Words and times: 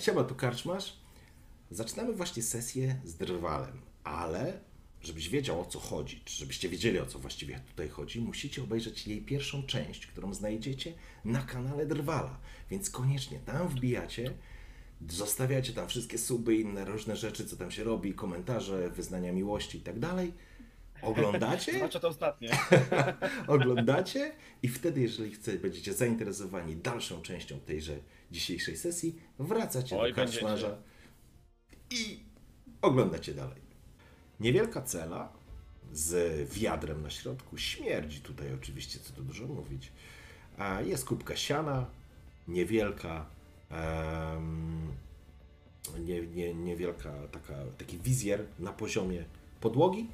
Siema, 0.00 0.24
tu 0.24 0.34
Karczmasz. 0.34 0.96
Zaczynamy 1.70 2.12
właśnie 2.12 2.42
sesję 2.42 3.00
z 3.04 3.14
Drwalem, 3.14 3.80
ale 4.04 4.60
żebyś 5.02 5.28
wiedział 5.28 5.60
o 5.60 5.64
co 5.64 5.80
chodzi, 5.80 6.20
czy 6.24 6.36
żebyście 6.36 6.68
wiedzieli 6.68 6.98
o 6.98 7.06
co 7.06 7.18
właściwie 7.18 7.60
tutaj 7.60 7.88
chodzi, 7.88 8.20
musicie 8.20 8.62
obejrzeć 8.62 9.06
jej 9.06 9.22
pierwszą 9.22 9.62
część, 9.62 10.06
którą 10.06 10.34
znajdziecie 10.34 10.94
na 11.24 11.42
kanale 11.42 11.86
Drwala. 11.86 12.38
Więc 12.70 12.90
koniecznie 12.90 13.38
tam 13.38 13.68
wbijacie, 13.68 14.34
zostawiacie 15.08 15.72
tam 15.72 15.88
wszystkie 15.88 16.18
suby, 16.18 16.56
inne 16.56 16.84
różne 16.84 17.16
rzeczy, 17.16 17.44
co 17.44 17.56
tam 17.56 17.70
się 17.70 17.84
robi, 17.84 18.14
komentarze, 18.14 18.90
wyznania 18.90 19.32
miłości 19.32 19.78
i 19.78 19.82
tak 19.82 19.98
dalej. 19.98 20.32
Oglądacie? 21.02 21.78
Znaczy 21.78 22.00
to 22.00 22.08
ostatnie. 22.08 22.50
oglądacie 23.46 24.32
i 24.62 24.68
wtedy, 24.68 25.00
jeżeli 25.00 25.30
chce, 25.30 25.52
będziecie 25.52 25.92
zainteresowani 25.92 26.76
dalszą 26.76 27.22
częścią 27.22 27.60
tejże 27.60 27.96
dzisiejszej 28.30 28.76
sesji, 28.76 29.16
wracacie 29.38 29.98
Oj, 29.98 30.10
do 30.10 30.16
będziecie. 30.16 30.76
i 31.90 32.20
oglądacie 32.82 33.34
dalej. 33.34 33.60
Niewielka 34.40 34.82
cela 34.82 35.32
z 35.92 36.48
wiadrem 36.52 37.02
na 37.02 37.10
środku, 37.10 37.58
śmierdzi 37.58 38.20
tutaj 38.20 38.54
oczywiście, 38.54 38.98
co 38.98 39.12
tu 39.12 39.22
dużo 39.22 39.46
mówić. 39.46 39.92
Jest 40.84 41.04
kubka 41.04 41.36
siana, 41.36 41.86
niewielka, 42.48 43.26
em, 43.70 44.92
nie, 45.98 46.22
nie, 46.22 46.54
niewielka 46.54 47.12
taka, 47.32 47.54
taki 47.78 47.98
wizjer 47.98 48.44
na 48.58 48.72
poziomie 48.72 49.24
podłogi, 49.60 50.06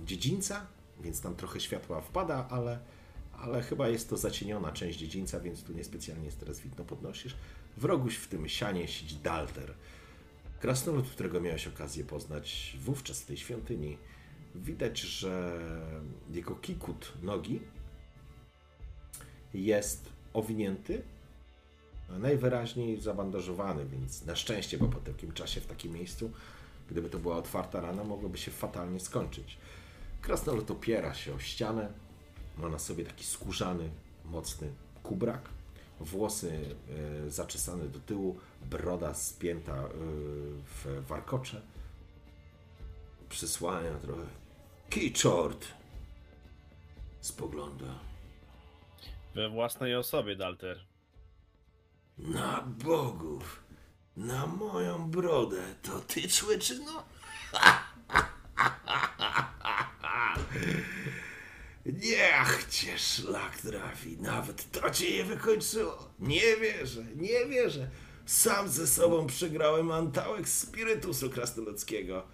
dziedzińca, 0.00 0.66
więc 1.00 1.20
tam 1.20 1.36
trochę 1.36 1.60
światła 1.60 2.00
wpada, 2.00 2.48
ale, 2.50 2.78
ale 3.32 3.62
chyba 3.62 3.88
jest 3.88 4.10
to 4.10 4.16
zacieniona 4.16 4.72
część 4.72 4.98
dziedzińca, 4.98 5.40
więc 5.40 5.62
tu 5.62 5.72
niespecjalnie 5.72 6.24
jest 6.24 6.40
teraz 6.40 6.60
widno 6.60 6.84
podnosisz. 6.84 7.36
W 7.76 7.84
roguś 7.84 8.16
w 8.16 8.28
tym 8.28 8.48
sianie 8.48 8.88
siedzi 8.88 9.16
Dalter. 9.16 9.74
Krasnolud, 10.60 11.10
którego 11.10 11.40
miałeś 11.40 11.66
okazję 11.66 12.04
poznać 12.04 12.76
wówczas 12.80 13.22
w 13.22 13.26
tej 13.26 13.36
świątyni. 13.36 13.98
Widać, 14.54 15.00
że 15.00 15.60
jego 16.30 16.54
kikut 16.54 17.12
nogi 17.22 17.60
jest 19.54 20.08
owinięty, 20.34 21.02
najwyraźniej 22.18 23.00
zabandażowany, 23.00 23.86
więc 23.86 24.24
na 24.24 24.36
szczęście, 24.36 24.78
bo 24.78 24.88
po 24.88 24.98
takim 24.98 25.32
czasie 25.32 25.60
w 25.60 25.66
takim 25.66 25.92
miejscu, 25.92 26.30
gdyby 26.90 27.10
to 27.10 27.18
była 27.18 27.36
otwarta 27.36 27.80
rana, 27.80 28.04
mogłoby 28.04 28.38
się 28.38 28.50
fatalnie 28.50 29.00
skończyć. 29.00 29.58
Krasnolud 30.22 30.70
opiera 30.70 31.14
się 31.14 31.34
o 31.34 31.38
ścianę, 31.38 31.92
ma 32.58 32.68
na 32.68 32.78
sobie 32.78 33.04
taki 33.04 33.24
skórzany, 33.24 33.90
mocny 34.24 34.68
kubrak, 35.02 35.48
włosy 36.00 36.76
e, 37.26 37.30
zaczesane 37.30 37.88
do 37.88 38.00
tyłu, 38.00 38.38
broda 38.70 39.14
spięta 39.14 39.72
e, 39.72 39.88
w 40.64 41.04
warkocze. 41.06 41.62
Przysłania 43.28 43.94
trochę. 43.94 44.26
Kiczort! 44.90 45.66
Spogląda. 47.20 47.94
We 49.34 49.48
własnej 49.48 49.96
osobie, 49.96 50.36
Dalter. 50.36 50.84
Na 52.18 52.60
bogów! 52.84 53.62
Na 54.16 54.46
moją 54.46 55.10
brodę! 55.10 55.62
To 55.82 56.00
ty, 56.00 56.28
człeczyno? 56.28 57.02
Niech 61.86 62.66
cię 62.70 62.98
szlak 62.98 63.56
trafi, 63.56 64.16
nawet 64.20 64.70
to 64.70 64.90
cię 64.90 65.16
nie 65.16 65.24
wykończyło. 65.24 66.10
Nie 66.18 66.56
wierzę, 66.56 67.04
nie 67.16 67.46
wierzę. 67.46 67.90
Sam 68.26 68.68
ze 68.68 68.86
sobą 68.86 69.26
przegrałem 69.26 69.90
antałek 69.90 70.48
spirytusu 70.48 71.30
krasnoludzkiego. 71.30 72.26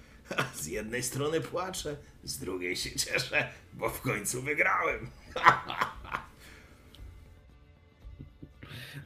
Z 0.55 0.67
jednej 0.67 1.03
strony 1.03 1.41
płaczę, 1.41 1.97
z 2.25 2.39
drugiej 2.39 2.77
się 2.77 2.91
cieszę, 2.91 3.53
bo 3.73 3.91
w 3.91 4.01
końcu 4.01 4.43
wygrałem. 4.43 5.11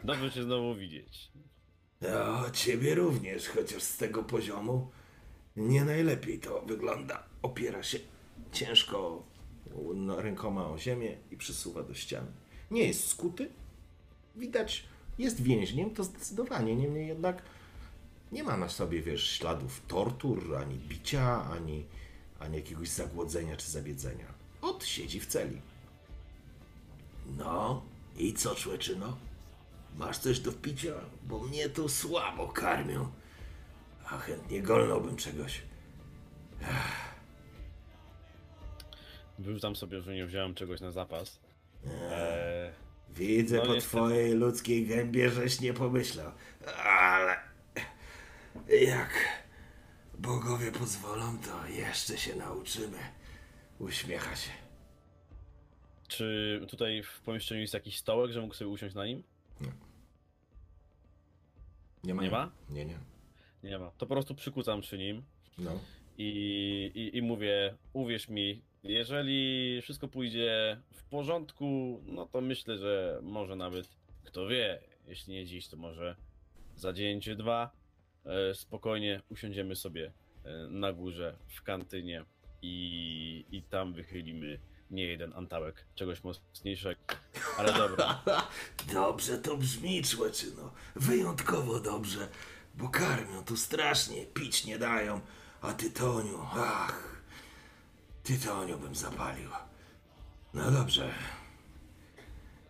Dobrze 0.05 0.31
cię 0.31 0.43
znowu 0.43 0.75
widzieć. 0.75 1.31
O, 2.03 2.51
ciebie 2.51 2.95
również, 2.95 3.49
chociaż 3.49 3.83
z 3.83 3.97
tego 3.97 4.23
poziomu 4.23 4.91
nie 5.57 5.85
najlepiej 5.85 6.39
to 6.39 6.63
wygląda. 6.63 7.23
Opiera 7.43 7.83
się 7.83 7.99
ciężko 8.53 9.23
no, 9.95 10.23
rękoma 10.23 10.69
o 10.69 10.79
ziemię 10.79 11.17
i 11.31 11.37
przysuwa 11.37 11.83
do 11.83 11.95
ściany. 11.95 12.33
Nie 12.71 12.87
jest 12.87 13.09
skuty. 13.09 13.51
Widać, 14.37 14.85
jest 15.19 15.43
więźniem, 15.43 15.91
to 15.91 16.05
zdecydowanie. 16.05 16.77
Niemniej 16.77 17.09
jednak 17.09 17.43
nie 18.33 18.43
ma 18.43 18.57
na 18.57 18.69
sobie, 18.69 19.03
wiesz, 19.03 19.31
śladów 19.31 19.83
tortur, 19.89 20.57
ani 20.57 20.75
bicia, 20.75 21.45
ani, 21.51 21.87
ani 22.39 22.57
jakiegoś 22.57 22.89
zagłodzenia 22.89 23.57
czy 23.57 23.71
zabiedzenia. 23.71 24.27
Od 24.63 24.85
siedzi 24.85 25.21
w 25.21 25.27
celi. 25.27 25.61
No, 27.37 27.83
i 28.17 28.33
co, 28.33 28.55
człeczyno? 28.55 29.17
Masz 29.97 30.19
coś 30.19 30.41
do 30.41 30.53
picia? 30.53 30.93
Bo 31.23 31.39
mnie 31.39 31.69
tu 31.69 31.89
słabo 31.89 32.49
karmią. 32.49 33.09
A 34.05 34.19
chętnie 34.19 34.63
golnąłbym 34.63 35.17
czegoś. 35.17 35.63
Wyrzucam 39.39 39.77
sobie, 39.77 40.01
że 40.03 40.15
nie 40.15 40.27
wziąłem 40.27 40.55
czegoś 40.55 40.81
na 40.81 40.91
zapas. 40.93 41.41
Eee, 41.87 42.73
Widzę 43.11 43.57
No 43.57 43.63
po 43.67 43.75
niestety. 43.75 43.97
twojej 43.97 44.35
ludzkiej 44.35 44.87
gębie, 44.87 45.31
żeś 45.31 45.61
nie 45.61 45.73
pomyślał. 45.75 46.33
Ale 46.85 47.37
jak 48.81 49.11
bogowie 50.19 50.73
pozwolą, 50.73 51.39
to 51.39 51.67
jeszcze 51.69 52.19
się 52.19 52.37
nauczymy. 52.37 52.99
Uśmiecha 53.79 54.37
się. 54.37 54.51
czy 56.09 56.61
tutaj 56.71 57.03
w 57.03 57.21
pomieszczeniu 57.21 57.61
jest 57.61 57.75
jakiś 57.75 57.97
stołek, 57.99 58.33
że 58.33 58.41
mógł 58.41 58.55
sobie 58.55 58.69
usiąść 58.69 58.95
na 58.95 59.07
nim? 59.07 59.23
Nie 62.05 62.15
ma? 62.15 62.23
Nie 62.23 62.31
ma? 62.31 62.51
Nie, 62.71 62.85
nie. 62.85 62.99
Nie 63.63 63.79
ma. 63.79 63.91
To 63.91 64.07
po 64.07 64.15
prostu 64.15 64.35
przykucam 64.35 64.81
przy 64.81 64.99
nim 64.99 65.23
No. 65.59 65.71
i, 66.19 66.91
i, 66.95 67.17
i 67.19 67.23
mówię, 67.23 67.75
uwierz 67.93 68.29
mi, 68.29 68.63
jeżeli 68.85 69.83
wszystko 69.83 70.09
pójdzie 70.09 70.81
w 70.93 71.03
porządku, 71.05 72.01
no 72.07 72.27
to 72.27 72.41
myślę, 72.41 72.79
że 72.79 73.21
może 73.23 73.57
nawet, 73.57 73.89
kto 74.25 74.47
wie, 74.47 74.81
jeśli 75.07 75.35
nie 75.35 75.47
dziś, 75.47 75.69
to 75.69 75.77
może 75.77 76.17
za 76.77 76.93
dzień 76.93 77.21
czy 77.21 77.37
dwa, 77.37 77.71
e, 78.25 78.55
spokojnie 78.55 79.23
usiądziemy 79.29 79.77
sobie 79.77 80.13
e, 80.45 80.69
na 80.71 80.93
górze 80.93 81.37
w 81.47 81.63
kantynie 81.63 82.25
i, 82.63 83.45
i 83.51 83.63
tam 83.63 83.93
wychylimy 83.93 84.59
nie 84.91 85.05
jeden 85.05 85.33
antałek, 85.33 85.85
czegoś 85.95 86.25
mocniejszego. 86.25 87.01
Ale 87.59 87.73
dobra, 87.73 88.23
Dobrze 88.93 89.39
to 89.39 89.57
brzmi, 89.57 90.03
człeczyno. 90.03 90.73
Wyjątkowo 90.97 91.81
dobrze, 91.81 92.29
bo 92.75 92.89
karmią 92.89 93.45
tu 93.45 93.57
strasznie, 93.57 94.27
pić 94.27 94.65
nie 94.65 94.79
dają. 94.79 95.21
A 95.61 95.73
tytoniu, 95.73 96.39
ach, 96.53 97.18
tytoniu 98.29 98.79
bym 98.79 98.95
zapalił. 98.95 99.51
No 100.55 100.71
dobrze. 100.71 101.15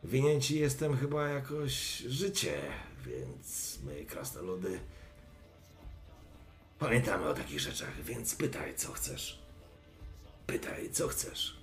Winien 0.05 0.41
ci 0.41 0.59
jestem 0.59 0.97
chyba 0.97 1.29
jakoś 1.29 1.99
życie, 1.99 2.63
więc 3.07 3.79
my, 3.85 4.05
krasnoludy, 4.05 4.81
pamiętamy 6.79 7.29
o 7.29 7.35
takich 7.35 7.61
rzeczach, 7.61 8.03
więc 8.03 8.35
pytaj, 8.35 8.75
co 8.77 8.93
chcesz. 8.93 9.43
Pytaj, 10.47 10.91
co 10.91 11.09
chcesz. 11.09 11.57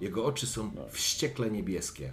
Jego 0.00 0.24
oczy 0.24 0.46
są 0.46 0.70
wściekle 0.90 1.50
niebieskie. 1.50 2.12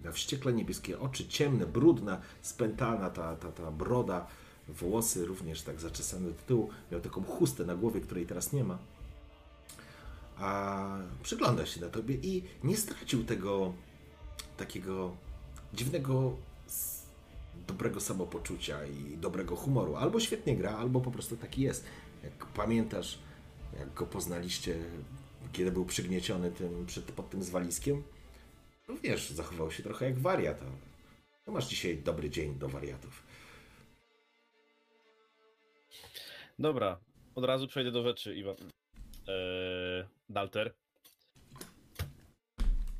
Na 0.00 0.12
wściekle 0.12 0.52
niebieskie 0.52 1.00
oczy, 1.00 1.28
ciemne, 1.28 1.66
brudna, 1.66 2.20
spętana 2.42 3.10
ta, 3.10 3.36
ta, 3.36 3.52
ta 3.52 3.70
broda, 3.70 4.26
włosy 4.68 5.24
również 5.24 5.62
tak 5.62 5.80
zaczesane 5.80 6.28
do 6.28 6.42
tyłu. 6.46 6.70
Miał 6.92 7.00
taką 7.00 7.24
chustę 7.24 7.64
na 7.64 7.74
głowie, 7.74 8.00
której 8.00 8.26
teraz 8.26 8.52
nie 8.52 8.64
ma. 8.64 8.78
A 10.38 10.98
przygląda 11.22 11.66
się 11.66 11.80
na 11.80 11.88
tobie 11.88 12.14
i 12.14 12.42
nie 12.64 12.76
stracił 12.76 13.24
tego 13.24 13.72
takiego 14.56 15.16
dziwnego, 15.74 16.36
dobrego 17.66 18.00
samopoczucia 18.00 18.86
i 18.86 19.18
dobrego 19.18 19.56
humoru. 19.56 19.96
Albo 19.96 20.20
świetnie 20.20 20.56
gra, 20.56 20.76
albo 20.76 21.00
po 21.00 21.10
prostu 21.10 21.36
taki 21.36 21.62
jest. 21.62 21.86
Jak 22.24 22.46
pamiętasz, 22.46 23.18
jak 23.78 23.94
go 23.94 24.06
poznaliście, 24.06 24.78
kiedy 25.52 25.72
był 25.72 25.84
przygnieciony 25.84 26.50
tym, 26.50 26.86
przed, 26.86 27.04
pod 27.04 27.30
tym 27.30 27.42
zwaliskiem, 27.42 28.02
no 28.88 28.94
wiesz, 29.02 29.30
zachował 29.30 29.70
się 29.70 29.82
trochę 29.82 30.04
jak 30.04 30.18
wariat. 30.18 30.60
No 31.46 31.52
masz 31.52 31.68
dzisiaj 31.68 31.98
dobry 31.98 32.30
dzień 32.30 32.54
do 32.54 32.68
wariatów. 32.68 33.22
Dobra, 36.58 37.00
od 37.34 37.44
razu 37.44 37.68
przejdę 37.68 37.92
do 37.92 38.02
rzeczy, 38.02 38.34
Iwan. 38.34 38.56
Eee, 39.28 40.04
Dalter. 40.28 40.74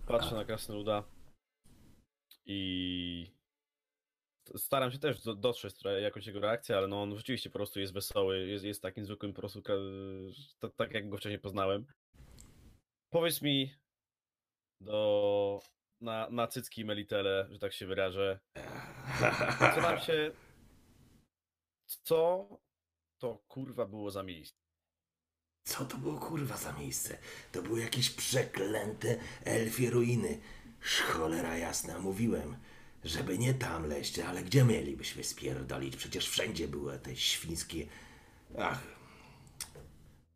Patrzę 0.06 0.34
na 0.34 0.44
Krasnoluda 0.44 1.04
i 2.46 3.32
staram 4.56 4.92
się 4.92 4.98
też 4.98 5.22
do, 5.22 5.34
dotrzeć 5.34 5.74
jakoś 6.02 6.26
jego 6.26 6.40
reakcję, 6.40 6.76
ale 6.76 6.86
no 6.86 7.02
on 7.02 7.16
rzeczywiście 7.16 7.50
po 7.50 7.58
prostu 7.58 7.80
jest 7.80 7.92
wesoły, 7.92 8.46
jest, 8.46 8.64
jest 8.64 8.82
takim 8.82 9.04
zwykłym 9.04 9.32
po 9.32 9.40
prostu, 9.40 9.62
tak 10.76 10.94
jak 10.94 11.08
go 11.08 11.16
wcześniej 11.16 11.38
poznałem. 11.38 11.86
Powiedz 13.10 13.42
mi 13.42 13.74
do, 14.80 15.60
na, 16.00 16.30
na 16.30 16.46
cycki 16.46 16.84
Melitele, 16.84 17.48
że 17.50 17.58
tak 17.58 17.72
się 17.72 17.86
wyrażę, 17.86 18.38
co 19.74 19.80
nam 19.80 19.98
się, 19.98 20.30
co 21.86 22.48
to 23.18 23.38
kurwa 23.48 23.86
było 23.86 24.10
za 24.10 24.22
miejsce? 24.22 24.65
Co 25.66 25.84
to 25.84 25.96
było 25.98 26.18
kurwa 26.18 26.56
za 26.56 26.72
miejsce? 26.72 27.18
To 27.52 27.62
były 27.62 27.80
jakieś 27.80 28.10
przeklęte 28.10 29.16
elfie 29.44 29.90
ruiny. 29.90 30.38
Cholera 30.80 31.56
jasna, 31.56 31.98
mówiłem, 31.98 32.56
żeby 33.04 33.38
nie 33.38 33.54
tam 33.54 33.86
leść, 33.86 34.18
ale 34.18 34.42
gdzie 34.42 34.64
mielibyśmy 34.64 35.24
spierdolić? 35.24 35.96
Przecież 35.96 36.28
wszędzie 36.28 36.68
były 36.68 36.98
te 36.98 37.16
świńskie... 37.16 37.86
Ach, 38.58 38.82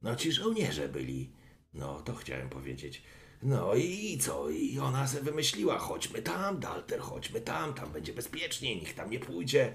no 0.02 0.16
ci 0.16 0.32
żołnierze 0.32 0.88
byli. 0.88 1.30
No, 1.74 2.00
to 2.02 2.14
chciałem 2.14 2.48
powiedzieć. 2.48 3.02
No 3.42 3.74
i 3.74 4.18
co? 4.18 4.50
I 4.50 4.78
ona 4.78 5.06
se 5.06 5.20
wymyśliła, 5.20 5.78
chodźmy 5.78 6.22
tam, 6.22 6.60
Dalter, 6.60 7.00
chodźmy 7.00 7.40
tam, 7.40 7.74
tam 7.74 7.92
będzie 7.92 8.12
bezpiecznie, 8.12 8.76
nikt 8.76 8.96
tam 8.96 9.10
nie 9.10 9.20
pójdzie. 9.20 9.74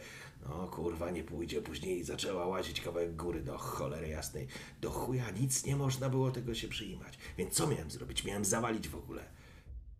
No 0.49 0.67
kurwa, 0.67 1.11
nie 1.11 1.23
pójdzie. 1.23 1.61
Później 1.61 2.03
zaczęła 2.03 2.47
łazić 2.47 2.81
kawałek 2.81 3.15
góry 3.15 3.41
do 3.41 3.57
cholery 3.57 4.07
jasnej. 4.07 4.47
Do 4.81 4.89
chuja 4.89 5.31
nic 5.31 5.65
nie 5.65 5.75
można 5.75 6.09
było 6.09 6.31
tego 6.31 6.55
się 6.55 6.67
przyjmać. 6.67 7.17
Więc 7.37 7.53
co 7.53 7.67
miałem 7.67 7.91
zrobić? 7.91 8.23
Miałem 8.23 8.45
zawalić 8.45 8.87
w 8.87 8.95
ogóle 8.95 9.23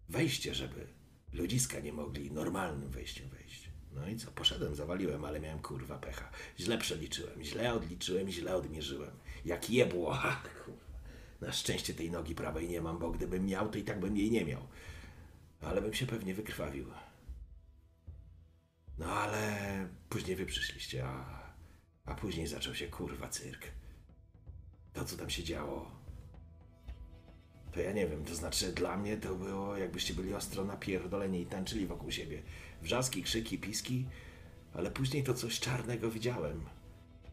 wejście, 0.10 0.56
żeby 0.56 0.88
ludziska 1.34 1.80
nie 1.80 1.94
mogli 1.94 2.32
normalnym 2.32 2.90
wejściem 2.90 3.30
wejść. 3.30 3.70
No 3.94 4.08
i 4.08 4.16
co? 4.18 4.32
Poszedłem, 4.32 4.76
zawaliłem, 4.76 5.26
ale 5.26 5.40
miałem 5.40 5.60
kurwa 5.60 5.98
pecha. 5.98 6.30
Źle 6.60 6.78
przeliczyłem, 6.78 7.44
źle 7.44 7.74
odliczyłem, 7.74 8.30
źle 8.30 8.56
odmierzyłem. 8.56 9.12
Jak 9.46 9.70
jebło, 9.70 10.18
kurwa. 10.66 10.85
Na 11.42 11.52
szczęście 11.52 11.94
tej 11.94 12.12
nogi 12.12 12.36
prawej 12.36 12.70
nie 12.70 12.82
mam, 12.82 13.00
bo 13.00 13.12
gdybym 13.12 13.46
miał, 13.46 13.70
to 13.70 13.78
i 13.78 13.84
tak 13.84 14.00
bym 14.00 14.18
jej 14.18 14.32
nie 14.32 14.46
miał. 14.46 14.68
Ale 15.62 15.82
bym 15.82 15.94
się 15.94 16.06
pewnie 16.06 16.34
wykrwawił. 16.34 16.86
No 18.98 19.06
ale 19.06 19.56
później 20.10 20.36
wy 20.36 20.46
przyszliście, 20.46 21.06
a, 21.08 21.44
a 22.06 22.16
później 22.16 22.48
zaczął 22.48 22.76
się 22.76 22.88
kurwa 22.88 23.28
cyrk. 23.28 23.68
To, 24.94 25.06
co 25.06 25.18
tam 25.18 25.30
się 25.30 25.44
działo, 25.44 25.92
to 27.76 27.82
ja 27.82 27.92
nie 27.92 28.08
wiem, 28.08 28.26
to 28.26 28.36
znaczy 28.36 28.72
dla 28.72 28.98
mnie 28.98 29.18
to 29.18 29.36
było 29.36 29.78
jakbyście 29.78 30.14
byli 30.14 30.34
ostro 30.34 30.66
napierdoleni 30.66 31.42
i 31.42 31.46
tańczyli 31.46 31.88
wokół 31.88 32.12
siebie. 32.12 32.42
Wrzaski, 32.82 33.24
krzyki, 33.24 33.58
piski, 33.58 34.06
ale 34.74 34.92
później 34.92 35.24
to 35.24 35.34
coś 35.34 35.60
czarnego 35.60 36.12
widziałem. 36.12 36.66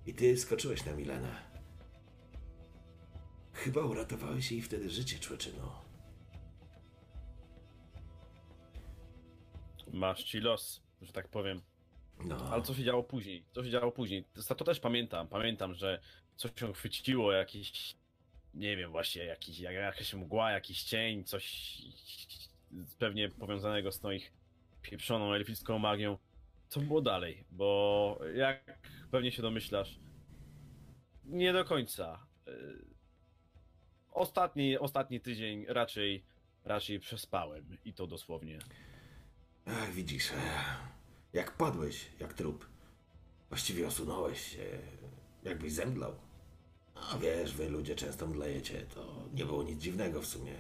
I 0.07 0.15
ty 0.15 0.37
skoczyłeś 0.37 0.85
na 0.85 0.93
Milenę. 0.93 1.52
Chyba 3.53 3.81
uratowałeś 3.81 4.53
jej 4.53 4.63
wtedy 4.63 4.91
życie, 4.91 5.19
człeczyno. 5.19 5.83
Masz 9.93 10.25
ci 10.25 10.41
los, 10.41 10.83
że 11.03 11.13
tak 11.13 11.29
powiem. 11.29 11.63
No, 12.25 12.37
Ale 12.53 12.63
co 12.63 12.75
się 12.75 12.85
działo 12.85 13.03
później? 13.03 13.45
Co 13.53 13.65
się 13.65 13.71
działo 13.71 13.93
później? 13.93 14.25
To, 14.49 14.55
to 14.55 14.65
też 14.65 14.81
pamiętam. 14.81 15.29
Pamiętam, 15.29 15.75
że 15.75 16.01
coś 16.37 16.51
się 16.61 16.73
chwyciło, 16.73 17.33
jakiś. 17.33 17.95
Nie 18.55 18.77
wiem, 18.77 18.91
właśnie, 18.91 19.25
jakiś, 19.25 19.59
jak- 19.59 19.75
jakaś 19.75 20.15
mgła, 20.15 20.51
jakiś 20.51 20.83
cień, 20.83 21.25
coś 21.25 21.77
pewnie 22.99 23.29
powiązanego 23.29 23.93
z 23.93 24.01
tą 24.01 24.11
ich 24.11 24.33
pieprzoną 24.83 25.33
elficką 25.33 25.79
magią. 25.79 26.19
Co 26.69 26.81
było 26.81 27.01
dalej? 27.01 27.45
Bo 27.51 28.19
jak 28.35 28.79
pewnie 29.11 29.33
się 29.33 29.43
domyślasz, 29.43 29.99
nie 31.25 31.53
do 31.53 31.65
końca. 31.65 32.27
Ostatni, 34.13 34.79
ostatni 34.79 35.21
tydzień 35.21 35.67
raczej, 35.69 36.25
raczej 36.65 37.01
przespałem 37.01 37.77
i 37.85 37.93
to 37.93 38.07
dosłownie. 38.07 38.59
Ach, 39.67 39.91
widzisz, 39.91 40.31
e, 40.31 40.35
jak 41.33 41.57
padłeś, 41.57 42.07
jak 42.21 42.33
trup. 42.33 42.67
Właściwie 43.49 43.87
osunąłeś 43.87 44.41
się, 44.41 44.79
jakbyś 45.43 45.73
zemdlał. 45.73 46.15
No 46.95 47.19
wiesz, 47.19 47.55
wy 47.55 47.69
ludzie 47.69 47.95
często 47.95 48.27
mdlejecie, 48.27 48.87
to 48.95 49.15
nie 49.35 49.45
było 49.45 49.63
nic 49.63 49.81
dziwnego 49.81 50.23
w 50.23 50.27
sumie. 50.27 50.55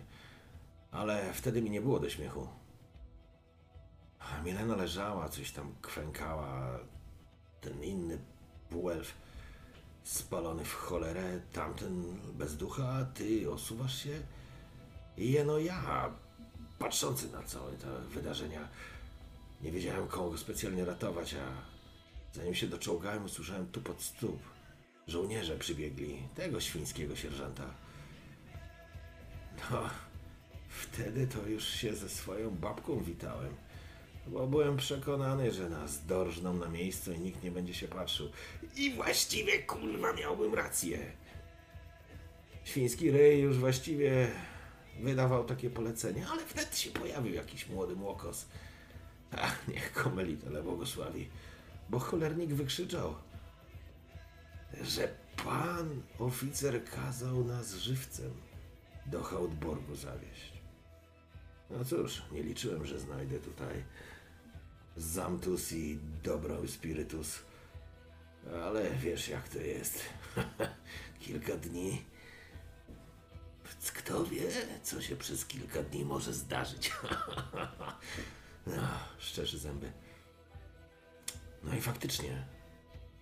Ale 0.90 1.32
wtedy 1.32 1.62
mi 1.62 1.70
nie 1.70 1.80
było 1.80 2.00
do 2.00 2.10
śmiechu. 2.10 2.48
A 4.18 4.42
Milena 4.42 4.76
leżała, 4.76 5.28
coś 5.28 5.52
tam 5.52 5.74
kwękała. 5.82 6.78
Ten 7.60 7.84
inny 7.84 8.18
półelf 8.70 9.14
spalony 10.04 10.64
w 10.64 10.74
cholerę, 10.74 11.40
tamten 11.52 12.18
bez 12.34 12.56
ducha, 12.56 12.88
a 12.88 13.04
ty 13.04 13.50
osuwasz 13.50 14.02
się. 14.04 14.20
I 15.16 15.32
jeno 15.32 15.58
ja, 15.58 16.10
patrzący 16.78 17.32
na 17.32 17.42
całe 17.42 17.72
te 17.72 18.00
wydarzenia, 18.00 18.68
nie 19.62 19.72
wiedziałem 19.72 20.08
kogo 20.08 20.38
specjalnie 20.38 20.84
ratować, 20.84 21.34
a 21.34 21.46
zanim 22.32 22.54
się 22.54 22.66
doczołgałem, 22.66 23.24
usłyszałem 23.24 23.66
tu 23.66 23.80
pod 23.80 24.02
stóp. 24.02 24.42
Żołnierze 25.08 25.58
przybiegli, 25.58 26.22
tego 26.34 26.60
świńskiego 26.60 27.16
sierżanta. 27.16 27.74
No, 29.70 29.90
wtedy 30.68 31.26
to 31.26 31.46
już 31.46 31.68
się 31.68 31.94
ze 31.94 32.08
swoją 32.08 32.50
babką 32.50 33.02
witałem, 33.02 33.54
bo 34.26 34.46
byłem 34.46 34.76
przekonany, 34.76 35.52
że 35.52 35.70
nas 35.70 36.06
dorżną 36.06 36.54
na 36.54 36.68
miejscu 36.68 37.12
i 37.12 37.20
nikt 37.20 37.42
nie 37.42 37.50
będzie 37.50 37.74
się 37.74 37.88
patrzył. 37.88 38.28
I 38.76 38.94
właściwie, 38.94 39.58
kurwa, 39.58 40.12
miałbym 40.12 40.54
rację. 40.54 40.98
Świński 42.64 43.10
ryj 43.10 43.40
już 43.40 43.58
właściwie 43.58 44.28
wydawał 45.00 45.44
takie 45.44 45.70
polecenie, 45.70 46.26
ale 46.28 46.42
wtedy 46.42 46.76
się 46.76 46.90
pojawił 46.90 47.34
jakiś 47.34 47.68
młody 47.68 47.96
młokos. 47.96 48.46
Ach, 49.32 49.68
niech 49.68 49.92
komelitele 49.92 50.62
błogosławi, 50.62 51.28
bo 51.90 51.98
cholernik 51.98 52.54
wykrzyczał, 52.54 53.14
że 54.82 55.14
pan 55.44 56.02
oficer 56.18 56.84
kazał 56.84 57.44
nas 57.44 57.74
żywcem 57.74 58.30
do 59.06 59.22
Hautborgu 59.22 59.94
zawieźć. 59.94 60.52
No 61.70 61.84
cóż, 61.84 62.22
nie 62.32 62.42
liczyłem, 62.42 62.86
że 62.86 62.98
znajdę 62.98 63.38
tutaj 63.38 63.84
zamtus 64.96 65.72
i 65.72 65.98
dobrą 66.22 66.66
spirytus, 66.68 67.38
ale 68.64 68.90
wiesz 68.90 69.28
jak 69.28 69.48
to 69.48 69.58
jest. 69.58 70.00
Kilka 71.20 71.56
dni 71.56 72.04
kto 74.12 74.24
wie, 74.24 74.48
co 74.82 75.02
się 75.02 75.16
przez 75.16 75.46
kilka 75.46 75.82
dni 75.82 76.04
może 76.04 76.32
zdarzyć. 76.34 76.92
no, 78.66 78.88
szczerzy 79.18 79.58
zęby. 79.58 79.92
No 81.62 81.74
i 81.74 81.80
faktycznie. 81.80 82.46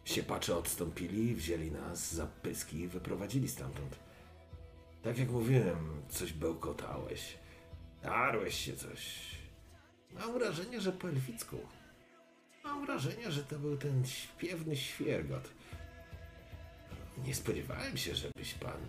Siepacze 0.04 0.56
odstąpili, 0.56 1.34
wzięli 1.34 1.70
nas 1.70 2.14
za 2.14 2.26
pyski 2.26 2.80
i 2.80 2.88
wyprowadzili 2.88 3.48
stamtąd. 3.48 3.98
Tak 5.02 5.18
jak 5.18 5.30
mówiłem, 5.30 6.02
coś 6.08 6.32
bełkotałeś. 6.32 7.38
Darłeś 8.02 8.54
się 8.54 8.76
coś. 8.76 9.30
Mam 10.12 10.32
wrażenie, 10.32 10.80
że 10.80 10.92
po 10.92 11.08
elficku. 11.08 11.56
Mam 12.64 12.86
wrażenie, 12.86 13.32
że 13.32 13.44
to 13.44 13.58
był 13.58 13.76
ten 13.76 14.06
śpiewny 14.06 14.76
świergot. 14.76 15.50
Nie 17.24 17.34
spodziewałem 17.34 17.96
się, 17.96 18.14
żebyś 18.14 18.54
pan 18.54 18.80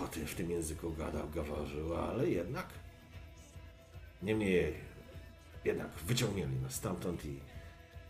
po 0.00 0.08
tym 0.08 0.26
w 0.26 0.34
tym 0.34 0.50
języku 0.50 0.92
gadał, 0.92 1.30
gaworzył, 1.30 1.94
ale 1.94 2.28
jednak. 2.28 2.66
Niemniej, 4.22 4.74
jednak 5.64 5.90
wyciągnęli 5.90 6.56
nas 6.62 6.74
stamtąd 6.74 7.24
i 7.24 7.40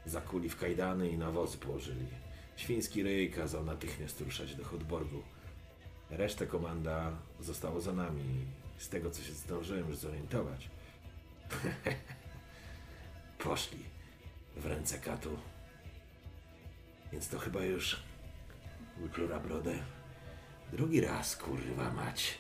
zakuli 0.07 0.49
w 0.49 0.57
kajdany 0.57 1.09
i 1.09 1.19
na 1.19 1.31
wozy 1.31 1.59
położyli. 1.59 2.07
Świński 2.57 3.03
ryj 3.03 3.31
kazał 3.31 3.65
natychmiast 3.65 4.21
ruszać 4.21 4.55
do 4.55 4.65
Hotborgu. 4.65 5.23
Resztę 6.11 6.47
komanda 6.47 7.13
zostało 7.41 7.81
za 7.81 7.93
nami. 7.93 8.25
Z 8.79 8.89
tego, 8.89 9.11
co 9.11 9.23
się 9.23 9.33
zdążyłem 9.33 9.89
już 9.89 9.97
zorientować. 9.97 10.69
Poszli 13.45 13.85
w 14.57 14.67
ręce 14.67 14.99
katu. 14.99 15.39
Więc 17.13 17.29
to 17.29 17.39
chyba 17.39 17.65
już 17.65 18.03
uczura 19.05 19.41
brodę. 19.41 19.75
Drugi 20.73 21.01
raz, 21.01 21.37
kurwa 21.37 21.91
mać. 21.91 22.39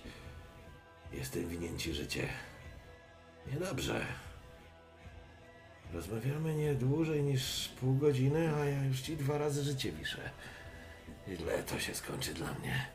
Jestem 1.12 1.49
winien 1.49 1.79
ci 1.79 1.95
życie. 1.95 2.29
Niedobrze. 3.52 4.07
Rozmawiamy 5.93 6.55
nie 6.55 6.75
dłużej 6.75 7.23
niż 7.23 7.69
pół 7.69 7.95
godziny, 7.95 8.55
a 8.55 8.64
ja 8.64 8.85
już 8.85 9.00
ci 9.00 9.17
dwa 9.17 9.38
razy 9.38 9.64
życie 9.64 9.93
wiszę. 9.93 10.31
Źle 11.29 11.62
to 11.62 11.81
się 11.81 11.95
skończy 11.95 12.35
dla 12.35 12.55
mnie. 12.55 12.87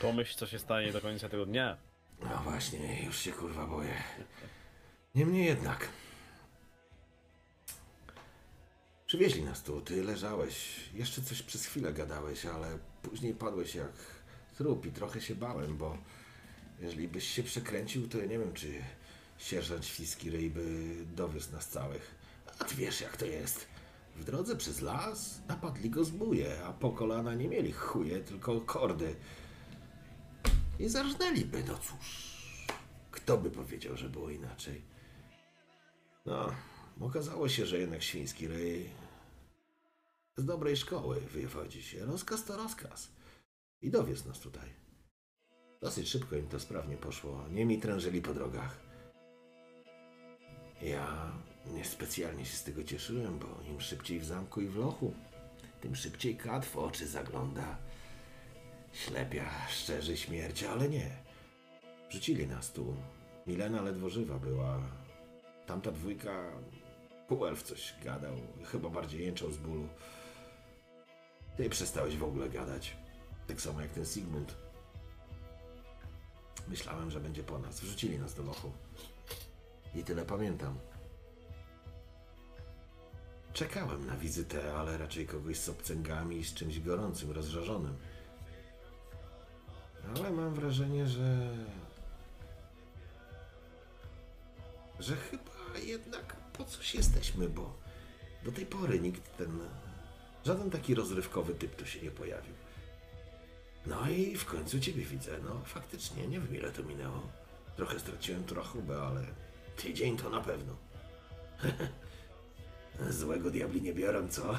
Pomyśl, 0.00 0.36
co 0.38 0.46
się 0.46 0.58
stanie 0.58 0.92
do 0.92 1.00
końca 1.00 1.28
tego 1.28 1.46
dnia. 1.46 1.76
No 2.20 2.36
właśnie, 2.44 3.02
już 3.02 3.18
się 3.18 3.32
kurwa 3.32 3.66
boję. 3.66 3.94
Niemniej 5.16 5.46
jednak. 5.46 5.88
Przywieźli 9.06 9.44
nas 9.44 9.62
tu, 9.62 9.80
ty 9.80 10.04
leżałeś. 10.04 10.80
Jeszcze 10.94 11.22
coś 11.22 11.42
przez 11.42 11.66
chwilę 11.66 11.92
gadałeś, 11.92 12.46
ale 12.46 12.78
później 13.02 13.34
padłeś 13.34 13.74
jak 13.74 13.92
trup 14.56 14.86
i 14.86 14.92
trochę 14.92 15.20
się 15.20 15.34
bałem, 15.34 15.76
bo 15.76 15.98
jeżeli 16.80 17.08
byś 17.08 17.28
się 17.28 17.42
przekręcił, 17.42 18.08
to 18.08 18.18
ja 18.18 18.26
nie 18.26 18.38
wiem, 18.38 18.52
czy 18.52 18.82
sierżant 19.38 19.86
Świski 19.86 20.30
Ryj 20.30 20.50
by 20.50 20.94
dowiózł 21.16 21.52
nas 21.52 21.68
całych. 21.68 22.14
A 22.58 22.64
ty 22.64 22.74
wiesz, 22.74 23.00
jak 23.00 23.16
to 23.16 23.26
jest. 23.26 23.66
W 24.16 24.24
drodze 24.24 24.56
przez 24.56 24.80
las 24.80 25.40
napadli 25.48 25.90
go 25.90 26.04
zbóje, 26.04 26.64
a 26.64 26.72
po 26.72 26.90
kolana 26.90 27.34
nie 27.34 27.48
mieli 27.48 27.72
chuje, 27.72 28.20
tylko 28.20 28.60
kordy. 28.60 29.14
I 30.78 30.88
zarżnęliby, 30.88 31.64
no 31.68 31.78
cóż. 31.78 32.36
Kto 33.10 33.38
by 33.38 33.50
powiedział, 33.50 33.96
że 33.96 34.08
było 34.08 34.30
inaczej? 34.30 34.95
No, 36.26 36.52
okazało 37.00 37.48
się, 37.48 37.66
że 37.66 37.78
jednak 37.78 38.02
świński 38.02 38.48
ryj 38.48 38.90
z 40.36 40.44
dobrej 40.44 40.76
szkoły 40.76 41.20
wywodzi 41.20 41.82
się. 41.82 42.06
Rozkaz 42.06 42.44
to 42.44 42.56
rozkaz. 42.56 43.08
I 43.82 43.90
dowiózł 43.90 44.28
nas 44.28 44.40
tutaj. 44.40 44.68
Dosyć 45.80 46.08
szybko 46.08 46.36
im 46.36 46.48
to 46.48 46.60
sprawnie 46.60 46.96
poszło. 46.96 47.44
Nie 47.50 47.66
mi 47.66 47.78
trężyli 47.78 48.22
po 48.22 48.34
drogach. 48.34 48.80
Ja 50.82 51.32
niespecjalnie 51.66 52.44
się 52.44 52.56
z 52.56 52.64
tego 52.64 52.84
cieszyłem, 52.84 53.38
bo 53.38 53.46
im 53.70 53.80
szybciej 53.80 54.20
w 54.20 54.24
zamku 54.24 54.60
i 54.60 54.68
w 54.68 54.76
lochu, 54.76 55.14
tym 55.80 55.96
szybciej 55.96 56.36
kat 56.36 56.66
w 56.66 56.76
oczy 56.76 57.06
zagląda. 57.06 57.78
Ślepia, 58.92 59.50
szczerzy 59.68 60.16
śmierć, 60.16 60.62
ale 60.62 60.88
nie. 60.88 61.10
Wrzucili 62.10 62.46
nas 62.46 62.72
tu. 62.72 62.96
Milena 63.46 63.82
ledwo 63.82 64.10
żywa 64.10 64.38
była. 64.38 65.05
Tamta 65.66 65.92
dwójka, 65.92 66.52
półelf 67.28 67.62
coś 67.62 67.94
gadał. 68.04 68.34
Chyba 68.64 68.88
bardziej 68.90 69.24
jęczał 69.26 69.52
z 69.52 69.56
bólu. 69.56 69.88
Ty 71.56 71.70
przestałeś 71.70 72.16
w 72.16 72.24
ogóle 72.24 72.48
gadać. 72.48 72.96
Tak 73.46 73.60
samo 73.60 73.80
jak 73.80 73.90
ten 73.90 74.06
Sigmund. 74.06 74.54
Myślałem, 76.68 77.10
że 77.10 77.20
będzie 77.20 77.42
po 77.42 77.58
nas. 77.58 77.80
Wrzucili 77.80 78.18
nas 78.18 78.34
do 78.34 78.42
lochu. 78.42 78.72
I 79.94 80.04
tyle 80.04 80.24
pamiętam. 80.24 80.78
Czekałem 83.52 84.06
na 84.06 84.16
wizytę, 84.16 84.74
ale 84.74 84.98
raczej 84.98 85.26
kogoś 85.26 85.58
z 85.58 85.68
obcęgami 85.68 86.36
i 86.36 86.44
z 86.44 86.54
czymś 86.54 86.80
gorącym, 86.80 87.30
rozżarzonym. 87.30 87.96
Ale 90.16 90.30
mam 90.30 90.54
wrażenie, 90.54 91.06
że. 91.06 91.56
że 95.00 95.16
chyba 95.16 95.55
jednak 95.78 96.36
po 96.36 96.64
coś 96.64 96.94
jesteśmy, 96.94 97.48
bo 97.48 97.74
do 98.44 98.52
tej 98.52 98.66
pory 98.66 99.00
nikt 99.00 99.36
ten. 99.36 99.58
żaden 100.44 100.70
taki 100.70 100.94
rozrywkowy 100.94 101.54
typ 101.54 101.76
tu 101.76 101.86
się 101.86 102.02
nie 102.02 102.10
pojawił. 102.10 102.54
No 103.86 104.08
i 104.08 104.36
w 104.36 104.44
końcu 104.44 104.80
ciebie 104.80 105.04
widzę. 105.04 105.38
No 105.44 105.60
faktycznie, 105.64 106.26
nie 106.26 106.40
wiem 106.40 106.56
ile 106.56 106.70
to 106.70 106.82
minęło. 106.82 107.22
Trochę 107.76 108.00
straciłem 108.00 108.44
trochę, 108.44 108.78
ale 109.02 109.26
tydzień 109.76 110.16
to 110.16 110.30
na 110.30 110.40
pewno. 110.40 110.76
Złego 113.10 113.50
diabli 113.50 113.82
nie 113.82 113.94
biorą, 113.94 114.28
co? 114.28 114.42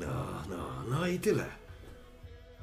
no, 0.00 0.42
no, 0.48 0.82
no 0.90 1.06
i 1.06 1.18
tyle. 1.18 1.46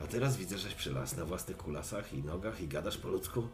A 0.04 0.08
teraz 0.08 0.38
widzę, 0.38 0.58
żeś 0.58 0.74
przylas 0.74 1.18
na 1.18 1.26
własnych 1.26 1.58
kulasach 1.58 2.14
i 2.14 2.24
nogach 2.24 2.62
i 2.62 2.68
gadasz 2.68 2.98
po 2.98 3.08
ludzku. 3.08 3.48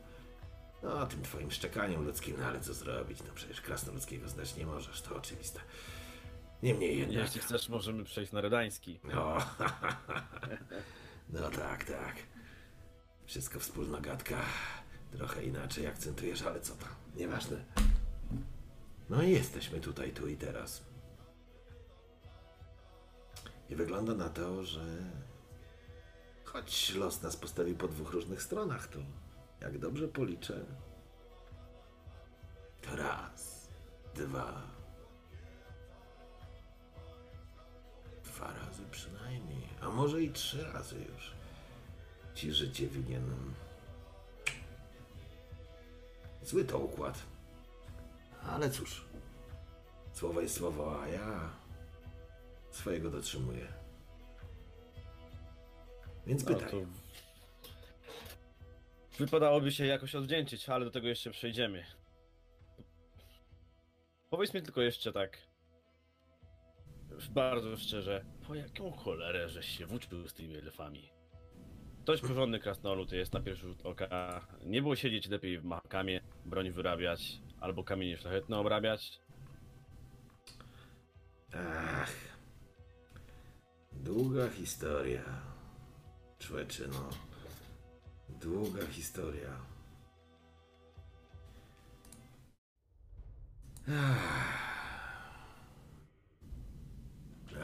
No, 0.84 1.08
tym 1.08 1.22
twoim 1.22 1.52
szczekaniem 1.52 2.06
ludzkim, 2.06 2.36
no 2.40 2.46
ale 2.46 2.60
co 2.60 2.74
zrobić? 2.74 3.20
No 3.28 3.34
przecież 3.36 3.62
krasnoludzkiej 3.62 4.20
wyznać 4.20 4.56
nie 4.56 4.66
możesz, 4.66 5.02
to 5.02 5.16
oczywiste. 5.16 5.60
Niemniej 6.64 7.00
jednak... 7.00 7.18
Jeśli 7.18 7.42
chcesz, 7.42 7.70
możemy 7.70 8.04
przejść 8.04 8.32
na 8.32 8.42
redański. 8.42 9.00
No, 9.04 9.38
no 11.30 11.50
tak, 11.50 11.84
tak. 11.84 12.16
Wszystko 13.26 13.60
wspólna 13.60 14.02
gadka. 14.02 14.38
Trochę 15.12 15.44
inaczej 15.44 15.88
akcentujesz, 15.88 16.42
ale 16.42 16.62
co 16.62 16.76
tam? 16.76 16.90
Nieważne. 17.16 17.66
No 19.10 19.24
i 19.24 19.32
jesteśmy 19.32 19.80
tutaj, 19.80 20.12
tu 20.12 20.28
i 20.28 20.38
teraz. 20.38 20.84
I 23.70 23.76
wygląda 23.76 24.16
na 24.16 24.30
to, 24.30 24.66
że 24.66 24.86
choć 26.44 26.96
los 26.96 27.22
nas 27.22 27.38
postawi 27.38 27.76
po 27.76 27.88
dwóch 27.88 28.12
różnych 28.12 28.44
stronach, 28.44 28.88
to 28.88 29.00
jak 29.62 29.78
dobrze 29.78 30.08
policzę, 30.08 30.66
to 32.82 32.96
raz, 32.96 33.70
dwa, 34.16 34.62
dwa 38.24 38.54
razy 38.54 38.84
przynajmniej, 38.92 39.68
a 39.82 39.90
może 39.90 40.24
i 40.24 40.32
trzy 40.32 40.64
razy 40.64 40.96
już. 41.14 41.32
Ci 42.36 42.52
życie 42.52 42.88
winien. 42.88 43.54
Zły 46.44 46.66
to 46.66 46.78
układ. 46.78 47.20
Ale 48.44 48.70
cóż, 48.70 49.06
słowo 50.14 50.42
jest 50.42 50.56
słowo, 50.56 51.02
a 51.02 51.08
ja 51.08 51.50
swojego 52.72 53.10
dotrzymuję. 53.10 53.68
Więc 56.28 56.46
No 56.46 56.56
pytaj. 56.56 56.72
to... 56.72 56.78
Wypadałoby 59.20 59.72
się 59.72 59.86
jakoś 59.86 60.16
odwdzięczyć, 60.16 60.70
ale 60.70 60.86
do 60.86 60.92
tego 60.92 61.08
jeszcze 61.08 61.32
przejdziemy. 61.32 61.86
Powiedz 64.30 64.54
mi 64.54 64.62
tylko 64.62 64.82
jeszcze 64.82 65.14
tak. 65.14 65.38
Bardzo 67.30 67.78
szczerze, 67.78 68.26
po 68.48 68.56
jaką 68.56 68.92
cholerę 68.92 69.50
żeś 69.50 69.78
się 69.78 69.86
włóczył 69.86 70.28
z 70.28 70.34
tymi 70.34 70.56
elfami? 70.56 71.10
Dość 72.06 72.22
porządny 72.22 72.60
krasnolud 72.60 73.12
jest 73.12 73.34
na 73.34 73.42
pierwszy 73.42 73.68
rzut 73.68 73.86
oka. 73.86 74.48
Nie 74.66 74.82
było 74.82 74.96
siedzieć 74.96 75.30
lepiej 75.30 75.60
w 75.60 75.64
makamie, 75.64 76.22
broń 76.46 76.72
wyrabiać, 76.72 77.42
albo 77.60 77.84
kamienie 77.84 78.18
szlachetne 78.18 78.58
obrabiać. 78.58 79.20
Ach. 81.54 82.14
Długa 83.92 84.50
historia. 84.50 85.24
Człeczyno. 86.40 87.29
Długa 88.42 88.88
historia. 88.88 89.70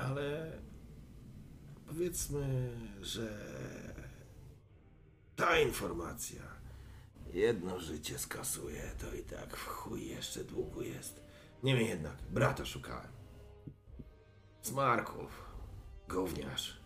Ale 0.02 0.52
powiedzmy, 1.88 2.72
że 3.02 3.30
ta 5.36 5.60
informacja 5.60 6.42
jedno 7.34 7.80
życie 7.80 8.20
skasuje, 8.20 8.92
to 9.00 9.16
i 9.16 9.24
tak 9.24 9.58
w 9.58 9.66
chuj 9.66 10.08
jeszcze 10.08 10.44
długo 10.44 10.82
jest. 10.82 11.22
Niemniej 11.64 11.90
jednak, 11.90 12.16
brata 12.30 12.66
szukałem. 12.66 13.12
Smarków, 14.62 15.46
gówniarz. 16.10 16.82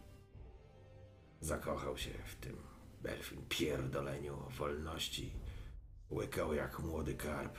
Zakochał 1.41 1.97
się 1.97 2.11
w 2.25 2.35
tym 2.35 2.68
belfim 3.01 3.45
pierdoleniu 3.49 4.33
o 4.33 4.49
wolności. 4.49 5.33
Łykał 6.11 6.53
jak 6.53 6.79
młody 6.79 7.15
karp. 7.15 7.57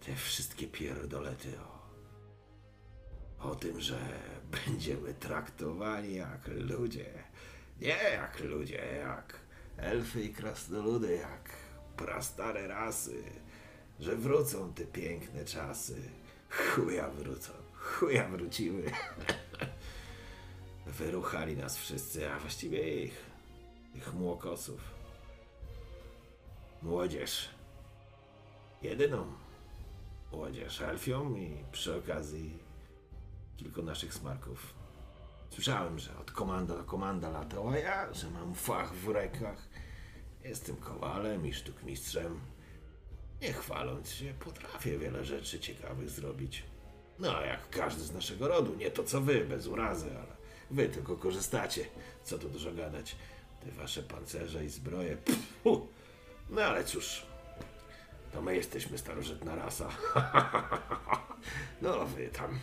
Te 0.00 0.16
wszystkie 0.16 0.66
pierdolety 0.66 1.60
o... 1.60 1.80
O 3.38 3.54
tym, 3.54 3.80
że 3.80 3.98
będziemy 4.66 5.14
traktowani 5.14 6.14
jak 6.14 6.48
ludzie. 6.48 7.24
Nie 7.80 7.98
jak 8.12 8.40
ludzie, 8.40 8.98
jak 8.98 9.40
elfy 9.76 10.22
i 10.22 10.34
krasnoludy, 10.34 11.16
jak 11.16 11.50
prastare 11.96 12.68
rasy. 12.68 13.22
Że 14.00 14.16
wrócą 14.16 14.72
te 14.72 14.84
piękne 14.84 15.44
czasy. 15.44 16.02
Chuja 16.50 17.10
wrócą. 17.10 17.52
Chuja 17.74 18.28
wróciły. 18.28 18.82
wyruchali 20.86 21.56
nas 21.56 21.78
wszyscy, 21.78 22.30
a 22.30 22.38
właściwie 22.38 23.04
ich, 23.04 23.29
tych 24.00 24.14
młokosów. 24.14 24.80
Młodzież. 26.82 27.48
Jedyną 28.82 29.32
młodzież 30.32 30.80
elfią 30.80 31.34
i 31.34 31.64
przy 31.72 31.96
okazji 31.96 32.58
kilku 33.56 33.82
naszych 33.82 34.14
smarków. 34.14 34.74
Słyszałem, 35.50 35.98
że 35.98 36.18
od 36.18 36.30
komanda 36.30 36.76
do 36.76 36.84
komanda 36.84 37.30
latał, 37.30 37.68
a 37.68 37.78
ja, 37.78 38.14
że 38.14 38.30
mam 38.30 38.54
fach 38.54 38.94
w 38.94 39.08
rękach. 39.08 39.68
Jestem 40.44 40.76
kowalem 40.76 41.46
i 41.46 41.54
sztukmistrzem. 41.54 42.40
Nie 43.42 43.52
chwaląc 43.52 44.10
się, 44.10 44.34
potrafię 44.40 44.98
wiele 44.98 45.24
rzeczy 45.24 45.60
ciekawych 45.60 46.10
zrobić. 46.10 46.64
No, 47.18 47.40
jak 47.40 47.70
każdy 47.70 48.02
z 48.02 48.12
naszego 48.12 48.48
rodu, 48.48 48.74
nie 48.74 48.90
to 48.90 49.04
co 49.04 49.20
wy, 49.20 49.44
bez 49.44 49.66
urazy, 49.66 50.10
ale 50.16 50.36
wy 50.70 50.88
tylko 50.88 51.16
korzystacie. 51.16 51.84
Co 52.24 52.38
tu 52.38 52.48
dużo 52.48 52.72
gadać. 52.72 53.16
Te 53.60 53.70
wasze 53.70 54.02
pancerze 54.02 54.64
i 54.64 54.68
zbroje. 54.68 55.16
Pfu. 55.16 55.88
No 56.50 56.62
ale 56.62 56.84
cóż, 56.84 57.26
to 58.32 58.42
my 58.42 58.56
jesteśmy 58.56 58.98
starożytna 58.98 59.54
rasa. 59.54 59.88
no 61.82 62.06
wy 62.06 62.28
tam. 62.28 62.58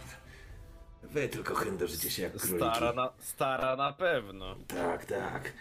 Wy 1.03 1.29
tylko 1.29 1.55
chędożycie 1.55 2.11
się 2.11 2.23
jak 2.23 2.33
króliki. 2.33 2.57
Stara 2.57 2.93
na, 2.93 3.13
stara 3.19 3.75
na 3.75 3.93
pewno. 3.93 4.55
Tak, 4.67 5.05
tak. 5.05 5.53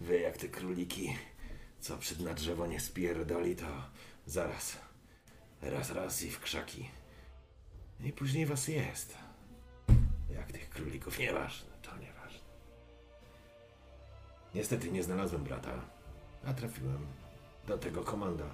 Wy 0.00 0.18
jak 0.20 0.36
te 0.36 0.48
króliki, 0.48 1.16
co 1.80 1.98
przed 1.98 2.20
na 2.20 2.34
drzewo 2.34 2.66
nie 2.66 2.80
spierdoli, 2.80 3.56
to 3.56 3.66
zaraz. 4.26 4.78
Raz, 5.62 5.90
raz 5.90 6.22
i 6.22 6.30
w 6.30 6.40
krzaki. 6.40 6.90
I 8.00 8.12
później 8.12 8.46
was 8.46 8.68
jest. 8.68 9.16
Jak 10.34 10.52
tych 10.52 10.70
królików, 10.70 11.18
nieważne. 11.18 11.77
Niestety 14.58 14.90
nie 14.90 15.02
znalazłem 15.02 15.44
brata, 15.44 15.84
a 16.44 16.54
trafiłem 16.54 17.06
do 17.66 17.78
tego 17.78 18.02
komanda. 18.02 18.44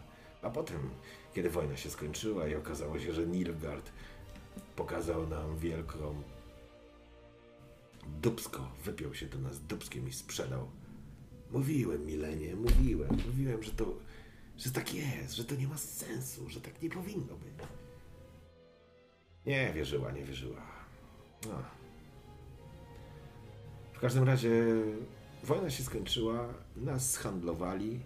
A 0.43 0.51
potem, 0.51 0.91
kiedy 1.35 1.51
wojna 1.51 1.77
się 1.77 1.91
skończyła 1.91 2.49
i 2.49 2.55
okazało 2.55 2.99
się, 2.99 3.13
że 3.13 3.27
Nilfgaard 3.27 3.91
pokazał 4.77 5.29
nam 5.29 5.59
wielką 5.59 6.23
dubsko, 8.23 8.71
wypiął 8.85 9.15
się 9.15 9.27
do 9.27 9.39
nas 9.39 9.61
dubskiem 9.61 10.09
i 10.09 10.13
sprzedał. 10.13 10.69
Mówiłem, 11.51 12.07
Milenie, 12.07 12.57
mówiłem, 12.57 13.11
mówiłem, 13.27 13.63
że 13.63 13.71
to, 13.71 13.95
że 14.59 14.71
tak 14.71 14.95
jest, 14.95 15.35
że 15.35 15.45
to 15.45 15.55
nie 15.55 15.69
ma 15.69 15.77
sensu, 15.77 16.49
że 16.49 16.61
tak 16.61 16.83
nie 16.83 16.91
powinno 16.91 17.35
być. 17.35 17.69
Nie 19.47 19.73
wierzyła, 19.75 20.13
nie 20.13 20.25
wierzyła. 20.25 20.63
No. 21.47 21.63
W 23.93 23.99
każdym 23.99 24.25
razie 24.25 24.53
wojna 25.45 25.71
się 25.71 25.83
skończyła, 25.83 26.55
nas 26.77 27.13
zhandlowali. 27.13 28.01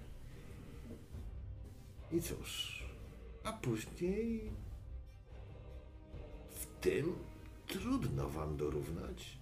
I 2.12 2.22
cóż, 2.22 2.82
a 3.44 3.52
później 3.52 4.50
w 6.50 6.66
tym 6.80 7.16
trudno 7.66 8.28
wam 8.28 8.56
dorównać. 8.56 9.38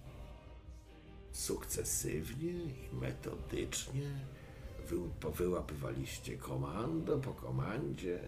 Sukcesywnie 1.31 2.51
i 2.51 2.95
metodycznie 2.95 4.09
wy, 4.87 4.95
powyłapywaliście 5.19 6.37
komando 6.37 7.17
po 7.17 7.33
komandzie, 7.33 8.19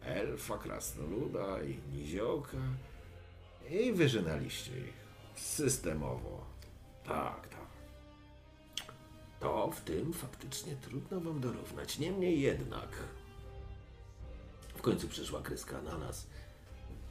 elfa, 0.00 0.58
krasnoluda 0.58 1.62
i 1.62 1.78
niziołka 1.92 2.58
i 3.70 3.92
wyżynaliście 3.92 4.72
ich 4.78 4.94
systemowo. 5.36 6.44
Tak, 7.04 7.48
tak. 7.48 7.57
To 9.40 9.70
w 9.70 9.80
tym 9.80 10.12
faktycznie 10.12 10.76
trudno 10.76 11.20
wam 11.20 11.40
dorównać. 11.40 11.98
Niemniej 11.98 12.40
jednak 12.40 12.88
w 14.74 14.82
końcu 14.82 15.08
przyszła 15.08 15.42
kryska 15.42 15.82
na 15.82 15.98
nas. 15.98 16.26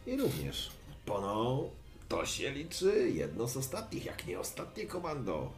I 0.06 0.18
również 0.18 0.72
pono 1.06 1.64
to 2.10 2.26
się 2.26 2.52
liczy 2.52 3.10
jedno 3.10 3.48
z 3.48 3.58
ostatnich, 3.58 4.06
jak 4.06 4.28
nie 4.28 4.40
ostatnie 4.40 4.86
komando. 4.86 5.52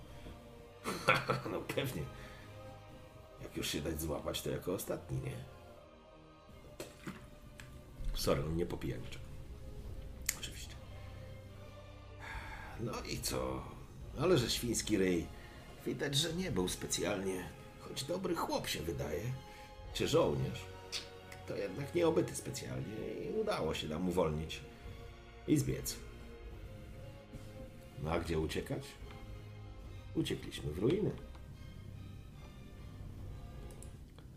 no 1.51 1.61
pewnie. 1.61 2.03
Jak 3.41 3.57
już 3.57 3.67
się 3.67 3.81
dać 3.81 4.01
złapać, 4.01 4.41
to 4.41 4.49
jako 4.49 4.73
ostatni, 4.73 5.17
nie? 5.17 5.35
Sorry, 8.13 8.43
nie 8.43 8.65
popijam 8.65 9.01
niczego. 9.01 9.25
Oczywiście. 10.39 10.75
No 12.79 12.91
i 13.09 13.19
co? 13.19 13.63
Ale 14.19 14.37
że 14.37 14.49
świński 14.49 14.97
ryj. 14.97 15.27
Widać, 15.85 16.15
że 16.15 16.33
nie 16.33 16.51
był 16.51 16.67
specjalnie, 16.67 17.49
choć 17.79 18.03
dobry 18.03 18.35
chłop 18.35 18.67
się 18.67 18.81
wydaje, 18.81 19.21
czy 19.93 20.07
żołnierz. 20.07 20.65
To 21.47 21.55
jednak 21.55 21.95
nie 21.95 22.07
obyty 22.07 22.35
specjalnie 22.35 22.95
i 23.25 23.39
udało 23.41 23.73
się 23.73 23.87
nam 23.87 24.09
uwolnić 24.09 24.59
i 25.47 25.57
zbiec. 25.57 25.95
No 28.03 28.11
a 28.11 28.19
gdzie 28.19 28.39
uciekać? 28.39 28.83
Uciekliśmy 30.15 30.71
w 30.71 30.79
ruiny. 30.79 31.11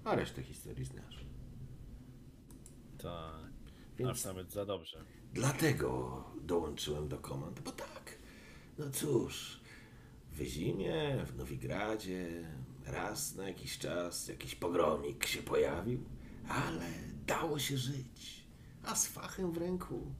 A 0.04 0.14
resztę 0.14 0.42
historii 0.42 0.84
znasz. 0.84 1.24
Tak. 2.98 3.52
Więc- 3.98 4.10
Aż 4.10 4.24
nawet 4.24 4.52
za 4.52 4.66
dobrze. 4.66 5.04
Dlatego 5.32 6.24
dołączyłem 6.42 7.08
do 7.08 7.18
komand, 7.18 7.60
bo 7.60 7.72
tak. 7.72 8.18
No 8.78 8.90
cóż, 8.90 9.60
w 10.32 10.42
zimie, 10.42 11.24
w 11.26 11.36
Nowigradzie, 11.36 12.48
raz 12.86 13.34
na 13.34 13.48
jakiś 13.48 13.78
czas 13.78 14.28
jakiś 14.28 14.54
pogromik 14.54 15.26
się 15.26 15.42
pojawił, 15.42 16.04
ale 16.48 16.90
dało 17.26 17.58
się 17.58 17.76
żyć. 17.76 18.44
A 18.84 18.94
z 18.94 19.06
fachem 19.06 19.52
w 19.52 19.56
ręku 19.56 20.14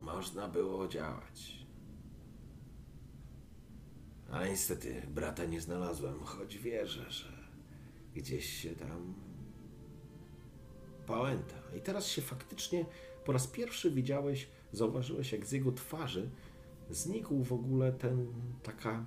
można 0.00 0.48
było 0.48 0.88
działać. 0.88 1.58
Ale 4.30 4.50
niestety 4.50 5.02
brata 5.08 5.44
nie 5.44 5.60
znalazłem, 5.60 6.20
choć 6.20 6.58
wierzę, 6.58 7.10
że 7.10 7.32
gdzieś 8.14 8.62
się 8.62 8.70
tam 8.70 9.14
Pałęta. 11.06 11.56
I 11.76 11.80
teraz 11.80 12.06
się 12.06 12.22
faktycznie 12.22 12.84
po 13.24 13.32
raz 13.32 13.46
pierwszy 13.46 13.90
widziałeś, 13.90 14.48
zauważyłeś, 14.72 15.32
jak 15.32 15.46
z 15.46 15.52
jego 15.52 15.72
twarzy 15.72 16.30
znikł 16.90 17.44
w 17.44 17.52
ogóle 17.52 17.92
ten 17.92 18.32
taka, 18.62 19.06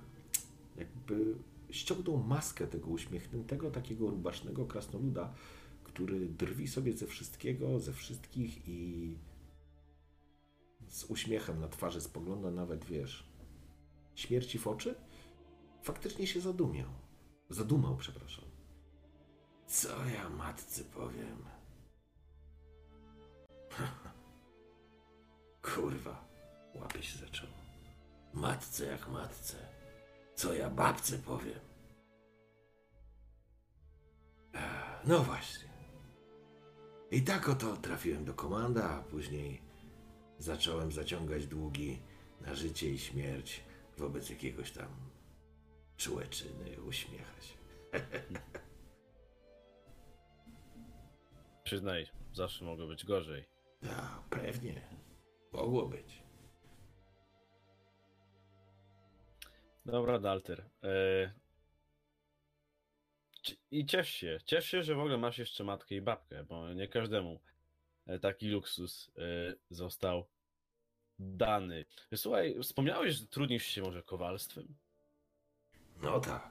jakby 0.76 1.34
ściągnął 1.70 2.18
maskę 2.18 2.66
tego 2.66 2.86
uśmiechniętego, 2.86 3.70
takiego 3.70 4.10
rubasznego 4.10 4.66
krasnoluda, 4.66 5.34
który 5.84 6.26
drwi 6.26 6.68
sobie 6.68 6.92
ze 6.92 7.06
wszystkiego, 7.06 7.80
ze 7.80 7.92
wszystkich 7.92 8.68
i 8.68 9.14
z 10.88 11.04
uśmiechem 11.04 11.60
na 11.60 11.68
twarzy 11.68 12.00
spogląda 12.00 12.50
nawet, 12.50 12.84
wiesz, 12.84 13.28
śmierci 14.14 14.58
w 14.58 14.66
oczy. 14.66 14.94
Faktycznie 15.82 16.26
się 16.26 16.40
zadumiał. 16.40 16.88
Zadumał, 17.50 17.96
przepraszam. 17.96 18.44
Co 19.66 19.88
ja 20.06 20.28
matce 20.28 20.84
powiem? 20.84 21.44
Kurwa, 25.74 26.28
łapie 26.74 27.02
się 27.02 27.18
zaczął. 27.18 27.61
Matce 28.34 28.86
jak 28.86 29.08
matce. 29.08 29.56
Co 30.34 30.54
ja 30.54 30.70
babce 30.70 31.18
powiem? 31.18 31.60
No 35.06 35.18
właśnie. 35.18 35.68
I 37.10 37.22
tak 37.22 37.48
oto 37.48 37.76
trafiłem 37.76 38.24
do 38.24 38.34
komanda, 38.34 38.90
a 38.90 39.02
później 39.02 39.62
zacząłem 40.38 40.92
zaciągać 40.92 41.46
długi 41.46 42.02
na 42.40 42.54
życie 42.54 42.90
i 42.90 42.98
śmierć 42.98 43.64
wobec 43.98 44.30
jakiegoś 44.30 44.70
tam 44.70 44.88
człeczyny, 45.96 46.82
uśmiecha 46.82 47.40
się. 47.42 47.54
Przyznaj, 51.64 52.06
zawsze 52.32 52.64
mogło 52.64 52.86
być 52.86 53.04
gorzej. 53.04 53.44
Tak, 53.80 54.22
pewnie. 54.30 54.82
Mogło 55.52 55.86
być. 55.88 56.21
Dobra, 59.84 60.18
Dalter. 60.18 60.70
E... 60.82 61.32
I 63.70 63.86
ciesz 63.86 64.08
się, 64.08 64.38
ciesz 64.44 64.66
się, 64.66 64.82
że 64.82 64.94
w 64.94 64.98
ogóle 64.98 65.18
masz 65.18 65.38
jeszcze 65.38 65.64
matkę 65.64 65.94
i 65.94 66.00
babkę, 66.00 66.44
bo 66.44 66.72
nie 66.72 66.88
każdemu 66.88 67.40
e, 68.06 68.18
taki 68.18 68.48
luksus 68.48 69.10
e, 69.18 69.54
został 69.70 70.26
dany. 71.18 71.84
Słuchaj, 72.14 72.56
wspomniałeś, 72.62 73.14
że 73.14 73.26
trudnisz 73.26 73.66
się 73.66 73.82
może 73.82 74.02
kowalstwem? 74.02 74.74
No 76.02 76.20
tak. 76.20 76.48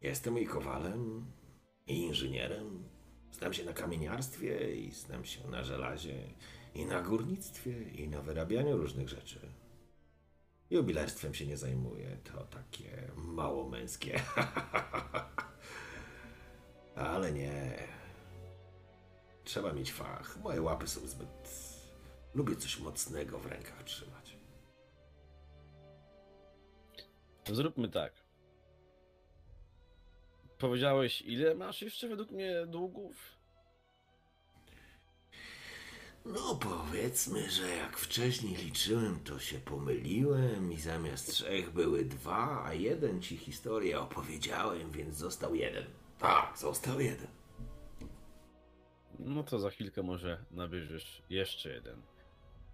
Jestem 0.00 0.38
i 0.38 0.46
kowalem, 0.46 1.26
i 1.86 1.98
inżynierem. 2.02 2.84
Znam 3.32 3.52
się 3.52 3.64
na 3.64 3.72
kamieniarstwie 3.72 4.74
i 4.74 4.90
znam 4.90 5.24
się 5.24 5.48
na 5.48 5.62
żelazie, 5.62 6.34
i 6.74 6.84
na 6.84 7.02
górnictwie, 7.02 7.82
i 7.82 8.08
na 8.08 8.22
wyrabianiu 8.22 8.76
różnych 8.76 9.08
rzeczy. 9.08 9.40
Jubilerstwem 10.72 11.34
się 11.34 11.46
nie 11.46 11.56
zajmuję, 11.56 12.16
to 12.24 12.44
takie 12.44 13.10
mało 13.16 13.68
męskie. 13.68 14.20
Ale 16.96 17.32
nie. 17.32 17.88
Trzeba 19.44 19.72
mieć 19.72 19.92
fach. 19.92 20.38
Moje 20.42 20.62
łapy 20.62 20.88
są 20.88 21.06
zbyt. 21.06 21.28
Lubię 22.34 22.56
coś 22.56 22.78
mocnego 22.78 23.38
w 23.38 23.46
rękach 23.46 23.82
trzymać. 23.82 24.36
Zróbmy 27.52 27.88
tak. 27.88 28.12
Powiedziałeś, 30.58 31.22
ile 31.22 31.54
masz 31.54 31.82
jeszcze 31.82 32.08
według 32.08 32.30
mnie 32.30 32.66
długów? 32.66 33.31
No 36.24 36.54
powiedzmy, 36.54 37.50
że 37.50 37.68
jak 37.68 37.96
wcześniej 37.96 38.56
liczyłem, 38.56 39.20
to 39.24 39.38
się 39.38 39.58
pomyliłem 39.58 40.72
i 40.72 40.80
zamiast 40.80 41.30
trzech 41.30 41.70
były 41.70 42.04
dwa, 42.04 42.64
a 42.64 42.74
jeden 42.74 43.22
ci 43.22 43.36
historię 43.36 44.00
opowiedziałem, 44.00 44.90
więc 44.90 45.16
został 45.16 45.54
jeden. 45.54 45.84
Tak, 46.18 46.58
został 46.58 47.00
jeden. 47.00 47.28
No 49.18 49.42
to 49.42 49.58
za 49.58 49.70
chwilkę 49.70 50.02
może 50.02 50.44
nabierzesz 50.50 51.22
jeszcze 51.30 51.70
jeden. 51.70 52.02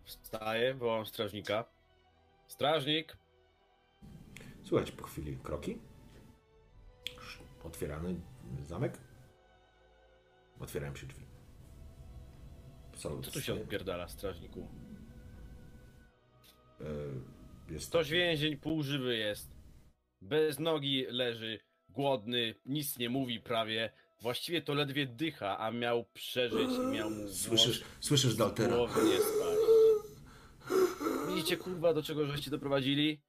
Wstaję, 0.05 0.75
wołam 0.75 1.07
strażnika. 1.07 1.65
Strażnik! 2.49 3.17
Słuchajcie, 4.65 4.93
po 4.93 5.05
chwili 5.05 5.37
kroki. 5.37 5.79
Otwierany 7.65 8.21
zamek. 8.63 8.99
Otwierają 10.61 10.97
się 10.97 11.07
drzwi. 11.07 11.28
Co 12.99 13.31
tu 13.33 13.41
się 13.41 13.55
odpierdala, 13.55 14.09
strażniku? 14.09 14.69
E, 16.81 16.85
Jest 17.73 17.89
Ktoś 17.89 18.11
więzień 18.11 18.57
półżywy 18.57 19.17
jest. 19.17 19.51
Bez 20.21 20.59
nogi 20.59 21.07
leży, 21.09 21.61
głodny, 21.89 22.55
nic 22.67 22.99
nie 22.99 23.11
mówi 23.11 23.41
prawie. 23.41 23.93
Właściwie 24.21 24.63
to 24.63 24.75
ledwie 24.75 25.07
dycha, 25.07 25.59
a 25.59 25.71
miał 25.71 26.05
przeżyć 26.05 26.71
i 26.71 26.87
miał 26.87 27.11
mu 27.11 27.29
Słyszysz, 27.29 27.85
słyszysz 28.01 28.37
Daltera? 28.37 28.77
spać. 28.89 29.59
Widzicie 31.29 31.57
kurwa 31.57 31.95
do 31.95 32.03
czego 32.03 32.27
żeście 32.27 32.51
doprowadzili? 32.51 33.21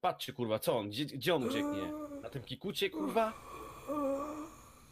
Patrzcie 0.00 0.32
kurwa, 0.32 0.58
co 0.58 0.78
on? 0.78 0.88
Gdzie, 0.90 1.04
gdzie 1.04 1.34
on 1.34 1.42
ucieknie? 1.44 1.92
Na 2.22 2.30
tym 2.30 2.42
kikucie 2.42 2.90
kurwa? 2.90 3.32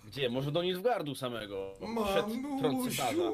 Gdzie? 0.09 0.29
Może 0.31 0.53
do 0.53 0.63
Nilfgaardu 0.63 1.15
samego? 1.15 1.75
Przed 2.05 2.27
tron 2.61 2.85
cesarza. 2.85 3.31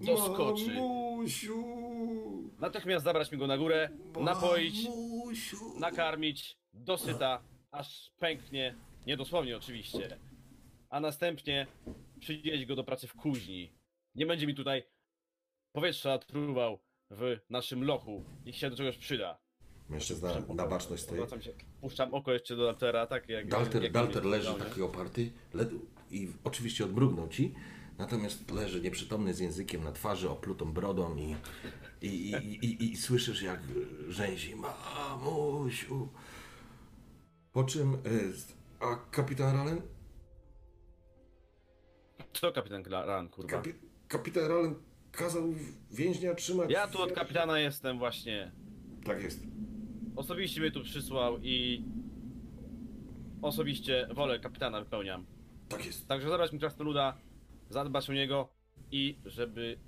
Doskoczy. 0.00 0.74
Mamusiu, 0.74 1.64
Natychmiast 2.58 3.04
zabrać 3.04 3.32
mi 3.32 3.38
go 3.38 3.46
na 3.46 3.58
górę, 3.58 3.88
napoić, 4.20 4.84
mamusiu. 4.88 5.56
nakarmić, 5.78 6.56
dosyta, 6.74 7.42
aż 7.70 8.10
pęknie, 8.18 8.74
niedosłownie 9.06 9.56
oczywiście, 9.56 10.18
a 10.88 11.00
następnie 11.00 11.66
przynieść 12.20 12.66
go 12.66 12.76
do 12.76 12.84
pracy 12.84 13.06
w 13.06 13.14
kuźni. 13.14 13.72
Nie 14.14 14.26
będzie 14.26 14.46
mi 14.46 14.54
tutaj 14.54 14.82
powietrza 15.72 16.18
truwał 16.18 16.78
w 17.10 17.36
naszym 17.50 17.84
lochu, 17.84 18.24
niech 18.46 18.56
się 18.56 18.70
do 18.70 18.76
czegoś 18.76 18.96
przyda. 18.96 19.38
Mężczyzna 19.88 20.28
Puszczam 20.34 20.56
na 20.56 20.66
baczność 20.66 21.02
stoi. 21.02 21.42
się, 21.42 21.52
Puszczam 21.80 22.14
oko 22.14 22.32
jeszcze 22.32 22.56
do 22.56 22.64
Daltera, 22.64 23.06
tak 23.06 23.28
jak... 23.28 23.48
Dalter, 23.48 23.82
jak 23.82 23.92
Dalter 23.92 24.24
leży 24.24 24.52
nie? 24.52 24.58
taki 24.58 24.82
oparty 24.82 25.32
led- 25.54 25.78
i 26.10 26.32
oczywiście 26.44 26.84
odmrugnął 26.84 27.28
ci, 27.28 27.54
natomiast 27.98 28.50
leży 28.50 28.80
nieprzytomny 28.80 29.34
z 29.34 29.38
językiem 29.38 29.84
na 29.84 29.92
twarzy, 29.92 30.30
oplutą 30.30 30.72
brodą 30.72 31.16
i, 31.16 31.36
i, 32.02 32.30
i, 32.30 32.64
i, 32.64 32.92
i, 32.92 32.96
słyszysz 32.96 33.42
jak 33.42 33.60
rzęzi 34.08 34.56
mamusiu. 34.56 36.08
Po 37.52 37.64
czym, 37.64 37.94
y, 37.94 38.32
a 38.80 38.96
kapitan 39.10 39.56
Ralen? 39.56 39.82
Co 42.32 42.52
kapitan 42.52 42.82
Ran, 42.84 43.28
kurwa? 43.28 43.50
Kapi, 43.50 43.74
kapitan 44.08 44.48
Ralen 44.48 44.74
kazał 45.12 45.42
więźnia 45.90 46.34
trzymać... 46.34 46.70
Ja 46.70 46.88
tu 46.88 47.02
od 47.02 47.12
kapitana 47.12 47.58
jestem 47.58 47.98
właśnie. 47.98 48.52
Tak 49.04 49.22
jest. 49.22 49.40
Osobiście 50.16 50.60
mnie 50.60 50.70
tu 50.70 50.82
przysłał 50.82 51.38
i... 51.42 51.84
Osobiście 53.42 54.08
wolę 54.14 54.40
kapitana 54.40 54.80
wypełniam. 54.80 55.26
Tak 55.70 55.86
jest. 55.86 56.08
Także 56.08 56.28
zabrać 56.28 56.52
mi 56.52 56.58
krasnoluda, 56.58 57.18
zadbać 57.68 58.10
o 58.10 58.12
niego 58.12 58.48
i 58.90 59.18
żeby 59.24 59.78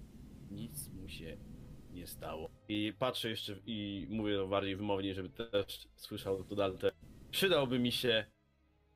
nic 0.51 0.89
mu 0.89 1.09
się 1.09 1.37
nie 1.91 2.07
stało. 2.07 2.51
I 2.69 2.93
patrzę 2.99 3.31
jeszcze 3.31 3.57
i 3.67 4.07
mówię 4.11 4.37
to 4.37 4.49
bardziej 4.49 4.77
wymownie, 4.77 5.15
żeby 5.15 5.29
też 5.31 5.89
słyszał 5.97 6.45
to 6.45 6.57
Dalte. 6.57 6.93
Przydałby 7.31 7.79
mi 7.79 7.93
się 7.93 8.27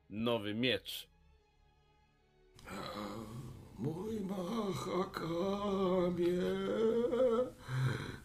nowy 0.09 0.55
miecz. 0.55 1.07
Mój 3.77 4.19
Mahakamie, 4.19 5.17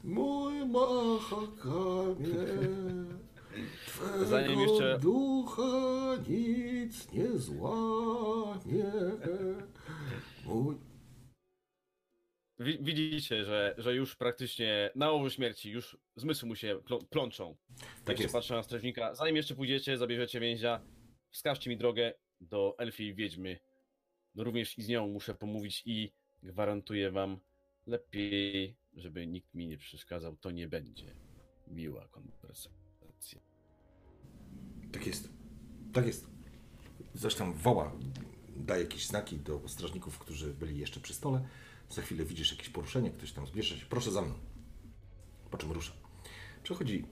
mój 0.05 0.67
Mahakamie, 0.67 2.37
Twego 3.87 4.25
Zanim 4.27 4.61
jeszcze- 4.61 4.99
ducha 4.99 5.63
nic 6.29 7.13
nie 7.13 7.29
złamie. 7.39 8.93
Mój... 10.45 10.77
Wi- 12.59 12.79
Widzicie, 12.81 13.45
że, 13.45 13.75
że 13.79 13.95
już 13.95 14.17
praktycznie 14.17 14.91
na 14.95 15.11
łożu 15.11 15.31
śmierci, 15.31 15.71
już 15.71 15.97
zmysły 16.17 16.49
mu 16.49 16.55
się 16.57 16.77
plą- 16.77 17.07
plączą. 17.07 17.57
Tak 18.05 18.19
się 18.19 18.29
patrzę 18.29 18.55
na 18.55 18.63
strażnika. 18.63 19.15
Zanim 19.15 19.37
jeszcze 19.37 19.55
pójdziecie, 19.55 19.99
zabierzecie 19.99 20.41
więźnia, 20.41 20.81
wskażcie 21.31 21.71
mi 21.71 21.77
drogę 21.77 22.13
do 22.41 22.75
elfiej 22.79 23.15
wiedźmy. 23.15 23.59
No 24.35 24.45
również 24.45 24.79
i 24.79 24.83
z 24.83 24.89
nią 24.89 25.09
muszę 25.09 25.35
pomówić 25.35 25.83
i 25.87 26.13
gwarantuję 26.43 27.11
wam 27.11 27.41
lepiej, 27.87 28.77
żeby 28.95 29.27
nikt 29.27 29.55
mi 29.55 29.67
nie 29.69 29.79
przeszkadzał, 29.79 30.37
to 30.37 30.51
nie 30.51 30.69
będzie 30.69 31.15
miła 31.67 32.09
konwersacja. 32.09 32.82
Tak 34.93 35.07
jest. 35.07 35.29
Tak 35.93 36.07
jest. 36.07 36.27
Zresztą 37.15 37.53
woła, 37.53 37.93
daje 38.57 38.83
jakieś 38.83 39.07
znaki 39.07 39.37
do 39.37 39.61
strażników, 39.67 40.19
którzy 40.19 40.55
byli 40.55 40.79
jeszcze 40.79 41.01
przy 41.01 41.15
stole. 41.15 41.49
Za 41.91 42.03
chwilę 42.03 42.25
widzisz 42.25 42.51
jakieś 42.51 42.69
poruszenie, 42.69 43.11
ktoś 43.11 43.33
tam 43.33 43.47
zbliża 43.47 43.77
się. 43.77 43.87
Proszę 43.87 44.11
za 44.11 44.23
mną. 44.23 44.35
Po 45.51 45.59
czym 45.59 45.73
rusza. 45.73 45.93
Przechodzi, 46.63 47.05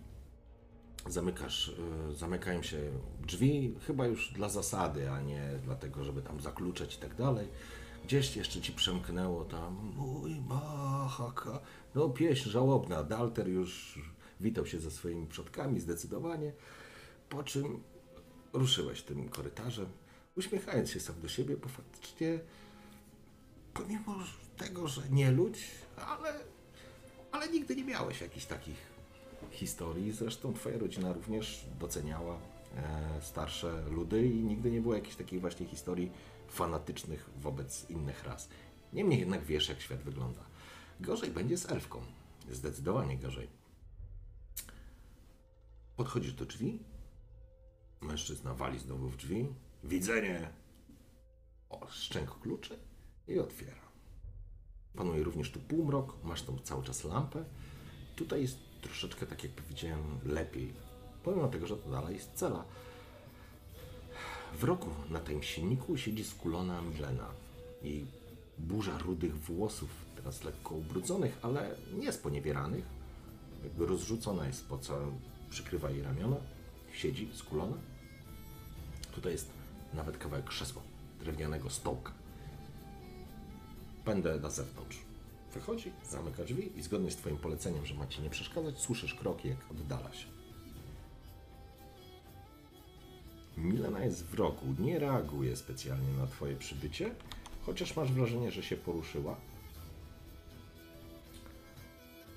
zamykasz, 1.08 1.68
y, 1.68 2.14
zamykają 2.14 2.62
się 2.62 2.90
drzwi, 3.26 3.74
chyba 3.86 4.06
już 4.06 4.32
dla 4.32 4.48
zasady, 4.48 5.10
a 5.10 5.20
nie 5.20 5.58
dlatego, 5.64 6.04
żeby 6.04 6.22
tam 6.22 6.40
zakluczać 6.40 6.96
i 6.96 6.98
tak 6.98 7.14
dalej. 7.14 7.48
Gdzieś 8.04 8.36
jeszcze 8.36 8.60
ci 8.60 8.72
przemknęło 8.72 9.44
tam, 9.44 9.92
mój 9.96 10.40
machaka. 10.40 11.60
No 11.94 12.08
pieśń 12.08 12.50
żałobna, 12.50 13.02
Dalter 13.02 13.48
już 13.48 13.98
witał 14.40 14.66
się 14.66 14.80
ze 14.80 14.90
swoimi 14.90 15.26
przodkami 15.26 15.80
zdecydowanie. 15.80 16.52
Po 17.30 17.42
czym 17.42 17.82
ruszyłeś 18.52 19.02
tym 19.02 19.28
korytarzem, 19.28 19.86
uśmiechając 20.36 20.90
się 20.90 21.00
sam 21.00 21.20
do 21.20 21.28
siebie, 21.28 21.56
bo 21.56 21.68
faktycznie 21.68 22.38
pomimo 23.74 24.16
tego, 24.56 24.88
że 24.88 25.02
nie 25.10 25.30
ludź, 25.30 25.64
ale, 25.96 26.34
ale 27.32 27.48
nigdy 27.48 27.76
nie 27.76 27.84
miałeś 27.84 28.20
jakichś 28.20 28.46
takich 28.46 28.76
historii. 29.50 30.12
Zresztą 30.12 30.54
twoja 30.54 30.78
rodzina 30.78 31.12
również 31.12 31.64
doceniała 31.80 32.38
e, 32.76 33.22
starsze 33.22 33.84
ludy 33.90 34.26
i 34.26 34.34
nigdy 34.34 34.70
nie 34.70 34.80
było 34.80 34.94
jakichś 34.94 35.16
takich 35.16 35.40
właśnie 35.40 35.66
historii 35.66 36.12
fanatycznych 36.48 37.30
wobec 37.36 37.90
innych 37.90 38.24
ras. 38.24 38.48
Niemniej 38.92 39.20
jednak 39.20 39.44
wiesz, 39.44 39.68
jak 39.68 39.80
świat 39.80 40.02
wygląda. 40.02 40.40
Gorzej 41.00 41.30
będzie 41.30 41.56
z 41.56 41.70
elfką. 41.70 42.02
Zdecydowanie 42.50 43.18
gorzej. 43.18 43.48
Podchodzisz 45.96 46.32
do 46.32 46.44
drzwi. 46.46 46.78
Mężczyzna 48.00 48.54
wali 48.54 48.78
znowu 48.78 49.08
w 49.08 49.16
drzwi. 49.16 49.48
Widzenie. 49.84 50.50
O, 51.70 51.86
szczęk 51.88 52.38
kluczy 52.40 52.78
i 53.28 53.38
otwiera. 53.38 53.80
Panuje 54.96 55.22
również 55.22 55.50
tu 55.50 55.60
półmrok, 55.60 56.24
masz 56.24 56.42
tam 56.42 56.62
cały 56.62 56.84
czas 56.84 57.04
lampę. 57.04 57.44
Tutaj 58.16 58.42
jest 58.42 58.58
troszeczkę, 58.82 59.26
tak 59.26 59.44
jak 59.44 59.52
powiedziałem, 59.52 60.20
lepiej. 60.24 60.72
Pomimo 61.24 61.48
tego, 61.48 61.66
że 61.66 61.76
to 61.76 61.90
dalej 61.90 62.14
jest 62.14 62.32
cela. 62.32 62.64
W 64.58 64.64
roku 64.64 64.90
na 65.10 65.20
tym 65.20 65.42
silniku 65.42 65.96
siedzi 65.96 66.24
skulona 66.24 66.82
Milena. 66.82 67.30
Jej 67.82 68.06
burza 68.58 68.98
rudych 68.98 69.36
włosów, 69.38 69.90
teraz 70.16 70.44
lekko 70.44 70.74
ubrudzonych, 70.74 71.38
ale 71.42 71.76
nie 71.98 72.12
sponiewieranych. 72.12 72.84
Jakby 73.64 73.86
rozrzucona 73.86 74.46
jest 74.46 74.68
po 74.68 74.78
co 74.78 74.98
przykrywa 75.50 75.90
jej 75.90 76.02
ramiona. 76.02 76.36
Siedzi 76.92 77.28
skulona. 77.34 77.76
Tutaj 79.12 79.32
jest 79.32 79.50
nawet 79.94 80.18
kawałek 80.18 80.46
krzesła, 80.46 80.82
drewnianego 81.20 81.70
stołka. 81.70 82.12
Będę 84.04 84.40
na 84.40 84.50
zewnątrz. 84.50 84.98
Wychodzi, 85.54 85.92
zamyka 86.10 86.44
drzwi 86.44 86.78
i 86.78 86.82
zgodnie 86.82 87.10
z 87.10 87.16
Twoim 87.16 87.36
poleceniem, 87.36 87.86
że 87.86 87.94
macie 87.94 88.22
nie 88.22 88.30
przeszkadzać, 88.30 88.78
słyszysz 88.78 89.14
kroki, 89.14 89.48
jak 89.48 89.70
oddala 89.70 90.12
się. 90.12 90.26
Milena 93.56 94.04
jest 94.04 94.26
w 94.26 94.34
rogu, 94.34 94.66
nie 94.78 94.98
reaguje 94.98 95.56
specjalnie 95.56 96.12
na 96.12 96.26
twoje 96.26 96.56
przybycie, 96.56 97.14
chociaż 97.66 97.96
masz 97.96 98.12
wrażenie, 98.12 98.50
że 98.50 98.62
się 98.62 98.76
poruszyła. 98.76 99.36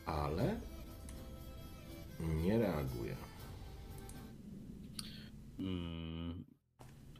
Ale 0.05 0.59
nie 2.19 2.59
reaguje. 2.59 3.15
Mm, 5.59 6.43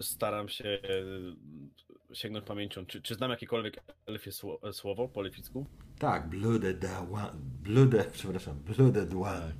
staram 0.06 0.50
się 0.50 0.66
e, 0.66 2.16
sięgnąć 2.16 2.46
pamięcią. 2.46 2.86
Czy, 2.86 3.02
czy 3.02 3.16
znam 3.16 3.32
jakiekolwiek 3.32 3.84
elfie 4.06 4.32
sło- 4.32 4.74
słowo 4.74 5.08
po 5.08 5.22
elficku? 5.22 5.66
Tak, 6.00 6.30
blooded 6.30 6.86
one, 7.12 7.32
blooded, 7.64 8.12
przepraszam, 8.12 8.60
blooded 8.60 9.14
one. 9.14 9.54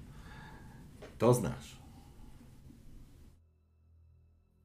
To 1.18 1.34
znasz. 1.34 1.84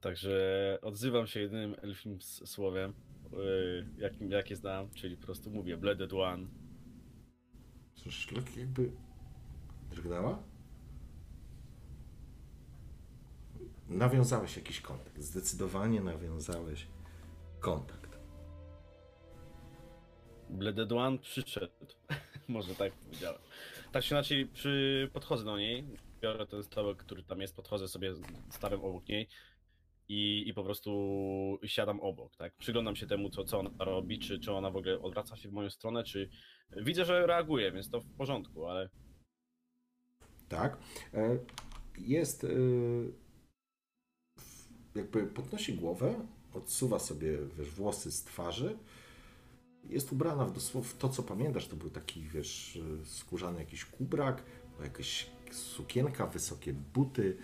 Także 0.01 0.77
odzywam 0.81 1.27
się 1.27 1.39
jedynym 1.39 1.75
elfim 1.81 2.21
słowem, 2.21 2.93
yy, 3.31 3.85
jakim, 3.97 4.31
jakie 4.31 4.55
znam, 4.55 4.89
czyli 4.89 5.17
po 5.17 5.25
prostu 5.25 5.51
mówię 5.51 5.77
Blooded 5.77 6.13
One. 6.13 6.47
Coś 7.95 8.13
szlak 8.13 8.57
jakby 8.57 8.91
drgnęła? 9.89 10.43
Nawiązałeś 13.89 14.55
jakiś 14.55 14.81
kontakt. 14.81 15.19
Zdecydowanie 15.19 16.01
nawiązałeś 16.01 16.87
kontakt. 17.59 18.19
Blooded 20.49 20.91
One 20.91 21.17
przyszedł. 21.17 21.73
Może 22.47 22.75
tak 22.75 22.93
powiedziałem. 22.93 23.41
Tak 23.91 24.03
czy 24.03 24.13
inaczej, 24.13 24.45
przy... 24.45 25.09
podchodzę 25.13 25.45
do 25.45 25.57
niej, 25.57 25.85
biorę 26.21 26.47
ten 26.47 26.63
stołek, 26.63 26.97
który 26.97 27.23
tam 27.23 27.41
jest, 27.41 27.55
podchodzę 27.55 27.87
sobie, 27.87 28.13
stawiam 28.49 28.83
obok 28.83 29.07
niej 29.07 29.27
i, 30.09 30.43
i 30.47 30.53
po 30.53 30.63
prostu 30.63 31.59
siadam 31.65 31.99
obok, 31.99 32.35
tak? 32.35 32.55
Przyglądam 32.57 32.95
się 32.95 33.07
temu, 33.07 33.29
co, 33.29 33.43
co 33.43 33.59
ona 33.59 33.69
robi, 33.79 34.19
czy, 34.19 34.39
czy 34.39 34.51
ona 34.53 34.71
w 34.71 34.75
ogóle 34.75 35.01
odwraca 35.01 35.35
się 35.35 35.49
w 35.49 35.53
moją 35.53 35.69
stronę, 35.69 36.03
czy... 36.03 36.29
Widzę, 36.77 37.05
że 37.05 37.27
reaguje, 37.27 37.71
więc 37.71 37.89
to 37.89 37.99
w 38.01 38.09
porządku, 38.17 38.67
ale 38.67 38.89
Tak. 40.49 40.77
E, 41.13 41.39
Jest. 41.97 42.43
e, 42.43 42.47
Jakby 44.99 45.27
podnosi 45.27 45.73
głowę, 45.73 46.15
odsuwa 46.53 46.99
sobie 46.99 47.37
wiesz, 47.57 47.71
włosy 47.71 48.11
z 48.11 48.23
twarzy. 48.23 48.77
Jest 49.89 50.11
ubrana 50.11 50.45
w 50.45 50.51
dosłownie 50.51 50.91
to, 50.99 51.09
co 51.09 51.23
pamiętasz. 51.23 51.67
To 51.67 51.75
był 51.75 51.89
taki, 51.89 52.23
wiesz, 52.23 52.79
e, 53.01 53.05
skórzany 53.05 53.59
jakiś 53.59 53.85
kubrak, 53.85 54.43
jakaś 54.83 55.29
sukienka, 55.51 56.27
wysokie 56.27 56.73
buty, 56.73 57.37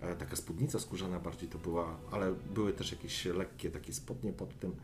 e, 0.00 0.16
taka 0.16 0.36
spódnica 0.36 0.78
skórzana 0.78 1.20
bardziej 1.20 1.48
to 1.48 1.58
była, 1.58 1.98
ale 2.10 2.34
były 2.34 2.72
też 2.72 2.92
jakieś 2.92 3.24
lekkie 3.24 3.70
takie 3.70 3.92
spodnie 3.92 4.32
pod 4.32 4.58
tym. 4.58 4.76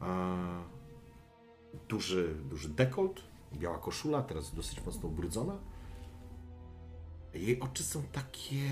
A, 0.00 0.36
duży, 1.88 2.34
duży 2.50 2.68
dekolt, 2.68 3.22
biała 3.54 3.78
koszula, 3.78 4.22
teraz 4.22 4.54
dosyć 4.54 4.86
mocno 4.86 5.08
ubrudzona. 5.08 5.58
Jej 7.34 7.60
oczy 7.60 7.82
są 7.82 8.02
takie, 8.02 8.68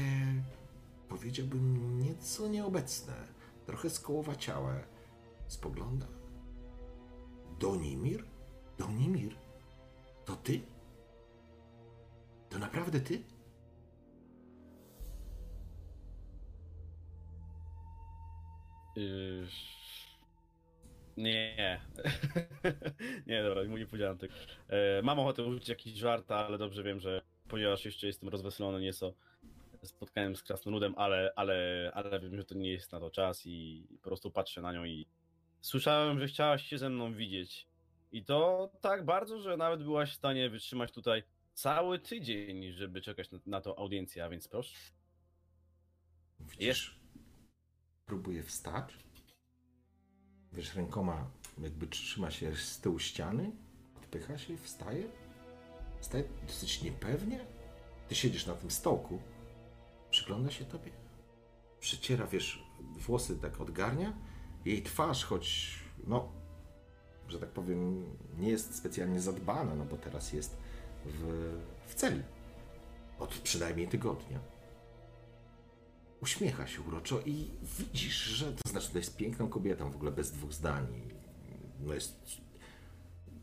powiedziałbym, 1.08 1.98
nieco 1.98 2.48
nieobecne, 2.48 3.14
trochę 3.66 3.90
skołowaciałe. 3.90 4.84
Spogląda. 5.46 6.06
Donimir? 7.60 8.24
Donimir? 8.78 9.36
To 10.24 10.36
ty? 10.36 10.60
To 12.48 12.58
naprawdę 12.58 13.00
ty? 13.00 13.22
Yy... 18.96 19.46
Nie. 21.16 21.80
nie, 23.26 23.42
dobra, 23.42 23.64
mu 23.64 23.78
nie 23.78 23.86
powiedziałem 23.86 24.18
tego. 24.18 24.34
E, 24.68 25.02
mam 25.02 25.18
ochotę 25.18 25.42
użyć 25.42 25.68
jakiś 25.68 25.94
żart, 25.94 26.30
ale 26.30 26.58
dobrze 26.58 26.82
wiem, 26.82 27.00
że 27.00 27.22
ponieważ 27.48 27.84
jeszcze 27.84 28.06
jestem 28.06 28.28
rozweselony 28.28 28.80
nieco 28.80 29.14
spotkałem 29.86 30.36
z 30.36 30.42
krasnoludem, 30.42 30.94
ale, 30.96 31.32
ale, 31.36 31.90
ale 31.94 32.20
wiem, 32.20 32.36
że 32.36 32.44
to 32.44 32.54
nie 32.54 32.72
jest 32.72 32.92
na 32.92 33.00
to 33.00 33.10
czas 33.10 33.42
i 33.46 33.86
po 34.02 34.08
prostu 34.08 34.30
patrzę 34.30 34.62
na 34.62 34.72
nią 34.72 34.84
i 34.84 35.06
słyszałem, 35.60 36.20
że 36.20 36.26
chciałaś 36.26 36.66
się 36.66 36.78
ze 36.78 36.90
mną 36.90 37.14
widzieć. 37.14 37.68
I 38.12 38.24
to 38.24 38.70
tak 38.80 39.04
bardzo, 39.04 39.40
że 39.40 39.56
nawet 39.56 39.82
byłaś 39.82 40.10
w 40.10 40.16
stanie 40.16 40.50
wytrzymać 40.50 40.92
tutaj 40.92 41.22
cały 41.54 41.98
tydzień, 41.98 42.72
żeby 42.72 43.00
czekać 43.00 43.30
na, 43.30 43.38
na 43.46 43.60
tą 43.60 43.76
audiencję, 43.76 44.24
a 44.24 44.28
więc 44.28 44.48
proszę. 44.48 44.76
Widzisz? 46.40 47.00
Próbuje 48.06 48.42
wstać. 48.42 48.94
Wiesz, 50.52 50.74
rękoma 50.74 51.30
jakby 51.58 51.86
trzyma 51.86 52.30
się 52.30 52.56
z 52.56 52.80
tyłu 52.80 52.98
ściany, 52.98 53.52
odpycha 53.96 54.38
się 54.38 54.56
wstaje. 54.56 55.08
Wstaje 56.00 56.24
dosyć 56.46 56.82
niepewnie. 56.82 57.46
Ty 58.08 58.14
siedzisz 58.14 58.46
na 58.46 58.54
tym 58.54 58.70
stołku, 58.70 59.22
przygląda 60.24 60.50
się 60.50 60.64
tobie, 60.64 60.90
przeciera, 61.80 62.26
wiesz, 62.26 62.64
włosy 62.80 63.36
tak 63.36 63.60
odgarnia. 63.60 64.12
Jej 64.64 64.82
twarz, 64.82 65.24
choć, 65.24 65.78
no, 66.06 66.32
że 67.28 67.38
tak 67.38 67.48
powiem, 67.48 68.04
nie 68.38 68.48
jest 68.48 68.76
specjalnie 68.76 69.20
zadbana, 69.20 69.74
no 69.74 69.84
bo 69.84 69.96
teraz 69.96 70.32
jest 70.32 70.56
w, 71.04 71.52
w 71.86 71.94
celi. 71.94 72.22
Od 73.18 73.34
przynajmniej 73.34 73.88
tygodnia 73.88 74.40
uśmiecha 76.20 76.66
się 76.66 76.82
uroczo 76.82 77.20
i 77.20 77.50
widzisz, 77.62 78.24
że 78.24 78.52
to 78.52 78.68
znaczy, 78.68 78.92
to 78.92 78.98
jest 78.98 79.16
piękną 79.16 79.48
kobietą 79.48 79.90
w 79.90 79.96
ogóle 79.96 80.12
bez 80.12 80.32
dwóch 80.32 80.52
zdań. 80.52 80.86
No 81.80 81.94
jest 81.94 82.26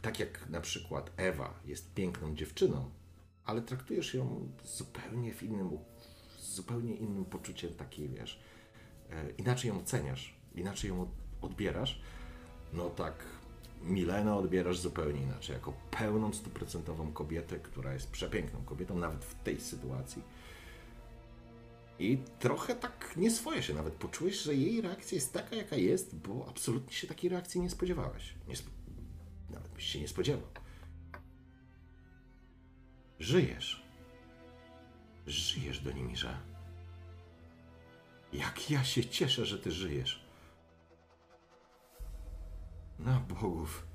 tak 0.02 0.20
jak 0.20 0.50
na 0.50 0.62
przykład 0.62 1.12
Ewa 1.18 1.60
jest 1.66 1.94
piękną 1.94 2.36
dziewczyną, 2.36 2.90
ale 3.46 3.62
traktujesz 3.62 4.14
ją 4.14 4.52
zupełnie 4.64 5.34
w 5.34 5.44
innym, 5.44 5.78
z 6.42 6.56
zupełnie 6.56 6.96
innym 6.96 7.26
poczuciem 7.26 7.74
takiej, 7.74 8.10
wiesz, 8.10 8.40
e, 9.10 9.30
inaczej 9.30 9.70
ją 9.70 9.80
oceniasz, 9.80 10.36
inaczej 10.56 10.90
ją 10.90 11.02
od- 11.02 11.10
odbierasz. 11.42 12.02
No 12.74 12.90
tak, 12.90 13.26
Milenę 13.82 14.36
odbierasz 14.36 14.80
zupełnie 14.80 15.22
inaczej, 15.22 15.54
jako 15.54 15.74
pełną, 15.92 16.34
stuprocentową 16.34 17.14
kobietę, 17.14 17.60
która 17.60 17.94
jest 17.94 18.12
przepiękną 18.12 18.64
kobietą, 18.66 18.98
nawet 18.98 19.26
w 19.26 19.44
tej 19.44 19.62
sytuacji. 19.62 20.24
I 22.00 22.18
trochę 22.40 22.76
tak 22.76 23.14
nie 23.18 23.32
swoje 23.32 23.64
się 23.64 23.74
nawet 23.74 23.94
poczułeś, 23.94 24.42
że 24.42 24.56
jej 24.56 24.82
reakcja 24.82 25.16
jest 25.16 25.34
taka, 25.34 25.56
jaka 25.56 25.76
jest, 25.76 26.16
bo 26.16 26.46
absolutnie 26.50 26.94
się 26.94 27.08
takiej 27.08 27.30
reakcji 27.30 27.62
nie 27.62 27.70
spodziewałeś. 27.70 28.34
Nie 28.48 28.54
sp... 28.62 28.68
Nawet 29.50 29.72
byś 29.72 29.86
się 29.86 30.00
nie 30.00 30.08
spodziewał. 30.08 30.48
Żyjesz. 33.20 33.84
Żyjesz, 35.28 35.80
Donimirze. 35.80 36.38
Jak 38.34 38.70
ja 38.72 38.84
się 38.84 39.06
cieszę, 39.06 39.46
że 39.46 39.60
ty 39.60 39.72
żyjesz. 39.72 40.26
Na 43.00 43.20
bogów. 43.20 43.88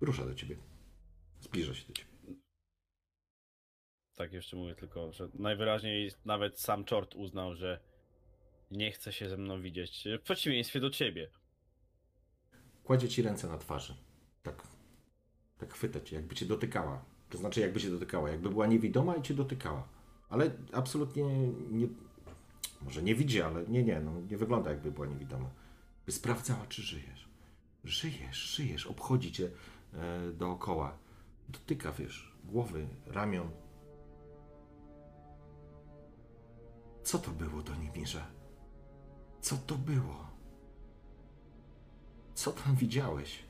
Rusza 0.00 0.24
do 0.24 0.34
ciebie. 0.34 0.56
Zbliża 1.40 1.74
się 1.74 1.86
do 1.86 1.92
ciebie. 1.92 2.10
Tak, 4.14 4.32
jeszcze 4.32 4.56
mówię 4.56 4.74
tylko, 4.74 5.12
że 5.12 5.28
najwyraźniej 5.34 6.10
nawet 6.24 6.60
sam 6.60 6.84
czort 6.84 7.14
uznał, 7.14 7.54
że 7.54 7.80
nie 8.70 8.92
chce 8.92 9.12
się 9.12 9.28
ze 9.28 9.36
mną 9.36 9.62
widzieć. 9.62 10.04
W 10.20 10.22
przeciwieństwie 10.22 10.80
do 10.80 10.90
ciebie. 10.90 11.30
Kładzie 12.84 13.08
ci 13.08 13.22
ręce 13.22 13.48
na 13.48 13.58
twarzy. 13.58 13.96
Tak. 14.42 14.62
Tak 15.58 15.72
chwyta 15.72 16.00
cię, 16.00 16.16
jakby 16.16 16.34
cię 16.34 16.46
dotykała. 16.46 17.04
To 17.34 17.38
znaczy, 17.38 17.60
jakby 17.60 17.80
cię 17.80 17.90
dotykała. 17.90 18.30
Jakby 18.30 18.50
była 18.50 18.66
niewidoma 18.66 19.16
i 19.16 19.22
cię 19.22 19.34
dotykała. 19.34 19.88
Ale 20.30 20.50
absolutnie 20.72 21.24
nie. 21.70 21.86
Może 22.82 23.02
nie 23.02 23.14
widzi, 23.14 23.42
ale 23.42 23.66
nie, 23.66 23.82
nie, 23.82 24.00
no, 24.00 24.12
nie 24.30 24.36
wygląda 24.36 24.70
jakby 24.70 24.92
była 24.92 25.06
niewidoma. 25.06 25.50
By 26.06 26.12
sprawdzała, 26.12 26.66
czy 26.68 26.82
żyjesz. 26.82 27.28
Żyjesz, 27.84 28.36
żyjesz. 28.36 28.86
Obchodzi 28.86 29.32
cię 29.32 29.50
e, 29.94 30.32
dookoła. 30.32 30.98
Dotyka, 31.48 31.92
wiesz, 31.92 32.34
głowy, 32.44 32.86
ramion. 33.06 33.50
Co 37.02 37.18
to 37.18 37.30
było, 37.30 37.62
Donimirze? 37.62 38.24
Co 39.40 39.56
to 39.56 39.74
było? 39.74 40.26
Co 42.34 42.52
tam 42.52 42.74
widziałeś? 42.74 43.44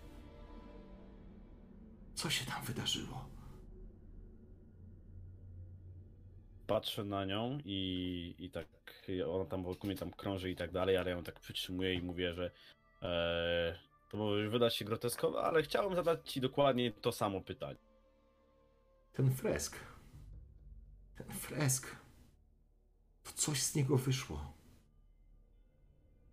Co 2.14 2.30
się 2.30 2.46
tam 2.46 2.64
wydarzyło? 2.64 3.33
Patrzę 6.66 7.04
na 7.04 7.24
nią 7.24 7.58
i, 7.64 8.34
i 8.38 8.50
tak 8.50 8.66
ona 9.28 9.44
tam 9.44 9.62
wokół 9.62 9.88
mnie 9.88 9.98
tam 9.98 10.10
krąży 10.10 10.50
i 10.50 10.56
tak 10.56 10.72
dalej, 10.72 10.96
ale 10.96 11.10
ja 11.10 11.16
ją 11.16 11.22
tak 11.22 11.40
przytrzymuję 11.40 11.94
i 11.94 12.02
mówię, 12.02 12.34
że 12.34 12.50
e, 13.02 13.78
to 14.10 14.16
może 14.16 14.48
wydać 14.48 14.76
się 14.76 14.84
groteskowe, 14.84 15.38
ale 15.38 15.62
chciałem 15.62 15.94
zadać 15.94 16.32
ci 16.32 16.40
dokładnie 16.40 16.92
to 16.92 17.12
samo 17.12 17.40
pytanie. 17.40 17.78
Ten 19.12 19.30
fresk. 19.30 19.76
Ten 21.16 21.30
fresk. 21.30 21.96
To 23.22 23.32
coś 23.32 23.62
z 23.62 23.74
niego 23.74 23.96
wyszło. 23.96 24.54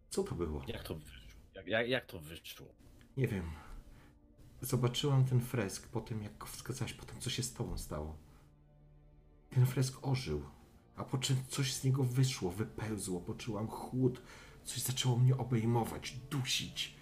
Co 0.09 0.23
to 0.23 0.35
było? 0.35 0.63
Jak 0.67 0.83
to 0.83 0.95
wyszło? 0.95 1.41
Jak, 1.55 1.67
jak, 1.67 1.89
jak 1.89 2.05
to 2.05 2.19
wyszło? 2.19 2.67
Nie 3.17 3.27
wiem. 3.27 3.51
Zobaczyłam 4.61 5.25
ten 5.25 5.41
fresk 5.41 5.87
po 5.87 6.01
tym, 6.01 6.23
jak 6.23 6.37
go 6.37 6.45
wskazałeś, 6.45 6.93
po 6.93 7.05
tym, 7.05 7.19
co 7.19 7.29
się 7.29 7.43
z 7.43 7.53
tobą 7.53 7.77
stało. 7.77 8.17
Ten 9.55 9.65
fresk 9.65 10.07
ożył, 10.07 10.43
a 10.95 11.03
po 11.03 11.17
czym 11.17 11.35
coś 11.47 11.73
z 11.73 11.83
niego 11.83 12.03
wyszło, 12.03 12.51
wypełzło, 12.51 13.21
poczułam 13.21 13.67
chłód, 13.67 14.21
coś 14.63 14.77
zaczęło 14.81 15.17
mnie 15.17 15.37
obejmować, 15.37 16.15
dusić. 16.29 16.95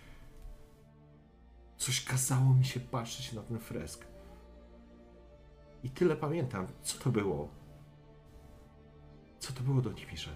Coś 1.78 2.06
kazało 2.06 2.54
mi 2.54 2.66
się 2.66 2.80
patrzeć 2.80 3.34
na 3.34 3.42
ten 3.42 3.60
fresk. 3.60 4.06
I 5.84 5.90
tyle 5.90 6.16
pamiętam. 6.16 6.68
Co 6.82 6.98
to 6.98 7.10
było? 7.10 7.50
Co 9.40 9.54
to 9.54 9.64
było 9.64 9.82
do 9.82 9.92
Nimirze? 9.92 10.36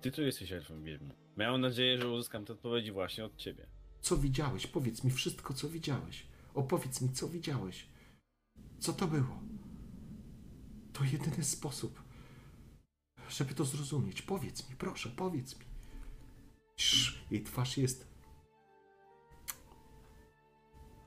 Ty 0.00 0.12
tu 0.12 0.22
jesteś 0.22 0.52
elfem 0.52 0.84
wiedźmy. 0.84 1.14
Miałem 1.36 1.60
nadzieję, 1.60 1.98
że 1.98 2.08
uzyskam 2.10 2.44
te 2.44 2.52
odpowiedzi 2.52 2.92
właśnie 2.92 3.24
od 3.24 3.36
ciebie. 3.36 3.66
Co 4.00 4.16
widziałeś? 4.16 4.66
Powiedz 4.66 5.04
mi 5.04 5.10
wszystko, 5.10 5.54
co 5.54 5.68
widziałeś. 5.68 6.26
Opowiedz 6.54 7.00
mi, 7.00 7.12
co 7.12 7.28
widziałeś. 7.28 7.88
Co 8.78 8.92
to 8.92 9.06
było? 9.06 9.38
To 10.92 11.04
jedyny 11.04 11.44
sposób, 11.44 12.02
żeby 13.28 13.54
to 13.54 13.64
zrozumieć. 13.64 14.22
Powiedz 14.22 14.70
mi, 14.70 14.76
proszę, 14.76 15.08
powiedz 15.08 15.58
mi. 15.58 15.66
Cii, 16.76 17.18
jej 17.30 17.42
twarz 17.42 17.78
jest 17.78 18.14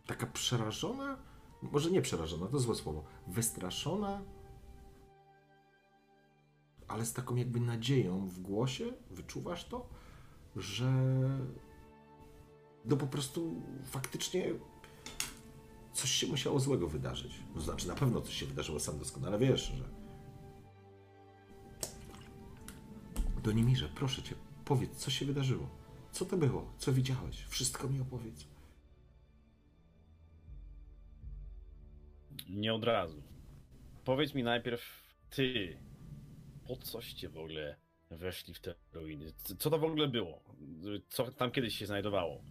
taka 0.07 0.27
przerażona. 0.27 1.17
Może 1.61 1.91
nie 1.91 2.01
przerażona, 2.01 2.47
to 2.47 2.59
złe 2.59 2.75
słowo. 2.75 3.03
Wystraszona, 3.27 4.21
ale 6.87 7.05
z 7.05 7.13
taką 7.13 7.35
jakby 7.35 7.59
nadzieją 7.59 8.27
w 8.27 8.39
głosie. 8.39 8.93
Wyczuwasz 9.11 9.65
to, 9.65 9.89
że 10.55 10.91
no 12.85 12.97
po 12.97 13.07
prostu 13.07 13.61
faktycznie 13.85 14.53
coś 15.97 16.11
się 16.11 16.27
musiało 16.27 16.59
złego 16.59 16.87
wydarzyć. 16.87 17.31
No 17.55 17.61
znaczy, 17.61 17.87
na 17.87 17.95
pewno 17.95 18.21
coś 18.21 18.33
się 18.33 18.45
wydarzyło, 18.45 18.79
sam 18.79 18.99
doskonale 18.99 19.39
wiesz, 19.39 19.71
że... 19.71 19.83
Donimirze, 23.43 23.89
proszę 23.95 24.23
cię, 24.23 24.35
powiedz, 24.65 24.91
co 24.97 25.11
się 25.11 25.25
wydarzyło. 25.25 25.69
Co 26.11 26.25
to 26.25 26.37
było? 26.37 26.73
Co 26.77 26.93
widziałeś? 26.93 27.43
Wszystko 27.43 27.89
mi 27.89 28.01
opowiedz. 28.01 28.47
Nie 32.49 32.73
od 32.73 32.83
razu. 32.83 33.23
Powiedz 34.03 34.33
mi 34.33 34.43
najpierw 34.43 34.81
ty, 35.29 35.77
po 36.67 36.77
coście 36.77 37.29
w 37.29 37.37
ogóle 37.37 37.75
weszli 38.11 38.53
w 38.53 38.59
te 38.59 38.75
ruiny? 38.93 39.33
Co 39.59 39.69
to 39.69 39.79
w 39.79 39.83
ogóle 39.83 40.07
było? 40.07 40.43
Co 41.09 41.31
tam 41.31 41.51
kiedyś 41.51 41.77
się 41.77 41.85
znajdowało? 41.85 42.43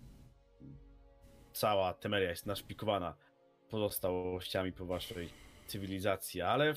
Cała 1.52 1.94
Temeria 1.94 2.30
jest 2.30 2.46
naszpikowana 2.46 3.16
pozostałościami 3.70 4.72
po 4.72 4.86
waszej 4.86 5.28
cywilizacji, 5.66 6.40
ale 6.40 6.74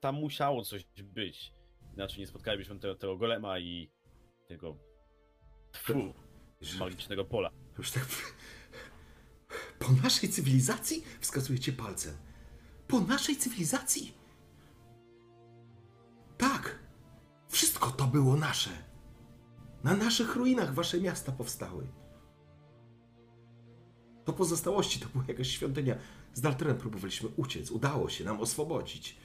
tam 0.00 0.14
musiało 0.14 0.62
coś 0.62 0.84
być. 1.02 1.52
Inaczej 1.94 2.20
nie 2.20 2.26
spotkalibyśmy 2.26 2.78
tego, 2.78 2.94
tego 2.94 3.16
golema 3.16 3.58
i 3.58 3.90
tego 4.48 4.76
tfu, 5.72 6.14
magicznego 6.78 7.24
pola. 7.24 7.50
Już 7.78 7.90
tak... 7.90 8.06
Po 9.78 9.92
naszej 10.02 10.28
cywilizacji? 10.28 11.04
Wskazujecie 11.20 11.72
palcem. 11.72 12.16
Po 12.88 13.00
naszej 13.00 13.36
cywilizacji? 13.36 14.12
Tak. 16.38 16.78
Wszystko 17.48 17.90
to 17.90 18.04
było 18.04 18.36
nasze. 18.36 18.70
Na 19.84 19.96
naszych 19.96 20.36
ruinach 20.36 20.74
wasze 20.74 21.00
miasta 21.00 21.32
powstały. 21.32 21.86
To 24.24 24.32
pozostałości, 24.32 25.00
to 25.00 25.08
była 25.08 25.24
jakaś 25.28 25.48
świątynia. 25.48 25.96
Z 26.36 26.40
Dalterem 26.40 26.78
próbowaliśmy 26.78 27.28
uciec, 27.28 27.70
udało 27.70 28.08
się 28.08 28.24
nam 28.24 28.40
oswobodzić. 28.40 29.16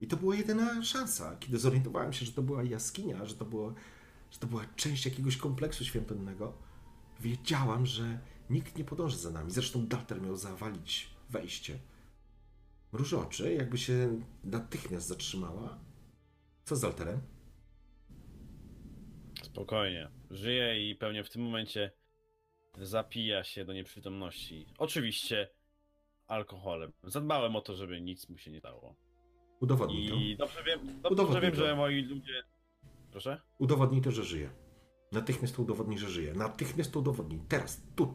I 0.00 0.06
to 0.06 0.16
była 0.16 0.36
jedyna 0.36 0.84
szansa, 0.84 1.36
kiedy 1.40 1.58
zorientowałem 1.58 2.12
się, 2.12 2.26
że 2.26 2.32
to 2.32 2.42
była 2.42 2.62
jaskinia, 2.62 3.26
że 3.26 3.34
to, 3.34 3.44
było, 3.44 3.74
że 4.30 4.38
to 4.38 4.46
była 4.46 4.64
część 4.76 5.04
jakiegoś 5.04 5.36
kompleksu 5.36 5.84
świątynnego. 5.84 6.58
Wiedziałam, 7.20 7.86
że 7.86 8.18
nikt 8.50 8.78
nie 8.78 8.84
podąży 8.84 9.18
za 9.18 9.30
nami. 9.30 9.50
Zresztą 9.50 9.86
Dalter 9.86 10.22
miał 10.22 10.36
zawalić 10.36 11.10
wejście. 11.30 11.78
Mruży 12.92 13.18
oczy, 13.18 13.54
jakby 13.54 13.78
się 13.78 14.20
natychmiast 14.44 15.06
zatrzymała. 15.06 15.78
Co 16.64 16.76
z 16.76 16.80
Dalterem? 16.80 17.20
Spokojnie. 19.42 20.10
Żyje 20.30 20.90
i 20.90 20.94
pewnie 20.94 21.24
w 21.24 21.30
tym 21.30 21.42
momencie 21.42 21.92
zapija 22.78 23.44
się 23.44 23.64
do 23.64 23.72
nieprzytomności. 23.72 24.66
Oczywiście 24.78 25.48
alkoholem. 26.32 26.92
Zadbałem 27.04 27.56
o 27.56 27.60
to, 27.60 27.74
żeby 27.74 28.00
nic 28.00 28.28
mu 28.28 28.38
się 28.38 28.50
nie 28.50 28.58
stało. 28.58 28.96
Udowodnij 29.60 30.08
to. 30.08 30.14
I 30.14 30.36
dobrze 30.36 30.64
wiem, 30.64 30.80
dobrze 30.86 31.10
Udowodnij 31.10 31.42
wiem 31.42 31.50
to. 31.52 31.56
że 31.56 31.76
moi 31.76 32.02
ludzie. 32.02 32.42
Proszę? 33.10 33.40
Udowodnij 33.58 34.02
to, 34.02 34.10
że 34.10 34.24
żyje. 34.24 34.50
Natychmiast 35.12 35.56
to 35.56 35.62
udowodnij, 35.62 35.98
że 35.98 36.08
żyje. 36.08 36.34
Natychmiast 36.34 36.92
to 36.92 36.98
udowodnij. 37.00 37.40
Teraz, 37.48 37.82
tu 37.96 38.14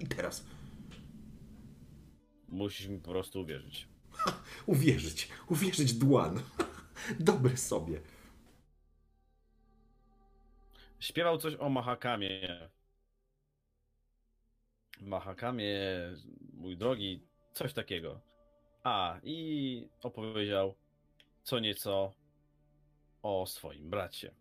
i 0.00 0.06
teraz. 0.06 0.46
Musisz 2.48 2.88
mi 2.88 2.98
po 3.00 3.10
prostu 3.10 3.40
uwierzyć. 3.40 3.88
Uwierzyć. 4.66 5.28
Uwierzyć 5.48 5.94
dłan. 5.94 6.40
Dobry 7.20 7.56
sobie. 7.56 8.00
Śpiewał 11.00 11.38
coś 11.38 11.54
o 11.58 11.68
Mahakamie. 11.68 12.70
Mahakamie, 15.00 15.80
mój 16.52 16.76
drogi, 16.76 17.25
coś 17.56 17.72
takiego. 17.72 18.20
A, 18.84 19.20
i 19.22 19.88
opowiedział 20.02 20.74
co 21.42 21.58
nieco 21.58 22.12
o 23.22 23.46
swoim 23.46 23.90
bracie. 23.90 24.34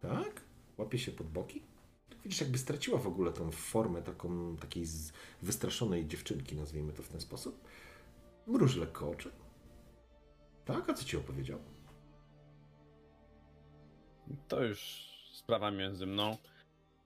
Tak? 0.00 0.40
Łapie 0.78 0.98
się 0.98 1.12
pod 1.12 1.28
boki? 1.28 1.62
Widzisz, 2.24 2.40
jakby 2.40 2.58
straciła 2.58 2.98
w 2.98 3.06
ogóle 3.06 3.32
tą 3.32 3.50
formę 3.50 4.02
taką, 4.02 4.56
takiej 4.56 4.84
wystraszonej 5.42 6.06
dziewczynki, 6.06 6.56
nazwijmy 6.56 6.92
to 6.92 7.02
w 7.02 7.08
ten 7.08 7.20
sposób. 7.20 7.64
Mruży 8.46 8.80
lekko 8.80 9.10
oczy. 9.10 9.30
Tak? 10.64 10.90
A 10.90 10.94
co 10.94 11.04
ci 11.04 11.16
opowiedział? 11.16 11.58
To 14.48 14.64
już 14.64 15.10
sprawa 15.32 15.70
między 15.70 16.06
mną 16.06 16.36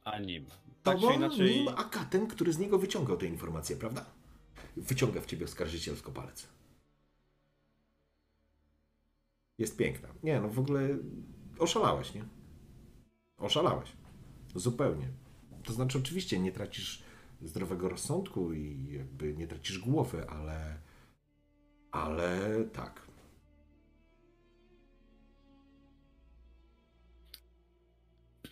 a 0.04 0.18
nim. 0.18 0.46
Tak 0.84 0.96
Tobą, 0.96 1.08
czy 1.08 1.14
inaczej. 1.16 1.60
nim, 1.60 1.68
a 1.76 1.84
katem, 1.84 2.26
który 2.26 2.52
z 2.52 2.58
niego 2.58 2.78
wyciągał 2.78 3.16
te 3.16 3.26
informacje, 3.26 3.76
prawda? 3.76 4.04
Wyciąga 4.76 5.20
w 5.20 5.26
ciebie 5.26 5.44
oskarżycielsko 5.44 6.12
palec. 6.12 6.46
Jest 9.58 9.76
piękna. 9.76 10.08
Nie, 10.22 10.40
no 10.40 10.48
w 10.48 10.58
ogóle 10.58 10.88
oszalałeś, 11.58 12.14
nie? 12.14 12.24
Oszalałeś. 13.38 13.92
Zupełnie. 14.54 15.08
To 15.64 15.72
znaczy, 15.72 15.98
oczywiście 15.98 16.38
nie 16.38 16.52
tracisz 16.52 17.02
zdrowego 17.42 17.88
rozsądku 17.88 18.52
i 18.52 18.92
jakby 18.92 19.34
nie 19.34 19.46
tracisz 19.46 19.78
głowy, 19.78 20.28
ale. 20.30 20.78
Ale 21.90 22.64
tak. 22.72 23.03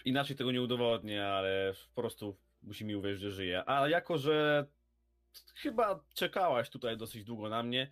Inaczej 0.04 0.36
tego 0.36 0.52
nie 0.52 0.62
udowodnię, 0.62 1.26
ale 1.26 1.72
po 1.94 2.02
prostu 2.02 2.36
musi 2.62 2.84
mi 2.84 2.96
uwierzyć, 2.96 3.22
że 3.22 3.30
żyje. 3.30 3.62
A 3.66 3.88
jako, 3.88 4.18
że 4.18 4.66
chyba 5.54 6.04
czekałaś 6.14 6.70
tutaj 6.70 6.96
dosyć 6.96 7.24
długo 7.24 7.48
na 7.48 7.62
mnie, 7.62 7.90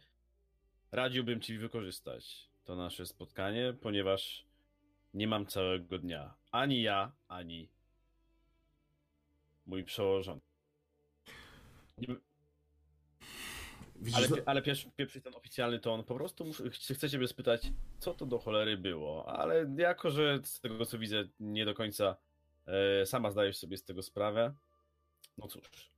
radziłbym 0.93 1.41
ci 1.41 1.59
wykorzystać 1.59 2.51
to 2.65 2.77
nasze 2.77 3.07
spotkanie, 3.07 3.75
ponieważ 3.81 4.45
nie 5.15 5.29
mam 5.29 5.47
całego 5.47 5.99
dnia. 5.99 6.35
Ani 6.53 6.83
ja, 6.83 7.13
ani 7.29 7.69
mój 9.67 9.85
przełożony. 9.85 10.41
Nie, 11.99 12.17
Widzisz, 14.01 14.17
ale, 14.17 14.29
no- 14.29 14.37
ale 14.47 14.63
pierwszy, 14.63 14.91
pierwszy 14.97 15.21
ten 15.21 15.35
oficjalny 15.35 15.79
ton, 15.79 16.05
po 16.05 16.15
prostu 16.15 16.45
muszę, 16.45 16.71
chcę 16.71 17.11
ciebie 17.11 17.29
spytać, 17.29 17.73
co 17.99 18.15
to 18.15 18.27
do 18.27 18.39
cholery 18.39 18.77
było, 18.77 19.29
ale 19.29 19.75
jako, 19.77 20.11
że 20.11 20.41
z 20.45 20.61
tego 20.61 20.87
co 20.87 20.99
widzę 20.99 21.25
nie 21.41 21.65
do 21.65 21.75
końca 21.75 22.17
e, 22.67 23.07
sama 23.07 23.31
zdajesz 23.31 23.57
sobie 23.57 23.77
z 23.77 23.85
tego 23.85 24.03
sprawę, 24.03 24.55
no 25.39 25.49
cóż, 25.49 25.91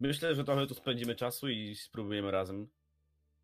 myślę, 0.00 0.34
że 0.34 0.44
trochę 0.44 0.66
tu 0.66 0.74
spędzimy 0.74 1.14
czasu 1.14 1.48
i 1.48 1.76
spróbujemy 1.76 2.30
razem 2.30 2.68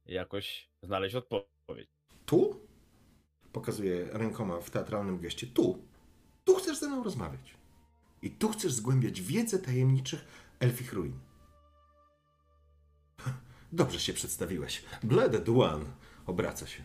jakoś 0.06 0.68
znaleźć 0.82 1.14
odpowiedź. 1.14 1.88
Tu? 2.26 2.60
Pokazuję 3.52 4.08
rękoma 4.12 4.60
w 4.60 4.70
teatralnym 4.70 5.18
geście. 5.20 5.46
Tu. 5.46 5.84
Tu 6.44 6.54
chcesz 6.54 6.78
ze 6.78 6.88
mną 6.88 7.04
rozmawiać. 7.04 7.54
I 8.22 8.30
tu 8.30 8.48
chcesz 8.48 8.72
zgłębiać 8.72 9.20
wiedzę 9.20 9.58
tajemniczych 9.58 10.24
elfich 10.60 10.92
ruin. 10.92 11.18
Dobrze 13.75 14.01
się 14.01 14.12
przedstawiłeś. 14.12 14.85
Bled 15.03 15.45
Duan 15.45 15.85
obraca 16.27 16.66
się. 16.66 16.83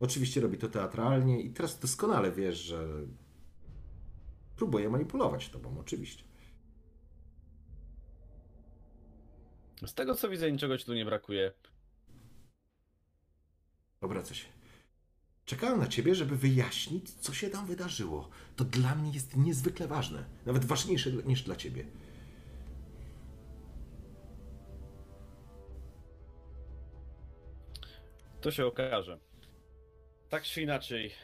Oczywiście 0.00 0.40
robi 0.40 0.58
to 0.58 0.68
teatralnie 0.68 1.40
i 1.40 1.50
teraz 1.50 1.78
doskonale 1.78 2.32
wiesz, 2.32 2.58
że 2.58 2.88
próbuje 4.56 4.88
manipulować 4.90 5.48
tobą, 5.48 5.78
oczywiście. 5.80 6.24
Z 9.86 9.94
tego 9.94 10.14
co 10.14 10.28
widzę, 10.28 10.52
niczego 10.52 10.78
ci 10.78 10.84
tu 10.84 10.94
nie 10.94 11.04
brakuje. 11.04 11.52
Obraca 14.00 14.34
się. 14.34 14.46
Czekałem 15.44 15.78
na 15.78 15.86
ciebie, 15.86 16.14
żeby 16.14 16.36
wyjaśnić, 16.36 17.10
co 17.10 17.34
się 17.34 17.50
tam 17.50 17.66
wydarzyło. 17.66 18.28
To 18.56 18.64
dla 18.64 18.94
mnie 18.94 19.10
jest 19.10 19.36
niezwykle 19.36 19.88
ważne. 19.88 20.24
Nawet 20.46 20.64
ważniejsze 20.64 21.12
niż 21.12 21.42
dla 21.42 21.56
ciebie. 21.56 21.84
To 28.40 28.50
się 28.50 28.66
okaże. 28.66 29.18
Tak 30.28 30.42
czy 30.42 30.62
inaczej. 30.62 31.14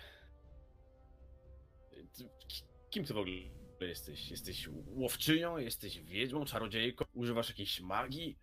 Kim 2.91 3.05
ty 3.05 3.15
w 3.15 3.19
ogóle 3.19 3.37
jesteś? 3.81 4.31
Jesteś 4.31 4.69
łowczynią? 4.87 5.59
Jesteś 5.59 6.01
wiedźmą, 6.01 6.45
czarodziejką? 6.45 7.05
Używasz 7.15 7.49
jakiejś 7.49 7.81
magii? 7.81 8.39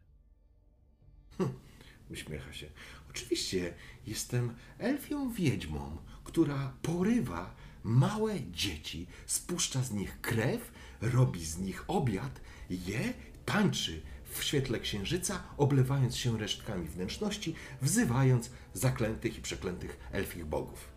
Uśmiecha 2.11 2.53
się. 2.53 2.71
Oczywiście 3.09 3.73
jestem 4.07 4.55
elfią 4.77 5.33
wiedźmą, 5.33 5.97
która 6.23 6.77
porywa 6.81 7.55
małe 7.83 8.35
dzieci, 8.51 9.07
spuszcza 9.25 9.83
z 9.83 9.91
nich 9.91 10.21
krew, 10.21 10.71
robi 11.01 11.45
z 11.45 11.57
nich 11.57 11.85
obiad, 11.87 12.41
je, 12.69 13.13
tańczy 13.45 14.01
w 14.31 14.43
świetle 14.43 14.79
księżyca, 14.79 15.43
oblewając 15.57 16.17
się 16.17 16.37
resztkami 16.37 16.87
wnętrzności, 16.87 17.55
wzywając 17.81 18.51
zaklętych 18.73 19.37
i 19.37 19.41
przeklętych 19.41 19.99
elfich 20.11 20.45
bogów. 20.45 20.91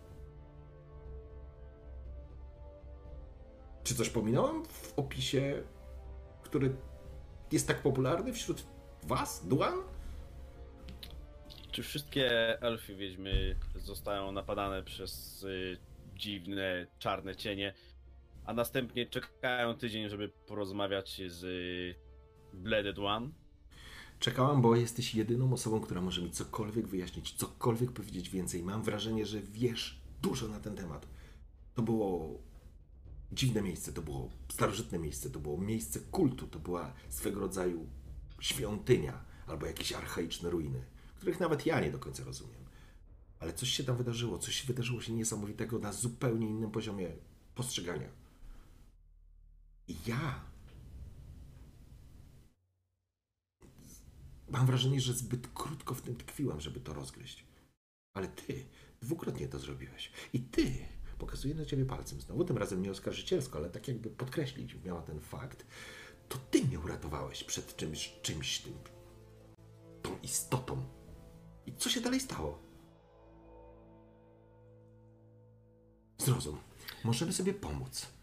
Czy 3.83 3.95
coś 3.95 4.09
pominąłem 4.09 4.65
w 4.65 4.93
opisie, 4.95 5.63
który 6.43 6.75
jest 7.51 7.67
tak 7.67 7.81
popularny 7.81 8.33
wśród 8.33 8.65
was, 9.03 9.47
Duan? 9.47 9.73
Czy 11.71 11.83
wszystkie 11.83 12.29
elfy 12.61 12.95
wiedźmy 12.95 13.55
zostają 13.75 14.31
napadane 14.31 14.83
przez 14.83 15.43
y, 15.43 15.77
dziwne, 16.15 16.87
czarne 16.99 17.35
cienie, 17.35 17.73
a 18.45 18.53
następnie 18.53 19.05
czekają 19.05 19.73
tydzień, 19.73 20.09
żeby 20.09 20.29
porozmawiać 20.29 21.21
z 21.27 21.43
y, 21.43 22.04
Bladed 22.55 22.99
One? 22.99 23.29
Czekałam, 24.19 24.61
bo 24.61 24.75
jesteś 24.75 25.15
jedyną 25.15 25.53
osobą, 25.53 25.81
która 25.81 26.01
może 26.01 26.21
mi 26.21 26.31
cokolwiek 26.31 26.87
wyjaśnić, 26.87 27.33
cokolwiek 27.33 27.91
powiedzieć 27.91 28.29
więcej. 28.29 28.63
Mam 28.63 28.83
wrażenie, 28.83 29.25
że 29.25 29.41
wiesz 29.41 29.99
dużo 30.21 30.47
na 30.47 30.59
ten 30.59 30.75
temat. 30.75 31.07
To 31.75 31.81
było 31.81 32.39
dziwne 33.31 33.61
miejsce, 33.61 33.93
to 33.93 34.01
było 34.01 34.29
starożytne 34.49 34.99
miejsce, 34.99 35.29
to 35.29 35.39
było 35.39 35.57
miejsce 35.57 35.99
kultu, 35.99 36.47
to 36.47 36.59
była 36.59 36.93
swego 37.09 37.39
rodzaju 37.39 37.87
świątynia 38.39 39.25
albo 39.47 39.65
jakieś 39.65 39.93
archaiczne 39.93 40.49
ruiny, 40.49 40.81
których 41.17 41.39
nawet 41.39 41.65
ja 41.65 41.79
nie 41.79 41.91
do 41.91 41.99
końca 41.99 42.23
rozumiem. 42.23 42.65
Ale 43.39 43.53
coś 43.53 43.69
się 43.69 43.83
tam 43.83 43.97
wydarzyło, 43.97 44.37
coś 44.37 44.65
wydarzyło 44.65 45.01
się 45.01 45.13
niesamowitego 45.13 45.79
na 45.79 45.93
zupełnie 45.93 46.47
innym 46.47 46.71
poziomie 46.71 47.11
postrzegania. 47.55 48.07
I 49.87 49.95
ja 50.05 50.39
Mam 54.49 54.65
wrażenie, 54.65 55.01
że 55.01 55.13
zbyt 55.13 55.47
krótko 55.53 55.95
w 55.95 56.01
tym 56.01 56.15
tkwiłam, 56.15 56.61
żeby 56.61 56.79
to 56.79 56.93
rozgryźć. 56.93 57.45
Ale 58.13 58.27
ty 58.27 58.65
dwukrotnie 59.01 59.47
to 59.47 59.59
zrobiłeś. 59.59 60.11
I 60.33 60.39
ty, 60.39 60.71
pokazuję 61.17 61.55
na 61.55 61.65
ciebie 61.65 61.85
palcem 61.85 62.21
znowu, 62.21 62.45
tym 62.45 62.57
razem 62.57 62.81
nie 62.81 62.91
oskarżycielsko, 62.91 63.57
ale 63.57 63.69
tak 63.69 63.87
jakby 63.87 64.09
podkreślić 64.09 64.75
miała 64.85 65.01
ten 65.01 65.19
fakt, 65.19 65.65
to 66.29 66.37
ty 66.37 66.63
mnie 66.63 66.79
uratowałeś 66.79 67.43
przed 67.43 67.75
czymś, 67.75 68.19
czymś 68.21 68.59
tym, 68.59 68.73
tą 70.01 70.17
istotą. 70.23 70.85
I 71.65 71.73
co 71.73 71.89
się 71.89 72.01
dalej 72.01 72.19
stało? 72.19 72.59
Zrozum, 76.17 76.57
możemy 77.03 77.33
sobie 77.33 77.53
pomóc. 77.53 78.14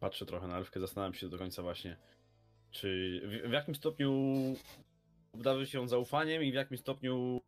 Patrzę 0.00 0.26
trochę 0.26 0.46
na 0.46 0.58
elfkę, 0.58 0.80
zastanawiam 0.80 1.14
się 1.14 1.28
do 1.28 1.38
końca 1.38 1.62
właśnie, 1.62 1.96
czy 2.70 3.20
w, 3.24 3.48
w 3.48 3.52
jakim 3.52 3.74
stopniu 3.74 4.12
obdarzy 5.32 5.66
się 5.66 5.88
zaufaniem 5.88 6.42
i 6.42 6.52
w 6.52 6.54
jakim 6.54 6.78
stopniu 6.78 7.40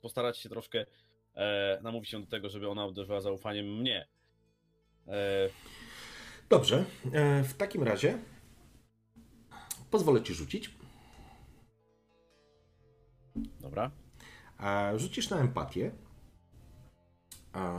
postarać 0.00 0.38
się 0.38 0.48
troszkę 0.48 0.86
e, 1.34 1.78
namówić 1.82 2.10
się 2.10 2.20
do 2.20 2.26
tego, 2.26 2.48
żeby 2.48 2.68
ona 2.68 2.84
obdarzyła 2.84 3.20
zaufaniem 3.20 3.78
mnie. 3.78 4.08
E, 5.08 5.48
Dobrze, 6.52 6.84
e, 7.12 7.42
w 7.42 7.54
takim 7.54 7.82
razie 7.82 8.18
pozwolę 9.90 10.22
ci 10.22 10.34
rzucić. 10.34 10.70
dobra. 13.60 13.90
A 14.58 14.92
rzucisz 14.96 15.30
na 15.30 15.38
empatię. 15.38 15.92
A, 17.52 17.78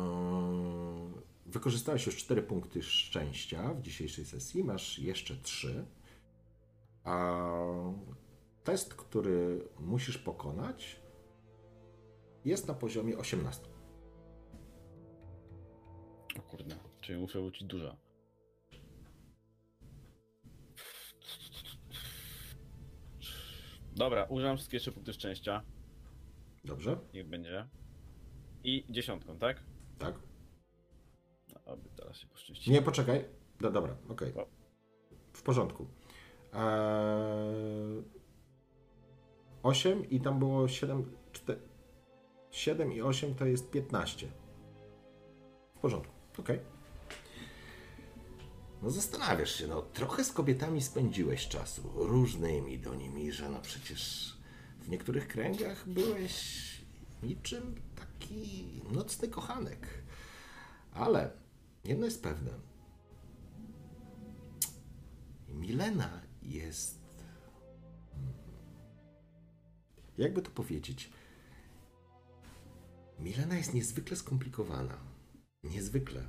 Wykorzystałeś 1.53 2.05
już 2.05 2.17
4 2.17 2.43
punkty 2.43 2.83
szczęścia 2.83 3.73
w 3.73 3.81
dzisiejszej 3.81 4.25
sesji. 4.25 4.63
Masz 4.63 4.99
jeszcze 4.99 5.35
3. 5.35 5.85
A 7.03 7.41
test, 8.63 8.93
który 8.93 9.67
musisz 9.79 10.17
pokonać, 10.17 10.99
jest 12.45 12.67
na 12.67 12.73
poziomie 12.73 13.17
18. 13.17 13.63
O 16.39 16.41
kurde, 16.41 16.75
czyli 17.01 17.19
muszę 17.19 17.41
wrócić 17.41 17.63
dużo. 17.63 17.97
Dobra, 23.95 24.23
użyłem 24.23 24.57
wszystkie 24.57 24.77
jeszcze 24.77 24.91
punkty 24.91 25.13
szczęścia. 25.13 25.63
Dobrze? 26.65 26.99
Niech 27.13 27.27
będzie. 27.27 27.67
I 28.63 28.85
dziesiątką, 28.89 29.37
tak? 29.37 29.63
Tak? 29.99 30.32
No, 32.13 32.17
teraz 32.17 32.21
się 32.21 32.27
poszczęści. 32.27 32.71
Nie, 32.71 32.81
poczekaj. 32.81 33.25
No 33.61 33.71
dobra, 33.71 33.95
okej. 34.09 34.33
O. 34.35 34.47
W 35.33 35.41
porządku. 35.41 35.87
Eee, 36.53 38.03
8 39.63 40.09
i 40.09 40.21
tam 40.21 40.39
było 40.39 40.67
7, 40.67 41.15
4, 41.31 41.59
7 42.51 42.93
i 42.93 43.01
8 43.01 43.35
to 43.35 43.45
jest 43.45 43.71
15. 43.71 44.27
W 45.75 45.79
porządku, 45.79 46.13
okej. 46.39 46.59
No 48.81 48.89
zastanawiasz 48.89 49.55
się, 49.55 49.67
no 49.67 49.81
trochę 49.81 50.23
z 50.23 50.31
kobietami 50.31 50.81
spędziłeś 50.81 51.47
czasu, 51.47 51.81
różnymi 51.95 52.79
do 52.79 52.95
nimi, 52.95 53.31
że 53.31 53.49
no 53.49 53.59
przecież 53.61 54.33
w 54.81 54.89
niektórych 54.89 55.27
kręgach 55.27 55.89
byłeś 55.89 56.63
niczym 57.23 57.75
taki 57.95 58.81
nocny 58.91 59.27
kochanek. 59.27 59.87
Ale 60.93 61.42
jedno 61.85 62.05
jest 62.05 62.23
pewne. 62.23 62.51
Milena 65.47 66.21
jest. 66.41 66.99
hmm, 68.11 68.33
Jakby 70.17 70.41
to 70.41 70.51
powiedzieć? 70.51 71.09
Milena 73.19 73.57
jest 73.57 73.73
niezwykle 73.73 74.17
skomplikowana. 74.17 74.97
Niezwykle. 75.63 76.27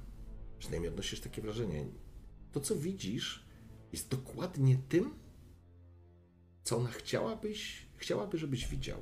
Przynajmniej 0.58 0.90
odnosisz 0.90 1.20
takie 1.20 1.42
wrażenie. 1.42 1.86
To, 2.52 2.60
co 2.60 2.76
widzisz, 2.76 3.46
jest 3.92 4.08
dokładnie 4.08 4.78
tym, 4.88 5.14
co 6.62 6.76
ona 6.76 6.88
chciałabyś, 6.90 7.86
chciałaby, 7.96 8.38
żebyś 8.38 8.68
widział. 8.68 9.00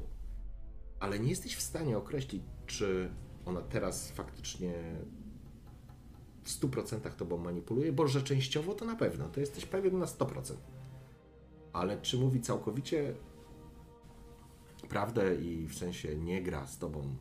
Ale 1.01 1.19
nie 1.21 1.31
jesteś 1.31 1.57
w 1.57 1.63
stanie 1.63 1.99
określić, 1.99 2.43
czy 2.67 3.11
ona 3.45 3.63
teraz 3.63 4.11
faktycznie 4.11 4.75
w 6.43 6.51
100% 6.61 7.11
tobą 7.11 7.39
manipuluje, 7.39 7.93
bo 7.93 8.07
że 8.07 8.23
częściowo 8.23 8.75
to 8.75 8.85
na 8.85 8.97
pewno, 8.97 9.29
to 9.29 9.41
jesteś 9.41 9.67
pewien 9.67 9.99
na 9.99 10.07
100%. 10.07 10.55
Ale 11.73 12.01
czy 12.01 12.19
mówi 12.19 12.41
całkowicie 12.41 13.15
prawdę 14.89 15.35
i 15.35 15.67
w 15.67 15.75
sensie 15.75 16.17
nie 16.17 16.43
gra 16.43 16.67
z 16.67 16.79
tobą 16.79 17.17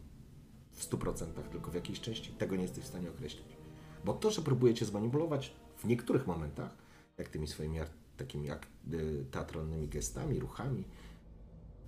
w 0.71 0.89
100%, 0.89 1.25
tylko 1.51 1.71
w 1.71 1.75
jakiejś 1.75 1.99
części, 1.99 2.31
tego 2.31 2.55
nie 2.55 2.61
jesteś 2.61 2.83
w 2.83 2.87
stanie 2.87 3.09
określić. 3.09 3.57
Bo 4.05 4.13
to, 4.13 4.31
że 4.31 4.41
próbuje 4.41 4.73
cię 4.73 4.85
zmanipulować 4.85 5.53
w 5.77 5.85
niektórych 5.85 6.27
momentach, 6.27 6.77
jak 7.17 7.29
tymi 7.29 7.47
swoimi 7.47 7.79
takimi 8.17 8.49
y, 8.51 9.25
teatralnymi 9.31 9.87
gestami, 9.87 10.39
ruchami, 10.39 10.83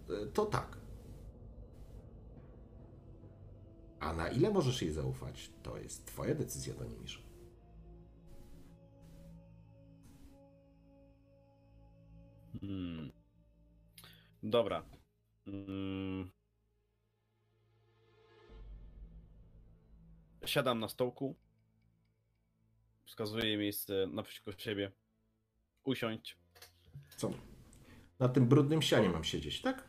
y, 0.10 0.28
to 0.34 0.46
tak. 0.46 0.83
A 4.04 4.14
na 4.14 4.30
ile 4.30 4.52
możesz 4.52 4.82
jej 4.82 4.92
zaufać, 4.92 5.52
to 5.64 5.78
jest 5.78 6.06
twoja 6.06 6.36
decyzja, 6.36 6.74
Donimirz. 6.74 7.24
Hmm. 12.62 13.12
Dobra. 14.44 14.84
Mm. 15.48 16.32
Siadam 20.46 20.80
na 20.80 20.88
stołku. 20.88 21.36
Wskazuję 23.06 23.58
miejsce 23.58 24.08
naprzeciwko 24.08 24.52
siebie. 24.52 24.92
Usiądź. 25.84 26.38
Co? 27.18 27.32
Na 28.20 28.30
tym 28.30 28.48
brudnym 28.48 28.82
sianie 28.82 29.10
mam 29.10 29.24
siedzieć, 29.24 29.62
tak? 29.62 29.88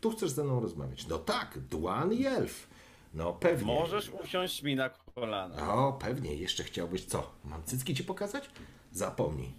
Tu 0.00 0.10
chcesz 0.10 0.30
ze 0.30 0.44
mną 0.44 0.60
rozmawiać. 0.60 1.06
No 1.06 1.18
tak, 1.18 1.58
Dwan 1.58 2.12
i 2.12 2.26
Elf. 2.26 2.77
No 3.14 3.32
pewnie. 3.32 3.74
Możesz 3.74 4.10
usiąść 4.10 4.62
mi 4.62 4.76
na 4.76 4.88
kolana. 4.90 5.74
O, 5.74 5.92
pewnie. 5.92 6.34
Jeszcze 6.34 6.64
chciałbyś 6.64 7.04
co? 7.04 7.34
Mam 7.44 7.64
cycki 7.64 7.94
ci 7.94 8.04
pokazać? 8.04 8.50
Zapomnij. 8.90 9.54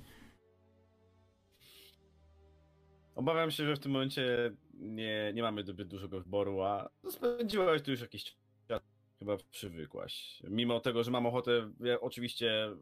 Obawiam 3.16 3.52
się, 3.52 3.66
że 3.66 3.76
w 3.76 3.80
tym 3.80 3.92
momencie 3.92 4.52
nie, 4.74 5.32
nie 5.34 5.42
mamy 5.42 5.64
zbyt 5.64 5.88
dużego 5.88 6.22
wyboru, 6.22 6.62
a 6.62 6.90
spędziłaś 7.10 7.82
tu 7.82 7.92
już 7.92 8.02
jakiś 8.02 8.36
czas. 8.68 8.82
Chyba 9.20 9.38
przywykłaś. 9.52 10.44
Mimo 10.50 10.80
tego, 10.80 11.04
że 11.04 11.12
mam 11.12 11.26
ochotę 11.26 11.72
ja, 11.80 12.02
oczywiście 12.02 12.76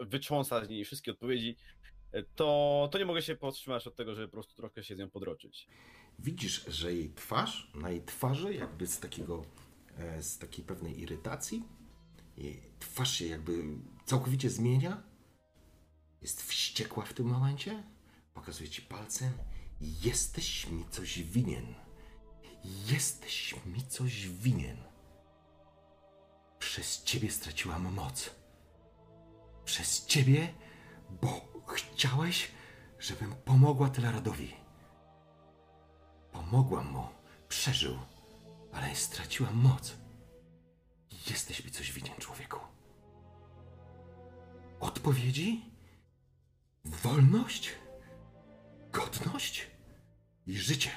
wytrząsać 0.00 0.66
z 0.66 0.68
niej 0.68 0.84
wszystkie 0.84 1.10
odpowiedzi, 1.10 1.56
to, 2.34 2.88
to 2.92 2.98
nie 2.98 3.04
mogę 3.04 3.22
się 3.22 3.36
powstrzymać 3.36 3.86
od 3.86 3.96
tego, 3.96 4.14
żeby 4.14 4.28
po 4.28 4.32
prostu 4.32 4.54
trochę 4.54 4.84
się 4.84 4.94
z 4.94 4.98
nią 4.98 5.10
podroczyć. 5.10 5.68
Widzisz, 6.18 6.64
że 6.64 6.94
jej 6.94 7.14
twarz, 7.14 7.70
na 7.74 7.90
jej 7.90 8.04
twarzy 8.04 8.54
jakby 8.54 8.86
z 8.86 9.00
takiego, 9.00 9.44
z 10.20 10.38
takiej 10.38 10.64
pewnej 10.64 11.00
irytacji, 11.00 11.62
jej 12.36 12.62
twarz 12.78 13.12
się 13.12 13.26
jakby 13.26 13.64
całkowicie 14.06 14.50
zmienia. 14.50 15.02
Jest 16.22 16.42
wściekła 16.42 17.04
w 17.04 17.12
tym 17.12 17.26
momencie. 17.26 17.82
Pokazuje 18.34 18.70
ci 18.70 18.82
palcem. 18.82 19.32
Jesteś 19.80 20.66
mi 20.66 20.84
coś 20.90 21.22
winien. 21.22 21.74
Jesteś 22.64 23.54
mi 23.66 23.86
coś 23.86 24.28
winien. 24.28 24.76
Przez 26.58 27.02
ciebie 27.04 27.30
straciłam 27.30 27.94
moc. 27.94 28.30
Przez 29.64 30.06
ciebie, 30.06 30.54
bo 31.22 31.62
chciałeś, 31.66 32.50
żebym 32.98 33.34
pomogła 33.34 33.88
Telaradowi. 33.88 34.54
Pomogłam 36.32 36.92
mu, 36.92 37.08
przeżył, 37.48 37.98
ale 38.72 38.94
straciłam 38.94 39.56
moc. 39.56 39.96
Jesteś 41.30 41.64
mi 41.64 41.70
coś 41.70 41.92
winien, 41.92 42.16
człowieku. 42.16 42.58
Odpowiedzi? 44.80 45.60
Wolność? 46.84 47.70
Godność? 48.92 49.66
I 50.46 50.58
życie. 50.58 50.90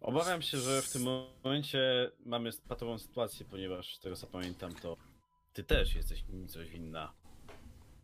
Obawiam 0.00 0.42
się, 0.42 0.58
że 0.58 0.82
w 0.82 0.92
tym 0.92 1.02
momencie 1.02 2.10
mamy 2.26 2.50
patową 2.68 2.98
sytuację, 2.98 3.46
ponieważ 3.46 3.96
z 3.96 4.00
tego 4.00 4.16
co 4.16 4.26
pamiętam, 4.26 4.74
to 4.74 4.96
ty 5.52 5.64
też 5.64 5.94
jesteś 5.94 6.28
mi 6.28 6.48
coś 6.48 6.70
winna. 6.70 7.12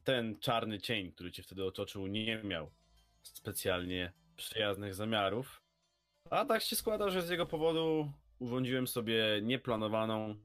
Ten 0.04 0.38
czarny 0.38 0.78
cień, 0.78 1.12
który 1.12 1.32
cię 1.32 1.42
wtedy 1.42 1.64
otoczył, 1.64 2.06
nie 2.06 2.42
miał 2.42 2.70
specjalnie 3.22 4.12
przyjaznych 4.40 4.94
zamiarów. 4.94 5.62
A 6.30 6.44
tak 6.44 6.62
się 6.62 6.76
składa, 6.76 7.10
że 7.10 7.22
z 7.22 7.30
jego 7.30 7.46
powodu 7.46 8.12
urządziłem 8.38 8.86
sobie 8.86 9.40
nieplanowaną, 9.42 10.36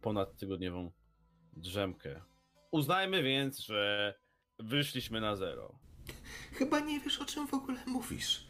ponadtygodniową 0.00 0.92
drzemkę. 1.52 2.22
Uznajmy 2.70 3.22
więc, 3.22 3.58
że 3.58 4.14
wyszliśmy 4.58 5.20
na 5.20 5.36
zero. 5.36 5.78
Chyba 6.52 6.80
nie 6.80 7.00
wiesz, 7.00 7.18
o 7.18 7.24
czym 7.24 7.46
w 7.46 7.54
ogóle 7.54 7.86
mówisz. 7.86 8.46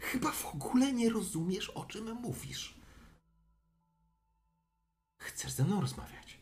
Chyba 0.00 0.30
w 0.30 0.46
ogóle 0.46 0.92
nie 0.92 1.10
rozumiesz, 1.10 1.70
o 1.70 1.84
czym 1.84 2.12
mówisz. 2.12 2.74
Chcesz 5.18 5.50
ze 5.50 5.64
mną 5.64 5.80
rozmawiać? 5.80 6.38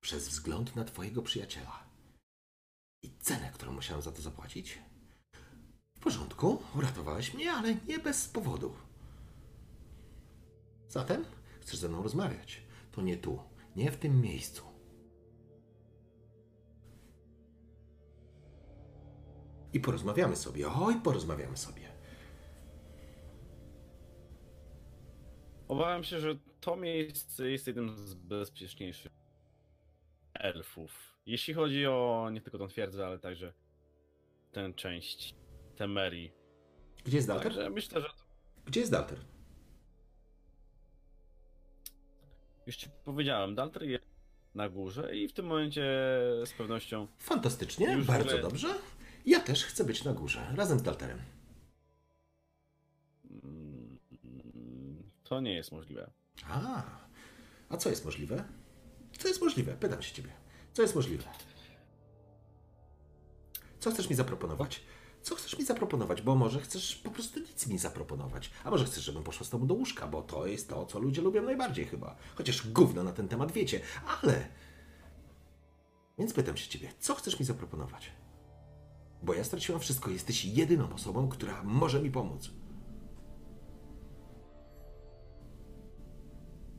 Przez 0.00 0.28
wzgląd 0.28 0.76
na 0.76 0.84
twojego 0.84 1.22
przyjaciela. 1.22 1.86
I 3.02 3.18
cenę, 3.18 3.50
którą 3.54 3.72
musiałem 3.72 4.02
za 4.02 4.12
to 4.12 4.22
zapłacić? 4.22 4.78
Porządku, 6.04 6.62
uratowałeś 6.76 7.34
mnie, 7.34 7.52
ale 7.52 7.74
nie 7.74 7.98
bez 7.98 8.28
powodu. 8.28 8.74
Zatem 10.88 11.24
chcesz 11.60 11.76
ze 11.76 11.88
mną 11.88 12.02
rozmawiać. 12.02 12.62
To 12.92 13.02
nie 13.02 13.16
tu, 13.16 13.38
nie 13.76 13.90
w 13.90 13.96
tym 13.96 14.20
miejscu. 14.20 14.62
I 19.72 19.80
porozmawiamy 19.80 20.36
sobie, 20.36 20.68
oj, 20.68 21.00
porozmawiamy 21.00 21.56
sobie. 21.56 21.88
Obawiam 25.68 26.04
się, 26.04 26.20
że 26.20 26.38
to 26.60 26.76
miejsce 26.76 27.50
jest 27.50 27.66
jednym 27.66 27.96
z 27.96 28.14
bezpieczniejszych 28.14 29.12
elfów. 30.34 31.18
Jeśli 31.26 31.54
chodzi 31.54 31.86
o 31.86 32.30
nie 32.32 32.40
tylko 32.40 32.58
tą 32.58 32.68
twierdzę, 32.68 33.06
ale 33.06 33.18
także 33.18 33.52
tę 34.52 34.72
część 34.72 35.43
Temerii. 35.76 36.32
Gdzie 37.04 37.16
jest 37.16 37.28
Dalter? 37.28 37.44
Także 37.52 37.70
myślę, 37.70 38.00
że 38.00 38.08
Gdzie 38.66 38.80
jest 38.80 38.92
Dalter? 38.92 39.18
już 42.66 42.76
ci 42.76 42.88
powiedziałem, 43.04 43.54
Dalter 43.54 43.82
jest 43.82 44.04
na 44.54 44.68
górze 44.68 45.16
i 45.16 45.28
w 45.28 45.32
tym 45.32 45.46
momencie 45.46 45.82
z 46.44 46.52
pewnością 46.58 47.08
Fantastycznie, 47.18 47.96
bardzo 47.96 48.38
dobrze. 48.38 48.74
Ja 49.26 49.40
też 49.40 49.64
chcę 49.64 49.84
być 49.84 50.04
na 50.04 50.12
górze, 50.12 50.52
razem 50.56 50.78
z 50.78 50.82
Dalterem. 50.82 51.18
mm, 53.42 53.98
to 55.24 55.40
nie 55.40 55.54
jest 55.54 55.72
możliwe. 55.72 56.10
A, 56.48 56.82
a 57.68 57.76
co 57.76 57.90
jest 57.90 58.04
możliwe? 58.04 58.44
Co 59.18 59.28
jest 59.28 59.42
możliwe? 59.42 59.72
Pytam 59.72 60.02
się 60.02 60.14
ciebie. 60.14 60.30
Co 60.72 60.82
jest 60.82 60.94
możliwe? 60.94 61.24
Co 63.80 63.90
chcesz 63.90 64.10
mi 64.10 64.16
zaproponować? 64.16 64.80
Co 65.24 65.34
chcesz 65.34 65.58
mi 65.58 65.64
zaproponować? 65.64 66.22
Bo 66.22 66.34
może 66.34 66.60
chcesz 66.60 66.96
po 66.96 67.10
prostu 67.10 67.40
nic 67.40 67.66
mi 67.66 67.78
zaproponować. 67.78 68.50
A 68.64 68.70
może 68.70 68.84
chcesz, 68.84 69.04
żebym 69.04 69.22
poszła 69.22 69.46
z 69.46 69.50
tobą 69.50 69.66
do 69.66 69.74
łóżka, 69.74 70.06
bo 70.06 70.22
to 70.22 70.46
jest 70.46 70.68
to, 70.68 70.86
co 70.86 70.98
ludzie 70.98 71.22
lubią 71.22 71.42
najbardziej 71.42 71.86
chyba. 71.86 72.16
Chociaż 72.34 72.70
gówno 72.70 73.02
na 73.02 73.12
ten 73.12 73.28
temat 73.28 73.52
wiecie, 73.52 73.80
ale... 74.06 74.48
Więc 76.18 76.34
pytam 76.34 76.56
się 76.56 76.68
ciebie, 76.68 76.92
co 76.98 77.14
chcesz 77.14 77.40
mi 77.40 77.46
zaproponować? 77.46 78.12
Bo 79.22 79.34
ja 79.34 79.44
straciłam 79.44 79.80
wszystko, 79.80 80.10
jesteś 80.10 80.44
jedyną 80.44 80.94
osobą, 80.94 81.28
która 81.28 81.62
może 81.62 82.02
mi 82.02 82.10
pomóc. 82.10 82.50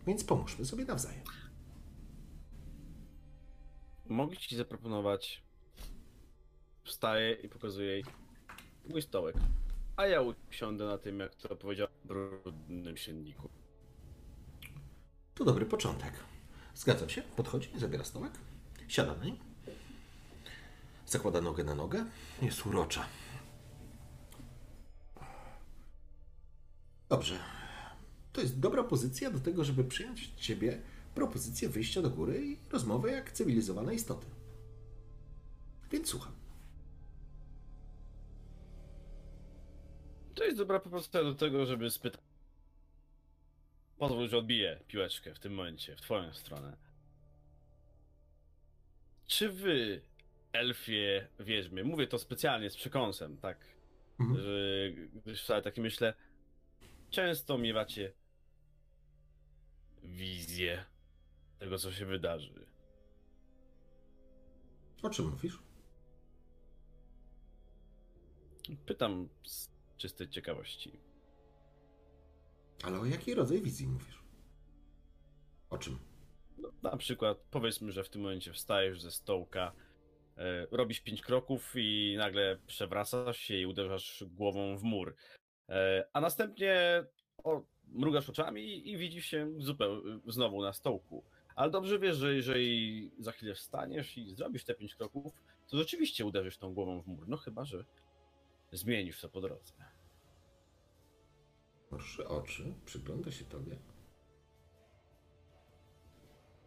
Więc 0.08 0.24
pomóżmy 0.24 0.66
sobie 0.66 0.86
nawzajem. 0.86 1.24
Mogę 4.06 4.38
ci 4.38 4.56
zaproponować. 4.56 5.44
Wstaję 6.84 7.34
i 7.34 7.50
pokazuję 7.50 7.90
jej 7.90 8.04
mój 8.90 9.02
stołek. 9.02 9.36
A 9.96 10.06
ja 10.06 10.22
usiądę 10.22 10.86
na 10.86 10.98
tym, 10.98 11.20
jak 11.20 11.36
to 11.36 11.56
powiedział, 11.56 11.88
brudnym 12.06 12.98
silniku. 12.98 13.50
To 15.36 15.46
dobry 15.46 15.66
początek. 15.66 16.14
Zgadzam 16.76 17.10
się, 17.10 17.22
podchodzi, 17.22 17.70
zabiera 17.80 18.04
stołek, 18.04 18.32
siada 18.88 19.16
na 19.16 19.26
nim, 19.26 19.38
zakłada 21.06 21.42
nogę 21.42 21.64
na 21.64 21.76
nogę, 21.76 22.06
jest 22.42 22.66
urocza. 22.66 23.06
Dobrze. 27.10 27.40
To 28.34 28.42
jest 28.42 28.60
dobra 28.60 28.84
pozycja 28.84 29.32
do 29.32 29.40
tego, 29.40 29.64
żeby 29.64 29.84
przyjąć 29.84 30.32
od 30.34 30.42
ciebie 30.42 30.82
propozycję 31.16 31.70
wyjścia 31.70 32.02
do 32.02 32.10
góry 32.10 32.46
i 32.46 32.58
rozmowy 32.72 33.12
jak 33.12 33.32
cywilizowane 33.32 33.96
istoty. 33.96 34.28
Więc 35.92 36.08
słucham. 36.08 36.45
To 40.36 40.44
jest 40.44 40.58
dobra 40.58 40.80
propozycja 40.80 41.24
do 41.24 41.36
tego, 41.36 41.66
żeby 41.66 41.90
spytać. 41.90 42.22
Pozwól, 43.98 44.30
że 44.30 44.38
odbiję 44.38 44.80
piłeczkę 44.88 45.34
w 45.34 45.40
tym 45.40 45.54
momencie, 45.54 45.96
w 45.96 46.02
twoją 46.02 46.34
stronę. 46.34 46.78
Czy 49.28 49.50
wy, 49.50 50.02
elfie 50.54 51.28
wierzmy, 51.40 51.84
mówię 51.84 52.08
to 52.08 52.20
specjalnie 52.20 52.70
z 52.70 52.76
przekąsem, 52.76 53.38
tak, 53.38 53.58
Mhm. 54.20 54.40
że 54.42 54.52
gdyż 55.14 55.44
wcale 55.44 55.62
tak 55.62 55.78
myślę, 55.78 56.14
często 57.10 57.58
miewacie 57.58 58.14
wizję 60.04 60.86
tego, 61.60 61.78
co 61.78 61.92
się 61.92 62.06
wydarzy. 62.06 62.66
O 65.04 65.10
czym 65.10 65.30
mówisz? 65.30 65.60
Pytam 68.86 69.30
z 69.44 69.75
czystej 69.98 70.30
ciekawości. 70.30 71.00
Ale 72.84 73.00
o 73.00 73.06
jaki 73.06 73.34
rodzaj 73.34 73.62
wizji 73.62 73.88
mówisz? 73.88 74.24
O 75.70 75.78
czym? 75.78 76.00
No, 76.58 76.72
na 76.84 76.98
przykład, 76.98 77.38
powiedzmy, 77.52 77.92
że 77.92 78.04
w 78.04 78.10
tym 78.10 78.22
momencie 78.22 78.54
wstajesz 78.54 79.02
ze 79.02 79.12
stołka 79.12 79.72
E, 80.38 80.68
robisz 80.72 81.02
pięć 81.02 81.22
kroków 81.22 81.74
i 81.76 82.16
nagle 82.18 82.58
przewracasz 82.68 83.38
się 83.38 83.56
i 83.56 83.66
uderzasz 83.66 84.24
głową 84.28 84.78
w 84.78 84.84
mur. 84.84 85.16
E, 85.70 86.06
a 86.14 86.22
następnie 86.22 87.04
o, 87.44 87.62
mrugasz 87.88 88.30
oczami 88.30 88.90
i 88.90 88.98
widzisz 88.98 89.26
się 89.26 89.52
zupełnie 89.58 90.20
znowu 90.28 90.62
na 90.62 90.74
stołku. 90.74 91.24
Ale 91.56 91.72
dobrze 91.72 92.00
wiesz, 92.00 92.18
że 92.18 92.34
jeżeli 92.34 93.12
za 93.20 93.32
chwilę 93.32 93.54
wstaniesz 93.54 94.18
i 94.18 94.36
zrobisz 94.36 94.64
te 94.64 94.76
pięć 94.76 94.96
kroków, 94.96 95.34
to 95.68 95.78
rzeczywiście 95.78 96.26
uderzysz 96.26 96.58
tą 96.58 96.74
głową 96.74 97.02
w 97.02 97.08
mur. 97.08 97.28
No 97.28 97.38
chyba, 97.38 97.66
że 97.66 97.86
zmienisz 98.72 99.22
to 99.22 99.30
po 99.30 99.42
drodze. 99.42 99.74
Mruży 101.92 102.28
oczy, 102.28 102.74
przygląda 102.86 103.32
się 103.32 103.46
tobie. 103.46 103.78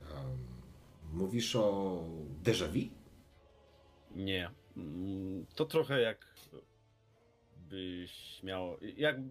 Um, 0.01 0.46
mówisz 1.12 1.57
o 1.57 2.05
déjà 2.42 2.68
vu? 2.68 2.94
Nie. 4.11 4.51
To 5.55 5.64
trochę 5.64 6.01
jak 6.01 6.34
byś 7.57 8.42
miał. 8.42 8.76
Jak 8.80 9.22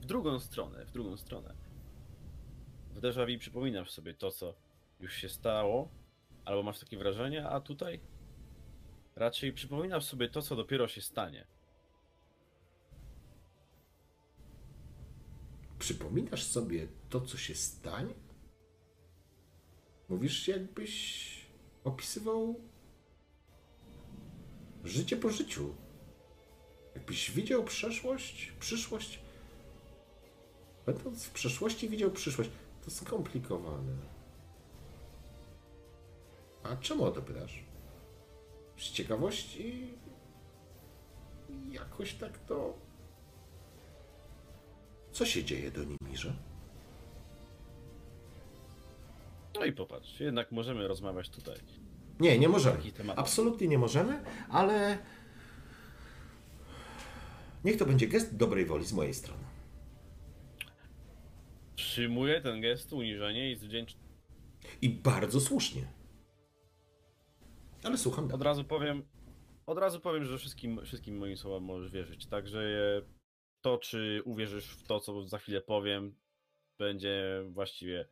w 0.00 0.06
drugą 0.06 0.40
stronę, 0.40 0.84
w 0.86 0.90
drugą 0.90 1.16
stronę. 1.16 1.54
W 2.90 3.00
déjà 3.00 3.26
vu 3.26 3.38
przypominasz 3.38 3.90
sobie 3.90 4.14
to, 4.14 4.30
co 4.30 4.54
już 5.00 5.14
się 5.14 5.28
stało, 5.28 5.88
albo 6.44 6.62
masz 6.62 6.78
takie 6.78 6.98
wrażenie, 6.98 7.48
a 7.48 7.60
tutaj 7.60 8.00
raczej 9.16 9.52
przypominasz 9.52 10.04
sobie 10.04 10.28
to, 10.28 10.42
co 10.42 10.56
dopiero 10.56 10.88
się 10.88 11.00
stanie. 11.00 11.46
Przypominasz 15.78 16.44
sobie 16.44 16.88
to, 17.08 17.20
co 17.20 17.38
się 17.38 17.54
stanie? 17.54 18.14
Mówisz, 20.08 20.48
jakbyś 20.48 21.24
opisywał 21.84 22.60
życie 24.84 25.16
po 25.16 25.30
życiu. 25.30 25.74
Jakbyś 26.94 27.30
widział 27.30 27.64
przeszłość, 27.64 28.52
przyszłość. 28.60 29.20
Będąc 30.86 31.24
w 31.24 31.30
przeszłości, 31.30 31.88
widział 31.88 32.10
przyszłość. 32.10 32.50
To 32.84 32.90
skomplikowane. 32.90 33.96
A 36.62 36.76
czemu 36.76 37.04
o 37.04 37.10
to 37.10 37.22
pytasz? 37.22 37.64
Z 38.76 38.90
ciekawości? 38.90 39.94
Jakoś 41.70 42.14
tak 42.14 42.38
to. 42.38 42.74
Co 45.14 45.26
się 45.26 45.44
dzieje 45.44 45.70
do 45.70 45.80
Nimirze? 45.84 46.34
No 49.54 49.64
i 49.64 49.72
popatrz, 49.72 50.20
jednak 50.20 50.52
możemy 50.52 50.88
rozmawiać 50.88 51.28
tutaj. 51.28 51.56
Nie, 52.20 52.38
nie 52.38 52.48
możemy. 52.48 52.78
Absolutnie 53.16 53.68
nie 53.68 53.78
możemy, 53.78 54.22
ale 54.48 54.98
niech 57.64 57.76
to 57.76 57.86
będzie 57.86 58.06
gest 58.06 58.36
dobrej 58.36 58.66
woli 58.66 58.84
z 58.84 58.92
mojej 58.92 59.14
strony. 59.14 59.44
Przyjmuję 61.76 62.40
ten 62.40 62.60
gest, 62.60 62.92
uniżenie 62.92 63.52
i 63.52 63.56
z 63.56 63.64
wdzięcz... 63.64 63.96
I 64.82 64.90
bardzo 64.90 65.40
słusznie. 65.40 65.86
Ale 67.84 67.98
słucham 67.98 68.32
Od 68.32 68.42
razu 68.42 68.64
powiem, 68.64 69.02
od 69.66 69.78
razu 69.78 70.00
powiem, 70.00 70.24
że 70.24 70.38
wszystkim, 70.38 70.80
wszystkim 70.84 71.18
moim 71.18 71.36
słowom 71.36 71.64
możesz 71.64 71.90
wierzyć. 71.90 72.26
Także 72.26 72.60
e, 72.60 73.23
to, 73.64 73.78
czy 73.78 74.22
uwierzysz 74.24 74.66
w 74.66 74.82
to, 74.82 75.00
co 75.00 75.28
za 75.28 75.38
chwilę 75.38 75.60
powiem, 75.60 76.14
będzie 76.78 77.44
właściwie 77.48 78.08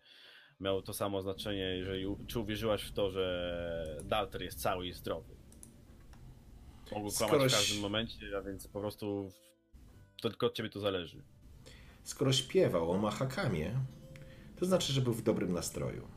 miało 0.60 0.82
to 0.82 0.92
samo 0.92 1.22
znaczenie, 1.22 1.76
jeżeli 1.76 2.06
czy 2.26 2.38
uwierzyłaś 2.38 2.82
w 2.82 2.92
to, 2.92 3.10
że 3.10 4.00
Dalter 4.04 4.42
jest 4.42 4.62
cały 4.62 4.86
i 4.86 4.92
zdrowy. 4.92 5.34
Mogą 6.92 7.10
kłamać 7.10 7.52
w 7.52 7.56
każdym 7.56 7.80
momencie, 7.80 8.16
a 8.38 8.42
więc 8.42 8.68
po 8.68 8.80
prostu 8.80 9.30
to 10.22 10.28
tylko 10.28 10.46
od 10.46 10.54
ciebie 10.54 10.68
to 10.68 10.80
zależy. 10.80 11.22
Skoro 12.02 12.32
śpiewał 12.32 12.90
o 12.90 12.98
Mahakamie, 12.98 13.80
to 14.56 14.66
znaczy, 14.66 14.92
że 14.92 15.00
był 15.00 15.12
w 15.12 15.22
dobrym 15.22 15.52
nastroju. 15.52 16.08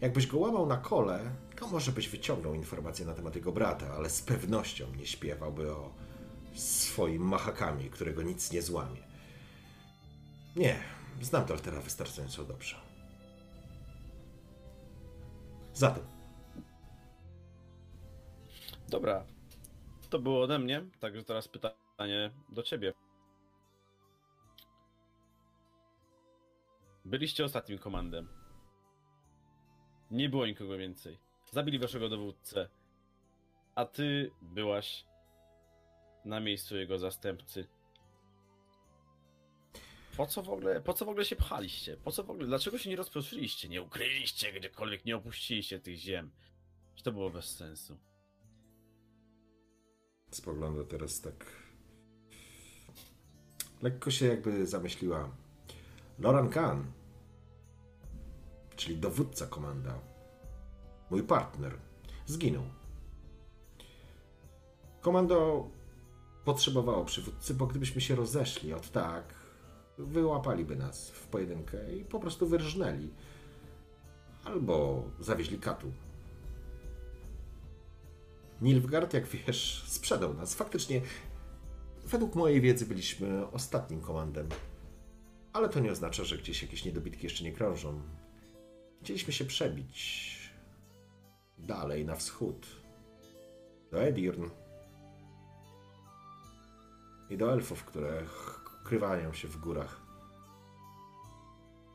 Jakbyś 0.00 0.26
go 0.26 0.38
łamał 0.38 0.66
na 0.66 0.76
kole, 0.76 1.34
to 1.56 1.68
może 1.68 1.92
byś 1.92 2.08
wyciągnął 2.08 2.54
informacje 2.54 3.06
na 3.06 3.14
temat 3.14 3.36
jego 3.36 3.52
brata, 3.52 3.94
ale 3.94 4.10
z 4.10 4.22
pewnością 4.22 4.94
nie 4.94 5.06
śpiewałby 5.06 5.72
o 5.72 5.94
swoim 6.54 7.22
Mahakamie, 7.22 7.90
którego 7.90 8.22
nic 8.22 8.52
nie 8.52 8.62
złamie. 8.62 9.02
Nie, 10.56 10.76
znam 11.22 11.46
Daltera 11.46 11.80
wystarczająco 11.80 12.44
dobrze. 12.44 12.76
Zatem, 15.72 16.14
Dobra, 18.88 19.26
to 20.10 20.18
było 20.18 20.42
ode 20.42 20.58
mnie, 20.58 20.84
także 21.00 21.24
teraz 21.24 21.48
pytanie 21.48 22.30
do 22.48 22.62
ciebie. 22.62 22.92
Byliście 27.04 27.44
ostatnim 27.44 27.78
komandem. 27.78 28.28
Nie 30.10 30.28
było 30.28 30.46
nikogo 30.46 30.76
więcej. 30.76 31.18
Zabili 31.52 31.78
waszego 31.78 32.08
dowódcę. 32.08 32.68
A 33.74 33.84
ty 33.84 34.30
byłaś 34.42 35.06
na 36.24 36.40
miejscu 36.40 36.76
jego 36.76 36.98
zastępcy. 36.98 37.66
Po 40.16 40.26
co 40.26 40.42
w 40.42 40.50
ogóle, 40.50 40.80
po 40.80 40.94
co 40.94 41.04
w 41.04 41.08
ogóle 41.08 41.24
się 41.24 41.36
pchaliście? 41.36 41.96
Po 41.96 42.12
co 42.12 42.24
w 42.24 42.30
ogóle, 42.30 42.46
dlaczego 42.46 42.78
się 42.78 42.90
nie 42.90 42.96
rozproszyliście? 42.96 43.68
Nie 43.68 43.82
ukryliście 43.82 44.52
gdziekolwiek, 44.52 45.04
nie 45.04 45.16
opuściliście 45.16 45.80
tych 45.80 45.96
ziem. 45.96 46.30
Że 46.96 47.02
to 47.02 47.12
było 47.12 47.30
bez 47.30 47.56
sensu. 47.56 47.98
spogląda 50.30 50.84
teraz 50.84 51.20
tak. 51.20 51.46
Lekko 53.82 54.10
się 54.10 54.26
jakby 54.26 54.66
zamyśliła. 54.66 55.36
Loran 56.18 56.48
Khan, 56.48 56.92
czyli 58.76 58.96
dowódca 58.96 59.46
komanda, 59.46 60.00
mój 61.10 61.22
partner, 61.22 61.78
zginął. 62.26 62.64
Komando 65.00 65.68
potrzebowało 66.44 67.04
przywódcy, 67.04 67.54
bo 67.54 67.66
gdybyśmy 67.66 68.00
się 68.00 68.14
rozeszli 68.14 68.72
od 68.72 68.90
tak, 68.90 69.34
wyłapaliby 69.98 70.76
nas 70.76 71.10
w 71.10 71.26
pojedynkę 71.26 71.94
i 71.94 72.04
po 72.04 72.20
prostu 72.20 72.46
wyrżnęli. 72.46 73.10
Albo 74.44 75.04
zawieźli 75.20 75.58
katu. 75.58 75.92
Nilfgaard, 78.60 79.14
jak 79.14 79.26
wiesz, 79.26 79.84
sprzedał 79.86 80.34
nas. 80.34 80.54
Faktycznie, 80.54 81.00
według 82.04 82.34
mojej 82.34 82.60
wiedzy, 82.60 82.86
byliśmy 82.86 83.50
ostatnim 83.50 84.00
komandem. 84.00 84.48
Ale 85.52 85.68
to 85.68 85.80
nie 85.80 85.92
oznacza, 85.92 86.24
że 86.24 86.38
gdzieś 86.38 86.62
jakieś 86.62 86.84
niedobitki 86.84 87.26
jeszcze 87.26 87.44
nie 87.44 87.52
krążą. 87.52 88.00
Chcieliśmy 89.02 89.32
się 89.32 89.44
przebić 89.44 90.34
dalej 91.58 92.04
na 92.04 92.16
wschód. 92.16 92.66
Do 93.90 94.02
Edirn. 94.02 94.44
I 97.30 97.36
do 97.36 97.52
elfów, 97.52 97.84
które 97.84 98.22
ukrywają 98.82 99.32
się 99.32 99.48
w 99.48 99.56
górach. 99.56 100.00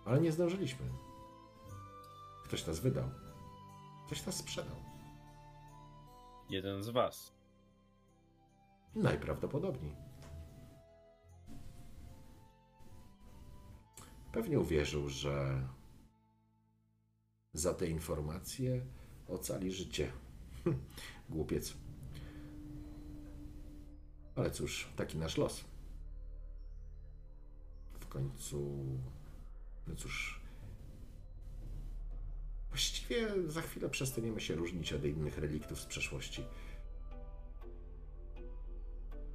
Ale 0.05 0.21
nie 0.21 0.31
zdążyliśmy. 0.31 0.85
Ktoś 2.43 2.67
nas 2.67 2.79
wydał. 2.79 3.09
Ktoś 4.05 4.25
nas 4.25 4.35
sprzedał. 4.35 4.75
Jeden 6.49 6.83
z 6.83 6.89
was. 6.89 7.33
Najprawdopodobniej. 8.95 9.95
Pewnie 14.31 14.59
uwierzył, 14.59 15.09
że 15.09 15.67
za 17.53 17.73
te 17.73 17.87
informacje 17.87 18.85
ocali 19.27 19.71
życie. 19.71 20.11
Głupiec. 21.29 21.73
Ale 24.39 24.51
cóż, 24.51 24.87
taki 24.95 25.17
nasz 25.17 25.37
los. 25.37 25.63
W 27.99 28.07
końcu. 28.07 28.85
No 29.87 29.95
cóż. 29.95 30.39
Właściwie 32.69 33.27
za 33.47 33.61
chwilę 33.61 33.89
przestaniemy 33.89 34.41
się 34.41 34.55
różnić 34.55 34.93
od 34.93 35.05
innych 35.05 35.37
reliktów 35.37 35.79
z 35.81 35.85
przeszłości. 35.85 36.43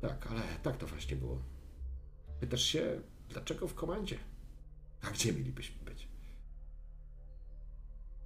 Tak, 0.00 0.26
ale 0.26 0.40
tak 0.62 0.76
to 0.76 0.86
właśnie 0.86 1.16
było. 1.16 1.42
Pytasz 2.40 2.62
się, 2.64 3.00
dlaczego 3.28 3.68
w 3.68 3.74
komandzie? 3.74 4.18
A 5.02 5.10
gdzie 5.10 5.32
mielibyśmy 5.32 5.84
być? 5.84 6.08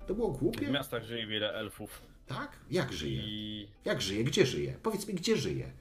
To 0.07 0.15
było 0.15 0.33
W 0.33 0.39
głupie? 0.39 0.71
miastach 0.71 1.05
żyje 1.05 1.27
wiele 1.27 1.53
elfów. 1.55 2.03
Tak? 2.27 2.57
Jak 2.71 2.93
żyje? 2.93 3.23
I 3.25 3.69
Jak 3.85 4.03
żyje? 4.03 4.25
Gdzie 4.25 4.47
żyje? 4.47 4.73
Powiedz 4.83 5.09
mi, 5.09 5.15
gdzie 5.15 5.37
żyje? 5.37 5.73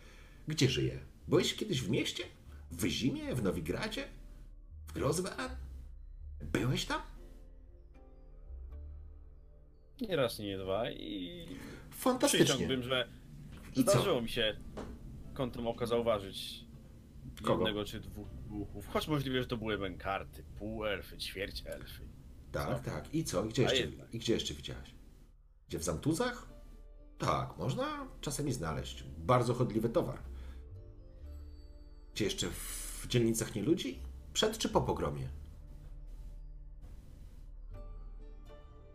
Gdzie 0.48 0.70
żyje? 0.70 1.00
Byłeś 1.28 1.56
kiedyś 1.56 1.82
w 1.82 1.90
mieście? 1.90 2.24
W 2.72 2.76
Wyzimie? 2.82 3.36
W 3.36 3.44
Nowigradzie? 3.44 4.08
W 4.88 4.94
Grozwean? 4.94 5.50
Byłeś 6.42 6.86
tam? 6.86 7.02
nie 10.02 10.16
raz, 10.16 10.40
nie 10.40 10.58
dwa. 10.58 10.92
I 10.92 11.46
Fantastycznie. 11.92 12.46
przysiągłbym, 12.46 12.84
że 12.84 13.08
I 13.76 13.84
co? 13.86 13.92
Zdarzyło 13.92 14.22
mi 14.22 14.30
się 14.30 14.56
kątem 15.34 15.68
oka 15.68 15.86
zauważyć 15.86 16.66
Kogo? 17.44 17.54
jednego 17.54 17.86
czy 17.86 18.00
dwóch 18.00 18.28
duchów. 18.50 18.88
Choć 18.88 19.08
możliwe, 19.08 19.42
że 19.42 19.48
to 19.48 19.58
były 19.58 19.78
bękarty, 19.78 20.44
półelfy, 20.60 21.18
ćwierć 21.18 21.64
elfy. 21.66 22.08
Tak, 22.52 22.78
Co? 22.86 22.92
tak. 22.92 23.14
I 23.14 23.24
co? 23.24 23.46
I 23.46 23.50
gdzie, 23.50 23.62
A 23.68 23.70
jeszcze, 23.72 23.86
jednak. 23.86 24.14
I 24.14 24.20
gdzie 24.20 24.34
jeszcze 24.34 24.54
widziałeś? 24.54 24.96
Gdzie 25.68 25.80
w 25.80 25.84
Zamtuzach? 25.84 26.48
Tak, 27.18 27.58
można 27.58 28.08
czasami 28.22 28.54
znaleźć. 28.54 29.04
Bardzo 29.18 29.54
chodliwy 29.54 29.90
towar. 29.90 30.20
Gdzie 32.18 32.26
jeszcze 32.26 32.50
w 32.50 33.08
dzielnicach 33.08 33.56
nie 33.56 33.64
ludzi? 33.64 34.00
Przed 34.34 34.58
czy 34.58 34.70
po 34.70 34.82
pogromie? 34.82 35.30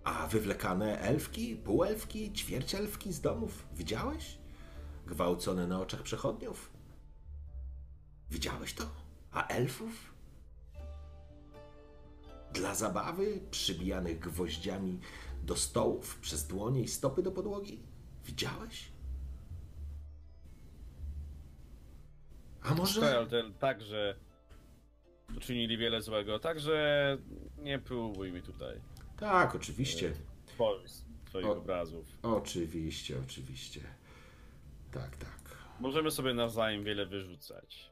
A 0.04 0.26
wywlekane 0.26 1.00
elfki, 1.00 1.56
półelfki, 1.56 2.32
ćwiercielfki 2.32 3.12
z 3.12 3.20
domów 3.20 3.66
widziałeś? 3.74 4.38
Gwałcone 5.06 5.66
na 5.66 5.80
oczach 5.80 6.02
przechodniów? 6.02 6.70
Widziałeś 8.30 8.74
to? 8.74 8.84
A 9.30 9.46
elfów? 9.46 10.14
Dla 12.52 12.74
zabawy 12.74 13.40
przybijanych 13.50 14.18
gwoździami 14.18 15.00
do 15.42 15.56
stołów 15.56 16.18
przez 16.18 16.46
dłonie 16.46 16.82
i 16.82 16.88
stopy 16.88 17.22
do 17.22 17.32
podłogi? 17.32 17.82
Widziałeś? 18.24 18.92
A 22.64 22.74
może... 22.74 23.00
Skyaltel 23.00 23.52
także 23.52 24.14
uczynili 25.36 25.78
wiele 25.78 26.02
złego, 26.02 26.38
także 26.38 27.18
nie 27.58 27.78
próbuj 27.78 28.32
mi 28.32 28.42
tutaj 28.42 28.80
Tak, 29.16 29.54
oczywiście. 29.54 30.12
tworzyć 30.46 30.92
twoich 31.24 31.46
O. 31.46 31.52
obrazów. 31.52 32.06
Oczywiście, 32.22 33.16
oczywiście. 33.26 33.80
Tak, 34.90 35.16
tak. 35.16 35.56
Możemy 35.80 36.10
sobie 36.10 36.34
nawzajem 36.34 36.84
wiele 36.84 37.06
wyrzucać. 37.06 37.90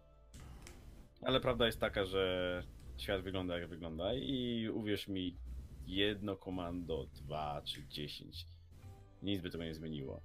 Ale 1.23 1.41
prawda 1.41 1.67
jest 1.67 1.81
taka, 1.81 2.05
że 2.05 2.63
świat 2.97 3.23
wygląda 3.23 3.59
jak 3.59 3.69
wygląda 3.69 4.15
i 4.15 4.69
uwierz 4.75 5.09
mi, 5.09 5.37
jedno 5.87 6.37
komando, 6.37 7.07
dwa 7.15 7.63
czy 7.65 7.87
dziesięć, 7.89 8.47
nic 9.23 9.43
by 9.43 9.51
tego 9.51 9.65
nie 9.65 9.75
zmieniło. 9.75 10.21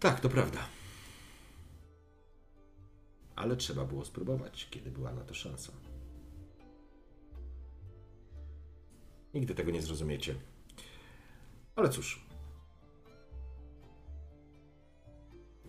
Tak, 0.00 0.20
to 0.20 0.28
prawda. 0.28 0.58
Ale 3.38 3.56
trzeba 3.56 3.84
było 3.84 4.04
spróbować, 4.04 4.68
kiedy 4.70 4.90
była 4.90 5.12
na 5.12 5.24
to 5.24 5.34
szansa. 5.34 5.72
Nigdy 9.34 9.54
tego 9.54 9.70
nie 9.70 9.82
zrozumiecie. 9.82 10.34
Ale 11.76 11.88
cóż. 11.88 12.26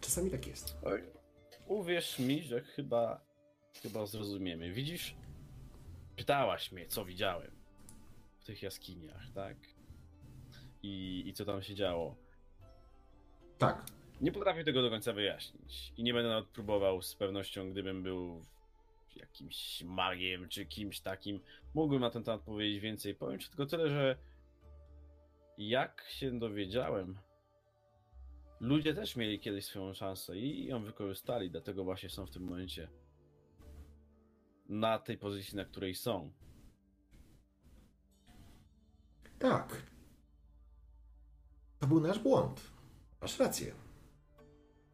Czasami 0.02 0.32
tak 0.32 0.48
jest. 0.48 0.78
Oj, 0.84 1.04
uwierz 1.68 2.20
mi, 2.20 2.44
że 2.44 2.62
chyba, 2.62 3.22
chyba 3.82 4.06
zrozumiemy. 4.06 4.74
Widzisz? 4.74 5.16
Pytałaś 6.16 6.72
mnie, 6.72 6.88
co 6.88 7.06
widziałem 7.06 7.52
w 8.40 8.46
tych 8.46 8.62
jaskiniach, 8.62 9.32
tak? 9.34 9.58
I, 10.84 11.24
I 11.28 11.34
co 11.34 11.46
tam 11.46 11.62
się 11.62 11.76
działo. 11.76 12.16
Tak, 13.58 13.86
Nie 14.22 14.32
potrafię 14.32 14.64
tego 14.64 14.82
do 14.82 14.90
końca 14.90 15.14
wyjaśnić. 15.14 15.94
I 15.98 16.04
nie 16.04 16.14
będę 16.14 16.30
nawet 16.30 16.50
próbował 16.50 17.02
z 17.02 17.16
pewnością, 17.16 17.72
gdybym 17.72 18.04
był 18.04 18.46
jakimś 19.16 19.84
magiem 19.84 20.50
czy 20.50 20.66
kimś 20.66 21.00
takim. 21.00 21.40
Mógłbym 21.74 22.02
na 22.02 22.10
ten 22.10 22.24
temat 22.24 22.42
powiedzieć 22.42 22.80
więcej. 22.80 23.16
Powiem 23.16 23.40
ci 23.40 23.50
tylko 23.50 23.66
tyle, 23.66 23.90
że 23.90 24.18
jak 25.58 26.06
się 26.10 26.40
dowiedziałem, 26.40 27.18
ludzie 28.60 28.94
też 28.94 29.16
mieli 29.16 29.40
kiedyś 29.40 29.66
swoją 29.66 29.94
szansę 29.94 30.38
i 30.38 30.66
ją 30.66 30.84
wykorzystali, 30.84 31.52
dlatego 31.52 31.84
właśnie 31.84 32.10
są 32.10 32.26
w 32.26 32.32
tym 32.32 32.44
momencie 32.44 32.90
na 34.70 35.00
tej 35.00 35.18
pozycji, 35.18 35.56
na 35.56 35.66
której 35.66 35.96
są. 35.96 36.32
tak. 39.40 39.84
To 41.80 41.88
był 41.88 42.00
nasz 42.00 42.20
błąd. 42.20 42.72
Masz 43.22 43.40
rację. 43.40 43.74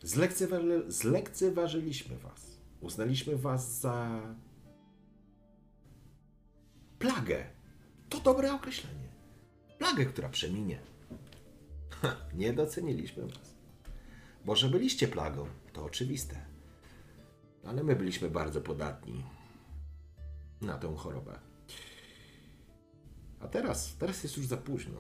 Zlekceważy, 0.06 0.84
zlekceważyliśmy 0.88 2.18
was. 2.18 2.58
Uznaliśmy 2.82 3.38
was 3.38 3.80
za 3.80 4.22
plagę. 7.00 7.46
To 8.10 8.20
dobre 8.20 8.54
określenie. 8.54 9.10
Plagę, 9.78 10.06
która 10.06 10.30
przeminie. 10.30 10.80
Ha, 11.90 12.16
nie 12.34 12.54
doceniliśmy 12.54 13.28
was. 13.28 13.56
Bo 14.46 14.56
że 14.56 14.70
byliście 14.70 15.08
plagą, 15.08 15.48
to 15.74 15.84
oczywiste. 15.84 16.46
Ale 17.64 17.84
my 17.84 17.96
byliśmy 17.96 18.30
bardzo 18.30 18.62
podatni 18.62 19.24
na 20.62 20.78
tę 20.78 20.96
chorobę. 20.98 21.40
A 23.40 23.48
teraz, 23.48 23.96
teraz 23.96 24.24
jest 24.24 24.38
już 24.38 24.46
za 24.46 24.58
późno. 24.58 25.00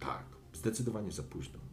Tak, 0.00 0.24
zdecydowanie 0.52 1.12
za 1.12 1.22
późno. 1.22 1.65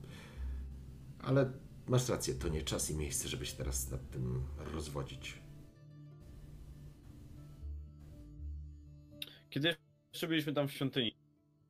Ale 1.23 1.51
masz 1.87 2.09
rację, 2.09 2.33
to 2.33 2.47
nie 2.47 2.61
czas 2.61 2.91
i 2.91 2.97
miejsce, 2.97 3.27
żeby 3.27 3.45
się 3.45 3.57
teraz 3.57 3.91
nad 3.91 4.09
tym 4.09 4.43
rozwodzić. 4.73 5.41
Kiedy 9.49 9.75
jeszcze 10.13 10.27
byliśmy 10.27 10.53
tam 10.53 10.67
w 10.67 10.71
świątyni, 10.71 11.15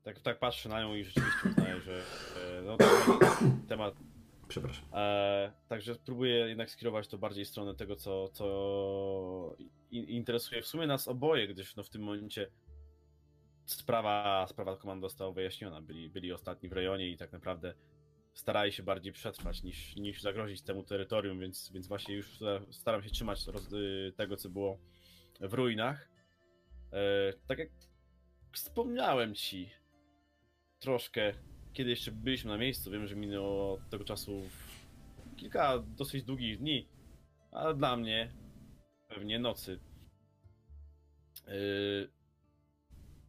tak, 0.04 0.20
tak 0.20 0.40
patrzę 0.40 0.70
na 0.70 0.82
nią 0.82 0.96
i 0.96 1.04
rzeczywiście 1.04 1.50
uznaję, 1.50 1.82
że 1.82 2.04
e, 2.60 2.62
no, 2.62 2.78
to 2.78 2.86
temat 3.68 3.96
Przepraszam. 4.48 4.86
E, 4.94 5.52
także 5.68 5.96
spróbuję 5.96 6.36
jednak 6.36 6.72
skierować 6.72 7.08
to 7.08 7.18
bardziej 7.18 7.46
w 7.46 7.48
stronę 7.48 7.76
tego, 7.76 7.96
co, 7.96 8.28
co 8.28 9.56
interesuje 9.92 10.62
w 10.62 10.68
sumie 10.68 10.88
nas 10.88 11.08
oboje, 11.08 11.48
gdyż 11.48 11.76
no, 11.76 11.84
w 11.84 11.90
tym 11.90 12.02
momencie 12.04 12.52
sprawa, 13.66 14.48
sprawa 14.50 14.78
komando 14.78 15.10
została 15.10 15.32
wyjaśniona. 15.32 15.82
Byli, 15.82 16.10
byli 16.10 16.34
ostatni 16.34 16.70
w 16.70 16.74
rejonie 16.74 17.10
i 17.10 17.18
tak 17.18 17.32
naprawdę 17.32 17.74
starali 18.34 18.72
się 18.72 18.84
bardziej 18.84 19.14
przetrwać 19.14 19.64
niż, 19.64 19.96
niż 19.96 20.22
zagrozić 20.22 20.62
temu 20.62 20.84
terytorium, 20.84 21.40
więc, 21.40 21.72
więc 21.72 21.88
właśnie 21.88 22.16
już 22.16 22.40
staram 22.72 23.04
się 23.04 23.10
trzymać 23.10 23.48
roz, 23.48 23.74
y, 23.74 24.14
tego, 24.16 24.38
co 24.38 24.50
było 24.50 24.80
w 25.40 25.54
ruinach. 25.54 26.10
E, 26.92 27.34
tak 27.48 27.60
jak 27.60 27.70
wspomniałem 28.52 29.36
ci 29.36 29.70
troszkę 30.80 31.34
kiedy 31.74 31.90
jeszcze 31.90 32.12
byliśmy 32.12 32.52
na 32.52 32.58
miejscu, 32.58 32.92
wiem, 32.92 33.08
że 33.08 33.16
minęło 33.16 33.74
od 33.74 33.90
tego 33.90 34.04
czasu 34.04 34.42
kilka 35.36 35.80
dosyć 35.80 36.24
długich 36.24 36.58
dni, 36.58 36.88
ale 37.52 37.76
dla 37.76 37.98
mnie 37.98 38.32
pewnie 39.10 39.40
nocy. 39.40 39.80
Yy, 41.48 42.10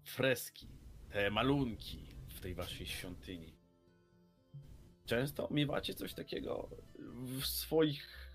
freski, 0.04 0.68
te 1.10 1.30
malunki 1.30 2.06
w 2.28 2.40
tej 2.40 2.54
waszej 2.54 2.86
świątyni. 2.86 3.53
Często 5.06 5.48
miewacie 5.50 5.94
coś 5.94 6.14
takiego 6.14 6.68
w 7.40 7.46
swoich 7.46 8.30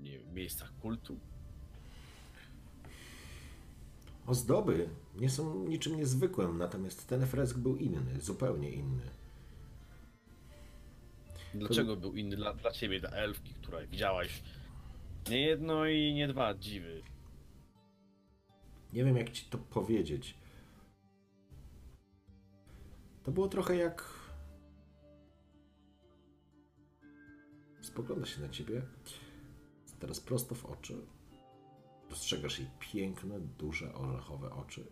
nie 0.00 0.18
wiem, 0.18 0.34
miejscach 0.34 0.72
kultu? 0.78 1.18
Ozdoby 4.26 4.88
nie 5.14 5.30
są 5.30 5.68
niczym 5.68 5.96
niezwykłym, 5.96 6.58
natomiast 6.58 7.08
ten 7.08 7.26
fresk 7.26 7.58
był 7.58 7.76
inny, 7.76 8.20
zupełnie 8.20 8.70
inny. 8.70 9.02
Dlaczego 11.54 11.96
był 11.96 12.16
inny 12.16 12.36
dla, 12.36 12.54
dla 12.54 12.70
ciebie, 12.70 13.00
dla 13.00 13.10
elfki, 13.10 13.54
która 13.54 13.86
widziałaś 13.86 14.42
nie 15.30 15.40
jedno 15.40 15.86
i 15.86 16.14
nie 16.14 16.28
dwa 16.28 16.54
dziwy? 16.54 17.02
Nie 18.92 19.04
wiem, 19.04 19.16
jak 19.16 19.30
ci 19.30 19.44
to 19.44 19.58
powiedzieć. 19.58 20.34
To 23.22 23.32
było 23.32 23.48
trochę 23.48 23.76
jak. 23.76 24.13
Spogląda 27.94 28.26
się 28.26 28.40
na 28.42 28.48
ciebie. 28.48 28.82
Teraz 30.00 30.20
prosto 30.20 30.54
w 30.54 30.66
oczy. 30.66 31.06
Dostrzegasz 32.10 32.58
jej 32.58 32.70
piękne, 32.78 33.40
duże, 33.40 33.94
orzechowe 33.94 34.50
oczy. 34.50 34.86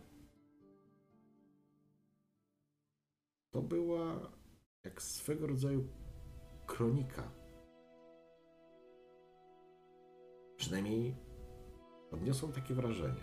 To 3.50 3.62
była 3.62 4.30
jak 4.84 5.02
swego 5.02 5.46
rodzaju 5.46 5.88
kronika. 6.66 7.32
Przynajmniej 10.56 11.16
odniosłem 12.10 12.52
takie 12.52 12.74
wrażenie. 12.74 13.22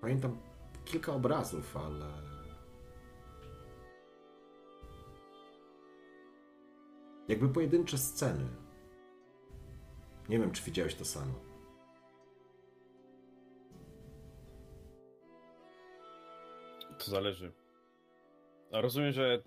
Pamiętam 0.00 0.38
kilka 0.84 1.12
obrazów, 1.12 1.76
ale. 1.76 2.29
Jakby 7.30 7.48
pojedyncze 7.48 7.98
sceny. 7.98 8.48
Nie 10.28 10.38
wiem, 10.38 10.52
czy 10.52 10.62
widziałeś 10.62 10.94
to 10.94 11.04
samo. 11.04 11.32
To 16.98 17.10
zależy. 17.10 17.52
Rozumiem, 18.70 19.12
że 19.12 19.42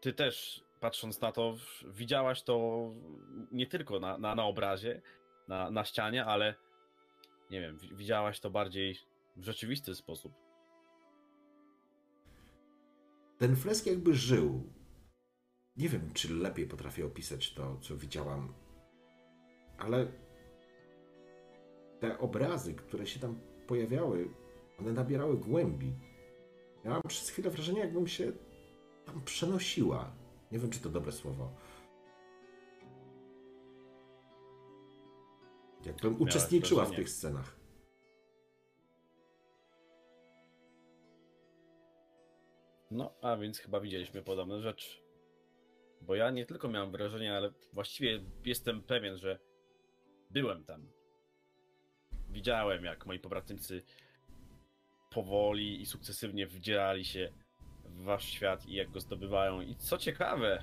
ty 0.00 0.12
też, 0.12 0.64
patrząc 0.80 1.20
na 1.20 1.32
to, 1.32 1.54
widziałaś 1.86 2.42
to 2.42 2.88
nie 3.52 3.66
tylko 3.66 4.00
na, 4.00 4.18
na, 4.18 4.34
na 4.34 4.44
obrazie, 4.44 5.02
na, 5.48 5.70
na 5.70 5.84
ścianie, 5.84 6.24
ale 6.24 6.54
nie 7.50 7.60
wiem, 7.60 7.78
widziałaś 7.92 8.40
to 8.40 8.50
bardziej 8.50 8.98
w 9.36 9.44
rzeczywisty 9.44 9.94
sposób. 9.94 10.32
Ten 13.38 13.56
fresk 13.56 13.86
jakby 13.86 14.14
żył. 14.14 14.75
Nie 15.76 15.88
wiem, 15.88 16.10
czy 16.14 16.34
lepiej 16.34 16.66
potrafię 16.66 17.06
opisać 17.06 17.54
to, 17.54 17.76
co 17.80 17.96
widziałam, 17.96 18.54
ale 19.78 20.06
te 22.00 22.18
obrazy, 22.18 22.74
które 22.74 23.06
się 23.06 23.20
tam 23.20 23.40
pojawiały, 23.66 24.28
one 24.78 24.92
nabierały 24.92 25.36
głębi. 25.36 25.94
Miałam 26.84 27.02
przez 27.08 27.30
chwilę 27.30 27.50
wrażenie, 27.50 27.80
jakbym 27.80 28.06
się 28.06 28.32
tam 29.06 29.24
przenosiła. 29.24 30.12
Nie 30.52 30.58
wiem, 30.58 30.70
czy 30.70 30.80
to 30.80 30.90
dobre 30.90 31.12
słowo. 31.12 31.50
Jakbym 35.84 36.22
uczestniczyła 36.22 36.84
w 36.84 36.94
tych 36.94 37.10
scenach. 37.10 37.56
No, 42.90 43.14
a 43.22 43.36
więc 43.36 43.58
chyba 43.58 43.80
widzieliśmy 43.80 44.22
podobne 44.22 44.60
rzeczy. 44.60 45.05
Bo 46.06 46.14
ja 46.14 46.30
nie 46.30 46.46
tylko 46.46 46.68
miałem 46.68 46.90
wrażenie, 46.90 47.36
ale 47.36 47.50
właściwie 47.72 48.20
jestem 48.44 48.82
pewien, 48.82 49.16
że 49.16 49.38
byłem 50.30 50.64
tam. 50.64 50.88
Widziałem, 52.30 52.84
jak 52.84 53.06
moi 53.06 53.18
pobratymcy 53.18 53.82
powoli 55.10 55.80
i 55.82 55.86
sukcesywnie 55.86 56.46
wdzierali 56.46 57.04
się 57.04 57.32
w 57.84 58.02
wasz 58.02 58.24
świat 58.24 58.66
i 58.66 58.74
jak 58.74 58.90
go 58.90 59.00
zdobywają. 59.00 59.60
I 59.60 59.76
co 59.76 59.98
ciekawe, 59.98 60.62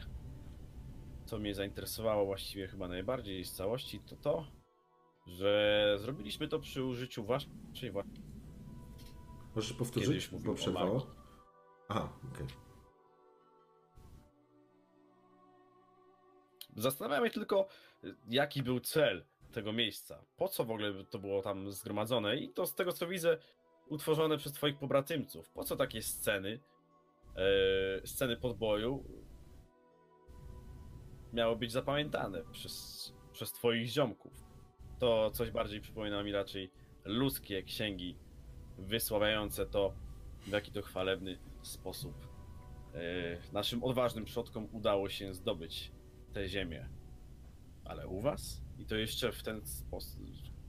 co 1.25 1.39
mnie 1.39 1.53
zainteresowało 1.53 2.25
właściwie 2.25 2.67
chyba 2.67 2.87
najbardziej 2.87 3.45
z 3.45 3.53
całości, 3.53 3.99
to 3.99 4.15
to, 4.15 4.47
że 5.27 5.95
zrobiliśmy 5.99 6.47
to 6.47 6.59
przy 6.59 6.83
użyciu 6.83 7.25
waszej 7.25 7.91
właśnie. 7.91 8.21
Możesz 9.55 9.73
powtórzyć, 9.73 10.27
bo 10.27 10.53
przerwało? 10.53 11.07
Aha, 11.89 12.13
okej. 12.33 12.45
Okay. 12.45 12.62
Zastanawiam 16.75 17.21
mnie 17.21 17.31
tylko, 17.31 17.67
jaki 18.29 18.63
był 18.63 18.79
cel 18.79 19.25
tego 19.51 19.73
miejsca. 19.73 20.23
Po 20.37 20.47
co 20.47 20.63
w 20.63 20.71
ogóle 20.71 20.93
to 21.09 21.19
było 21.19 21.41
tam 21.41 21.71
zgromadzone? 21.71 22.37
I 22.37 22.49
to 22.49 22.65
z 22.65 22.75
tego 22.75 22.93
co 22.93 23.07
widzę, 23.07 23.37
utworzone 23.87 24.37
przez 24.37 24.51
twoich 24.51 24.77
pobratymców. 24.77 25.49
Po 25.49 25.63
co 25.63 25.75
takie 25.75 26.01
sceny, 26.01 26.59
e, 27.35 28.07
sceny 28.07 28.37
podboju 28.37 29.03
miały 31.33 31.55
być 31.55 31.71
zapamiętane 31.71 32.43
przez, 32.51 33.13
przez 33.31 33.51
twoich 33.51 33.87
ziomków? 33.87 34.33
To 34.99 35.31
coś 35.31 35.51
bardziej 35.51 35.81
przypomina 35.81 36.23
mi 36.23 36.31
raczej 36.31 36.71
ludzkie 37.05 37.63
księgi 37.63 38.17
wysławiające 38.77 39.65
to, 39.65 39.93
w 40.39 40.47
jaki 40.47 40.71
to 40.71 40.81
chwalebny 40.81 41.39
sposób 41.61 42.13
e, 42.93 43.53
naszym 43.53 43.83
odważnym 43.83 44.25
przodkom 44.25 44.67
udało 44.71 45.09
się 45.09 45.33
zdobyć 45.33 45.91
tę 46.33 46.49
ziemię. 46.49 46.89
Ale 47.85 48.07
u 48.07 48.21
was? 48.21 48.61
I 48.79 48.85
to 48.85 48.95
jeszcze 48.95 49.31
w 49.31 49.43
ten 49.43 49.65
sposób. 49.65 50.21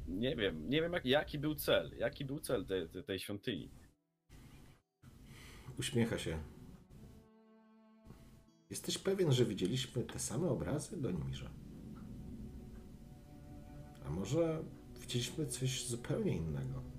Nie 0.09 0.37
wiem, 0.37 0.69
nie 0.69 0.83
wiem 0.83 0.93
jak, 0.93 1.05
jaki 1.05 1.39
był 1.39 1.55
cel, 1.55 1.95
jaki 1.99 2.25
był 2.25 2.41
cel 2.41 2.67
tej, 2.67 3.05
tej, 3.05 3.19
świątyni. 3.19 3.71
Uśmiecha 5.79 6.19
się. 6.19 6.39
Jesteś 8.71 8.99
pewien, 8.99 9.33
że 9.33 9.45
widzieliśmy 9.45 10.03
te 10.03 10.19
same 10.19 10.49
obrazy, 10.49 11.01
Donimirze? 11.01 11.51
A 14.05 14.11
może 14.11 14.65
widzieliśmy 15.01 15.47
coś 15.47 15.87
zupełnie 15.87 16.37
innego? 16.37 16.94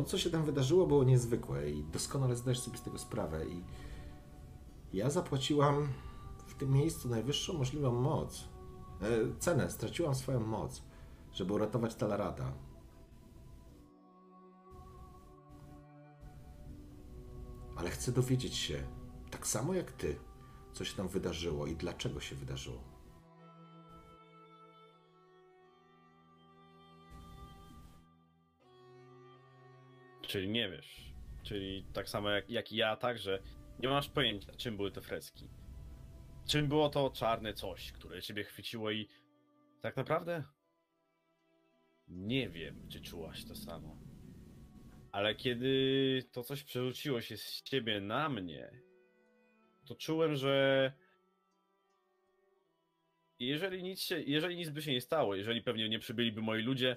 To, 0.00 0.04
co 0.04 0.18
się 0.18 0.30
tam 0.30 0.44
wydarzyło, 0.44 0.86
było 0.86 1.04
niezwykłe 1.04 1.70
i 1.70 1.84
doskonale 1.84 2.36
zdajesz 2.36 2.60
sobie 2.60 2.78
z 2.78 2.82
tego 2.82 2.98
sprawę. 2.98 3.46
I 3.48 3.64
ja 4.92 5.10
zapłaciłam 5.10 5.88
w 6.46 6.54
tym 6.54 6.72
miejscu 6.72 7.08
najwyższą 7.08 7.52
możliwą 7.52 7.92
moc. 7.92 8.48
E, 9.02 9.06
cenę, 9.38 9.70
straciłam 9.70 10.14
swoją 10.14 10.40
moc, 10.40 10.82
żeby 11.32 11.52
uratować 11.52 11.94
Talarada. 11.94 12.52
Ale 17.76 17.90
chcę 17.90 18.12
dowiedzieć 18.12 18.54
się, 18.54 18.82
tak 19.30 19.46
samo 19.46 19.74
jak 19.74 19.92
ty, 19.92 20.16
co 20.72 20.84
się 20.84 20.96
tam 20.96 21.08
wydarzyło 21.08 21.66
i 21.66 21.76
dlaczego 21.76 22.20
się 22.20 22.36
wydarzyło. 22.36 22.89
Czyli 30.30 30.48
nie 30.48 30.70
wiesz. 30.70 31.12
Czyli 31.42 31.84
tak 31.92 32.08
samo 32.08 32.30
jak, 32.30 32.50
jak 32.50 32.72
ja, 32.72 32.96
także 32.96 33.38
nie 33.78 33.88
masz 33.88 34.08
pojęcia, 34.08 34.52
czym 34.56 34.76
były 34.76 34.90
te 34.90 35.00
freski. 35.00 35.48
Czym 36.46 36.68
było 36.68 36.88
to 36.88 37.10
czarne 37.10 37.54
coś, 37.54 37.92
które 37.92 38.22
ciebie 38.22 38.44
chwyciło 38.44 38.90
i 38.90 39.08
tak 39.80 39.96
naprawdę 39.96 40.44
nie 42.08 42.48
wiem, 42.48 42.88
czy 42.88 43.00
czułaś 43.00 43.44
to 43.44 43.54
samo. 43.54 43.96
Ale 45.12 45.34
kiedy 45.34 46.22
to 46.32 46.44
coś 46.44 46.64
przerzuciło 46.64 47.20
się 47.20 47.36
z 47.36 47.62
ciebie 47.62 48.00
na 48.00 48.28
mnie, 48.28 48.70
to 49.86 49.94
czułem, 49.94 50.36
że 50.36 50.92
jeżeli 53.38 53.82
nic, 53.82 54.00
się, 54.00 54.20
jeżeli 54.20 54.56
nic 54.56 54.70
by 54.70 54.82
się 54.82 54.92
nie 54.92 55.00
stało, 55.00 55.34
jeżeli 55.34 55.62
pewnie 55.62 55.88
nie 55.88 55.98
przybyliby 55.98 56.42
moi 56.42 56.62
ludzie, 56.62 56.96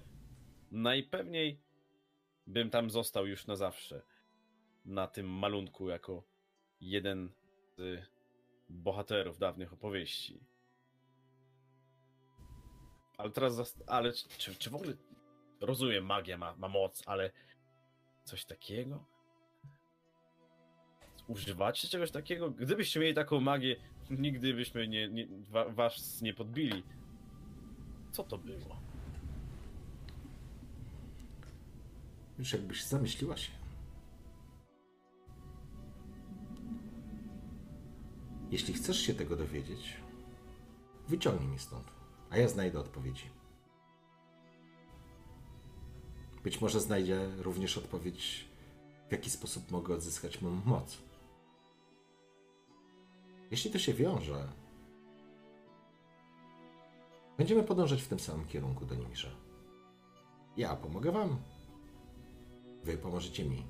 najpewniej 0.71 1.62
bym 2.47 2.69
tam 2.69 2.89
został 2.89 3.27
już 3.27 3.47
na 3.47 3.55
zawsze. 3.55 4.01
Na 4.85 5.07
tym 5.07 5.29
malunku, 5.29 5.89
jako 5.89 6.23
jeden 6.81 7.29
z 7.77 8.05
bohaterów 8.69 9.37
dawnych 9.37 9.73
opowieści. 9.73 10.39
Ale 13.17 13.31
teraz, 13.31 13.83
ale 13.87 14.13
czy, 14.13 14.55
czy 14.55 14.69
w 14.69 14.75
ogóle 14.75 14.93
rozumiem, 15.61 16.05
magia 16.05 16.37
ma, 16.37 16.55
ma 16.55 16.67
moc, 16.67 17.03
ale 17.05 17.31
coś 18.23 18.45
takiego? 18.45 19.05
Używacie 21.27 21.87
czegoś 21.87 22.11
takiego? 22.11 22.51
Gdybyście 22.51 22.99
mieli 22.99 23.13
taką 23.13 23.39
magię, 23.39 23.75
nigdy 24.09 24.53
byśmy 24.53 24.87
nie, 24.87 25.09
nie, 25.09 25.27
was 25.69 26.21
nie 26.21 26.33
podbili. 26.33 26.83
Co 28.11 28.23
to 28.23 28.37
było? 28.37 28.82
Już 32.39 32.53
jakbyś 32.53 32.83
zamyśliła 32.83 33.37
się. 33.37 33.51
Jeśli 38.51 38.73
chcesz 38.73 38.99
się 38.99 39.13
tego 39.13 39.35
dowiedzieć, 39.35 39.97
wyciągnij 41.07 41.47
mi 41.47 41.59
stąd, 41.59 41.91
a 42.29 42.37
ja 42.37 42.47
znajdę 42.47 42.79
odpowiedzi. 42.79 43.29
Być 46.43 46.61
może 46.61 46.79
znajdzie 46.79 47.29
również 47.37 47.77
odpowiedź, 47.77 48.45
w 49.09 49.11
jaki 49.11 49.29
sposób 49.29 49.71
mogę 49.71 49.95
odzyskać 49.95 50.41
moją 50.41 50.61
moc. 50.65 50.97
Jeśli 53.51 53.71
to 53.71 53.79
się 53.79 53.93
wiąże, 53.93 54.47
będziemy 57.37 57.63
podążać 57.63 58.01
w 58.01 58.07
tym 58.07 58.19
samym 58.19 58.45
kierunku 58.45 58.85
do 58.85 58.95
Nimirze. 58.95 59.35
Ja 60.57 60.75
pomogę 60.75 61.11
Wam, 61.11 61.37
Wy 62.83 62.97
pomożecie 62.97 63.45
mi. 63.45 63.63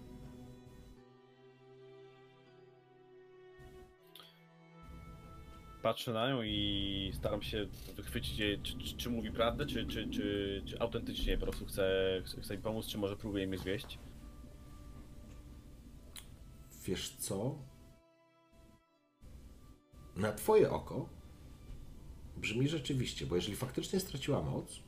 Patrzę 5.82 6.14
na 6.14 6.30
nią 6.30 6.42
i 6.42 7.12
staram 7.14 7.42
się 7.42 7.68
wychwycić 7.96 8.40
jej, 8.40 8.62
czy, 8.62 8.78
czy, 8.78 8.98
czy 8.98 9.10
mówi 9.10 9.32
prawdę, 9.32 9.66
czy, 9.66 9.86
czy, 9.86 10.10
czy, 10.10 10.62
czy 10.66 10.80
autentycznie 10.80 11.38
po 11.38 11.46
prostu 11.46 11.66
chce, 11.66 12.22
chce 12.42 12.58
mi 12.58 12.64
pomóc, 12.64 12.88
czy 12.88 12.98
może 12.98 13.18
próbuje 13.18 13.48
mnie 13.48 13.58
zwieść. 13.58 14.00
Wiesz 16.86 17.10
co? 17.10 17.56
Na 20.16 20.34
twoje 20.34 20.72
oko 20.72 21.10
brzmi 22.38 22.68
rzeczywiście, 22.68 23.26
bo 23.26 23.36
jeżeli 23.36 23.56
faktycznie 23.56 24.00
straciła 24.00 24.42
moc, 24.42 24.80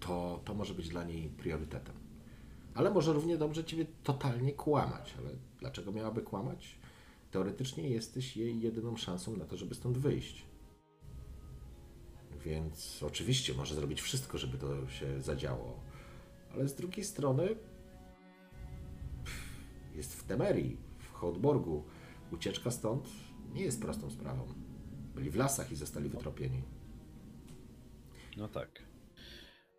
to 0.00 0.40
to 0.44 0.54
może 0.54 0.74
być 0.74 0.88
dla 0.88 1.04
niej 1.04 1.28
priorytetem. 1.28 1.94
Ale 2.74 2.90
może 2.90 3.12
równie 3.12 3.38
dobrze 3.38 3.64
ciebie 3.64 3.86
totalnie 4.02 4.52
kłamać. 4.52 5.14
Ale 5.18 5.30
dlaczego 5.58 5.92
miałaby 5.92 6.22
kłamać? 6.22 6.78
Teoretycznie 7.30 7.88
jesteś 7.90 8.36
jej 8.36 8.60
jedyną 8.60 8.96
szansą 8.96 9.36
na 9.36 9.44
to, 9.44 9.56
żeby 9.56 9.74
stąd 9.74 9.98
wyjść. 9.98 10.46
więc 12.44 13.02
oczywiście 13.02 13.54
może 13.54 13.74
zrobić 13.74 14.00
wszystko, 14.00 14.38
żeby 14.38 14.58
to 14.58 14.88
się 14.88 15.22
zadziało. 15.22 15.80
Ale 16.52 16.68
z 16.68 16.74
drugiej 16.74 17.04
strony 17.04 17.56
jest 19.94 20.14
w 20.14 20.24
Temerii, 20.24 20.76
w 20.98 21.12
Hołdborgu. 21.12 21.84
Ucieczka 22.32 22.70
stąd 22.70 23.08
nie 23.54 23.62
jest 23.62 23.80
prostą 23.82 24.10
sprawą. 24.10 24.46
Byli 25.14 25.30
w 25.30 25.36
lasach 25.36 25.72
i 25.72 25.76
zostali 25.76 26.08
wytropieni. 26.08 26.62
No 28.36 28.48
tak. 28.48 28.82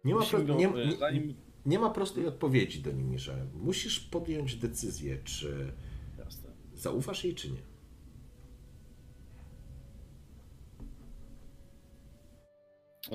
Nie 0.08 0.16
ma, 0.16 0.26
pro, 0.26 0.40
nie, 0.40 0.68
e, 0.68 1.14
nie, 1.14 1.34
nie 1.66 1.80
ma 1.80 1.90
prostej 1.90 2.28
odpowiedzi 2.28 2.82
do 2.82 2.92
nimi, 2.92 3.20
że 3.20 3.46
musisz 3.54 4.00
podjąć 4.00 4.56
decyzję, 4.56 5.18
czy 5.24 5.74
Jasne. 6.18 6.50
zaufasz 6.74 7.24
jej, 7.24 7.36
czy 7.36 7.52
nie. 7.52 7.62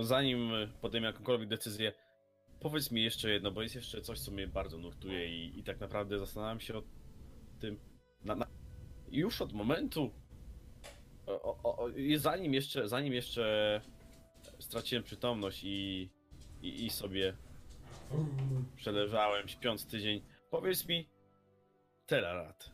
Zanim 0.05 0.51
podejmę 0.81 1.07
jakąkolwiek 1.07 1.49
decyzję, 1.49 1.93
powiedz 2.61 2.91
mi 2.91 3.03
jeszcze 3.03 3.31
jedno, 3.31 3.51
bo 3.51 3.63
jest 3.63 3.75
jeszcze 3.75 4.03
coś, 4.03 4.21
co 4.21 4.31
mnie 4.31 4.49
bardzo 4.49 4.79
nurtuje 4.79 5.45
i, 5.45 5.59
i 5.59 5.65
tak 5.65 5.81
naprawdę 5.81 6.19
zastanawiam 6.19 6.61
się 6.61 6.75
o 6.75 6.83
tym. 7.61 7.79
Na, 8.25 8.35
na, 8.35 8.47
już 9.11 9.43
od 9.43 9.53
momentu. 9.53 10.11
O, 11.27 11.63
o, 11.63 11.77
o, 11.85 11.89
zanim 12.17 12.55
jeszcze, 12.55 12.89
zanim 12.89 13.13
jeszcze 13.13 13.81
straciłem 14.59 15.05
przytomność 15.05 15.65
i, 15.65 16.11
i, 16.63 16.87
i 16.87 16.91
sobie 16.91 17.37
przeleżałem 18.77 19.49
śpiąc 19.49 19.87
tydzień, 19.87 20.23
powiedz 20.51 20.89
mi, 20.89 21.09
Telarat, 22.07 22.71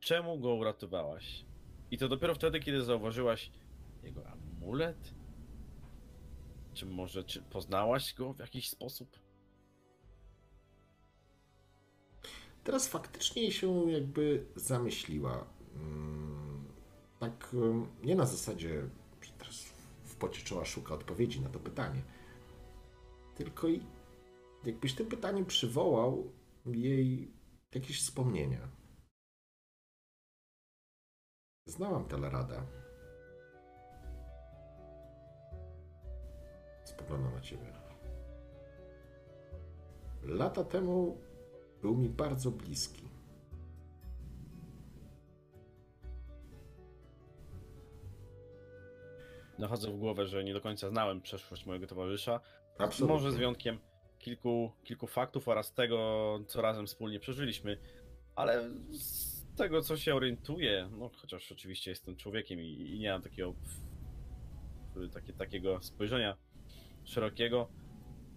czemu 0.00 0.38
go 0.38 0.54
uratowałaś? 0.54 1.44
I 1.90 1.98
to 1.98 2.08
dopiero 2.08 2.34
wtedy, 2.34 2.60
kiedy 2.60 2.82
zauważyłaś 2.82 3.50
jego 4.02 4.22
amulet? 4.28 5.14
Czy 6.74 6.86
może 6.86 7.24
czy 7.24 7.42
poznałaś 7.42 8.14
go 8.14 8.32
w 8.32 8.38
jakiś 8.38 8.68
sposób? 8.70 9.18
Teraz 12.64 12.88
faktycznie 12.88 13.52
się 13.52 13.90
jakby 13.90 14.46
zamyśliła. 14.56 15.46
Mm, 15.74 16.64
Tak 17.18 17.54
ym, 17.54 17.86
nie 18.02 18.14
na 18.16 18.26
zasadzie, 18.26 18.88
pocie 20.22 20.42
czoła 20.42 20.64
szuka 20.64 20.94
odpowiedzi 20.94 21.40
na 21.40 21.48
to 21.48 21.58
pytanie. 21.58 22.02
Tylko 23.34 23.68
i 23.68 23.86
jakbyś 24.64 24.94
tym 24.94 25.06
pytaniem 25.06 25.46
przywołał 25.46 26.32
jej 26.66 27.32
jakieś 27.74 28.00
wspomnienia. 28.00 28.68
Znałam 31.66 32.04
Telerada. 32.04 32.66
Spogląda 36.84 37.30
na 37.30 37.40
ciebie. 37.40 37.72
Lata 40.22 40.64
temu 40.64 41.18
był 41.82 41.96
mi 41.96 42.08
bardzo 42.08 42.50
bliski. 42.50 43.11
Nachodzę 49.62 49.90
w 49.90 49.98
głowę, 49.98 50.26
że 50.26 50.44
nie 50.44 50.52
do 50.52 50.60
końca 50.60 50.88
znałem 50.88 51.20
przeszłość 51.20 51.66
mojego 51.66 51.86
towarzysza. 51.86 52.40
Absolutnie. 52.78 53.14
Może 53.14 53.32
z 53.32 53.36
wyjątkiem 53.36 53.78
kilku, 54.18 54.72
kilku 54.84 55.06
faktów 55.06 55.48
oraz 55.48 55.74
tego, 55.74 56.40
co 56.46 56.62
razem 56.62 56.86
wspólnie 56.86 57.20
przeżyliśmy. 57.20 57.78
Ale 58.34 58.70
z 58.90 59.46
tego, 59.56 59.82
co 59.82 59.96
się 59.96 60.14
orientuję, 60.14 60.90
no 60.98 61.10
chociaż 61.16 61.52
oczywiście 61.52 61.90
jestem 61.90 62.16
człowiekiem 62.16 62.60
i, 62.60 62.96
i 62.96 62.98
nie 62.98 63.12
mam 63.12 63.22
takiego, 63.22 63.54
takie, 65.14 65.32
takiego 65.32 65.82
spojrzenia 65.82 66.36
szerokiego, 67.04 67.68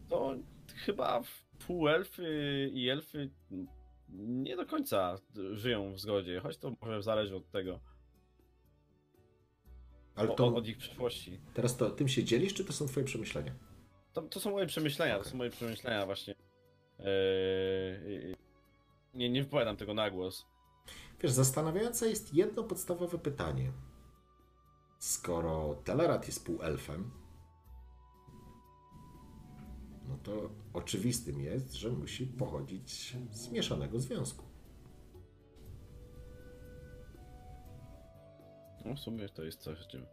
to 0.09 0.35
chyba 0.67 1.21
półelfy 1.67 2.69
i 2.73 2.89
elfy 2.89 3.29
nie 4.09 4.55
do 4.55 4.65
końca 4.65 5.15
żyją 5.51 5.93
w 5.93 5.99
zgodzie, 5.99 6.39
choć 6.39 6.57
to 6.57 6.75
może 6.81 7.03
zależy 7.03 7.35
od 7.35 7.51
tego, 7.51 7.79
Ale 10.15 10.35
to 10.35 10.55
od 10.55 10.67
ich 10.67 10.77
przyszłości. 10.77 11.39
teraz 11.53 11.77
to 11.77 11.89
tym 11.89 12.07
się 12.07 12.23
dzielisz, 12.23 12.53
czy 12.53 12.65
to 12.65 12.73
są 12.73 12.87
twoje 12.87 13.05
przemyślenia? 13.05 13.53
To, 14.13 14.21
to 14.21 14.39
są 14.39 14.51
moje 14.51 14.65
przemyślenia, 14.67 15.13
to 15.15 15.19
Okej. 15.19 15.31
są 15.31 15.37
moje 15.37 15.49
przemyślenia 15.49 16.05
właśnie. 16.05 16.35
Eee, 16.99 18.35
nie, 19.13 19.29
nie 19.29 19.43
wypowiadam 19.43 19.77
tego 19.77 19.93
na 19.93 20.11
głos. 20.11 20.45
Wiesz, 21.21 21.31
zastanawiające 21.31 22.09
jest 22.09 22.33
jedno 22.33 22.63
podstawowe 22.63 23.17
pytanie. 23.17 23.71
Skoro 24.99 25.81
Telerat 25.83 26.27
jest 26.27 26.45
półelfem, 26.45 27.11
no 30.07 30.17
to 30.23 30.49
oczywistym 30.73 31.41
jest, 31.41 31.73
że 31.73 31.89
musi 31.89 32.27
pochodzić 32.27 33.15
z 33.31 33.51
mieszanego 33.51 33.99
związku. 33.99 34.45
No 38.85 38.95
w 38.95 38.99
sumie 38.99 39.29
to 39.29 39.43
jest 39.43 39.61
coś, 39.61 39.81
o 39.81 39.87
czym 39.87 40.05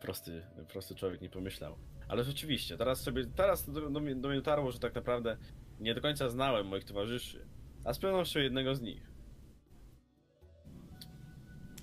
prosty, 0.00 0.42
prosty 0.68 0.94
człowiek 0.94 1.20
nie 1.20 1.30
pomyślał. 1.30 1.76
Ale 2.08 2.24
rzeczywiście, 2.24 2.76
teraz 2.76 3.00
sobie, 3.00 3.26
teraz 3.26 3.70
do, 3.70 3.90
do, 3.90 4.00
mnie, 4.00 4.14
do 4.14 4.28
mnie 4.28 4.36
dotarło, 4.38 4.72
że 4.72 4.78
tak 4.78 4.94
naprawdę 4.94 5.36
nie 5.80 5.94
do 5.94 6.00
końca 6.00 6.28
znałem 6.28 6.66
moich 6.66 6.84
towarzyszy, 6.84 7.46
a 7.84 7.92
z 7.92 7.98
pewnością 7.98 8.40
jednego 8.40 8.74
z 8.74 8.80
nich. 8.80 9.12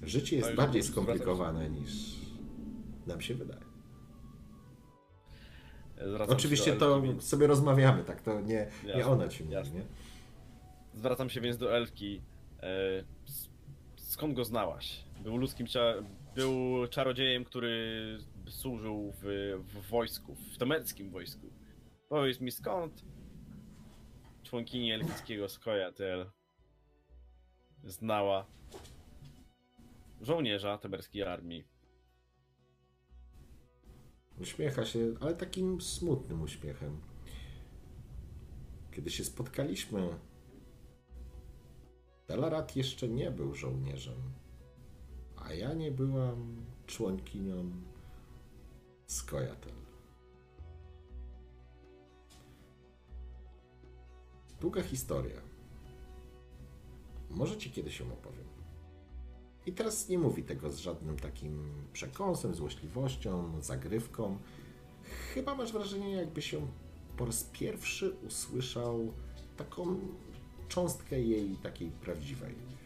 Życie 0.03 0.35
jest 0.37 0.55
bardziej 0.55 0.83
skomplikowane 0.83 1.69
niż 1.69 1.91
nam 3.07 3.21
się 3.21 3.35
wydaje. 3.35 3.69
Zwracam 6.07 6.35
Oczywiście 6.35 6.73
to 6.75 7.01
sobie 7.19 7.47
rozmawiamy, 7.47 8.03
tak? 8.03 8.21
To 8.21 8.41
nie, 8.41 8.67
nie 8.83 8.89
Jasne, 8.89 9.07
ona 9.07 9.27
ci 9.27 9.43
mówi, 9.43 9.55
jasne. 9.55 9.79
nie? 9.79 9.85
Zwracam 10.93 11.29
się 11.29 11.41
więc 11.41 11.57
do 11.57 11.75
Elfki. 11.75 12.21
E, 12.63 12.69
skąd 13.95 14.33
go 14.33 14.45
znałaś? 14.45 15.03
Był 15.23 15.37
ludzkim 15.37 15.67
cza- 15.67 16.03
był 16.35 16.87
czarodziejem, 16.87 17.45
który 17.45 18.17
służył 18.47 19.13
w, 19.21 19.53
w 19.63 19.89
wojsku, 19.89 20.35
w 20.35 20.57
temerskim 20.57 21.11
wojsku. 21.11 21.53
Powiedz 22.09 22.41
mi 22.41 22.51
skąd 22.51 23.05
członkini 24.43 24.91
elfickiego 24.91 25.49
Skojatel 25.49 26.31
znała 27.83 28.45
żołnierza 30.21 30.77
temerskiej 30.77 31.23
armii. 31.23 31.63
Uśmiecha 34.39 34.85
się, 34.85 35.13
ale 35.21 35.35
takim 35.35 35.81
smutnym 35.81 36.41
uśmiechem. 36.41 37.01
Kiedy 38.91 39.09
się 39.09 39.23
spotkaliśmy, 39.23 40.09
Delarat 42.27 42.75
jeszcze 42.75 43.07
nie 43.07 43.31
był 43.31 43.55
żołnierzem, 43.55 44.33
a 45.49 45.53
ja 45.53 45.73
nie 45.73 45.91
byłam 45.91 46.65
członkinią 46.87 47.71
Skojatel. 49.05 49.73
Długa 54.61 54.83
historia. 54.83 55.41
Może 57.29 57.57
ci 57.57 57.71
kiedyś 57.71 57.99
ją 57.99 58.05
opowiem. 58.13 58.45
I 59.65 59.73
teraz 59.73 60.09
nie 60.09 60.19
mówi 60.19 60.43
tego 60.43 60.71
z 60.71 60.77
żadnym 60.77 61.19
takim 61.19 61.73
przekąsem, 61.93 62.55
złośliwością, 62.55 63.61
zagrywką. 63.61 64.37
Chyba 65.33 65.55
masz 65.55 65.73
wrażenie, 65.73 66.11
jakby 66.11 66.41
się 66.41 66.67
po 67.17 67.25
raz 67.25 67.43
pierwszy 67.43 68.15
usłyszał 68.27 69.13
taką 69.57 69.99
cząstkę 70.67 71.21
jej 71.21 71.55
takiej 71.55 71.91
prawdziwej. 71.91 72.78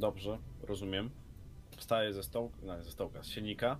Dobrze, 0.00 0.38
rozumiem. 0.62 1.10
Wstaję 1.76 2.12
ze 2.12 2.22
stołka, 2.22 2.56
no, 2.62 2.82
ze 2.82 2.90
stołka, 2.90 3.22
z 3.22 3.28
sienika. 3.28 3.78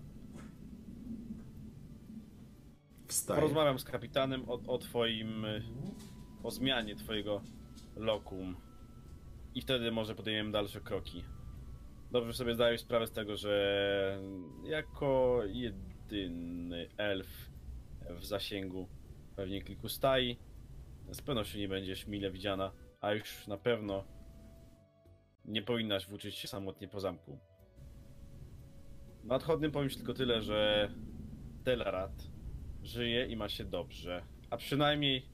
Wstaje. 3.07 3.41
Porozmawiam 3.41 3.79
z 3.79 3.85
kapitanem 3.85 4.45
o, 4.49 4.61
o 4.67 4.79
twoim. 4.79 5.47
o 6.43 6.51
zmianie 6.51 6.97
twojego 6.97 7.41
lokum. 7.97 8.57
I 9.55 9.61
wtedy 9.63 9.93
może 9.93 10.15
podejmiemy 10.15 10.53
dalsze 10.53 10.81
kroki. 10.81 11.25
Dobrze 12.13 12.33
sobie 12.33 12.55
zdajesz 12.55 12.81
sprawę 12.81 13.07
z 13.07 13.13
tego, 13.13 13.37
że 13.37 14.19
jako 14.65 15.41
jedyny 15.47 16.89
elf 16.97 17.51
w 18.11 18.25
zasięgu 18.25 18.89
pewnie 19.37 19.63
kilku 19.63 19.89
stai, 19.89 20.39
z 21.11 21.23
pewnością 21.23 21.59
nie 21.59 21.69
będziesz 21.69 22.07
mile 22.07 22.31
widziana, 22.31 22.73
a 23.01 23.13
już 23.13 23.47
na 23.47 23.57
pewno 23.57 24.05
nie 25.47 25.63
powinnaś 25.63 26.07
włóczyć 26.07 26.35
się 26.35 26.49
samotnie 26.49 26.89
po 26.89 27.01
zamku. 27.01 27.39
Nadchodnym 29.25 29.73
powiem 29.73 29.91
ci 29.91 29.97
tylko 29.97 30.15
tyle, 30.15 30.43
że 30.43 30.91
Delarat 31.65 32.13
żyje 32.83 33.27
i 33.27 33.37
ma 33.37 33.49
się 33.49 33.65
dobrze, 33.65 34.23
a 34.51 34.57
przynajmniej 34.57 35.29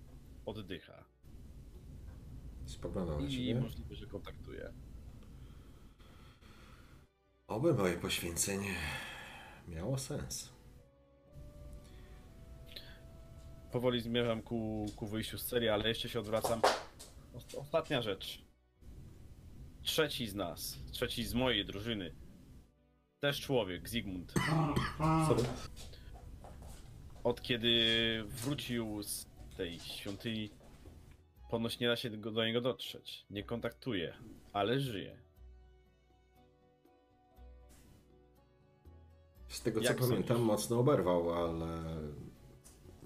oddycha. 0.46 1.04
Spoglądał 2.66 3.20
na 3.20 3.26
I 3.26 3.30
ciebie. 3.30 3.60
możliwe, 3.60 3.94
że 3.94 4.06
kontaktuje. 4.06 4.72
Oby 7.48 7.74
moje 7.74 7.96
poświęcenie 7.96 8.74
miało 9.68 9.98
sens. 9.98 10.52
Powoli 13.72 14.00
zmierzam 14.00 14.42
ku, 14.42 14.86
ku 14.96 15.06
wyjściu 15.06 15.38
z 15.38 15.46
celi, 15.46 15.68
ale 15.68 15.88
jeszcze 15.88 16.08
się 16.08 16.20
odwracam. 16.20 16.60
Ost- 17.34 17.58
Ostatnia 17.58 18.02
rzecz. 18.02 18.41
Trzeci 19.82 20.26
z 20.28 20.34
nas, 20.34 20.78
trzeci 20.92 21.24
z 21.24 21.34
mojej 21.34 21.64
drużyny. 21.66 22.14
Też 23.20 23.40
człowiek, 23.40 23.88
Zygmunt. 23.88 24.34
Od 27.24 27.42
kiedy 27.42 27.84
wrócił 28.28 29.02
z 29.02 29.26
tej 29.56 29.80
świątyni, 29.80 30.50
ponoć 31.50 31.78
nie 31.78 31.88
da 31.88 31.96
się 31.96 32.10
do 32.10 32.44
niego 32.44 32.60
dotrzeć. 32.60 33.26
Nie 33.30 33.42
kontaktuje, 33.44 34.14
ale 34.52 34.80
żyje. 34.80 35.18
Z 39.48 39.62
tego 39.62 39.80
co 39.80 39.86
Jak 39.86 39.96
pamiętam, 39.98 40.36
sądzisz? 40.36 40.46
mocno 40.46 40.78
oberwał, 40.78 41.32
ale 41.44 41.66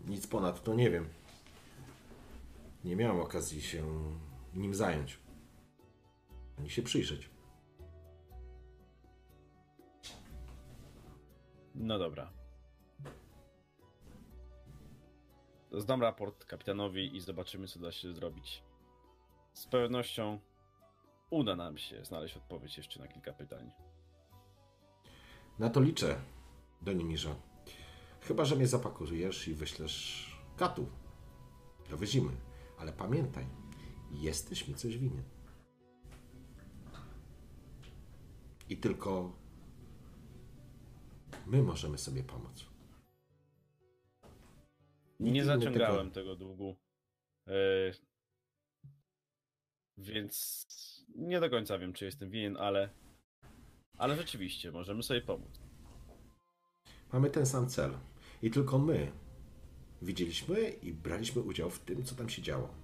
nic 0.07 0.27
ponad 0.27 0.63
to 0.63 0.75
nie 0.75 0.91
wiem. 0.91 1.09
Nie 2.85 2.97
miałem 2.97 3.21
okazji 3.21 3.63
się 3.63 3.85
nim 4.55 4.75
zająć. 4.75 5.19
Ani 6.59 6.71
się 6.71 6.83
przyjrzeć. 6.83 7.31
No 11.75 11.99
dobra. 11.99 12.33
Zdam 15.73 16.03
raport 16.03 16.45
kapitanowi 16.45 17.17
i 17.17 17.21
zobaczymy, 17.21 17.67
co 17.69 17.81
da 17.81 17.93
się 17.93 18.13
zrobić. 18.13 18.63
Z 19.53 19.67
pewnością 19.67 20.39
uda 21.31 21.57
nam 21.57 21.79
się 21.79 22.05
znaleźć 22.05 22.37
odpowiedź 22.37 22.77
jeszcze 22.77 23.01
na 23.01 23.09
kilka 23.09 23.33
pytań. 23.33 23.71
Na 25.59 25.71
to 25.71 25.81
liczę, 25.81 26.21
Donimirza. 26.83 27.35
Chyba, 28.21 28.45
że 28.45 28.57
mnie 28.57 28.67
zapakujesz 28.67 29.49
i 29.49 29.55
wyślesz 29.55 30.27
katów. 30.57 30.89
Dowyzimy. 31.91 32.33
Ale 32.79 32.93
pamiętaj, 32.93 33.47
jesteś 34.11 34.69
mi 34.69 34.75
coś 34.75 34.99
winien. 34.99 35.36
I 38.69 38.77
tylko 38.77 39.33
my 41.47 41.63
możemy 41.63 41.99
sobie 41.99 42.23
pomóc. 42.23 42.67
Nikt 45.21 45.35
Nie 45.35 45.45
zaciągałem 45.45 46.11
tego- 46.11 46.15
tego 46.15 46.37
długu. 46.37 46.77
E, 47.47 47.53
Więc 49.99 50.67
nie 51.17 51.41
do 51.41 51.51
końca 51.51 51.79
wiem, 51.79 51.93
czy 51.93 52.05
jestem 52.05 52.31
winien, 52.31 52.57
ale. 52.57 52.89
Ale 53.99 54.17
rzeczywiście, 54.17 54.73
możemy 54.73 55.03
sobie 55.03 55.21
pomóc. 55.21 55.61
Mamy 57.13 57.31
ten 57.31 57.47
sam 57.47 57.69
cel. 57.69 57.93
I 58.43 58.51
tylko 58.51 58.79
my 58.79 59.13
widzieliśmy 60.03 60.61
i 60.71 60.93
braliśmy 60.93 61.43
udział 61.43 61.71
w 61.71 61.79
tym, 61.81 62.05
co 62.05 62.15
tam 62.15 62.29
się 62.29 62.43
działo. 62.43 62.75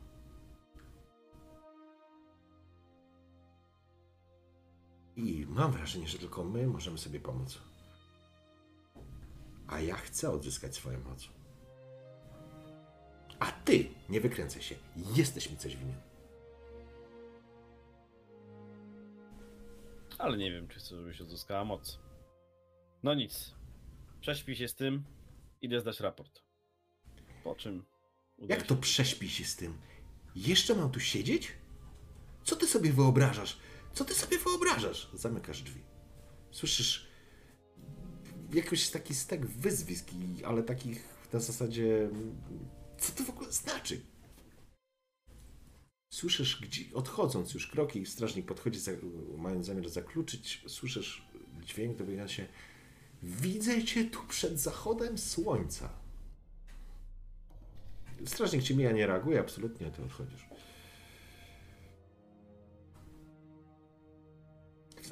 I 5.17 5.47
mam 5.49 5.73
wrażenie, 5.73 6.09
że 6.09 6.19
tylko 6.19 6.45
my 6.45 6.67
możemy 6.67 6.99
sobie 6.99 7.21
pomóc. 7.21 7.59
A 9.67 9.81
ja 9.81 9.97
chcę 9.97 10.31
odzyskać 10.31 10.75
swoją 10.75 11.01
moc. 11.01 11.29
A 13.39 13.53
ty 13.53 13.89
nie 14.09 14.21
wykręcaj 14.21 14.63
się. 14.63 14.75
Jesteś 15.15 15.51
mi 15.51 15.57
coś 15.57 15.77
winien. 15.77 16.01
Ale 20.19 20.39
nie 20.39 20.53
wiem, 20.53 20.69
czy 20.69 20.79
chcę, 20.79 20.97
żebyś 20.97 21.21
odzyskała 21.21 21.65
moc. 21.65 21.99
No 23.03 23.15
nic. 23.15 23.55
Prześpij 24.21 24.57
się 24.57 24.69
z 24.69 24.75
tym, 24.75 25.05
idę 25.63 25.81
zdać 25.81 26.01
raport. 26.01 26.43
Po 27.45 27.55
czym. 27.55 27.85
Jak 28.39 28.63
to 28.63 28.77
prześpi 28.77 29.29
się 29.29 29.45
z 29.45 29.57
tym? 29.57 29.79
Jeszcze 30.37 30.75
mam 30.75 30.91
tu 30.91 31.01
siedzieć? 31.01 31.53
Co 32.45 32.57
ty 32.57 32.67
sobie 32.67 32.93
wyobrażasz? 32.93 33.59
Co 33.95 34.05
ty 34.05 34.15
sobie 34.15 34.39
wyobrażasz? 34.39 35.11
Zamykasz 35.15 35.63
drzwi. 35.63 35.81
Słyszysz 36.51 37.07
jakiś 38.53 38.91
taki 38.91 39.15
stek 39.15 39.47
wyzwisk, 39.47 40.07
ale 40.45 40.63
takich 40.63 41.09
na 41.33 41.41
zasadzie. 41.41 42.11
Co 42.99 43.13
to 43.13 43.25
w 43.25 43.31
ogóle 43.31 43.53
znaczy? 43.53 44.01
Słyszysz, 46.13 46.61
gdzie, 46.61 46.95
odchodząc 46.95 47.55
już 47.55 47.67
kroki, 47.67 48.07
strażnik 48.07 48.47
podchodzi, 48.47 48.79
za, 48.79 48.93
mając 49.37 49.67
zamiar 49.67 49.89
zakluczyć, 49.89 50.65
słyszysz 50.67 51.29
dźwięk 51.65 51.97
dobiega 51.97 52.29
się. 52.29 52.47
Widzę 53.23 53.85
cię 53.85 54.05
tu 54.05 54.19
przed 54.29 54.61
zachodem 54.61 55.19
słońca. 55.19 55.89
Strażnik 58.27 58.63
ci 58.63 58.77
mija, 58.77 58.93
nie 58.93 59.07
reaguje, 59.07 59.41
absolutnie, 59.41 59.91
ty 59.91 60.03
odchodzisz. 60.03 60.47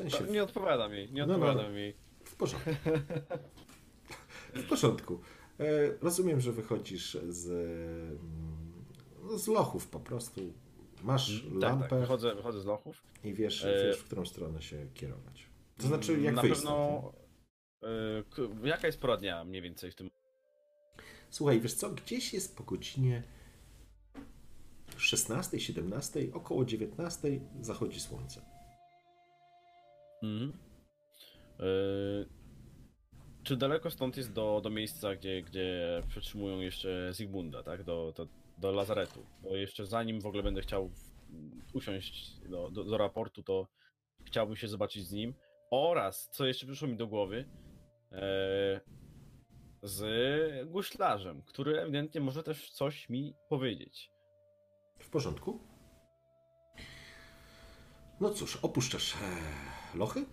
Sensie, 0.03 0.18
To 0.26 0.32
Nie 0.32 0.42
odpowiadam 0.42 0.92
jej, 0.94 1.12
nie 1.12 1.20
No, 1.20 1.26
no. 1.26 1.34
odpowiadam 1.46 1.74
jej. 1.76 1.94
w 2.24 2.36
porządku. 2.36 2.70
W 4.55 4.68
porządku. 4.68 5.20
E, 5.61 5.64
rozumiem, 6.03 6.40
że 6.40 6.53
wychodzisz 6.53 7.18
z, 7.28 7.46
mm, 8.20 8.84
no, 9.22 9.38
z 9.38 9.48
lochów 9.48 9.86
po 9.88 10.01
prostu. 10.01 10.40
Masz 11.03 11.42
Tak, 11.42 11.62
lampę 11.62 11.88
tak, 11.88 12.01
wychodzę, 12.01 12.34
wychodzę 12.34 12.61
z 12.61 12.64
lochów. 12.66 13.03
i 13.24 13.34
wiesz, 13.34 13.64
E, 13.64 13.84
wiesz, 13.86 13.98
w 13.98 14.05
którą 14.05 14.26
stronę 14.26 14.62
się 14.62 14.86
kierować. 14.94 15.46
To 15.78 15.86
znaczy, 15.86 16.20
jak 16.20 16.34
Na 16.34 16.42
wyjść 16.42 16.57
pewno. 16.57 17.12
y, 17.82 17.86
k- 18.30 18.42
jaka 18.68 18.86
jest 18.86 19.01
pora 19.01 19.16
dnia 19.16 19.44
mniej 19.44 19.62
więcej 19.62 19.90
w 19.90 19.94
tym. 19.94 20.11
Słuchaj, 21.30 21.61
wiesz 21.61 21.74
co, 21.74 21.90
gdzieś 21.90 22.34
jest 22.34 22.57
po 22.57 22.64
godzinie 22.64 23.22
16, 24.96 25.61
17, 25.61 26.20
około 26.32 26.64
19 26.64 27.40
zachodzi 27.61 28.01
słońce. 28.01 28.42
Mhm. 30.23 30.53
Y, 31.61 32.41
czy 33.43 33.57
daleko 33.57 33.91
stąd 33.91 34.16
jest 34.16 34.33
do, 34.33 34.61
do 34.64 34.71
miejsca, 34.71 35.14
gdzie, 35.14 35.43
gdzie 35.43 36.03
przetrzymują 36.09 36.61
jeszcze 36.61 37.12
Zygmunda, 37.12 37.62
tak? 37.62 37.85
Do, 37.85 38.12
do, 38.16 38.27
do 38.59 38.73
lazaretu. 38.73 39.27
Bo 39.43 39.57
jeszcze 39.57 39.87
zanim 39.87 40.21
w 40.21 40.27
ogóle 40.27 40.43
będę 40.43 40.61
chciał 40.61 40.91
usiąść 41.75 42.41
do, 42.49 42.71
do, 42.71 42.84
do 42.84 42.99
raportu, 42.99 43.42
to 43.42 43.67
chciałbym 44.25 44.57
się 44.57 44.68
zobaczyć 44.68 45.07
z 45.07 45.13
nim. 45.13 45.34
Oraz, 45.71 46.29
co 46.33 46.47
jeszcze 46.47 46.67
przyszło 46.67 46.88
mi 46.88 46.97
do 46.97 47.07
głowy, 47.07 47.45
e, 48.13 48.80
z 49.83 50.68
guślarzem, 50.68 51.42
który 51.42 51.80
ewidentnie 51.80 52.21
może 52.21 52.42
też 52.42 52.71
coś 52.71 53.09
mi 53.09 53.34
powiedzieć. 53.49 54.11
W 54.99 55.11
porządku? 55.11 55.70
No 58.21 58.30
cóż, 58.30 58.57
opuszczasz 58.57 59.14
e, 59.14 59.97
lochy, 59.99 60.26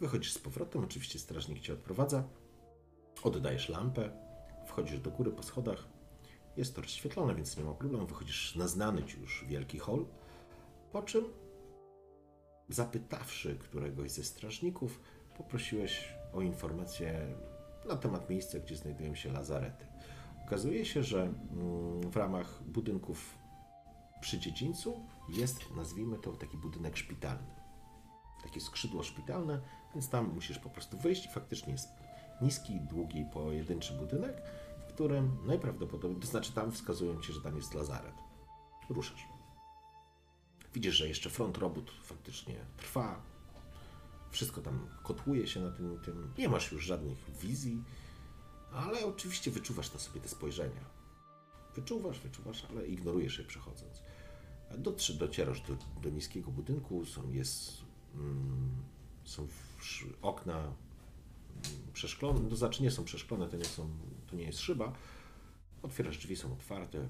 wychodzisz 0.00 0.32
z 0.32 0.38
powrotem, 0.38 0.84
oczywiście 0.84 1.18
strażnik 1.18 1.60
cię 1.60 1.72
odprowadza, 1.72 2.24
oddajesz 3.22 3.68
lampę, 3.68 4.10
wchodzisz 4.66 5.00
do 5.00 5.10
góry 5.10 5.30
po 5.30 5.42
schodach, 5.42 5.88
jest 6.56 6.74
to 6.74 6.82
rozświetlone, 6.82 7.34
więc 7.34 7.56
nie 7.56 7.64
ma 7.64 7.74
problemu, 7.74 8.06
wychodzisz 8.06 8.56
na 8.56 8.68
znany 8.68 9.04
ci 9.04 9.20
już 9.20 9.44
wielki 9.48 9.78
hol, 9.78 10.06
po 10.92 11.02
czym 11.02 11.24
zapytawszy 12.68 13.56
któregoś 13.58 14.10
ze 14.10 14.24
strażników, 14.24 15.00
poprosiłeś 15.36 16.14
o 16.32 16.40
informację 16.40 17.34
na 17.88 17.96
temat 17.96 18.30
miejsca, 18.30 18.58
gdzie 18.58 18.76
znajdują 18.76 19.14
się 19.14 19.32
lazarety. 19.32 19.86
Okazuje 20.46 20.84
się, 20.84 21.02
że 21.02 21.22
mm, 21.22 22.10
w 22.10 22.16
ramach 22.16 22.62
budynków 22.62 23.43
przy 24.20 24.38
dziedzińcu 24.38 25.06
jest, 25.28 25.74
nazwijmy 25.76 26.18
to, 26.18 26.32
taki 26.32 26.56
budynek 26.56 26.96
szpitalny. 26.96 27.54
Takie 28.42 28.60
skrzydło 28.60 29.02
szpitalne, 29.02 29.60
więc 29.94 30.08
tam 30.08 30.34
musisz 30.34 30.58
po 30.58 30.70
prostu 30.70 30.98
wyjść 30.98 31.28
faktycznie 31.32 31.72
jest 31.72 31.88
niski, 32.42 32.80
długi, 32.80 33.24
pojedynczy 33.32 33.92
budynek, 33.92 34.42
w 34.88 34.92
którym 34.92 35.38
najprawdopodobniej, 35.46 36.20
to 36.20 36.26
znaczy 36.26 36.52
tam 36.52 36.72
wskazują 36.72 37.20
ci, 37.20 37.32
że 37.32 37.40
tam 37.40 37.56
jest 37.56 37.74
lazaret. 37.74 38.14
Ruszasz. 38.90 39.26
Widzisz, 40.74 40.94
że 40.94 41.08
jeszcze 41.08 41.30
front 41.30 41.58
robót 41.58 41.90
faktycznie 42.02 42.54
trwa. 42.76 43.22
Wszystko 44.30 44.60
tam 44.60 44.88
kotłuje 45.02 45.46
się 45.46 45.60
na 45.60 45.70
tym, 45.70 46.00
tym. 46.04 46.32
Nie 46.38 46.48
masz 46.48 46.72
już 46.72 46.84
żadnych 46.84 47.30
wizji, 47.40 47.84
ale 48.72 49.06
oczywiście 49.06 49.50
wyczuwasz 49.50 49.92
na 49.92 49.98
sobie 49.98 50.20
te 50.20 50.28
spojrzenia. 50.28 50.84
Wyczuwasz, 51.74 52.20
wyczuwasz, 52.20 52.66
ale 52.70 52.86
ignorujesz 52.86 53.38
je 53.38 53.44
przechodząc. 53.44 54.02
A 54.70 54.76
Dotrze, 54.76 55.14
docierasz 55.14 55.60
do, 55.60 55.76
do 56.02 56.10
niskiego 56.10 56.50
budynku, 56.50 57.04
są, 57.04 57.32
jest, 57.32 57.72
mm, 58.14 58.70
są 59.24 59.46
okna 60.22 60.58
mm, 60.58 60.74
przeszklone, 61.92 62.50
to 62.50 62.56
znaczy 62.56 62.82
nie 62.82 62.90
są 62.90 63.04
przeszklone, 63.04 63.48
to 63.48 63.56
nie, 63.56 63.64
są, 63.64 63.88
to 64.26 64.36
nie 64.36 64.44
jest 64.44 64.60
szyba. 64.60 64.92
Otwierasz 65.82 66.18
drzwi, 66.18 66.36
są 66.36 66.52
otwarte, 66.52 67.08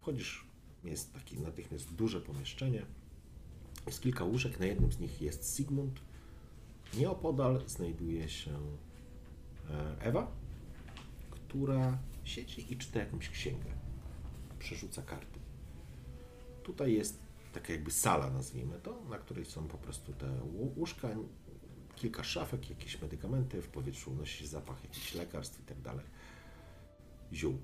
wchodzisz, 0.00 0.46
jest 0.84 1.14
takie 1.14 1.40
natychmiast 1.40 1.94
duże 1.94 2.20
pomieszczenie. 2.20 2.86
Jest 3.86 4.00
kilka 4.02 4.24
łóżek, 4.24 4.60
na 4.60 4.66
jednym 4.66 4.92
z 4.92 4.98
nich 4.98 5.22
jest 5.22 5.56
Sigmund, 5.56 6.00
Nieopodal 6.94 7.62
znajduje 7.66 8.28
się 8.28 8.50
e, 9.70 10.00
Ewa, 10.00 10.32
która 11.30 11.98
siedzi 12.24 12.72
i 12.72 12.76
czyta 12.76 12.98
jakąś 12.98 13.28
księgę. 13.28 13.70
Przerzuca 14.58 15.02
karty. 15.02 15.31
Tutaj 16.62 16.92
jest 16.92 17.18
taka 17.52 17.72
jakby 17.72 17.90
sala, 17.90 18.30
nazwijmy 18.30 18.78
to, 18.78 19.02
na 19.10 19.18
której 19.18 19.44
są 19.44 19.68
po 19.68 19.78
prostu 19.78 20.12
te 20.12 20.26
łó- 20.26 20.76
łóżka, 20.76 21.08
kilka 21.96 22.24
szafek, 22.24 22.70
jakieś 22.70 23.02
medykamenty, 23.02 23.62
w 23.62 23.68
powietrzu 23.68 24.10
unosi 24.10 24.46
zapach 24.46 24.84
jakichś 24.84 25.14
lekarstw 25.14 25.60
i 25.60 25.62
tak 25.64 25.80
dalej. 25.80 26.06
Ziół. 27.32 27.58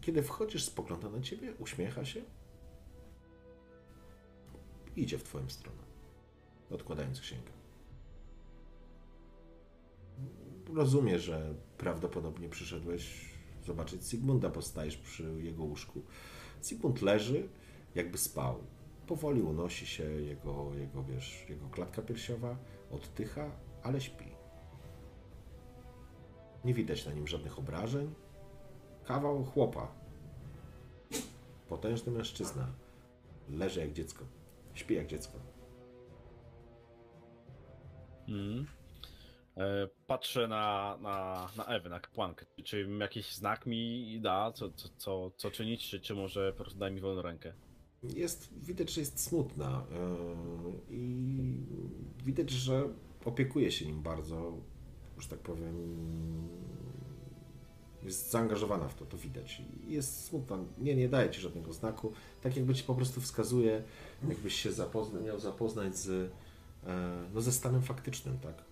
Kiedy 0.00 0.22
wchodzisz, 0.22 0.64
spogląda 0.64 1.10
na 1.10 1.20
ciebie, 1.20 1.54
uśmiecha 1.58 2.04
się 2.04 2.22
i 4.96 5.02
idzie 5.02 5.18
w 5.18 5.24
twoją 5.24 5.48
stronę, 5.50 5.82
odkładając 6.70 7.20
księgę. 7.20 7.50
Rozumie, 10.74 11.18
że 11.18 11.54
prawdopodobnie 11.78 12.48
przyszedłeś 12.48 13.28
zobaczyć 13.66 14.06
Sigmunda, 14.06 14.48
bo 14.48 14.62
stajesz 14.62 14.96
przy 14.96 15.42
jego 15.42 15.64
łóżku. 15.64 16.02
Sigmund 16.62 17.02
leży, 17.02 17.48
jakby 17.94 18.18
spał. 18.18 18.64
Powoli 19.06 19.42
unosi 19.42 19.86
się 19.86 20.04
jego, 20.04 20.74
jego, 20.74 21.02
wiesz, 21.02 21.46
jego 21.48 21.68
klatka 21.68 22.02
piersiowa, 22.02 22.56
oddycha, 22.90 23.50
ale 23.82 24.00
śpi. 24.00 24.24
Nie 26.64 26.74
widać 26.74 27.06
na 27.06 27.12
nim 27.12 27.28
żadnych 27.28 27.58
obrażeń. 27.58 28.14
Kawał 29.04 29.44
chłopa. 29.44 29.94
Potężny 31.68 32.12
mężczyzna. 32.12 32.66
Leży 33.48 33.80
jak 33.80 33.92
dziecko. 33.92 34.24
Śpi 34.74 34.94
jak 34.94 35.06
dziecko. 35.06 35.38
Mhm. 38.28 38.66
E, 39.56 39.88
Patrzę 40.06 40.48
na, 40.48 40.96
na, 41.00 41.48
na 41.56 41.64
Ewę, 41.64 41.88
na 41.88 42.00
kapłankę. 42.00 42.46
Czy 42.64 42.88
jakiś 43.00 43.34
znak 43.34 43.66
mi 43.66 44.20
da, 44.20 44.52
co, 44.52 44.70
co, 44.70 44.88
co, 44.96 45.30
co 45.36 45.50
czynić, 45.50 45.90
czy, 45.90 46.00
czy 46.00 46.14
może 46.14 46.52
po 46.52 46.58
prostu 46.58 46.78
daj 46.78 46.92
mi 46.92 47.00
wolną 47.00 47.22
rękę? 47.22 47.52
Jest, 48.02 48.48
widać, 48.62 48.90
że 48.90 49.00
jest 49.00 49.20
smutna 49.20 49.84
yy, 49.90 50.96
i 50.96 51.16
widać, 52.24 52.50
że 52.50 52.88
opiekuje 53.24 53.70
się 53.72 53.86
nim 53.86 54.02
bardzo, 54.02 54.52
że 55.18 55.28
tak 55.28 55.38
powiem, 55.38 55.74
jest 58.02 58.30
zaangażowana 58.30 58.88
w 58.88 58.94
to, 58.94 59.06
to 59.06 59.16
widać. 59.16 59.62
Jest 59.86 60.24
smutna, 60.24 60.58
nie, 60.78 60.94
nie 60.94 61.08
daje 61.08 61.30
ci 61.30 61.40
żadnego 61.40 61.72
znaku, 61.72 62.12
tak 62.42 62.56
jakby 62.56 62.74
ci 62.74 62.84
po 62.84 62.94
prostu 62.94 63.20
wskazuje, 63.20 63.82
jakbyś 64.28 64.54
się 64.54 64.72
zapozna, 64.72 65.20
miał 65.20 65.40
zapoznać 65.40 65.96
z, 65.96 66.06
yy, 66.06 66.90
no, 67.34 67.40
ze 67.40 67.52
stanem 67.52 67.82
faktycznym, 67.82 68.38
tak? 68.38 68.64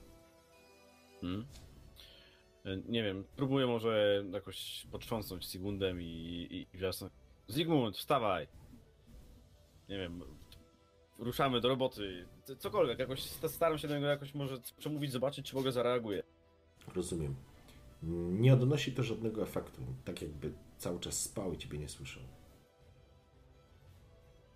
Mhm. 1.22 1.46
E, 2.64 2.76
Nie 2.88 3.02
wiem, 3.02 3.24
próbuję 3.36 3.66
może 3.66 4.24
jakoś 4.32 4.86
potrząsnąć 4.90 5.46
Sigmundem 5.46 6.02
i, 6.02 6.04
i, 6.50 6.76
i. 6.76 6.78
Zygmunt, 7.48 7.96
wstawaj! 7.96 8.48
Nie 9.88 9.98
wiem, 9.98 10.22
ruszamy 11.18 11.60
do 11.60 11.68
roboty. 11.68 12.26
Cokolwiek, 12.58 12.98
jakoś 12.98 13.22
sta- 13.22 13.48
staram 13.48 13.78
się 13.78 13.88
do 13.88 13.94
niego 13.94 14.06
jakoś 14.06 14.34
może 14.34 14.58
przemówić, 14.78 15.12
zobaczyć, 15.12 15.46
czy 15.50 15.56
ogóle 15.58 15.72
zareaguje. 15.72 16.22
Rozumiem. 16.94 17.34
Nie 18.32 18.54
odnosi 18.54 18.92
to 18.92 19.02
żadnego 19.02 19.42
efektu, 19.42 19.82
tak 20.04 20.22
jakby 20.22 20.52
cały 20.76 21.00
czas 21.00 21.22
spał 21.22 21.52
i 21.52 21.58
ciebie 21.58 21.78
nie 21.78 21.88
słyszał. 21.88 22.22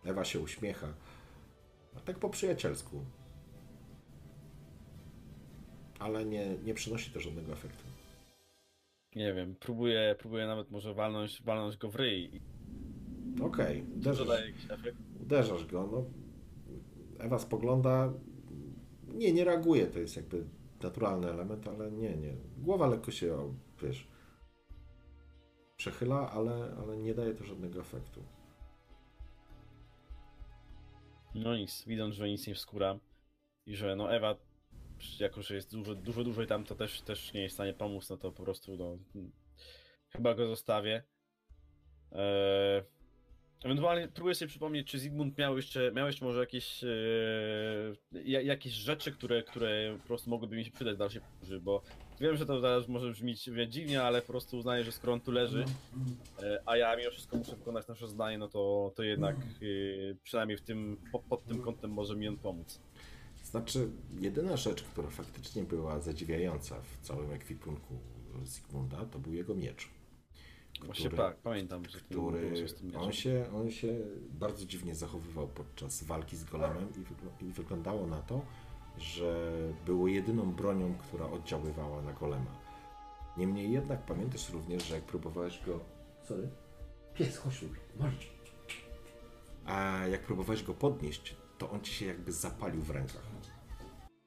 Ewa 0.04 0.24
się 0.24 0.40
uśmiecha, 0.40 0.88
a 1.96 2.00
tak 2.00 2.18
po 2.18 2.30
przyjacielsku. 2.30 3.04
Ale 5.98 6.24
nie, 6.24 6.56
nie 6.64 6.74
przynosi 6.74 7.10
to 7.10 7.20
żadnego 7.20 7.52
efektu. 7.52 7.84
Nie 9.16 9.34
wiem, 9.34 9.56
próbuję, 9.60 10.16
próbuję 10.18 10.46
nawet 10.46 10.70
może 10.70 10.94
walnąć, 10.94 11.42
walnąć 11.42 11.76
go 11.76 11.88
w 11.90 11.96
ryj. 11.96 12.40
Okej, 13.42 13.82
to 13.82 13.96
uderzasz, 13.96 14.40
uderzasz 15.20 15.66
go. 15.66 15.88
No. 15.92 16.04
Ewa 17.18 17.38
spogląda. 17.38 18.12
Nie, 19.14 19.32
nie 19.32 19.44
reaguje, 19.44 19.86
to 19.86 19.98
jest 19.98 20.16
jakby 20.16 20.44
naturalny 20.82 21.30
element, 21.30 21.68
ale 21.68 21.92
nie, 21.92 22.16
nie. 22.16 22.34
Głowa 22.58 22.86
lekko 22.86 23.10
się, 23.10 23.54
wiesz, 23.82 24.08
przechyla, 25.76 26.30
ale, 26.30 26.76
ale 26.82 26.96
nie 26.96 27.14
daje 27.14 27.34
to 27.34 27.44
żadnego 27.44 27.80
efektu. 27.80 28.22
No 31.34 31.56
nic, 31.56 31.84
widząc, 31.86 32.14
że 32.14 32.28
nic 32.28 32.46
nie 32.46 32.54
wskóra 32.54 32.98
i 33.66 33.76
że 33.76 33.96
no 33.96 34.12
Ewa, 34.12 34.36
jako 35.20 35.42
że 35.42 35.54
jest 35.54 35.72
dużo, 35.72 35.94
dużo 35.94 36.24
dłużej 36.24 36.46
tam, 36.46 36.64
to 36.64 36.74
też, 36.74 37.02
też 37.02 37.32
nie 37.32 37.42
jest 37.42 37.52
w 37.52 37.56
stanie 37.56 37.74
pomóc, 37.74 38.10
no 38.10 38.16
to 38.16 38.32
po 38.32 38.42
prostu 38.42 38.76
no, 38.76 38.98
chyba 40.08 40.34
go 40.34 40.46
zostawię. 40.46 41.02
Eee, 42.12 42.82
ewentualnie 43.64 44.08
próbuję 44.14 44.34
sobie 44.34 44.48
przypomnieć, 44.48 44.88
czy 44.90 44.98
Zygmunt 44.98 45.38
miał 45.38 45.56
jeszcze, 45.56 45.92
miał 45.92 46.06
jeszcze 46.06 46.24
może 46.24 46.40
jakieś, 46.40 46.84
ja- 48.24 48.40
jakieś 48.40 48.72
rzeczy, 48.72 49.12
które, 49.12 49.42
które 49.42 49.96
po 50.02 50.06
prostu 50.06 50.30
mogłyby 50.30 50.56
mi 50.56 50.64
się 50.64 50.70
przydać 50.70 50.94
w 50.94 50.98
dalszej 50.98 51.20
podróży, 51.20 51.60
bo 51.60 51.82
wiem, 52.20 52.36
że 52.36 52.46
to 52.46 52.60
teraz 52.60 52.88
może 52.88 53.10
brzmieć 53.10 53.44
dziwnie, 53.68 54.02
ale 54.02 54.22
po 54.22 54.28
prostu 54.28 54.58
uznaję, 54.58 54.84
że 54.84 54.92
skoro 54.92 55.12
on 55.12 55.20
tu 55.20 55.32
leży, 55.32 55.64
E, 56.42 56.62
a 56.66 56.76
ja 56.76 56.96
mimo 56.96 57.10
wszystko 57.10 57.36
muszę 57.36 57.56
wykonać 57.56 57.88
nasze 57.88 58.08
zadanie, 58.08 58.38
no 58.38 58.48
to, 58.48 58.92
to 58.96 59.02
jednak 59.02 59.36
y, 59.62 60.16
przynajmniej 60.22 60.58
w 60.58 60.62
tym, 60.62 60.96
pod, 61.12 61.22
pod 61.22 61.44
tym 61.44 61.62
kątem 61.62 61.90
może 61.90 62.16
mi 62.16 62.28
on 62.28 62.36
pomóc. 62.36 62.80
Znaczy, 63.42 63.88
jedyna 64.20 64.56
rzecz, 64.56 64.82
która 64.82 65.10
faktycznie 65.10 65.62
była 65.62 66.00
zadziwiająca 66.00 66.80
w 66.82 67.00
całym 67.06 67.32
ekwipunku 67.32 67.98
Sigmunda, 68.46 69.04
to 69.04 69.18
był 69.18 69.34
jego 69.34 69.54
miecz. 69.54 69.88
Właśnie 70.84 71.06
Który- 71.06 71.22
tak, 71.22 71.36
pamiętam, 71.36 71.84
że 71.88 72.00
który 72.00 72.52
on 72.98 73.12
się, 73.12 73.46
on 73.54 73.70
się 73.70 73.96
bardzo 74.30 74.66
dziwnie 74.66 74.94
zachowywał 74.94 75.48
podczas 75.48 76.04
walki 76.04 76.36
z 76.36 76.44
golemem 76.44 76.88
i, 76.90 77.00
wygl- 77.00 77.48
i 77.48 77.52
wyglądało 77.52 78.06
na 78.06 78.22
to, 78.22 78.40
że 78.98 79.52
było 79.86 80.08
jedyną 80.08 80.52
bronią, 80.52 80.94
która 80.94 81.26
oddziaływała 81.30 82.02
na 82.02 82.12
golema. 82.12 82.50
Niemniej 83.36 83.72
jednak 83.72 84.02
pamiętasz 84.06 84.50
również, 84.50 84.86
że 84.86 84.94
jak 84.94 85.04
próbowałeś 85.04 85.62
go... 85.66 85.80
Sorry? 86.22 86.48
Pies, 87.14 87.36
chodź 87.36 87.64
masz. 88.00 88.30
A 89.66 90.06
jak 90.06 90.22
próbowałeś 90.22 90.62
go 90.62 90.74
podnieść, 90.74 91.36
to 91.58 91.70
on 91.70 91.80
ci 91.80 91.94
się 91.94 92.06
jakby 92.06 92.32
zapalił 92.32 92.82
w 92.82 92.90
rękach. 92.90 93.22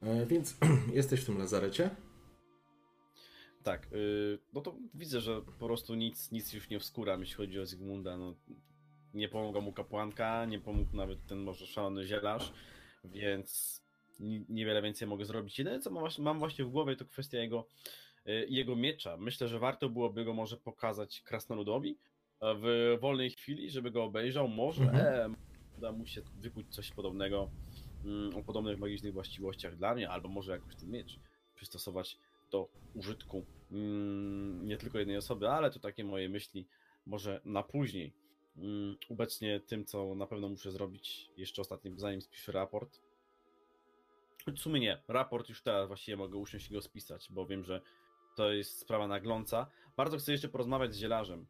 E, 0.01 0.25
więc 0.25 0.57
jesteś 0.93 1.21
w 1.21 1.25
tym 1.25 1.37
lazarecie? 1.37 1.89
Tak, 3.63 3.87
y, 3.93 4.39
no 4.53 4.61
to 4.61 4.75
widzę, 4.93 5.21
że 5.21 5.41
po 5.41 5.51
prostu 5.67 5.95
nic, 5.95 6.31
nic 6.31 6.53
już 6.53 6.69
nie 6.69 6.79
wskóram, 6.79 7.19
jeśli 7.19 7.35
chodzi 7.35 7.59
o 7.59 7.65
Zygmunda. 7.65 8.17
No, 8.17 8.35
nie 9.13 9.29
pomogła 9.29 9.61
mu 9.61 9.73
kapłanka, 9.73 10.45
nie 10.45 10.59
pomógł 10.59 10.95
nawet 10.95 11.25
ten 11.27 11.37
może 11.39 11.67
szalony 11.67 12.05
zielarz, 12.05 12.53
więc 13.05 13.81
ni- 14.19 14.45
niewiele 14.49 14.81
więcej 14.81 15.07
mogę 15.07 15.25
zrobić. 15.25 15.59
Jedyne 15.59 15.79
co 15.79 15.91
mam 16.19 16.39
właśnie, 16.39 16.65
w 16.65 16.69
głowie 16.69 16.95
to 16.95 17.05
kwestia 17.05 17.37
jego, 17.37 17.67
y, 18.27 18.45
jego 18.49 18.75
miecza. 18.75 19.17
Myślę, 19.17 19.47
że 19.47 19.59
warto 19.59 19.89
byłoby 19.89 20.25
go 20.25 20.33
może 20.33 20.57
pokazać 20.57 21.21
krasnoludowi 21.21 21.97
e, 22.41 22.55
w 22.55 22.97
wolnej 23.01 23.29
chwili, 23.31 23.69
żeby 23.69 23.91
go 23.91 24.03
obejrzał. 24.03 24.47
Może 24.47 24.83
Mhm. 24.83 25.35
uda 25.77 25.91
mu 25.91 26.05
się 26.05 26.21
wykuć 26.41 26.67
coś 26.75 26.91
podobnego 26.91 27.49
mm, 28.05 28.35
o 28.35 28.43
podobnych 28.43 28.79
magicznych 28.79 29.13
właściwościach 29.13 29.75
dla 29.75 29.95
mnie, 29.95 30.09
albo 30.09 30.29
może 30.29 30.51
jakoś 30.51 30.75
ten 30.75 30.91
miecz 30.91 31.19
przystosować 31.55 32.17
do 32.53 32.69
użytku 32.95 33.45
mm, 33.71 34.67
nie 34.67 34.77
tylko 34.77 34.99
jednej 34.99 35.17
osoby, 35.17 35.49
ale 35.49 35.71
to 35.71 35.79
takie 35.79 36.03
moje 36.03 36.29
myśli 36.29 36.67
może 37.05 37.41
na 37.45 37.63
później. 37.63 38.13
Mm, 38.57 38.95
Obecnie 39.09 39.59
tym, 39.59 39.85
co 39.85 40.15
na 40.15 40.27
pewno 40.27 40.49
muszę 40.49 40.71
zrobić 40.71 41.29
jeszcze 41.37 41.61
ostatnim, 41.61 41.99
zanim 41.99 42.21
spiszę 42.21 42.51
raport. 42.51 42.99
W 44.47 44.59
sumie 44.59 44.79
nie, 44.79 45.01
raport 45.07 45.49
już 45.49 45.61
teraz 45.61 45.87
właściwie 45.87 46.17
mogę 46.17 46.37
usiąść 46.37 46.69
i 46.69 46.73
go 46.73 46.81
spisać, 46.81 47.27
bo 47.31 47.45
wiem, 47.45 47.63
że 47.63 47.81
to 48.35 48.51
jest 48.51 48.79
sprawa 48.79 49.07
nagląca. 49.07 49.67
Bardzo 49.97 50.17
chcę 50.17 50.31
jeszcze 50.31 50.49
porozmawiać 50.49 50.93
z 50.93 50.97
zielarzem, 50.97 51.45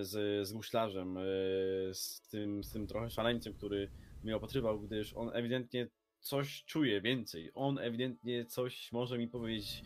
z, 0.00 0.46
z 0.48 0.52
guślarzem, 0.52 1.16
e, 1.16 1.22
z 1.92 2.28
tym, 2.30 2.64
z 2.64 2.72
tym 2.72 2.86
trochę 2.86 3.10
szaleńcem, 3.10 3.54
który 3.54 3.90
mnie 4.22 4.36
opatrywał, 4.36 4.80
gdyż 4.80 5.12
on 5.14 5.30
ewidentnie 5.32 5.88
coś 6.20 6.64
czuje 6.64 7.00
więcej. 7.00 7.50
On 7.54 7.78
ewidentnie 7.78 8.44
coś 8.44 8.92
może 8.92 9.18
mi 9.18 9.28
powiedzieć 9.28 9.82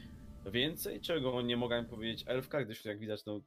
więcej, 0.51 1.01
czego 1.01 1.43
nie 1.43 1.57
mogę 1.57 1.83
mi 1.83 1.89
powiedzieć 1.89 2.25
Elfka, 2.27 2.65
gdyż 2.65 2.85
jak 2.85 2.99
widać, 2.99 3.25
no, 3.25 3.41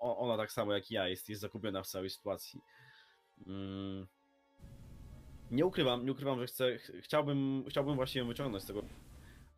ona 0.00 0.36
tak 0.36 0.52
samo 0.52 0.72
jak 0.72 0.90
ja 0.90 1.08
jest, 1.08 1.28
jest 1.28 1.40
zakupiona 1.40 1.82
w 1.82 1.86
całej 1.86 2.10
sytuacji. 2.10 2.60
Mm. 3.46 4.06
Nie 5.50 5.66
ukrywam, 5.66 6.04
nie 6.04 6.12
ukrywam, 6.12 6.40
że 6.40 6.46
chcę, 6.46 6.78
ch- 6.78 6.92
chciałbym, 7.02 7.64
chciałbym 7.68 7.96
właśnie 7.96 8.20
ją 8.20 8.28
wyciągnąć 8.28 8.64
z 8.64 8.66
tego. 8.66 8.82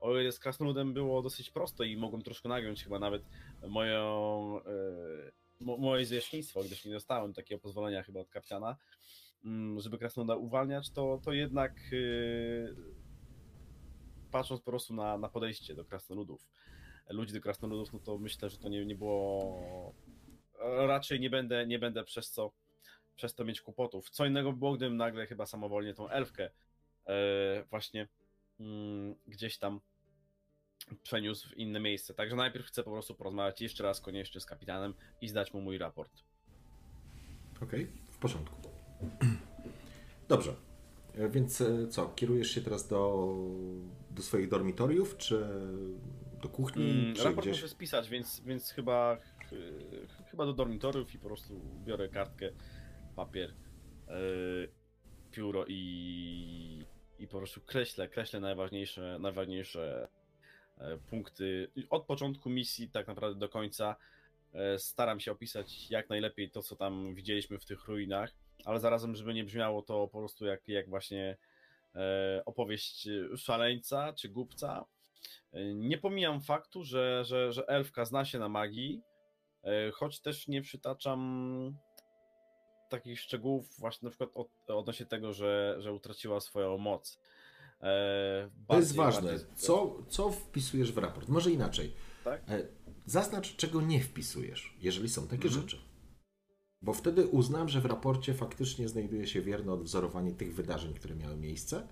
O 0.00 0.18
ile 0.18 0.32
z 0.32 0.38
Krasnoludem 0.38 0.94
było 0.94 1.22
dosyć 1.22 1.50
prosto 1.50 1.84
i 1.84 1.96
mogłem 1.96 2.22
troszkę 2.22 2.48
nagiąć 2.48 2.84
chyba 2.84 2.98
nawet 2.98 3.22
moją, 3.68 4.58
e, 4.60 5.32
mo, 5.60 5.76
moje 5.76 6.04
zwierzchnictwo, 6.04 6.64
gdyż 6.64 6.84
nie 6.84 6.92
dostałem 6.92 7.34
takiego 7.34 7.60
pozwolenia 7.60 8.02
chyba 8.02 8.20
od 8.20 8.28
kapitana, 8.28 8.76
mm, 9.44 9.80
żeby 9.80 9.98
Krasnoluda 9.98 10.36
uwalniać, 10.36 10.90
to, 10.90 11.20
to 11.24 11.32
jednak 11.32 11.72
e, 11.72 13.01
patrząc 14.32 14.60
po 14.60 14.70
prostu 14.70 14.94
na, 14.94 15.18
na 15.18 15.28
podejście 15.28 15.74
do 15.74 15.84
krasnoludów, 15.84 16.48
ludzi 17.10 17.32
do 17.32 17.40
krasnoludów, 17.40 17.92
no 17.92 17.98
to 17.98 18.18
myślę, 18.18 18.50
że 18.50 18.58
to 18.58 18.68
nie, 18.68 18.86
nie 18.86 18.94
było. 18.94 19.94
Raczej 20.86 21.20
nie 21.20 21.30
będę, 21.30 21.66
nie 21.66 21.78
będę 21.78 22.04
przez 22.04 22.30
co 22.30 22.52
przez 23.16 23.34
to 23.34 23.44
mieć 23.44 23.60
kłopotów. 23.60 24.10
Co 24.10 24.26
innego 24.26 24.52
było, 24.52 24.72
gdybym 24.72 24.96
nagle 24.96 25.26
chyba 25.26 25.46
samowolnie 25.46 25.94
tą 25.94 26.08
elfkę 26.08 26.50
e, 27.06 27.64
właśnie 27.70 28.08
mm, 28.60 29.14
gdzieś 29.26 29.58
tam 29.58 29.80
przeniósł 31.02 31.48
w 31.48 31.56
inne 31.56 31.80
miejsce. 31.80 32.14
Także 32.14 32.36
najpierw 32.36 32.66
chcę 32.66 32.82
po 32.82 32.90
prostu 32.90 33.14
porozmawiać 33.14 33.60
jeszcze 33.60 33.82
raz 33.82 34.00
koniecznie 34.00 34.40
z 34.40 34.46
kapitanem 34.46 34.94
i 35.20 35.28
zdać 35.28 35.54
mu 35.54 35.60
mój 35.60 35.78
raport. 35.78 36.12
Okej, 37.62 37.86
w 38.10 38.18
porządku. 38.18 38.56
Dobrze. 40.28 40.54
E, 41.14 41.28
Więc 41.28 41.60
e, 41.60 41.88
co, 41.88 42.08
kierujesz 42.08 42.50
się 42.50 42.60
teraz 42.60 42.88
do, 42.88 43.28
do 44.14 44.22
swoich 44.22 44.48
dormitoriów, 44.48 45.16
czy 45.16 45.46
do 46.42 46.48
kuchni, 46.48 46.90
Mm, 46.90 47.14
czy 47.14 47.24
raport 47.24 47.46
gdzieś? 47.46 47.56
muszę 47.62 47.68
spisać, 47.68 48.08
więc, 48.08 48.40
więc 48.40 48.70
chyba, 48.70 49.16
ch- 49.16 50.30
chyba 50.30 50.46
do 50.46 50.52
dormitoriów 50.52 51.14
i 51.14 51.18
po 51.18 51.26
prostu 51.26 51.60
biorę 51.84 52.08
kartkę, 52.08 52.50
papier, 53.16 53.54
yy, 54.08 54.68
pióro 55.30 55.64
i, 55.68 56.84
i 57.18 57.28
po 57.28 57.38
prostu 57.38 57.60
kreślę, 57.60 58.08
kreślę 58.08 58.40
najważniejsze, 58.40 59.18
najważniejsze 59.20 60.08
e, 60.78 60.98
punkty 60.98 61.70
od 61.90 62.06
początku 62.06 62.50
misji 62.50 62.88
tak 62.90 63.06
naprawdę 63.06 63.38
do 63.38 63.48
końca. 63.48 63.96
E, 64.54 64.78
Staram 64.78 65.20
się 65.20 65.32
opisać 65.32 65.90
jak 65.90 66.08
najlepiej 66.10 66.50
to, 66.50 66.62
co 66.62 66.76
tam 66.76 67.14
widzieliśmy 67.14 67.58
w 67.58 67.64
tych 67.64 67.88
ruinach, 67.88 68.32
ale 68.64 68.80
zarazem, 68.80 69.16
żeby 69.16 69.34
nie 69.34 69.44
brzmiało 69.44 69.82
to 69.82 70.08
po 70.08 70.18
prostu 70.18 70.46
jak, 70.46 70.68
jak 70.68 70.88
właśnie 70.88 71.36
opowieść 72.46 73.08
szaleńca 73.36 74.12
czy 74.12 74.28
głupca. 74.28 74.84
E, 75.52 75.74
Nie 75.74 75.98
pomijam 75.98 76.40
faktu, 76.40 76.84
że, 76.84 77.24
że, 77.24 77.52
że 77.52 77.68
elfka 77.68 78.04
zna 78.04 78.24
się 78.24 78.38
na 78.38 78.48
magii, 78.48 79.02
e, 79.64 79.90
choć 79.90 80.20
też 80.20 80.48
nie 80.48 80.62
przytaczam 80.62 81.76
takich 82.90 83.20
szczegółów 83.20 83.78
właśnie 83.78 84.06
na 84.06 84.10
przykład 84.10 84.30
od, 84.34 84.48
odnośnie 84.68 85.06
tego, 85.06 85.32
że, 85.32 85.76
że 85.78 85.92
utraciła 85.92 86.40
swoją 86.40 86.78
moc. 86.78 87.18
E, 87.80 88.50
To 88.68 88.76
jest 88.76 88.94
ważne. 88.96 89.30
bardziej- 89.30 89.46
Co, 89.56 89.98
co 90.08 90.30
wpisujesz 90.30 90.92
w 90.92 90.98
raport? 90.98 91.28
Może 91.28 91.50
inaczej. 91.50 91.92
Tak? 92.24 92.42
E, 92.50 92.62
Zaznacz, 93.06 93.56
czego 93.56 93.80
nie 93.80 94.00
wpisujesz, 94.00 94.74
jeżeli 94.80 95.08
są 95.08 95.22
takie 95.28 95.44
Mhm. 95.48 95.52
rzeczy. 95.62 95.78
Bo 96.82 96.92
wtedy 96.92 97.26
uznam, 97.26 97.68
że 97.68 97.80
w 97.80 97.86
raporcie 97.86 98.34
faktycznie 98.34 98.88
znajduje 98.88 99.26
się 99.26 99.40
wierne 99.42 99.72
odwzorowanie 99.72 100.32
tych 100.32 100.54
wydarzeń, 100.54 100.94
które 100.94 101.14
miały 101.14 101.36
miejsce, 101.36 101.88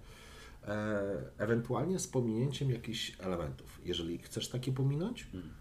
e, 0.65 1.31
ewentualnie 1.39 1.99
z 1.99 2.09
pominięciem 2.09 2.71
jakichś 2.71 3.17
elementów. 3.21 3.81
Jeżeli 3.85 4.19
chcesz 4.19 4.49
takie 4.49 4.73
pominąć, 4.73 5.25
Mhm. 5.35 5.55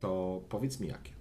to 0.00 0.40
powiedz 0.48 0.80
mi 0.80 0.88
jakie. 0.88 1.12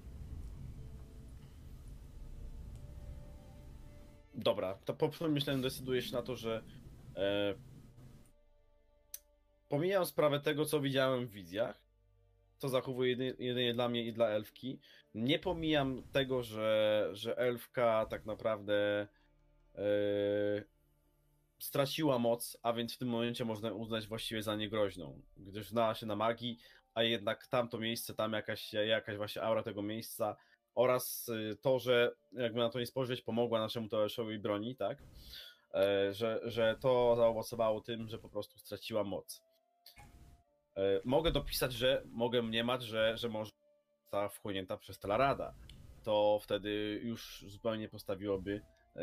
Dobra, 4.35 4.73
to 4.85 4.93
po 4.93 5.09
przemyśleniu 5.09 5.61
decyduję 5.61 6.01
się 6.01 6.13
na 6.15 6.21
to, 6.21 6.35
że 6.35 6.63
e, 7.15 7.55
pomijam 9.69 10.05
sprawę 10.05 10.39
tego, 10.39 10.65
co 10.65 10.81
widziałem 10.81 11.27
w 11.27 11.31
wizjach, 11.31 11.86
to 12.59 12.69
zachowuję 12.69 13.09
jedynie, 13.09 13.33
jedynie 13.39 13.73
dla 13.73 13.89
mnie 13.89 14.03
i 14.03 14.13
dla 14.13 14.27
elfki. 14.27 14.79
Nie 15.15 15.39
pomijam 15.39 16.03
tego, 16.11 16.43
że, 16.43 17.09
że 17.13 17.37
elfka 17.37 18.05
tak 18.09 18.25
naprawdę 18.25 19.07
e, 19.75 19.83
straciła 21.59 22.19
moc, 22.19 22.57
a 22.63 22.73
więc 22.73 22.95
w 22.95 22.97
tym 22.97 23.07
momencie 23.07 23.45
można 23.45 23.71
uznać 23.71 24.07
właściwie 24.07 24.43
za 24.43 24.55
niegroźną, 24.55 25.21
gdyż 25.37 25.69
znała 25.69 25.95
się 25.95 26.05
na 26.05 26.15
magii, 26.15 26.59
a 26.93 27.03
jednak 27.03 27.47
tamto 27.47 27.77
miejsce, 27.77 28.13
tam 28.13 28.33
jakaś, 28.33 28.73
jakaś 28.73 29.17
właśnie 29.17 29.41
aura 29.41 29.63
tego 29.63 29.81
miejsca 29.81 30.35
oraz 30.75 31.29
y, 31.29 31.57
to, 31.61 31.79
że 31.79 32.15
jakby 32.31 32.59
na 32.59 32.69
to 32.69 32.79
nie 32.79 32.85
spojrzeć, 32.85 33.21
pomogła 33.21 33.59
naszemu 33.59 33.89
towarzyszowi 33.89 34.39
broni, 34.39 34.75
tak? 34.75 34.97
E, 35.73 36.13
Że, 36.13 36.39
że 36.43 36.77
to 36.81 37.15
zaowocowało 37.15 37.81
tym, 37.81 38.07
że 38.09 38.17
po 38.17 38.29
prostu 38.29 38.59
straciła 38.59 39.03
moc. 39.03 39.46
E, 40.77 41.01
Mogę 41.05 41.31
dopisać, 41.31 41.73
że 41.73 42.03
mogę 42.05 42.41
mniemać, 42.41 42.83
że, 42.83 43.17
że 43.17 43.29
może 43.29 43.51
została 44.03 44.29
wchłonięta 44.29 44.77
przez 44.77 44.99
Telarada. 44.99 45.53
To 46.03 46.39
wtedy 46.43 46.99
już 47.03 47.45
zupełnie 47.47 47.89
postawiłoby 47.89 48.61
e, 48.95 48.99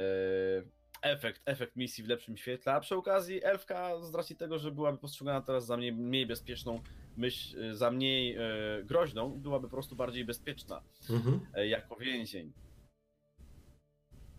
efekt, 1.02 1.42
efekt 1.44 1.76
misji 1.76 2.04
w 2.04 2.08
lepszym 2.08 2.36
świetle, 2.36 2.72
a 2.72 2.80
przy 2.80 2.96
okazji 2.96 3.44
elfka 3.44 4.02
z 4.02 4.14
racji 4.14 4.36
tego, 4.36 4.58
że 4.58 4.70
byłaby 4.70 4.98
postrzegana 4.98 5.40
teraz 5.40 5.66
za 5.66 5.76
mniej, 5.76 5.92
mniej 5.92 6.26
bezpieczną 6.26 6.82
myśl, 7.16 7.74
za 7.74 7.90
mniej 7.90 8.36
e, 8.36 8.40
groźną, 8.84 9.30
byłaby 9.40 9.68
po 9.68 9.76
prostu 9.76 9.96
bardziej 9.96 10.24
bezpieczna 10.24 10.82
Mhm. 11.10 11.40
e, 11.54 11.66
jako 11.68 11.96
więzień. 11.96 12.52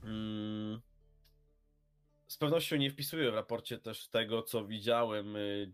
Mm. 0.03 0.81
Z 2.27 2.37
pewnością 2.37 2.75
nie 2.75 2.91
wpisuję 2.91 3.31
w 3.31 3.35
raporcie 3.35 3.77
też 3.77 4.07
tego, 4.07 4.43
co 4.43 4.65
widziałem 4.65 5.35
y, 5.35 5.71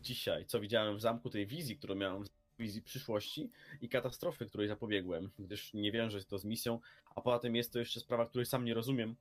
dzisiaj, 0.00 0.46
co 0.46 0.60
widziałem 0.60 0.96
w 0.96 1.00
zamku 1.00 1.30
tej 1.30 1.46
wizji, 1.46 1.76
którą 1.76 1.94
miałem 1.94 2.24
w 2.24 2.28
wizji 2.58 2.82
przyszłości 2.82 3.50
i 3.80 3.88
katastrofy, 3.88 4.46
której 4.46 4.68
zapobiegłem, 4.68 5.30
gdyż 5.38 5.74
nie 5.74 5.92
wiąże 5.92 6.18
się 6.20 6.26
to 6.26 6.38
z 6.38 6.44
misją, 6.44 6.80
a 7.14 7.20
poza 7.20 7.38
tym 7.38 7.56
jest 7.56 7.72
to 7.72 7.78
jeszcze 7.78 8.00
sprawa, 8.00 8.26
której 8.26 8.46
sam 8.46 8.64
nie 8.64 8.74
rozumiem 8.74 9.16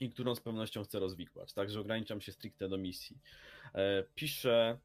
i 0.00 0.10
którą 0.10 0.34
z 0.34 0.40
pewnością 0.40 0.84
chcę 0.84 0.98
rozwikłać, 0.98 1.52
także 1.52 1.80
ograniczam 1.80 2.20
się 2.20 2.32
stricte 2.32 2.68
do 2.68 2.78
misji. 2.78 3.18
E, 3.74 4.04
Piszę 4.14 4.78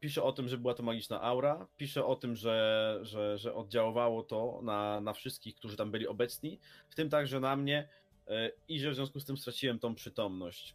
pisze 0.00 0.22
o 0.22 0.32
tym, 0.32 0.48
że 0.48 0.58
była 0.58 0.74
to 0.74 0.82
magiczna 0.82 1.22
aura, 1.22 1.66
pisze 1.76 2.04
o 2.06 2.16
tym, 2.16 2.36
że, 2.36 2.98
że, 3.02 3.38
że 3.38 3.54
oddziaływało 3.54 4.22
to 4.22 4.60
na, 4.62 5.00
na 5.00 5.12
wszystkich, 5.12 5.54
którzy 5.54 5.76
tam 5.76 5.90
byli 5.90 6.06
obecni, 6.08 6.58
w 6.88 6.94
tym 6.94 7.10
także 7.10 7.40
na 7.40 7.56
mnie 7.56 7.88
e, 8.28 8.50
i 8.68 8.80
że 8.80 8.90
w 8.90 8.94
związku 8.94 9.20
z 9.20 9.24
tym 9.24 9.36
straciłem 9.36 9.78
tą 9.78 9.94
przytomność. 9.94 10.74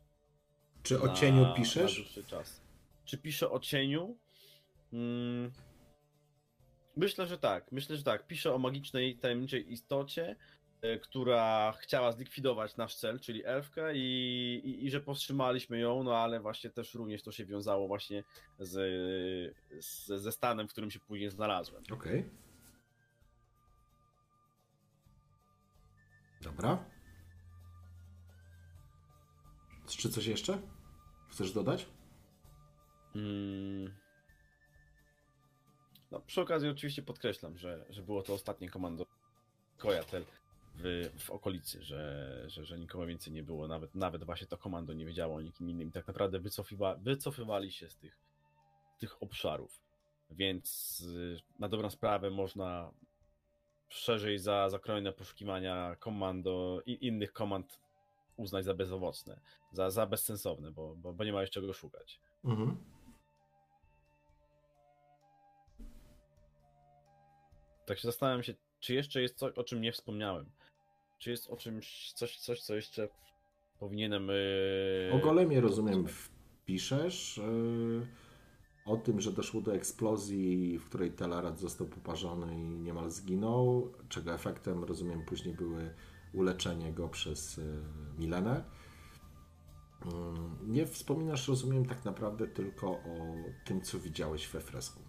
Czy 0.83 1.01
o 1.01 1.05
na- 1.05 1.13
cieniu 1.13 1.41
Na 1.41 1.53
piszesz? 1.53 1.95
dłuższy 1.95 2.23
czas. 2.23 2.61
Czy 3.09 3.17
piszę 3.17 3.51
o 3.51 3.59
cieniu? 3.59 4.17
Mm, 4.93 5.51
myślę, 6.95 7.27
że 7.27 7.37
tak. 7.37 7.71
Myślę, 7.71 7.97
że 7.97 8.03
tak. 8.03 8.27
Piszę 8.27 8.53
o 8.53 8.57
magicznej, 8.57 9.17
tajemniczej 9.17 9.71
istocie, 9.71 10.35
e, 10.81 10.99
która 10.99 11.71
chciała 11.71 12.11
zlikwidować 12.11 12.77
nasz 12.77 12.95
cel, 12.95 13.19
czyli 13.19 13.45
elfkę 13.45 13.95
i, 13.95 14.61
i, 14.65 14.85
i 14.85 14.89
że 14.89 15.01
powstrzymaliśmy 15.01 15.79
ją, 15.79 16.03
no 16.03 16.17
ale 16.17 16.39
właśnie 16.39 16.69
też 16.69 16.93
również 16.93 17.23
to 17.23 17.31
się 17.31 17.45
wiązało 17.45 17.87
właśnie 17.87 18.23
z, 18.59 18.73
z, 19.79 20.05
ze 20.21 20.31
stanem, 20.31 20.67
w 20.67 20.71
którym 20.71 20.91
się 20.91 20.99
później 20.99 21.29
znalazłem. 21.29 21.83
Okej. 21.91 22.29
Dobra. 26.41 26.85
Czy 29.87 30.09
coś 30.09 30.25
jeszcze? 30.25 30.61
Chcesz 31.29 31.51
dodać? 31.51 31.98
Mm. 33.19 33.93
No, 36.11 36.19
przy 36.19 36.41
okazji 36.41 36.69
oczywiście 36.69 37.01
podkreślam, 37.01 37.57
że, 37.57 37.85
że 37.89 38.01
było 38.01 38.23
to 38.23 38.33
ostatnie 38.33 38.69
komando 38.69 39.05
Kojatel 39.77 40.25
w, 40.75 41.09
w 41.19 41.29
okolicy, 41.29 41.83
że, 41.83 42.43
że, 42.47 42.65
że 42.65 42.79
nikogo 42.79 43.05
więcej 43.05 43.33
nie 43.33 43.43
było, 43.43 43.67
nawet, 43.67 43.95
nawet 43.95 44.23
właśnie 44.23 44.47
to 44.47 44.57
komando 44.57 44.93
nie 44.93 45.05
wiedziało 45.05 45.35
o 45.35 45.41
nikim 45.41 45.69
innym. 45.69 45.91
Tak 45.91 46.07
naprawdę 46.07 46.39
wycofywa, 46.39 46.95
wycofywali 46.95 47.71
się 47.71 47.89
z 47.89 47.97
tych, 47.97 48.19
tych 48.97 49.23
obszarów. 49.23 49.81
Więc 50.31 50.99
y, 51.01 51.39
na 51.59 51.69
dobrą 51.69 51.89
sprawę 51.89 52.29
można 52.29 52.91
szerzej 53.89 54.39
za 54.39 54.69
zakrojone 54.69 55.13
poszukiwania 55.13 55.95
komando 55.99 56.81
i 56.85 57.07
innych 57.07 57.33
komand 57.33 57.79
uznać 58.35 58.65
za 58.65 58.73
bezowocne, 58.73 59.39
za, 59.71 59.89
za 59.89 60.05
bezsensowne, 60.05 60.71
bo, 60.71 60.95
bo, 60.95 61.13
bo 61.13 61.23
nie 61.23 61.33
ma 61.33 61.41
już 61.41 61.49
czego 61.49 61.73
szukać. 61.73 62.19
Mhm. 62.43 62.77
Tak 67.89 67.99
się 67.99 68.07
zastanawiam 68.07 68.43
się, 68.43 68.53
czy 68.79 68.93
jeszcze 68.93 69.21
jest 69.21 69.35
coś, 69.35 69.53
o 69.53 69.63
czym 69.63 69.81
nie 69.81 69.91
wspomniałem. 69.91 70.45
Czy 71.19 71.31
jest 71.31 71.49
o 71.49 71.57
czymś, 71.57 72.13
coś, 72.13 72.39
coś 72.39 72.61
co 72.61 72.75
jeszcze 72.75 73.09
powinienem. 73.79 74.27
Yy... 74.27 75.13
O 75.13 75.17
golemie 75.17 75.61
rozumiem 75.61 76.07
wpiszesz. 76.07 77.37
Yy, 77.37 78.07
o 78.85 78.97
tym, 78.97 79.21
że 79.21 79.31
doszło 79.31 79.61
do 79.61 79.75
eksplozji, 79.75 80.79
w 80.79 80.85
której 80.85 81.11
Telarad 81.11 81.59
został 81.59 81.87
poparzony 81.87 82.55
i 82.55 82.63
niemal 82.63 83.09
zginął, 83.09 83.93
czego 84.09 84.33
efektem 84.33 84.83
rozumiem 84.83 85.25
później 85.25 85.53
były 85.53 85.93
uleczenie 86.33 86.93
go 86.93 87.07
przez 87.07 87.57
yy, 87.57 87.63
Milenę. 88.19 88.63
Yy, 90.05 90.11
nie 90.67 90.85
wspominasz, 90.85 91.47
rozumiem, 91.47 91.85
tak 91.85 92.05
naprawdę 92.05 92.47
tylko 92.47 92.87
o 92.87 93.35
tym, 93.65 93.81
co 93.81 93.99
widziałeś 93.99 94.47
we 94.47 94.61
fresku. 94.61 95.01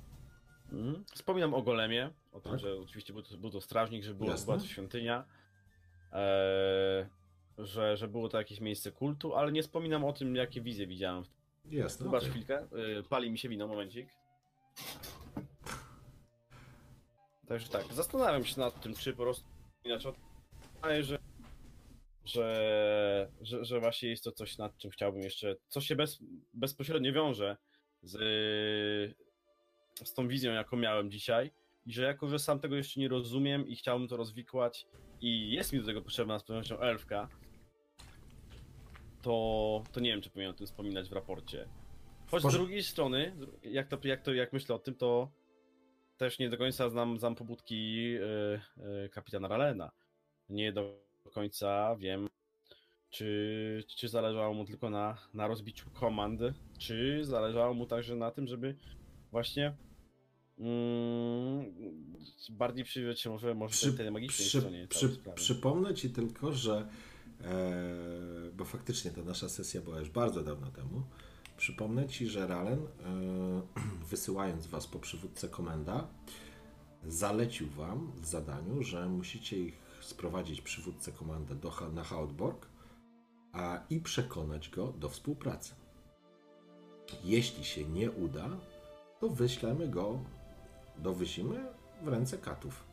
Mhm. 0.72 1.05
Wspominam 1.14 1.55
o 1.55 1.62
golemie, 1.62 2.10
o 2.32 2.40
tym, 2.40 2.52
Tak. 2.52 2.60
że 2.60 2.76
oczywiście 2.78 3.12
był 3.12 3.22
to, 3.22 3.36
był 3.36 3.51
to 3.51 3.60
strażnik, 3.60 4.05
że 4.05 4.14
było, 4.14 4.34
była 4.44 4.59
to 4.59 4.66
świątynia, 4.66 5.24
eee, 6.12 7.06
że, 7.59 7.97
że 7.97 8.09
było 8.09 8.28
to 8.28 8.38
jakieś 8.38 8.60
miejsce 8.60 8.92
kultu, 8.92 9.34
ale 9.34 9.52
nie 9.52 9.62
wspominam 9.62 10.05
o 10.05 10.12
tym, 10.12 10.36
jakie 10.36 10.60
wizje 10.60 10.86
widziałem. 10.86 11.24
Jasne, 11.70 12.05
Zobacz 12.05 12.22
okej. 12.22 12.30
chwilkę, 12.32 12.66
y, 12.98 13.02
pali 13.02 13.30
mi 13.30 13.38
się 13.38 13.48
wino, 13.48 13.66
momencik. 13.66 14.09
Także 17.48 17.68
tak, 17.68 17.92
zastanawiam 17.92 18.44
się 18.44 18.60
nad 18.60 18.80
tym, 18.80 18.94
czy 18.94 19.12
po 19.12 19.22
prostu 19.22 19.44
inaczej 19.84 20.12
że, 21.01 21.18
że, 22.24 23.30
że, 23.40 23.64
że 23.64 23.80
właśnie 23.80 24.10
jest 24.10 24.24
to 24.24 24.32
coś, 24.32 24.59
nad 24.59 24.76
czym 24.78 24.90
chciałbym 24.90 25.22
jeszcze, 25.22 25.56
co 25.68 25.80
się 25.80 25.97
bez, 25.97 26.18
bezpośrednio 26.55 27.12
wiąże 27.12 27.56
z, 28.02 28.16
z 30.06 30.14
tą 30.14 30.28
wizją, 30.28 30.52
jaką 30.52 30.77
miałem 30.77 31.10
dzisiaj 31.10 31.51
i 31.86 31.93
że 31.93 32.02
jako, 32.02 32.28
że 32.28 32.39
sam 32.39 32.60
tego 32.60 32.77
jeszcze 32.77 33.01
nie 33.01 33.09
rozumiem 33.09 33.68
i 33.68 33.77
chciałbym 33.77 34.09
to 34.09 34.16
rozwikłać 34.16 34.86
i 35.20 35.51
jest 35.51 35.72
mi 35.72 35.81
do 35.81 35.86
tego 35.86 36.02
potrzebna 36.02 36.39
z 36.39 36.44
pewnością 36.44 36.78
elfka, 36.78 37.28
to, 39.22 39.82
to 39.93 40.01
nie 40.01 40.10
wiem, 40.10 40.20
czy 40.20 40.31
powinien 40.31 40.51
o 40.51 40.55
tym 40.55 40.66
wspominać 40.66 41.09
w 41.09 41.12
raporcie. 41.12 41.68
Choć 42.31 42.43
z 42.43 42.44
Może- 42.44 42.59
drugiej 42.59 42.82
strony, 42.82 43.36
jak 43.62 43.89
to, 43.89 43.98
jak 44.05 44.22
to 44.22 44.35
jak 44.35 44.52
myślę 44.52 44.74
o 44.74 44.78
tym, 44.78 44.94
to 44.94 45.31
też 46.16 46.39
nie 46.39 46.51
do 46.51 46.59
końca 46.59 46.89
znam, 46.89 47.18
znam 47.18 47.35
pobudki 47.35 48.02
yy, 48.02 48.60
yy, 48.77 49.09
kapitana 49.09 49.48
Ralena. 49.48 49.90
Nie 50.48 50.72
do 50.72 51.01
końca 51.32 51.97
wiem, 51.97 52.28
czy, 53.10 53.85
czy 53.97 54.09
zależało 54.09 54.55
mu 54.55 54.64
tylko 54.64 54.90
na, 54.90 55.18
na 55.35 55.48
rozbiciu 55.48 55.90
komand, 55.90 56.40
czy 56.78 57.24
zależało 57.24 57.74
mu 57.74 57.86
także 57.86 58.16
na 58.16 58.31
tym, 58.31 58.47
żeby 58.47 58.77
właśnie 59.31 59.77
mm, 60.61 61.73
bardziej 62.51 62.85
przyjrzeć 62.85 63.20
się 63.20 63.31
może, 63.31 63.55
może 63.55 63.73
Przy, 63.73 63.93
tej 63.93 64.11
magicznej 64.11 64.49
przy, 64.49 64.59
stronie 64.59 64.87
przy, 64.89 65.01
całej 65.01 65.15
sprawy. 65.15 65.37
przypomnę 65.37 65.95
ci 65.95 66.11
tylko, 66.11 66.53
że 66.53 66.89
e, 67.45 68.51
bo 68.57 68.65
faktycznie 68.65 69.11
ta 69.11 69.23
nasza 69.23 69.49
sesja 69.49 69.81
była 69.81 69.99
już 69.99 70.11
bardzo 70.11 70.43
dawno 70.43 70.70
temu. 70.70 71.03
Przypomnę 71.57 72.09
ci, 72.09 72.27
że 72.27 72.47
Ralen, 72.47 72.78
e, 72.78 73.62
wysyłając 74.11 74.66
was 74.66 74.87
po 74.87 74.99
przywódcę 74.99 75.49
komenda, 75.49 76.09
zalecił 77.07 77.69
wam 77.69 78.12
w 78.20 78.27
zadaniu, 78.27 78.82
że 78.82 79.09
musicie 79.09 79.59
ich 79.59 79.74
sprowadzić 80.01 80.61
przywódcę 80.61 81.12
komanda 81.12 81.55
do, 81.55 81.73
na 81.93 82.05
Hautborg 82.05 82.66
a, 83.53 83.85
i 83.91 84.01
przekonać 84.01 84.69
go 84.69 84.93
do 84.93 85.09
współpracy. 85.09 85.74
Jeśli 87.24 87.65
się 87.65 87.85
nie 87.85 88.11
uda, 88.11 88.51
to 89.20 89.28
wyślemy 89.28 89.89
go, 89.89 90.24
dowysimy 90.99 91.67
w 92.03 92.09
ręce 92.09 92.39
katów. 92.39 92.85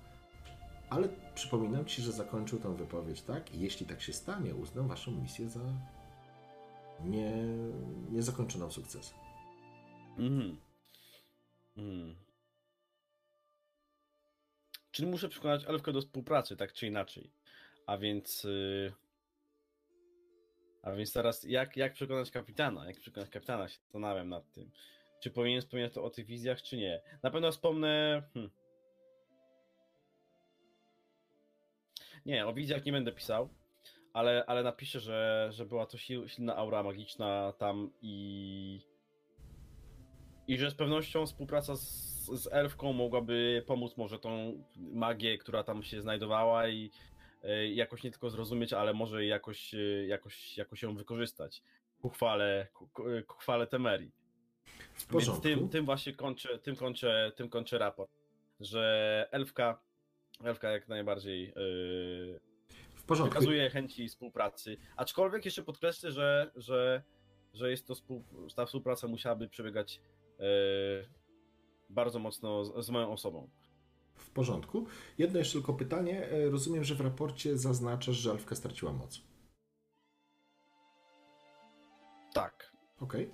Ale 0.89 1.09
przypominam 1.35 1.85
ci, 1.85 2.01
że 2.01 2.11
zakończył 2.11 2.59
tę 2.59 2.75
wypowiedź 2.75 3.21
tak. 3.21 3.55
Jeśli 3.55 3.85
tak 3.85 4.01
się 4.01 4.13
stanie, 4.13 4.55
uznam 4.55 4.87
waszą 4.87 5.11
misję 5.11 5.49
za 5.49 5.59
nie, 7.03 7.31
niezakończoną 8.11 8.71
sukcesem. 8.71 9.17
Mhm. 10.17 10.57
Mhm. 11.77 12.15
Czyli 14.91 15.09
muszę 15.09 15.29
przekonać 15.29 15.65
Elfkę 15.65 15.93
do 15.93 16.01
współpracy, 16.01 16.57
tak 16.57 16.73
czy 16.73 16.87
inaczej. 16.87 17.31
A 17.85 17.97
więc. 17.97 18.45
y, 18.45 18.93
A 20.83 20.91
więc 20.91 21.13
teraz, 21.13 21.43
jak, 21.43 21.77
jak 21.77 21.93
przekonać 21.93 22.31
kapitana? 22.31 22.85
Jak 22.87 22.99
przekonać 22.99 23.29
kapitana? 23.29 23.67
Się 23.67 23.79
zastanawiam 23.79 24.29
nad 24.29 24.51
tym. 24.51 24.71
Czy 25.27 25.31
powinien 25.31 25.61
wspomnieć 25.61 25.93
to 25.93 26.03
o 26.03 26.09
tych 26.09 26.25
wizjach, 26.25 26.61
czy 26.61 26.77
nie? 26.77 27.01
Na 27.23 27.31
pewno 27.31 27.51
wspomnę. 27.51 28.23
Hmm. 28.33 28.51
Nie, 32.25 32.47
o 32.47 32.53
wizjach 32.53 32.85
nie 32.85 32.91
będę 32.91 33.11
pisał, 33.11 33.49
ale, 34.13 34.45
ale 34.45 34.63
napiszę, 34.63 34.99
że, 34.99 35.49
że 35.51 35.65
była 35.65 35.85
to 35.85 35.97
sil, 36.03 36.19
silna 36.27 36.55
aura 36.55 36.83
magiczna 36.83 37.53
tam 37.57 37.91
i. 38.01 38.81
I 40.47 40.57
że 40.57 40.71
z 40.71 40.75
pewnością 40.75 41.25
współpraca 41.25 41.75
z, 41.75 41.83
z 42.25 42.47
elfką 42.51 42.93
mogłaby 42.93 43.63
pomóc 43.67 43.97
może 43.97 44.19
tą 44.19 44.63
magię, 44.77 45.37
która 45.37 45.63
tam 45.63 45.83
się 45.83 46.01
znajdowała 46.01 46.67
i 46.67 46.91
e, 47.43 47.67
jakoś 47.67 48.03
nie 48.03 48.11
tylko 48.11 48.29
zrozumieć, 48.29 48.73
ale 48.73 48.93
może 48.93 49.25
jakoś, 49.25 49.73
e, 49.73 50.07
jakoś, 50.07 50.57
jakoś 50.57 50.83
ją 50.83 50.95
wykorzystać 50.95 51.63
ku 52.01 52.09
chwale, 52.09 52.67
ku, 52.73 52.87
ku 52.87 53.03
ku 53.27 53.37
chwale 53.37 53.67
Temerii. 53.67 54.11
W 54.97 54.99
Więc 54.99 55.11
porządku. 55.11 55.41
tym, 55.43 55.69
tym 55.69 55.85
właśnie 55.85 56.13
kończę, 56.13 56.59
tym 56.59 56.75
kończę, 56.75 57.31
tym 57.35 57.49
kończę 57.49 57.77
raport, 57.77 58.11
że 58.59 59.27
elfka, 59.31 59.79
elfka 60.43 60.71
jak 60.71 60.87
najbardziej 60.87 61.41
yy, 61.47 62.39
W 62.93 63.03
porządku. 63.03 63.33
wykazuje 63.33 63.69
chęci 63.69 64.07
współpracy, 64.09 64.77
aczkolwiek 64.95 65.45
jeszcze 65.45 65.63
podkreślę, 65.63 66.11
że, 66.11 66.51
że, 66.55 67.03
że 67.53 67.71
jest 67.71 67.87
to 67.87 67.95
współ, 67.95 68.23
ta 68.55 68.65
współpraca 68.65 69.07
musiałaby 69.07 69.49
przebiegać 69.49 70.01
yy, 70.39 70.45
bardzo 71.89 72.19
mocno 72.19 72.65
z, 72.65 72.85
z 72.85 72.89
moją 72.89 73.11
osobą. 73.11 73.49
W 74.15 74.29
porządku. 74.29 74.85
Jedno 75.17 75.39
jeszcze 75.39 75.53
tylko 75.53 75.73
pytanie. 75.73 76.29
E, 76.29 76.49
Rozumiem, 76.49 76.83
że 76.83 76.95
w 76.95 77.01
raporcie 77.01 77.57
zaznaczasz, 77.57 78.15
że 78.15 78.31
Elfka 78.31 78.55
straciła 78.55 78.93
moc. 78.93 79.21
Okej. 83.01 83.29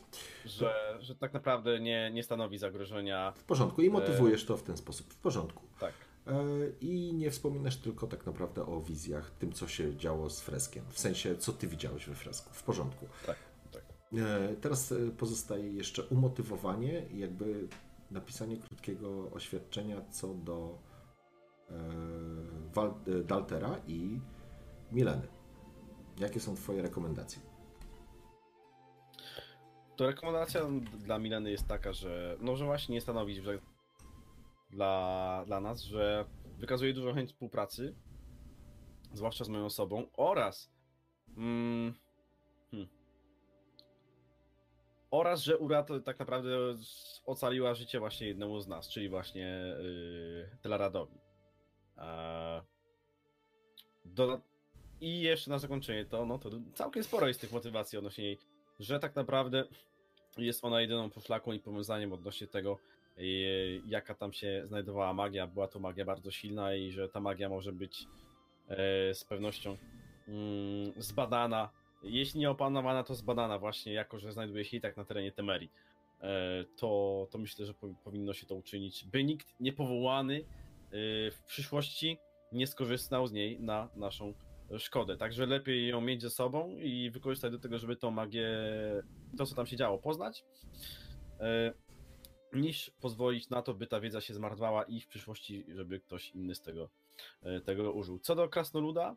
że, 0.45 0.98
że 0.99 1.15
tak 1.15 1.34
naprawdę 1.34 1.80
nie, 1.80 2.11
nie 2.11 2.23
stanowi 2.23 2.57
zagrożenia. 2.57 3.31
W 3.31 3.44
porządku. 3.44 3.81
I 3.81 3.90
motywujesz 3.90 4.45
to 4.45 4.57
w 4.57 4.64
ten 4.64 4.77
sposób. 4.77 5.14
W 5.14 5.18
porządku. 5.18 5.64
Tak. 5.80 5.94
E, 6.27 6.34
I 6.81 7.14
nie 7.14 7.31
wspominasz 7.31 7.77
tylko 7.77 8.07
tak 8.07 8.26
naprawdę 8.26 8.65
o 8.65 8.81
wizjach, 8.81 9.31
tym 9.31 9.52
co 9.52 9.68
się 9.68 9.95
działo 9.98 10.30
z 10.30 10.41
freskiem. 10.41 10.85
W 10.90 10.99
sensie, 10.99 11.35
co 11.35 11.53
ty 11.53 11.68
widziałeś 11.68 12.06
we 12.06 12.15
fresku. 12.15 12.49
W 12.53 12.64
porządku. 12.64 13.06
Tak, 13.26 13.38
tak. 13.72 13.84
E, 14.14 14.56
Teraz 14.61 14.91
e, 14.91 14.95
pozostaje 15.11 15.73
jeszcze 15.73 16.03
umotywowanie 16.03 17.06
i 17.11 17.19
jakby 17.19 17.68
napisanie 18.11 18.57
krótkiego 18.57 19.31
oświadczenia 19.31 20.02
co 20.11 20.27
do 20.34 20.77
e, 21.69 21.73
Wal- 22.73 22.94
e, 23.19 23.23
Daltera 23.23 23.76
i 23.88 24.19
Mileny. 24.91 25.27
Jakie 26.19 26.40
są 26.40 26.56
Twoje 26.56 26.81
rekomendacje? 26.81 27.41
To 29.95 30.07
rekomendacja 30.07 30.61
dla 30.97 31.19
Mileny 31.19 31.51
jest 31.51 31.67
taka, 31.67 31.93
że 31.93 32.37
no, 32.39 32.55
że 32.55 32.65
właśnie 32.65 32.93
nie 32.93 33.01
stanowić 33.01 33.41
dla, 34.69 35.43
dla 35.45 35.61
nas, 35.61 35.81
że 35.81 36.25
wykazuje 36.57 36.93
dużą 36.93 37.13
chęć 37.13 37.29
współpracy, 37.29 37.95
zwłaszcza 39.13 39.45
z 39.45 39.49
moją 39.49 39.65
osobą, 39.65 40.07
oraz 40.17 40.71
mm, 41.37 41.93
hmm, 42.71 42.89
oraz, 45.11 45.43
że 45.43 45.57
urat 45.57 45.89
tak 46.05 46.19
naprawdę 46.19 46.49
ocaliła 47.25 47.73
życie 47.75 47.99
właśnie 47.99 48.27
jednemu 48.27 48.59
z 48.59 48.67
nas, 48.67 48.89
czyli 48.89 49.09
właśnie 49.09 49.75
yy, 49.79 50.57
Telaradowi. 50.61 51.17
Eee, 51.97 52.61
do, 54.05 54.41
I 55.01 55.21
jeszcze 55.21 55.51
na 55.51 55.59
zakończenie 55.59 56.05
to, 56.05 56.25
no 56.25 56.39
to 56.39 56.49
całkiem 56.73 57.03
sporo 57.03 57.27
jest 57.27 57.41
tych 57.41 57.51
motywacji 57.51 57.97
odnośnie 57.97 58.23
jej 58.23 58.39
że 58.79 58.99
tak 58.99 59.15
naprawdę 59.15 59.63
jest 60.37 60.65
ona 60.65 60.81
jedyną 60.81 61.09
poszlaką 61.09 61.51
i 61.51 61.59
powiązaniem 61.59 62.13
odnośnie 62.13 62.47
tego, 62.47 62.79
e, 63.17 63.21
jaka 63.87 64.15
tam 64.15 64.33
się 64.33 64.61
znajdowała 64.65 65.13
magia. 65.13 65.47
Była 65.47 65.67
to 65.67 65.79
magia 65.79 66.05
bardzo 66.05 66.31
silna 66.31 66.75
i 66.75 66.91
że 66.91 67.09
ta 67.09 67.19
magia 67.19 67.49
może 67.49 67.71
być 67.71 68.05
e, 68.67 69.13
z 69.13 69.23
pewnością 69.23 69.77
mm, 70.27 70.93
zbadana. 70.97 71.69
Jeśli 72.03 72.39
nie 72.39 72.49
opanowana, 72.49 73.03
to 73.03 73.15
zbadana 73.15 73.59
właśnie, 73.59 73.93
jako 73.93 74.19
że 74.19 74.33
znajduje 74.33 74.65
się 74.65 74.77
i 74.77 74.81
tak 74.81 74.97
na 74.97 75.05
terenie 75.05 75.31
Temerii. 75.31 75.71
E, 76.21 76.63
to, 76.77 77.27
to 77.31 77.37
myślę, 77.37 77.65
że 77.65 77.73
powi- 77.73 77.95
powinno 78.03 78.33
się 78.33 78.45
to 78.45 78.55
uczynić, 78.55 79.05
by 79.05 79.23
nikt 79.23 79.59
niepowołany 79.59 80.45
w 81.31 81.39
przyszłości 81.47 82.17
nie 82.51 82.67
skorzystał 82.67 83.27
z 83.27 83.31
niej 83.31 83.59
na 83.59 83.89
naszą 83.95 84.33
szkodę. 84.79 85.17
Także 85.17 85.45
lepiej 85.45 85.87
ją 85.87 86.01
mieć 86.01 86.21
ze 86.21 86.29
sobą 86.29 86.77
i 86.77 87.11
wykorzystać 87.11 87.51
do 87.51 87.59
tego, 87.59 87.79
żeby 87.79 87.95
tą 87.95 88.11
magię, 88.11 88.49
to 89.37 89.45
co 89.45 89.55
tam 89.55 89.65
się 89.65 89.77
działo, 89.77 89.97
poznać, 89.97 90.43
e, 91.39 91.73
niż 92.53 92.91
pozwolić 93.01 93.49
na 93.49 93.61
to, 93.61 93.73
by 93.73 93.87
ta 93.87 93.99
wiedza 93.99 94.21
się 94.21 94.33
zmarnowała 94.33 94.83
i 94.83 95.01
w 95.01 95.07
przyszłości, 95.07 95.65
żeby 95.75 95.99
ktoś 95.99 96.29
inny 96.29 96.55
z 96.55 96.61
tego, 96.61 96.89
e, 97.43 97.61
tego 97.61 97.91
użył. 97.91 98.19
Co 98.19 98.35
do 98.35 98.49
Krasnoluda, 98.49 99.15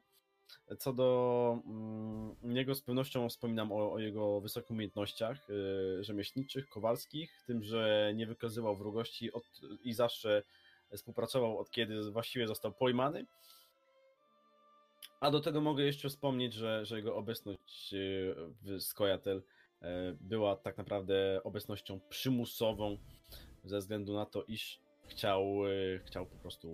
co 0.79 0.93
do 0.93 1.61
mm, 1.67 2.37
niego 2.43 2.75
z 2.75 2.83
pewnością 2.83 3.29
wspominam 3.29 3.73
o, 3.73 3.93
o 3.93 3.99
jego 3.99 4.41
wysokich 4.41 4.71
umiejętnościach 4.71 5.49
e, 5.51 6.05
rzemieślniczych, 6.05 6.69
kowalskich, 6.69 7.43
tym, 7.47 7.63
że 7.63 8.13
nie 8.15 8.27
wykazywał 8.27 8.77
wrogości 8.77 9.33
od, 9.33 9.45
i 9.83 9.93
zawsze 9.93 10.43
współpracował 10.97 11.59
od 11.59 11.71
kiedy 11.71 12.11
właściwie 12.11 12.47
został 12.47 12.73
pojmany. 12.73 13.27
A 15.21 15.31
do 15.31 15.41
tego 15.41 15.61
mogę 15.61 15.85
jeszcze 15.85 16.09
wspomnieć, 16.09 16.55
że, 16.55 16.87
że 16.87 16.97
jego 16.97 17.17
obecność 17.17 17.95
e, 17.95 17.99
w 18.63 18.83
Skojatel 18.83 19.43
e, 19.83 20.17
była 20.21 20.57
tak 20.57 20.79
naprawdę 20.79 21.41
obecnością 21.45 22.01
przymusową, 22.09 22.99
ze 23.65 23.79
względu 23.79 24.15
na 24.15 24.27
to, 24.27 24.45
iż 24.45 24.81
chciał, 25.07 25.67
e, 25.67 25.99
chciał 25.99 26.27
po 26.27 26.37
prostu 26.37 26.69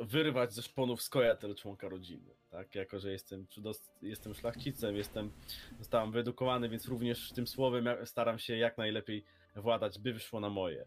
wyrwać 0.00 0.52
ze 0.52 0.62
szponów 0.62 1.02
skojatel 1.02 1.54
członka 1.54 1.88
rodziny. 1.88 2.34
Tak, 2.50 2.74
jako 2.74 2.98
że 2.98 3.12
jestem, 3.12 3.46
jestem 4.02 4.34
szlachcicem, 4.34 4.96
jestem, 4.96 5.30
zostałem 5.78 6.12
wyedukowany, 6.12 6.68
więc 6.68 6.88
również 6.88 7.32
tym 7.32 7.46
słowem 7.46 7.88
staram 8.04 8.38
się 8.38 8.56
jak 8.56 8.78
najlepiej 8.78 9.24
władać, 9.56 9.98
by 9.98 10.12
wyszło 10.12 10.40
na 10.40 10.50
moje. 10.50 10.86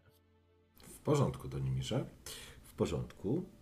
W 0.76 1.00
porządku, 1.00 1.48
Donimirze. 1.48 2.06
W 2.62 2.74
porządku. 2.74 3.57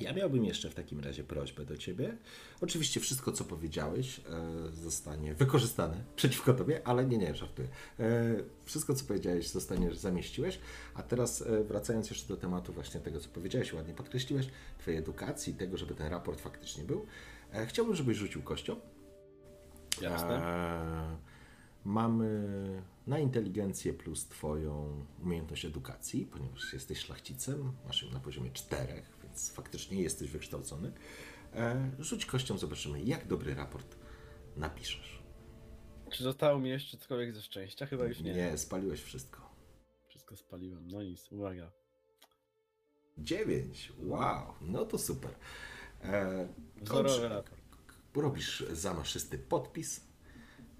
Ja 0.00 0.12
miałbym 0.12 0.44
jeszcze 0.44 0.70
w 0.70 0.74
takim 0.74 1.00
razie 1.00 1.24
prośbę 1.24 1.64
do 1.64 1.76
ciebie. 1.76 2.16
Oczywiście 2.60 3.00
wszystko, 3.00 3.32
co 3.32 3.44
powiedziałeś, 3.44 4.20
e, 4.20 4.72
zostanie 4.72 5.34
wykorzystane 5.34 6.04
przeciwko 6.16 6.54
tobie, 6.54 6.80
ale 6.84 7.06
nie, 7.06 7.18
nie, 7.18 7.34
żartuję. 7.34 7.68
E, 8.00 8.36
wszystko, 8.64 8.94
co 8.94 9.04
powiedziałeś, 9.04 9.48
zostanie, 9.48 9.94
zamieściłeś. 9.94 10.58
A 10.94 11.02
teraz 11.02 11.42
e, 11.42 11.64
wracając 11.64 12.10
jeszcze 12.10 12.28
do 12.28 12.36
tematu 12.36 12.72
właśnie 12.72 13.00
tego, 13.00 13.20
co 13.20 13.28
powiedziałeś, 13.28 13.72
ładnie 13.72 13.94
podkreśliłeś, 13.94 14.48
twojej 14.78 14.98
edukacji, 14.98 15.54
tego, 15.54 15.76
żeby 15.76 15.94
ten 15.94 16.06
raport 16.06 16.40
faktycznie 16.40 16.84
był. 16.84 17.06
Chciałbym, 17.66 17.94
żebyś 17.94 18.16
rzucił 18.16 18.42
kością. 18.42 18.76
Jasne. 20.00 20.42
Mamy 21.84 22.46
na 23.06 23.18
inteligencję 23.18 23.92
plus 23.92 24.26
Twoją 24.26 25.04
umiejętność 25.22 25.64
edukacji, 25.64 26.26
ponieważ 26.32 26.72
jesteś 26.72 26.98
szlachcicem, 26.98 27.72
masz 27.86 28.02
ją 28.02 28.10
na 28.10 28.20
poziomie 28.20 28.50
czterech, 28.50 29.17
więc 29.38 29.50
faktycznie 29.52 30.02
jesteś 30.02 30.30
wykształcony. 30.30 30.92
Eee, 31.54 31.90
rzuć 31.98 32.26
kością, 32.26 32.58
zobaczymy, 32.58 33.02
jak 33.02 33.26
dobry 33.26 33.54
raport 33.54 33.96
napiszesz. 34.56 35.22
Czy 36.12 36.24
zostało 36.24 36.58
mi 36.58 36.70
jeszcze 36.70 36.98
cokolwiek 36.98 37.34
ze 37.34 37.42
szczęścia? 37.42 37.86
Chyba 37.86 38.04
już 38.04 38.20
nie. 38.20 38.34
Nie, 38.34 38.58
spaliłeś 38.58 39.02
wszystko. 39.02 39.50
Wszystko 40.08 40.36
spaliłem. 40.36 40.88
No 40.88 41.02
nic, 41.02 41.32
uwaga. 41.32 41.70
Dziewięć, 43.18 43.92
wow, 43.98 44.54
no 44.60 44.84
to 44.84 44.98
super. 44.98 45.30
Wzorowy 46.82 47.08
dobrze. 47.08 47.28
raport. 47.28 47.60
robisz 48.14 48.64
zamaszysty 48.72 49.38
podpis, 49.38 50.00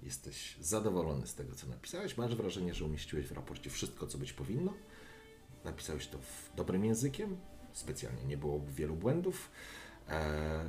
jesteś 0.03 0.57
zadowolony 0.59 1.27
z 1.27 1.35
tego, 1.35 1.55
co 1.55 1.67
napisałeś, 1.67 2.17
masz 2.17 2.35
wrażenie, 2.35 2.73
że 2.73 2.85
umieściłeś 2.85 3.27
w 3.27 3.31
raporcie 3.31 3.69
wszystko, 3.69 4.07
co 4.07 4.17
być 4.17 4.33
powinno, 4.33 4.73
napisałeś 5.63 6.07
to 6.07 6.17
w 6.17 6.55
dobrym 6.55 6.85
językiem, 6.85 7.37
specjalnie 7.73 8.23
nie 8.23 8.37
było 8.37 8.61
wielu 8.67 8.95
błędów, 8.95 9.51
e, 10.09 10.65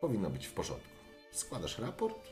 powinno 0.00 0.30
być 0.30 0.46
w 0.46 0.52
porządku. 0.52 0.88
Składasz 1.30 1.78
raport 1.78 2.28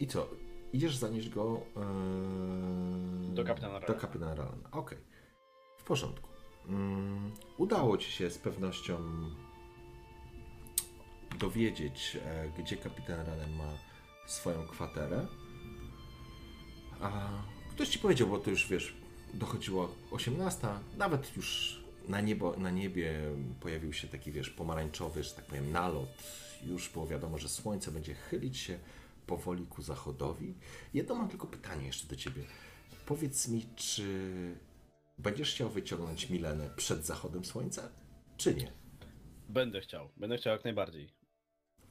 i 0.00 0.06
co? 0.06 0.28
Idziesz 0.72 0.96
zanieść 0.96 1.28
go 1.28 1.60
e, 1.76 3.34
Do 3.34 3.44
kapitana 3.44 3.72
Do 3.72 3.80
Ralena. 3.86 4.00
kapitana 4.00 4.34
Ralena. 4.34 4.70
Okej. 4.72 4.98
W 5.78 5.82
porządku. 5.84 6.28
Mm, 6.68 7.32
udało 7.58 7.98
ci 7.98 8.12
się 8.12 8.30
z 8.30 8.38
pewnością 8.38 8.98
dowiedzieć, 11.38 12.18
e, 12.24 12.48
gdzie 12.58 12.76
kapitan 12.76 13.26
Ralen 13.26 13.56
ma 13.56 13.72
swoją 14.26 14.66
kwaterę. 14.66 15.26
A 17.00 17.28
ktoś 17.70 17.88
ci 17.88 17.98
powiedział, 17.98 18.28
bo 18.28 18.38
to 18.38 18.50
już 18.50 18.68
wiesz, 18.68 18.96
dochodziło 19.36 19.94
18, 20.10 20.68
nawet 20.96 21.36
już 21.36 21.80
na, 22.08 22.20
niebo, 22.20 22.56
na 22.56 22.70
niebie 22.70 23.20
pojawił 23.60 23.92
się 23.92 24.08
taki, 24.08 24.32
wiesz, 24.32 24.50
pomarańczowy, 24.50 25.22
że 25.22 25.30
tak 25.30 25.44
powiem, 25.44 25.72
nalot. 25.72 26.08
Już 26.66 26.88
było 26.88 27.06
wiadomo, 27.06 27.38
że 27.38 27.48
słońce 27.48 27.92
będzie 27.92 28.14
chylić 28.14 28.58
się 28.58 28.78
powoli 29.26 29.66
ku 29.66 29.82
zachodowi. 29.82 30.54
Jedno 30.94 31.14
mam 31.14 31.28
tylko 31.28 31.46
pytanie 31.46 31.86
jeszcze 31.86 32.08
do 32.08 32.16
ciebie. 32.16 32.42
Powiedz 33.06 33.48
mi, 33.48 33.66
czy 33.76 34.04
będziesz 35.18 35.54
chciał 35.54 35.70
wyciągnąć 35.70 36.30
Milenę 36.30 36.70
przed 36.76 37.06
zachodem 37.06 37.44
słońca, 37.44 37.88
czy 38.36 38.54
nie? 38.54 38.72
Będę 39.48 39.80
chciał. 39.80 40.08
Będę 40.16 40.36
chciał 40.36 40.52
jak 40.52 40.64
najbardziej. 40.64 41.10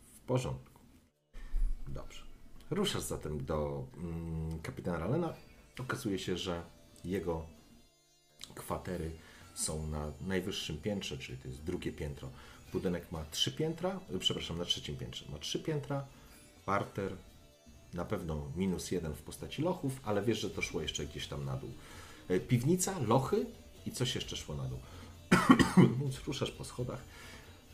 W 0.01 0.19
porządku. 0.19 0.81
Dobrze. 1.87 2.23
Ruszasz 2.69 3.01
zatem 3.01 3.45
do 3.45 3.87
mm, 3.97 4.59
kapitana 4.59 4.99
Ralena. 4.99 5.33
Okazuje 5.79 6.19
się, 6.19 6.37
że 6.37 6.63
jego 7.09 7.45
kwatery 8.55 9.11
są 9.55 9.87
na 9.87 10.11
najwyższym 10.21 10.77
piętrze, 10.77 11.17
czyli 11.17 11.37
to 11.37 11.47
jest 11.47 11.63
drugie 11.63 11.91
piętro. 11.91 12.29
Budynek 12.73 13.11
ma 13.11 13.25
trzy 13.31 13.51
piętra, 13.51 13.99
y, 14.15 14.19
przepraszam, 14.19 14.57
na 14.57 14.65
trzecim 14.65 14.97
piętrze. 14.97 15.25
Ma 15.31 15.37
trzy 15.37 15.59
piętra, 15.59 16.05
parter, 16.65 17.15
na 17.93 18.05
pewno 18.05 18.51
minus 18.55 18.91
jeden 18.91 19.13
w 19.13 19.21
postaci 19.21 19.61
lochów, 19.61 19.99
ale 20.03 20.21
wiesz, 20.21 20.39
że 20.39 20.49
to 20.49 20.61
szło 20.61 20.81
jeszcze 20.81 21.05
gdzieś 21.05 21.27
tam 21.27 21.45
na 21.45 21.57
dół. 21.57 21.69
Y, 22.31 22.39
Piwnica, 22.39 22.99
lochy 22.99 23.45
i 23.85 23.91
coś 23.91 24.15
jeszcze 24.15 24.37
szło 24.37 24.55
na 24.55 24.63
dół. 24.63 24.79
Więc 25.99 26.19
ruszasz 26.27 26.51
po 26.51 26.65
schodach. 26.65 27.01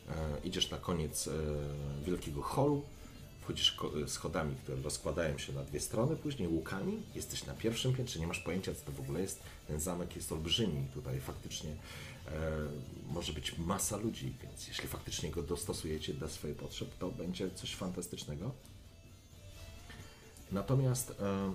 E, 0.08 0.40
idziesz 0.44 0.70
na 0.70 0.78
koniec 0.78 1.28
e, 1.28 1.32
wielkiego 2.04 2.42
holu, 2.42 2.82
wchodzisz 3.42 3.76
schodami, 4.06 4.56
które 4.62 4.82
rozkładają 4.82 5.38
się 5.38 5.52
na 5.52 5.62
dwie 5.62 5.80
strony, 5.80 6.16
później 6.16 6.48
łukami, 6.48 7.02
jesteś 7.14 7.46
na 7.46 7.54
pierwszym 7.54 7.94
piętrze, 7.94 8.20
nie 8.20 8.26
masz 8.26 8.40
pojęcia, 8.40 8.74
co 8.74 8.84
to 8.84 8.92
w 8.92 9.00
ogóle 9.00 9.20
jest. 9.20 9.42
Ten 9.68 9.80
zamek 9.80 10.16
jest 10.16 10.32
olbrzymi, 10.32 10.86
tutaj 10.94 11.20
faktycznie 11.20 11.70
e, 11.70 11.76
może 13.12 13.32
być 13.32 13.58
masa 13.58 13.96
ludzi, 13.96 14.34
więc 14.42 14.68
jeśli 14.68 14.88
faktycznie 14.88 15.30
go 15.30 15.42
dostosujecie 15.42 16.14
do 16.14 16.28
swojej 16.28 16.56
potrzeb, 16.56 16.98
to 16.98 17.10
będzie 17.10 17.50
coś 17.50 17.74
fantastycznego. 17.74 18.50
Natomiast 20.52 21.10
e, 21.10 21.54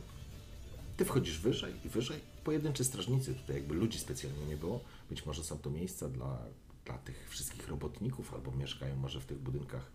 ty 0.98 1.06
wchodzisz 1.06 1.40
wyżej 1.40 1.74
i 1.86 1.90
wyżej. 1.90 2.20
Pojedynczy 2.44 2.84
strażnicy, 2.84 3.36
tutaj 3.36 3.56
jakby 3.56 3.74
ludzi 3.74 4.00
specjalnie 4.00 4.46
nie 4.46 4.58
było. 4.58 4.84
Być 5.10 5.26
może 5.26 5.44
są 5.44 5.58
to 5.58 5.70
miejsca 5.70 6.10
dla, 6.10 6.38
dla 6.86 6.98
tych 6.98 7.30
wszystkich 7.30 7.68
robotników, 7.68 8.34
albo 8.34 8.52
mieszkają 8.52 8.96
może 8.96 9.22
w 9.22 9.26
tych 9.26 9.38
budynkach 9.38 9.92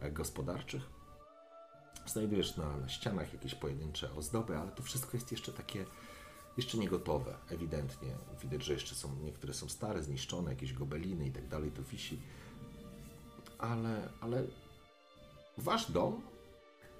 e, 0.00 0.10
gospodarczych. 0.10 1.03
Znajdujesz 2.06 2.56
na, 2.56 2.76
na 2.76 2.88
ścianach 2.88 3.32
jakieś 3.32 3.54
pojedyncze 3.54 4.14
ozdoby, 4.14 4.56
ale 4.56 4.70
to 4.70 4.82
wszystko 4.82 5.16
jest 5.16 5.32
jeszcze 5.32 5.52
takie, 5.52 5.84
jeszcze 6.56 6.78
nie 6.78 6.88
gotowe, 6.88 7.36
ewidentnie. 7.48 8.16
Widać, 8.42 8.64
że 8.64 8.72
jeszcze 8.72 8.94
są, 8.94 9.16
niektóre 9.22 9.54
są 9.54 9.68
stare, 9.68 10.02
zniszczone, 10.02 10.50
jakieś 10.50 10.72
gobeliny 10.72 11.26
i 11.26 11.32
tak 11.32 11.48
dalej, 11.48 11.70
to 11.70 11.82
wisi. 11.82 12.20
Ale, 13.58 14.08
ale 14.20 14.44
wasz 15.58 15.90
dom 15.90 16.22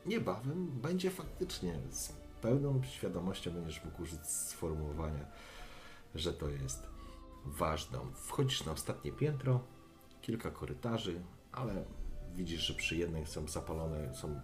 niebawem 0.07 0.67
będzie 0.67 1.11
faktycznie 1.11 1.79
z 1.91 2.13
pełną 2.41 2.83
świadomością 2.83 3.51
będziesz 3.51 3.85
mógł 3.85 4.03
użyć 4.03 4.27
sformułowania, 4.27 5.27
że 6.15 6.35
to 6.35 6.49
jest 6.49 6.87
wasz 7.45 7.87
dom. 7.87 8.13
Wchodzisz 8.15 8.65
na 8.65 8.73
ostatnie 8.73 9.13
piętro, 9.13 9.61
kilka 10.23 10.51
korytarzy, 10.51 11.23
ale 11.53 11.85
widzisz, 12.35 12.61
że 12.61 12.75
przy 12.75 12.97
jednej 12.97 13.27
są 13.27 13.49
zapalone, 13.49 14.15
są 14.15 14.41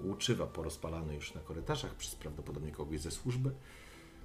łuczywa 0.00 0.46
porozpalane 0.46 1.14
już 1.14 1.34
na 1.34 1.40
korytarzach 1.40 1.94
przez 1.94 2.14
prawdopodobnie 2.14 2.72
kogoś 2.72 3.00
ze 3.00 3.10
służby, 3.10 3.54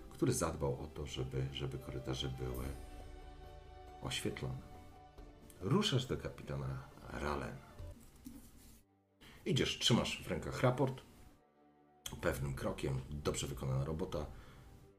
który 0.10 0.34
zadbał 0.34 0.82
o 0.82 0.88
to, 0.88 1.06
żeby, 1.06 1.48
żeby 1.54 1.78
korytarze 1.78 2.30
były 2.30 2.66
oświetlone. 4.02 4.62
Ruszasz 5.62 6.06
do 6.06 6.18
kapitana 6.18 6.90
Ralen. 7.10 7.58
Idziesz, 9.46 9.80
trzymasz 9.80 10.24
w 10.24 10.28
rękach 10.28 10.62
raport. 10.62 11.02
Pewnym 12.22 12.56
krokiem, 12.56 13.02
dobrze 13.10 13.48
wykonana 13.48 13.86
robota. 13.86 14.26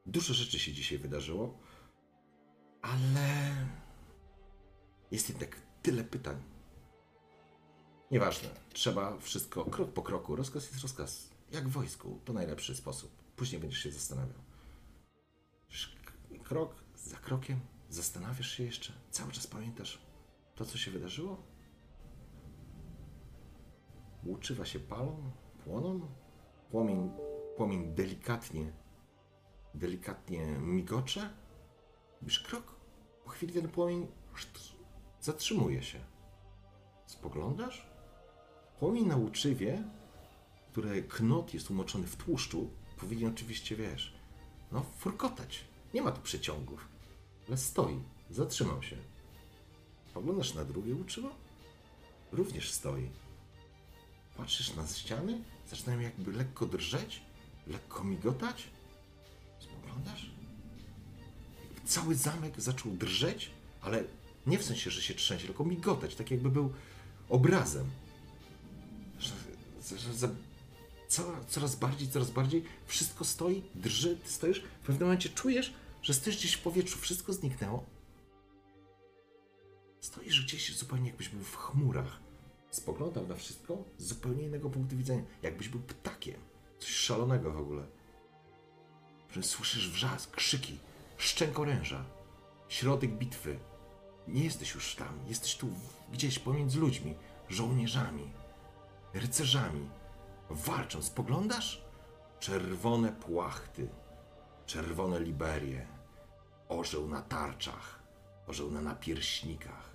Dużo 0.05 0.33
rzeczy 0.33 0.59
się 0.59 0.73
dzisiaj 0.73 0.97
wydarzyło, 0.97 1.59
ale 2.81 3.55
jest 5.11 5.29
jednak 5.29 5.61
tyle 5.81 6.03
pytań. 6.03 6.50
Nieważne, 8.11 8.49
trzeba 8.73 9.17
wszystko 9.17 9.65
krok 9.65 9.93
po 9.93 10.01
kroku. 10.01 10.35
Rozkaz 10.35 10.71
jest 10.71 10.81
rozkaz. 10.81 11.29
Jak 11.51 11.67
w 11.67 11.71
wojsku, 11.71 12.19
to 12.25 12.33
najlepszy 12.33 12.75
sposób. 12.75 13.11
Później 13.35 13.61
będziesz 13.61 13.79
się 13.79 13.91
zastanawiał. 13.91 14.39
Krok 16.43 16.75
za 16.95 17.17
krokiem, 17.17 17.59
zastanawiasz 17.89 18.51
się 18.51 18.63
jeszcze, 18.63 18.93
cały 19.11 19.31
czas 19.31 19.47
pamiętasz 19.47 20.01
to, 20.55 20.65
co 20.65 20.77
się 20.77 20.91
wydarzyło? 20.91 21.43
Łuczywa 24.25 24.65
się 24.65 24.79
palą, 24.79 25.31
płoną. 25.63 26.07
Płomień, 26.71 27.11
płomień 27.57 27.95
delikatnie, 27.95 28.73
delikatnie 29.73 30.45
migocze. 30.45 31.29
Robisz 32.21 32.39
krok. 32.39 32.75
Po 33.23 33.29
chwili 33.29 33.53
ten 33.53 33.69
płomień 33.69 34.07
zatrzymuje 35.21 35.83
się. 35.83 35.99
Spoglądasz? 37.05 37.90
Płomień 38.81 39.07
na 39.07 39.15
łuczywie, 39.15 39.83
które 40.71 41.01
knot 41.01 41.53
jest 41.53 41.71
umoczony 41.71 42.07
w 42.07 42.15
tłuszczu, 42.15 42.69
powinien 42.97 43.31
oczywiście, 43.33 43.75
wiesz, 43.75 44.13
no 44.71 44.85
furkotać. 44.97 45.63
Nie 45.93 46.01
ma 46.01 46.11
tu 46.11 46.21
przeciągów. 46.21 46.87
Ale 47.47 47.57
stoi. 47.57 47.99
Zatrzymał 48.29 48.83
się. 48.83 48.97
Poglądasz 50.13 50.53
na 50.53 50.65
drugie 50.65 50.95
łuczywo? 50.95 51.29
Również 52.31 52.71
stoi. 52.71 53.09
Patrzysz 54.37 54.75
na 54.75 54.87
ściany, 54.87 55.43
zaczynają 55.69 55.99
jakby 55.99 56.31
lekko 56.31 56.65
drżeć, 56.65 57.21
lekko 57.67 58.03
migotać. 58.03 58.67
Spoglądasz? 59.59 60.31
cały 61.85 62.15
zamek 62.15 62.61
zaczął 62.61 62.91
drżeć, 62.91 63.51
ale 63.81 64.03
nie 64.47 64.59
w 64.59 64.63
sensie, 64.63 64.91
że 64.91 65.01
się 65.01 65.13
trzęsie, 65.13 65.45
tylko 65.45 65.63
migotać, 65.63 66.15
tak 66.15 66.31
jakby 66.31 66.49
był 66.49 66.73
obrazem. 67.29 67.89
Coraz, 71.47 71.75
bardziej, 71.75 72.07
coraz 72.07 72.31
bardziej 72.31 72.63
wszystko 72.85 73.25
stoi, 73.25 73.63
drży, 73.75 74.17
ty 74.17 74.29
stoisz, 74.29 74.59
w 74.59 74.85
pewnym 74.85 75.07
momencie 75.07 75.29
czujesz, 75.29 75.73
że 76.01 76.13
stoisz 76.13 76.37
gdzieś 76.37 76.53
w 76.53 76.61
powietrzu, 76.61 76.99
wszystko 76.99 77.33
zniknęło. 77.33 77.85
Stoisz 79.99 80.45
gdzieś 80.45 80.77
zupełnie 80.77 81.07
jakbyś 81.07 81.29
był 81.29 81.43
w 81.43 81.55
chmurach. 81.55 82.19
Spoglądał 82.71 83.27
na 83.27 83.35
wszystko 83.35 83.83
z 83.97 84.05
zupełnie 84.05 84.43
innego 84.43 84.69
punktu 84.69 84.97
widzenia, 84.97 85.23
jakbyś 85.41 85.69
był 85.69 85.81
ptakiem. 85.81 86.39
Coś 86.79 86.89
szalonego 86.89 87.51
w 87.51 87.57
ogóle. 87.57 87.83
Słyszysz 89.41 89.89
wrzask, 89.89 90.35
krzyki, 90.35 90.77
szczęk 91.17 91.59
oręża, 91.59 92.05
środek 92.69 93.11
bitwy. 93.11 93.59
Nie 94.27 94.43
jesteś 94.43 94.75
już 94.75 94.95
tam, 94.95 95.19
jesteś 95.27 95.55
tu 95.55 95.67
gdzieś 96.13 96.39
pomiędzy 96.39 96.79
ludźmi, 96.79 97.15
żołnierzami, 97.49 98.31
rycerzami. 99.13 99.89
Walczą, 100.49 101.01
spoglądasz? 101.01 101.85
Czerwone 102.39 103.11
płachty, 103.11 103.89
czerwone 104.65 105.19
liberie, 105.19 105.87
orzeł 106.69 107.07
na 107.07 107.21
tarczach, 107.21 107.99
orzeł 108.47 108.71
na 108.71 108.81
napierśnikach. 108.81 109.91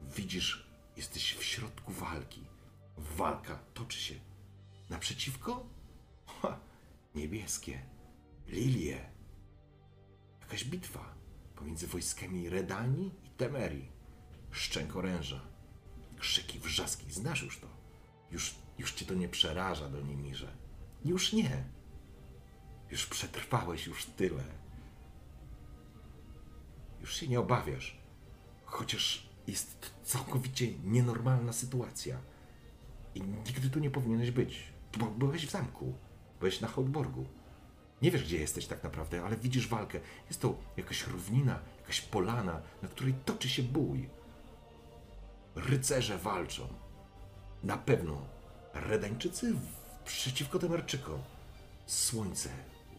Widzisz, 0.00 0.66
jesteś 0.96 1.34
w 1.34 1.44
środku 1.44 1.92
walki. 1.92 2.44
Walka 2.98 3.58
toczy 3.74 3.98
się. 3.98 4.14
Naprzeciwko? 4.90 5.66
Ha, 6.26 6.60
niebieskie, 7.14 7.86
lilie. 8.46 9.10
Jakaś 10.40 10.64
bitwa 10.64 11.14
pomiędzy 11.56 11.86
wojskami 11.86 12.48
Redanii 12.48 13.14
i 13.24 13.30
Temerii. 13.30 13.92
Szczęk 14.50 14.96
oręża, 14.96 15.40
krzyki, 16.18 16.58
wrzaski. 16.58 17.12
Znasz 17.12 17.42
już 17.42 17.60
to. 17.60 17.71
Już, 18.32 18.54
już 18.78 18.92
cię 18.92 19.04
to 19.06 19.14
nie 19.14 19.28
przeraża 19.28 19.88
do 19.88 20.00
Nimirze. 20.00 20.52
Już 21.04 21.32
nie. 21.32 21.64
Już 22.90 23.06
przetrwałeś 23.06 23.86
już 23.86 24.04
tyle. 24.04 24.44
Już 27.00 27.16
się 27.16 27.28
nie 27.28 27.40
obawiasz. 27.40 27.98
Chociaż 28.64 29.28
jest 29.46 29.80
to 29.80 29.88
całkowicie 30.04 30.78
nienormalna 30.78 31.52
sytuacja. 31.52 32.18
I 33.14 33.20
nigdy 33.20 33.70
tu 33.70 33.78
nie 33.78 33.90
powinieneś 33.90 34.30
być. 34.30 34.72
Bo 34.98 35.06
byłeś 35.06 35.46
w 35.46 35.50
zamku. 35.50 35.94
Byłeś 36.40 36.60
na 36.60 36.68
Hołdborgu. 36.68 37.26
Nie 38.02 38.10
wiesz, 38.10 38.24
gdzie 38.24 38.38
jesteś 38.38 38.66
tak 38.66 38.84
naprawdę, 38.84 39.24
ale 39.24 39.36
widzisz 39.36 39.68
walkę. 39.68 40.00
Jest 40.28 40.40
to 40.40 40.58
jakaś 40.76 41.06
równina, 41.06 41.58
jakaś 41.80 42.00
polana, 42.00 42.62
na 42.82 42.88
której 42.88 43.14
toczy 43.24 43.48
się 43.48 43.62
bój. 43.62 44.08
Rycerze 45.54 46.18
walczą. 46.18 46.81
Na 47.64 47.76
pewno 47.76 48.26
Redańczycy 48.74 49.54
przeciwko 50.04 50.58
Temerczykom. 50.58 51.22
Słońce 51.86 52.48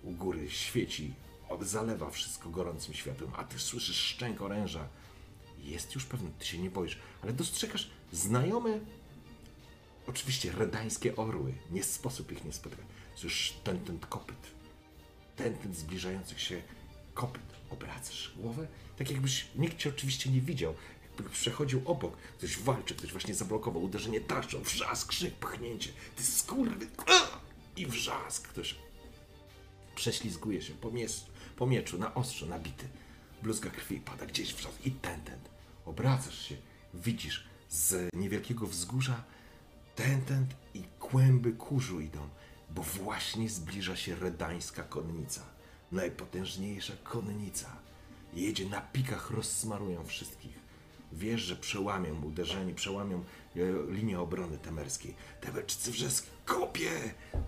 u 0.04 0.12
góry 0.12 0.50
świeci, 0.50 1.14
zalewa 1.62 2.10
wszystko 2.10 2.50
gorącym 2.50 2.94
światłem, 2.94 3.32
a 3.38 3.44
ty 3.44 3.60
słyszysz 3.60 3.98
szczęk 3.98 4.42
oręża. 4.42 4.88
Jest 5.58 5.96
już 5.96 6.06
pewny, 6.06 6.32
ty 6.40 6.46
się 6.46 6.58
nie 6.58 6.70
boisz, 6.70 6.98
ale 7.22 7.34
dostrzegasz 7.34 7.90
znajome, 8.12 8.80
oczywiście 10.08 10.52
redańskie 10.52 11.16
orły. 11.16 11.54
Nie 11.72 11.84
sposób 11.84 12.32
ich 12.32 12.46
nie 12.46 12.54
spotkać. 12.54 12.86
Słyszysz 13.16 13.54
ten, 13.64 13.80
ten 13.80 14.00
kopyt, 14.00 14.52
ten, 15.36 15.58
ten 15.58 15.74
zbliżających 15.74 16.42
się 16.42 16.62
kopyt. 17.14 17.44
Obracasz 17.70 18.34
głowę, 18.38 18.68
tak 18.98 19.12
jakbyś 19.12 19.48
nikt 19.56 19.78
cię 19.78 19.90
oczywiście 19.90 20.30
nie 20.30 20.42
widział. 20.42 20.76
Przechodził 21.32 21.82
obok, 21.86 22.18
ktoś 22.18 22.58
walczy, 22.58 22.96
ktoś 22.96 23.12
właśnie 23.12 23.36
zablokował, 23.36 23.84
uderzenie 23.84 24.22
tarczą, 24.22 24.64
wrzask, 24.64 25.08
krzyk, 25.08 25.36
pchnięcie. 25.36 25.92
Ty 26.16 26.24
skurwy... 26.24 26.88
I 27.78 27.86
wrzask, 27.86 28.48
ktoś 28.48 28.76
prześlizguje 29.96 30.62
się 30.62 30.74
po, 30.74 30.92
mies- 30.92 31.24
po 31.58 31.68
mieczu, 31.68 31.98
na 31.98 32.14
ostrze 32.14 32.46
nabity. 32.46 32.88
Bluzga 33.44 33.70
krwi 33.70 34.00
pada 34.00 34.26
gdzieś 34.26 34.54
w 34.54 34.62
szaf 34.62 34.86
i 34.86 34.92
ten, 34.92 35.22
ten. 35.22 35.40
Obracasz 35.86 36.50
się, 36.50 36.56
widzisz 36.94 37.44
z 37.70 38.10
niewielkiego 38.16 38.68
wzgórza 38.68 39.24
ten, 39.96 40.22
ten 40.22 40.46
i 40.74 40.84
kłęby 41.00 41.52
kurzu 41.52 42.02
idą, 42.02 42.30
bo 42.70 42.84
właśnie 42.84 43.50
zbliża 43.50 43.96
się 43.96 44.16
redańska 44.16 44.84
konnica. 44.84 45.42
Najpotężniejsza 45.92 46.94
konnica. 47.04 47.78
Jedzie 48.34 48.70
na 48.70 48.82
pikach, 48.82 49.32
rozsmarują 49.32 50.06
wszystkich. 50.06 50.63
Wiesz, 51.14 51.42
że 51.42 51.56
przełamią 51.56 52.22
uderzeni, 52.22 52.74
przełamią 52.74 53.24
e, 53.56 53.60
linię 53.90 54.20
obrony 54.20 54.58
temerskiej. 54.58 55.16
Temerczycy 55.42 55.92
wrzask, 55.92 56.26
kopie! 56.46 56.92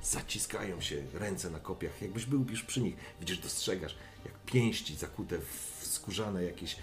Zaciskają 0.03 0.81
się 0.81 1.03
ręce 1.13 1.49
na 1.49 1.59
kopiach, 1.59 2.01
jakbyś 2.01 2.25
był 2.25 2.45
już 2.49 2.63
przy 2.63 2.81
nich. 2.81 2.95
Widzisz, 3.19 3.37
dostrzegasz, 3.39 3.95
jak 4.25 4.33
pięści 4.45 4.95
zakute 4.95 5.39
w 5.39 5.75
skórzane 5.85 6.43
jakieś 6.43 6.77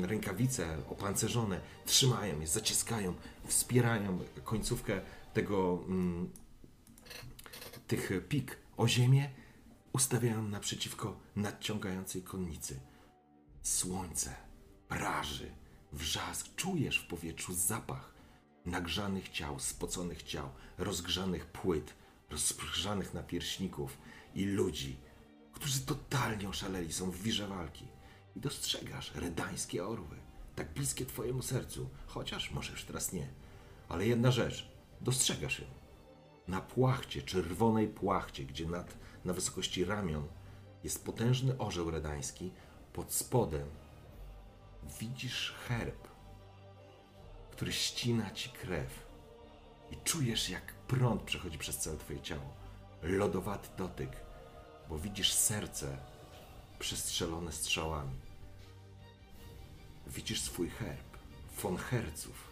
rękawice 0.00 0.76
opancerzone 0.90 1.60
trzymają 1.86 2.40
je, 2.40 2.46
zaciskają, 2.46 3.14
wspierają 3.46 4.18
końcówkę 4.44 5.00
tego, 5.32 5.84
mm, 5.88 6.30
tych 7.86 8.10
pik 8.28 8.58
o 8.76 8.88
ziemię, 8.88 9.30
ustawiają 9.92 10.42
naprzeciwko 10.42 11.16
nadciągającej 11.36 12.22
konnicy. 12.22 12.80
Słońce 13.62 14.34
praży, 14.88 15.50
wrzask, 15.96 16.54
czujesz 16.56 16.98
w 16.98 17.06
powietrzu 17.06 17.54
zapach 17.54 18.14
nagrzanych 18.66 19.28
ciał, 19.28 19.58
spoconych 19.58 20.22
ciał, 20.22 20.48
rozgrzanych 20.78 21.46
płyt, 21.46 21.94
rozgrzanych 22.30 23.14
napierśników 23.14 23.98
i 24.34 24.44
ludzi, 24.44 24.96
którzy 25.52 25.80
totalnie 25.80 26.48
oszaleli, 26.48 26.92
są 26.92 27.10
w 27.10 27.22
wirze 27.22 27.48
walki. 27.48 27.86
I 28.36 28.40
dostrzegasz 28.40 29.14
redańskie 29.14 29.86
orły, 29.86 30.16
tak 30.54 30.72
bliskie 30.74 31.06
twojemu 31.06 31.42
sercu, 31.42 31.90
chociaż 32.06 32.50
może 32.50 32.72
już 32.72 32.84
teraz 32.84 33.12
nie. 33.12 33.28
Ale 33.88 34.06
jedna 34.06 34.30
rzecz, 34.30 34.68
dostrzegasz 35.00 35.58
ją. 35.58 35.66
Na 36.48 36.60
płachcie, 36.60 37.22
czerwonej 37.22 37.88
płachcie, 37.88 38.44
gdzie 38.44 38.66
nad, 38.66 38.96
na 39.24 39.32
wysokości 39.32 39.84
ramion 39.84 40.26
jest 40.84 41.04
potężny 41.04 41.58
orzeł 41.58 41.90
redański, 41.90 42.52
pod 42.92 43.12
spodem 43.12 43.68
widzisz 45.00 45.54
herb, 45.68 46.08
który 47.50 47.72
ścina 47.72 48.30
ci 48.30 48.50
krew. 48.50 49.06
I 49.90 49.96
czujesz, 49.96 50.50
jak 50.50 50.72
prąd 50.72 51.22
przechodzi 51.22 51.58
przez 51.58 51.78
całe 51.78 51.96
twoje 51.96 52.20
ciało. 52.20 52.54
Lodowaty 53.02 53.68
dotyk, 53.78 54.10
bo 54.88 54.98
widzisz 54.98 55.32
serce 55.32 55.98
przestrzelone 56.78 57.52
strzałami. 57.52 58.16
Widzisz 60.06 60.40
swój 60.40 60.70
herb, 60.70 61.16
von 61.62 61.76
Herców. 61.76 62.50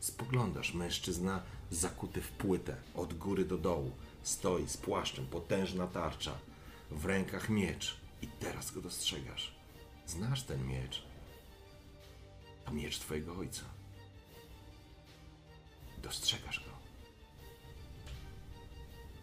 Spoglądasz, 0.00 0.74
mężczyzna 0.74 1.42
zakuty 1.70 2.22
w 2.22 2.30
płytę, 2.30 2.76
od 2.94 3.14
góry 3.14 3.44
do 3.44 3.58
dołu. 3.58 3.90
Stoi 4.22 4.68
z 4.68 4.76
płaszczem, 4.76 5.26
potężna 5.26 5.86
tarcza, 5.86 6.38
w 6.90 7.04
rękach 7.04 7.48
miecz. 7.48 7.96
I 8.22 8.26
teraz 8.26 8.70
go 8.70 8.80
dostrzegasz. 8.80 9.54
Znasz 10.06 10.42
ten 10.42 10.66
miecz. 10.66 11.05
Miecz 12.72 12.98
twojego 12.98 13.36
ojca. 13.36 13.62
Dostrzegasz 16.02 16.60
go. 16.60 16.70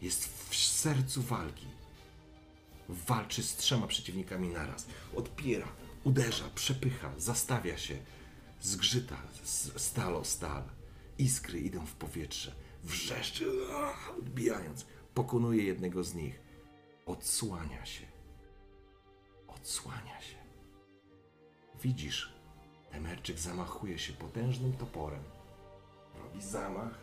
Jest 0.02 0.26
w 0.50 0.56
sercu 0.56 1.22
walki. 1.22 1.68
Walczy 2.90 3.44
z 3.44 3.56
trzema 3.56 3.88
przeciwnikami 3.88 4.48
naraz. 4.50 4.88
Odpiera, 5.16 5.68
uderza, 6.04 6.50
przepycha, 6.56 7.12
zastawia 7.18 7.78
się. 7.78 7.98
Zgrzyta 8.62 9.18
z- 9.44 9.82
stal. 10.24 10.64
Iskry 11.18 11.60
idą 11.60 11.86
w 11.86 11.94
powietrze. 11.96 12.56
Wrzeszczy, 12.84 13.48
odbijając. 14.20 14.86
Pokonuje 15.14 15.64
jednego 15.64 16.04
z 16.04 16.14
nich. 16.14 16.40
Odsłania 17.06 17.86
się. 17.86 18.06
Odsłania 19.48 20.22
się. 20.22 20.36
Widzisz, 21.84 22.33
Temerczyk 22.94 23.40
zamachuje 23.40 24.00
się 24.00 24.14
potężnym 24.14 24.74
toporem. 24.74 25.24
Robi 26.16 26.42
zamach 26.42 27.00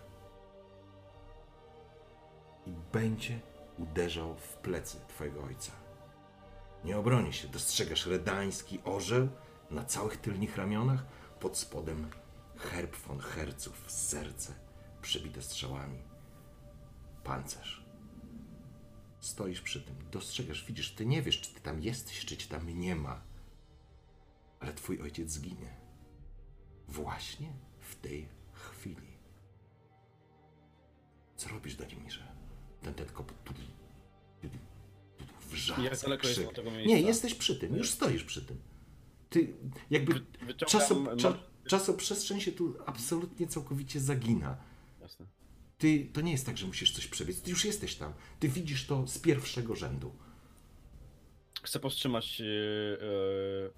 i 2.67 2.73
będzie 2.93 3.41
uderzał 3.79 4.37
w 4.37 4.57
plecy 4.57 5.01
twojego 5.09 5.43
ojca. 5.43 5.73
Nie 6.85 6.99
obroni 6.99 7.33
się, 7.33 7.49
dostrzegasz 7.49 8.07
redański 8.07 8.81
orzeł 8.85 9.29
na 9.71 9.85
całych 9.85 10.17
tylnych 10.17 10.57
ramionach, 10.57 11.05
pod 11.41 11.59
spodem 11.59 12.11
herb 12.57 12.97
von 12.97 13.19
Herców, 13.19 13.85
serce 13.91 14.55
przebite 15.03 15.43
strzałami, 15.43 16.03
pancerz. 17.25 17.85
Stoisz 19.21 19.61
przy 19.61 19.81
tym, 19.81 19.95
dostrzegasz, 20.11 20.65
widzisz, 20.65 20.95
ty 20.95 21.07
nie 21.07 21.23
wiesz, 21.23 21.41
czy 21.41 21.55
ty 21.55 21.61
tam 21.61 21.81
jesteś, 21.81 22.25
czy 22.25 22.37
cię 22.37 22.49
tam 22.49 22.81
nie 22.81 22.97
ma. 22.97 23.21
Ale 24.61 24.73
twój 24.73 25.01
ojciec 25.01 25.31
zginie. 25.31 25.80
Właśnie 26.91 27.53
w 27.81 27.95
tej 27.97 28.29
chwili. 28.53 29.11
Co 31.37 31.49
robisz, 31.49 31.77
Danimirze? 31.77 32.27
Ten 32.83 32.95
ten 32.95 33.07
tylko 33.07 33.25
wrzaca, 35.51 35.83
Jak 35.83 36.01
daleko 36.01 36.29
jest 36.29 36.41
krzyk. 36.41 36.55
tego 36.55 36.71
miejsca? 36.71 36.89
Nie, 36.95 37.01
jesteś 37.01 37.35
przy 37.35 37.57
tym, 37.57 37.77
już 37.77 37.91
stoisz 37.91 38.25
przy 38.25 38.45
tym. 38.45 38.57
Ty 39.31 39.55
jakby 39.91 40.15
Wy- 40.41 40.55
czaso, 40.55 41.17
cza, 41.17 41.39
czasoprzestrzeń 41.69 42.41
się 42.41 42.53
tu 42.53 42.75
absolutnie 42.87 43.47
całkowicie 43.47 44.01
zagina. 44.01 44.57
Jasne. 45.01 45.27
Ty, 45.79 46.07
to 46.13 46.21
nie 46.21 46.33
jest 46.33 46.47
tak, 46.47 46.59
że 46.59 46.67
musisz 46.67 46.93
coś 46.93 47.07
przebiec. 47.07 47.43
Ty 47.43 47.51
już 47.51 47.65
jesteś 47.65 47.95
tam. 47.97 48.13
Ty 48.41 48.49
widzisz 48.49 48.87
to 48.87 49.07
z 49.07 49.19
pierwszego 49.19 49.75
rzędu. 49.77 50.15
Chcę 51.63 51.81
powstrzymać 51.81 52.41
yy, 52.41 52.47
yy, 52.47 53.71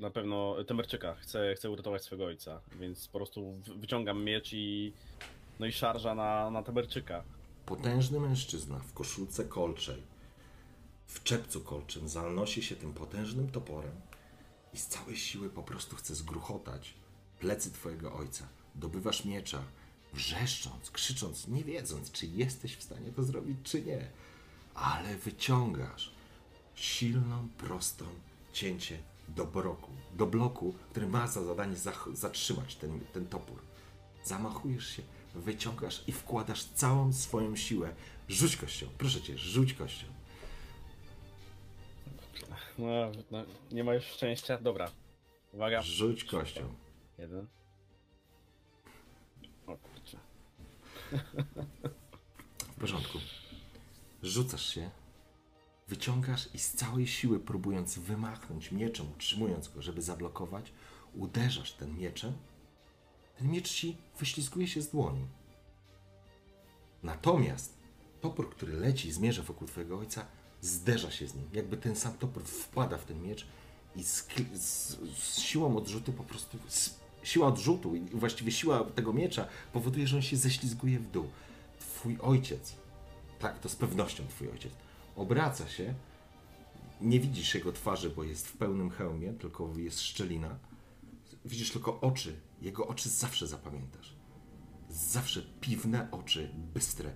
na 0.00 0.10
pewno 0.10 0.64
Temerczyka. 0.64 1.14
Chcę, 1.14 1.54
chcę 1.54 1.70
uratować 1.70 2.04
swego 2.04 2.24
ojca, 2.24 2.60
więc 2.80 3.08
po 3.08 3.18
prostu 3.18 3.60
wyciągam 3.76 4.24
miecz 4.24 4.52
i 4.52 4.92
no 5.60 5.66
i 5.66 5.72
szarża 5.72 6.14
na, 6.14 6.50
na 6.50 6.62
Temerczyka. 6.62 7.24
Potężny 7.66 8.20
mężczyzna 8.20 8.78
w 8.78 8.92
koszulce 8.92 9.44
kolczej, 9.44 10.02
w 11.06 11.22
czepcu 11.22 11.60
kolczym, 11.60 12.08
zanosi 12.08 12.62
się 12.62 12.76
tym 12.76 12.92
potężnym 12.92 13.50
toporem 13.50 14.00
i 14.74 14.78
z 14.78 14.86
całej 14.86 15.16
siły 15.16 15.50
po 15.50 15.62
prostu 15.62 15.96
chce 15.96 16.14
zgruchotać 16.14 16.94
plecy 17.40 17.72
twojego 17.72 18.12
ojca. 18.14 18.48
Dobywasz 18.74 19.24
miecza, 19.24 19.62
wrzeszcząc, 20.12 20.90
krzycząc, 20.90 21.48
nie 21.48 21.64
wiedząc, 21.64 22.12
czy 22.12 22.26
jesteś 22.26 22.76
w 22.76 22.82
stanie 22.82 23.12
to 23.12 23.22
zrobić, 23.22 23.58
czy 23.62 23.82
nie. 23.82 24.10
Ale 24.74 25.16
wyciągasz 25.16 26.12
silną, 26.74 27.48
prostą 27.58 28.04
cięcie 28.52 28.98
do 29.36 29.44
bloku, 29.44 29.90
do 30.12 30.26
bloku, 30.26 30.74
który 30.90 31.06
ma 31.06 31.26
za 31.26 31.44
zadanie 31.44 31.76
zatrzymać 32.12 32.76
ten, 32.76 33.00
ten 33.12 33.26
topór. 33.26 33.62
Zamachujesz 34.24 34.88
się, 34.88 35.02
wyciągasz 35.34 36.04
i 36.06 36.12
wkładasz 36.12 36.64
całą 36.64 37.12
swoją 37.12 37.56
siłę. 37.56 37.94
Rzuć 38.28 38.56
kością, 38.56 38.86
proszę 38.98 39.20
cię, 39.20 39.38
rzuć 39.38 39.74
kością. 39.74 40.06
No, 42.78 43.12
no, 43.30 43.44
nie 43.72 43.84
ma 43.84 43.94
już 43.94 44.04
szczęścia. 44.04 44.58
Dobra. 44.58 44.90
Uwaga. 45.52 45.82
Rzuć 45.82 46.24
kością. 46.24 46.74
Jeden. 47.18 47.46
O 49.66 49.76
kurczę. 49.76 50.18
W 52.58 52.80
porządku. 52.80 53.18
Rzucasz 54.22 54.74
się, 54.74 54.90
wyciągasz 55.90 56.48
i 56.54 56.58
z 56.58 56.72
całej 56.72 57.06
siły 57.06 57.40
próbując 57.40 57.98
wymachnąć 57.98 58.72
mieczem, 58.72 59.06
utrzymując 59.12 59.68
go, 59.68 59.82
żeby 59.82 60.02
zablokować, 60.02 60.72
uderzasz 61.14 61.72
ten 61.72 61.98
mieczem. 61.98 62.32
Ten 63.38 63.50
miecz 63.50 63.72
ci 63.72 63.96
wyślizguje 64.18 64.68
się 64.68 64.82
z 64.82 64.88
dłoni. 64.88 65.26
Natomiast 67.02 67.76
topór, 68.20 68.50
który 68.50 68.72
leci 68.72 69.08
i 69.08 69.12
zmierza 69.12 69.42
wokół 69.42 69.68
twojego 69.68 69.98
ojca, 69.98 70.26
zderza 70.60 71.10
się 71.10 71.28
z 71.28 71.34
nim. 71.34 71.48
Jakby 71.52 71.76
ten 71.76 71.96
sam 71.96 72.12
topór 72.18 72.42
wpada 72.44 72.98
w 72.98 73.04
ten 73.04 73.22
miecz 73.22 73.46
i 73.96 74.04
z, 74.04 74.26
z, 74.54 74.96
z 75.18 75.38
siłą 75.38 75.76
odrzutu 75.76 76.12
po 76.12 76.24
prostu. 76.24 76.58
Z, 76.68 77.00
siła 77.22 77.46
odrzutu 77.46 77.96
i 77.96 78.00
właściwie 78.00 78.52
siła 78.52 78.84
tego 78.84 79.12
miecza 79.12 79.46
powoduje, 79.72 80.06
że 80.06 80.16
on 80.16 80.22
się 80.22 80.36
ześlizguje 80.36 80.98
w 80.98 81.10
dół. 81.10 81.30
Twój 81.78 82.18
ojciec, 82.20 82.74
tak, 83.38 83.58
to 83.58 83.68
z 83.68 83.76
pewnością 83.76 84.26
twój 84.28 84.48
ojciec, 84.50 84.72
obraca 85.16 85.68
się. 85.68 85.94
Nie 87.00 87.20
widzisz 87.20 87.54
jego 87.54 87.72
twarzy, 87.72 88.10
bo 88.10 88.24
jest 88.24 88.48
w 88.48 88.56
pełnym 88.56 88.90
hełmie, 88.90 89.32
tylko 89.32 89.72
jest 89.76 90.00
szczelina. 90.00 90.58
Widzisz 91.44 91.72
tylko 91.72 92.00
oczy. 92.00 92.40
Jego 92.62 92.86
oczy 92.86 93.08
zawsze 93.08 93.46
zapamiętasz. 93.46 94.16
Zawsze 94.88 95.42
piwne 95.60 96.08
oczy, 96.10 96.50
bystre. 96.74 97.14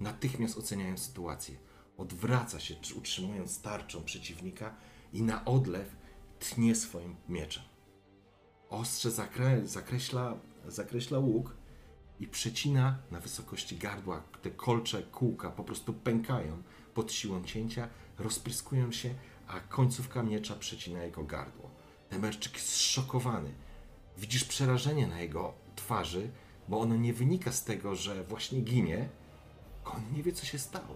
Natychmiast 0.00 0.58
oceniają 0.58 0.98
sytuację. 0.98 1.56
Odwraca 1.96 2.60
się, 2.60 2.74
utrzymując 2.96 3.62
tarczą 3.62 4.04
przeciwnika 4.04 4.76
i 5.12 5.22
na 5.22 5.44
odlew 5.44 5.96
tnie 6.38 6.74
swoim 6.74 7.16
mieczem. 7.28 7.62
Ostrze 8.70 9.10
zakre, 9.10 9.66
zakreśla, 9.66 10.36
zakreśla 10.68 11.18
łuk 11.18 11.56
i 12.20 12.26
przecina 12.26 12.98
na 13.10 13.20
wysokości 13.20 13.76
gardła. 13.76 14.22
Te 14.42 14.50
kolcze 14.50 15.02
kółka 15.02 15.50
po 15.50 15.64
prostu 15.64 15.92
pękają 15.92 16.62
pod 16.98 17.12
siłą 17.12 17.44
cięcia, 17.44 17.88
rozpryskują 18.18 18.92
się, 18.92 19.14
a 19.48 19.60
końcówka 19.60 20.22
miecza 20.22 20.54
przecina 20.54 21.02
jego 21.02 21.24
gardło. 21.24 21.70
Temerczyk 22.10 22.54
jest 22.54 22.68
zszokowany. 22.68 23.52
Widzisz 24.16 24.44
przerażenie 24.44 25.06
na 25.06 25.20
jego 25.20 25.54
twarzy, 25.76 26.30
bo 26.68 26.80
ono 26.80 26.96
nie 26.96 27.12
wynika 27.12 27.52
z 27.52 27.64
tego, 27.64 27.96
że 27.96 28.24
właśnie 28.24 28.60
ginie, 28.60 29.08
tylko 29.74 29.92
on 29.92 30.12
nie 30.12 30.22
wie, 30.22 30.32
co 30.32 30.46
się 30.46 30.58
stało. 30.58 30.94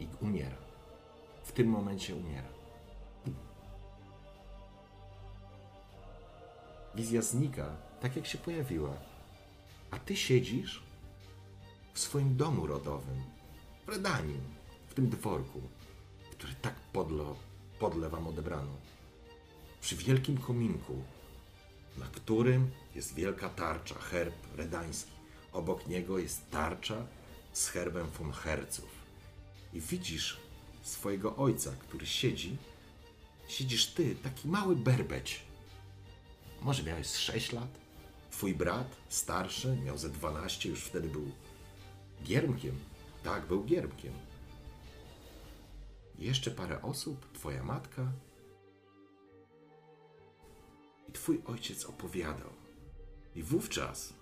I 0.00 0.08
umiera. 0.20 0.56
W 1.44 1.52
tym 1.52 1.68
momencie 1.68 2.16
umiera. 2.16 2.48
Wizja 6.94 7.22
znika, 7.22 7.76
tak 8.00 8.16
jak 8.16 8.26
się 8.26 8.38
pojawiła. 8.38 8.94
A 9.90 9.98
ty 9.98 10.16
siedzisz 10.16 10.82
w 11.92 11.98
swoim 11.98 12.36
domu 12.36 12.66
rodowym, 12.66 13.35
w 13.86 13.98
w 14.88 14.94
tym 14.94 15.08
dworku, 15.08 15.62
który 16.30 16.54
tak 16.62 16.74
podlo, 16.74 17.36
podle 17.78 18.08
wam 18.08 18.26
odebrano. 18.26 18.76
Przy 19.80 19.96
wielkim 19.96 20.38
kominku, 20.38 21.02
na 21.96 22.06
którym 22.06 22.70
jest 22.94 23.14
wielka 23.14 23.48
tarcza, 23.48 23.94
herb 23.94 24.34
redański. 24.56 25.10
Obok 25.52 25.86
niego 25.86 26.18
jest 26.18 26.50
tarcza 26.50 27.06
z 27.52 27.68
herbem 27.68 28.06
von 28.06 28.32
Herców. 28.32 28.88
I 29.72 29.80
widzisz 29.80 30.40
swojego 30.82 31.36
ojca, 31.36 31.72
który 31.72 32.06
siedzi. 32.06 32.56
Siedzisz 33.48 33.86
ty, 33.86 34.16
taki 34.16 34.48
mały 34.48 34.76
berbeć. 34.76 35.42
Może 36.62 36.82
miałeś 36.82 37.06
z 37.06 37.18
6 37.18 37.52
lat? 37.52 37.78
Twój 38.30 38.54
brat, 38.54 38.96
starszy, 39.08 39.76
miał 39.84 39.98
ze 39.98 40.08
12, 40.08 40.68
już 40.68 40.84
wtedy 40.84 41.08
był 41.08 41.32
giermkiem. 42.24 42.78
Tak, 43.26 43.46
był 43.46 43.64
giermkiem. 43.64 44.12
Jeszcze 46.18 46.50
parę 46.50 46.82
osób, 46.82 47.32
twoja 47.32 47.62
matka. 47.62 48.02
I 51.08 51.12
twój 51.12 51.42
ojciec 51.46 51.84
opowiadał. 51.84 52.50
I 53.34 53.42
wówczas 53.42 54.12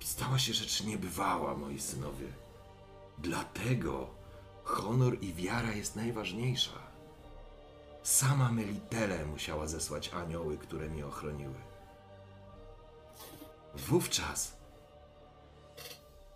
stała 0.00 0.38
się 0.38 0.52
rzecz 0.52 0.84
niebywała, 0.84 1.54
moi 1.54 1.80
synowie. 1.80 2.26
Dlatego 3.18 4.10
honor 4.64 5.22
i 5.22 5.34
wiara 5.34 5.72
jest 5.72 5.96
najważniejsza. 5.96 6.78
Sama 8.02 8.52
Melitele 8.52 9.26
musiała 9.26 9.66
zesłać 9.66 10.08
anioły, 10.08 10.58
które 10.58 10.88
mnie 10.88 11.06
ochroniły. 11.06 11.60
Wówczas 13.74 14.61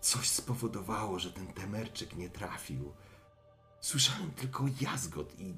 coś 0.01 0.29
spowodowało, 0.29 1.19
że 1.19 1.31
ten 1.33 1.47
temerczyk 1.47 2.15
nie 2.15 2.29
trafił. 2.29 2.93
Słyszałem 3.81 4.31
tylko 4.31 4.65
jazgot 4.81 5.39
i 5.39 5.57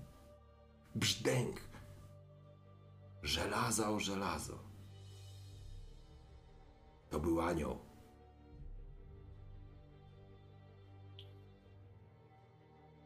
brzdęk. 0.96 1.62
Żelaza 3.24 3.90
o 3.90 4.00
żelazo. 4.00 4.60
To 7.10 7.20
był 7.20 7.42
anioł. 7.42 7.80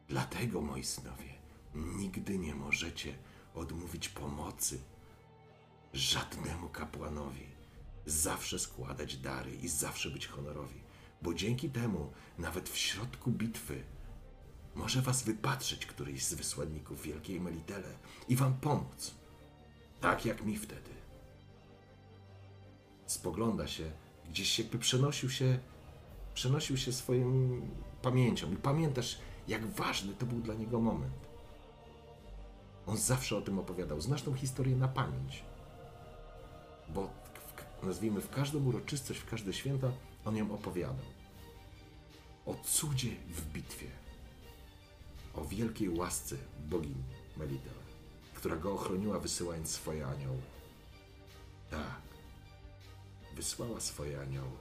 Dlatego, 0.08 0.60
moi 0.60 0.84
synowie, 0.84 1.34
nigdy 1.74 2.38
nie 2.38 2.54
możecie 2.54 3.18
odmówić 3.54 4.08
pomocy 4.08 4.80
żadnemu 5.92 6.68
kapłanowi. 6.68 7.46
Zawsze 8.06 8.58
składać 8.58 9.16
dary 9.16 9.54
i 9.54 9.68
zawsze 9.68 10.10
być 10.10 10.26
honorowi, 10.26 10.80
bo 11.24 11.34
dzięki 11.34 11.70
temu, 11.70 12.12
nawet 12.38 12.68
w 12.68 12.76
środku 12.76 13.30
bitwy, 13.30 13.82
może 14.74 15.02
was 15.02 15.22
wypatrzeć 15.22 15.86
któryś 15.86 16.24
z 16.24 16.34
wysłanników 16.34 17.02
Wielkiej 17.02 17.40
Melitele 17.40 17.88
i 18.28 18.36
wam 18.36 18.54
pomóc. 18.54 19.14
Tak 20.00 20.26
jak 20.26 20.44
mi 20.44 20.56
wtedy. 20.56 20.90
Spogląda 23.06 23.66
się, 23.66 23.90
gdzieś 24.30 24.58
jakby 24.58 24.78
przenosił 24.78 25.30
się, 25.30 25.58
przenosił 26.34 26.76
się 26.76 26.92
swoją 26.92 27.60
pamięcią 28.02 28.52
i 28.52 28.56
pamiętasz, 28.56 29.18
jak 29.48 29.66
ważny 29.66 30.14
to 30.14 30.26
był 30.26 30.40
dla 30.40 30.54
niego 30.54 30.80
moment. 30.80 31.28
On 32.86 32.96
zawsze 32.96 33.36
o 33.36 33.40
tym 33.40 33.58
opowiadał. 33.58 34.00
Znasz 34.00 34.22
tą 34.22 34.34
historię 34.34 34.76
na 34.76 34.88
pamięć. 34.88 35.44
Bo 36.88 37.10
w, 37.82 37.86
nazwijmy 37.86 38.20
w 38.20 38.30
każdą 38.30 38.64
uroczystość, 38.64 39.20
w 39.20 39.30
każde 39.30 39.52
święta 39.52 39.92
on 40.24 40.36
ją 40.36 40.52
opowiadał. 40.54 41.04
o 42.46 42.54
cudzie 42.54 43.10
w 43.28 43.52
bitwie, 43.52 43.86
o 45.34 45.44
wielkiej 45.44 45.88
łasce 45.88 46.36
bogini 46.68 47.04
Melitele, 47.36 47.84
która 48.34 48.56
go 48.56 48.72
ochroniła, 48.72 49.18
wysyłając 49.20 49.70
swoje 49.70 50.06
anioły. 50.06 50.42
Tak, 51.70 52.00
wysłała 53.34 53.80
swoje 53.80 54.20
anioły. 54.20 54.56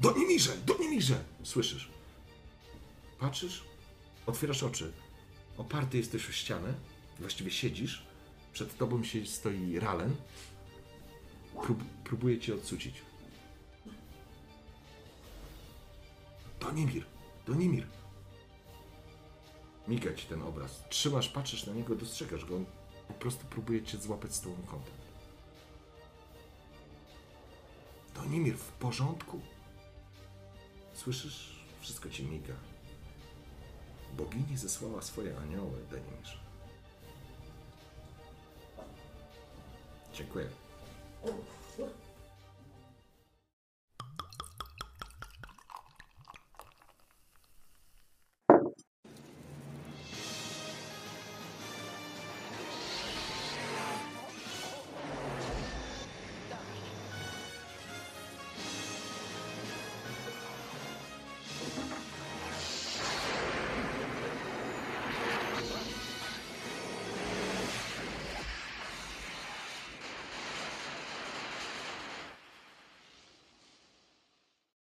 Do 0.00 0.12
Nimirze! 0.12 0.56
Do 0.56 0.78
Nimirze! 0.78 1.24
Słyszysz? 1.42 1.90
Patrzysz, 3.18 3.64
otwierasz 4.26 4.62
oczy. 4.62 4.92
Oparty 5.56 5.98
jesteś 5.98 6.28
o 6.28 6.32
ścianę, 6.32 6.74
właściwie 7.18 7.50
siedzisz. 7.50 8.06
Przed 8.52 8.78
tobą 8.78 9.04
się 9.04 9.26
stoi 9.26 9.78
Ralen. 9.78 10.16
Prób, 11.62 11.84
próbuje 12.04 12.40
cię 12.40 12.54
odsucić. 12.54 13.02
Donimir! 16.60 17.04
Donimir! 17.46 17.86
Miga 19.88 20.14
ci 20.14 20.26
ten 20.26 20.42
obraz. 20.42 20.82
Trzymasz, 20.88 21.28
patrzysz 21.28 21.66
na 21.66 21.72
niego, 21.72 21.94
dostrzegasz 21.94 22.44
go. 22.44 22.56
On 22.56 22.64
po 23.08 23.14
prostu 23.14 23.46
próbuje 23.46 23.82
cię 23.82 23.98
złapać 23.98 24.34
z 24.34 24.40
tobą 24.40 24.56
kątem. 24.66 24.94
Donimir, 28.14 28.56
w 28.56 28.72
porządku? 28.72 29.40
Słyszysz? 30.94 31.64
Wszystko 31.80 32.10
ci 32.10 32.24
miga. 32.24 32.54
Bogini 34.16 34.56
zesłała 34.56 35.02
swoje 35.02 35.38
anioły, 35.38 35.78
Denimirze. 35.90 36.38
Dziękuję. 40.12 40.48
Oh. 41.26 41.57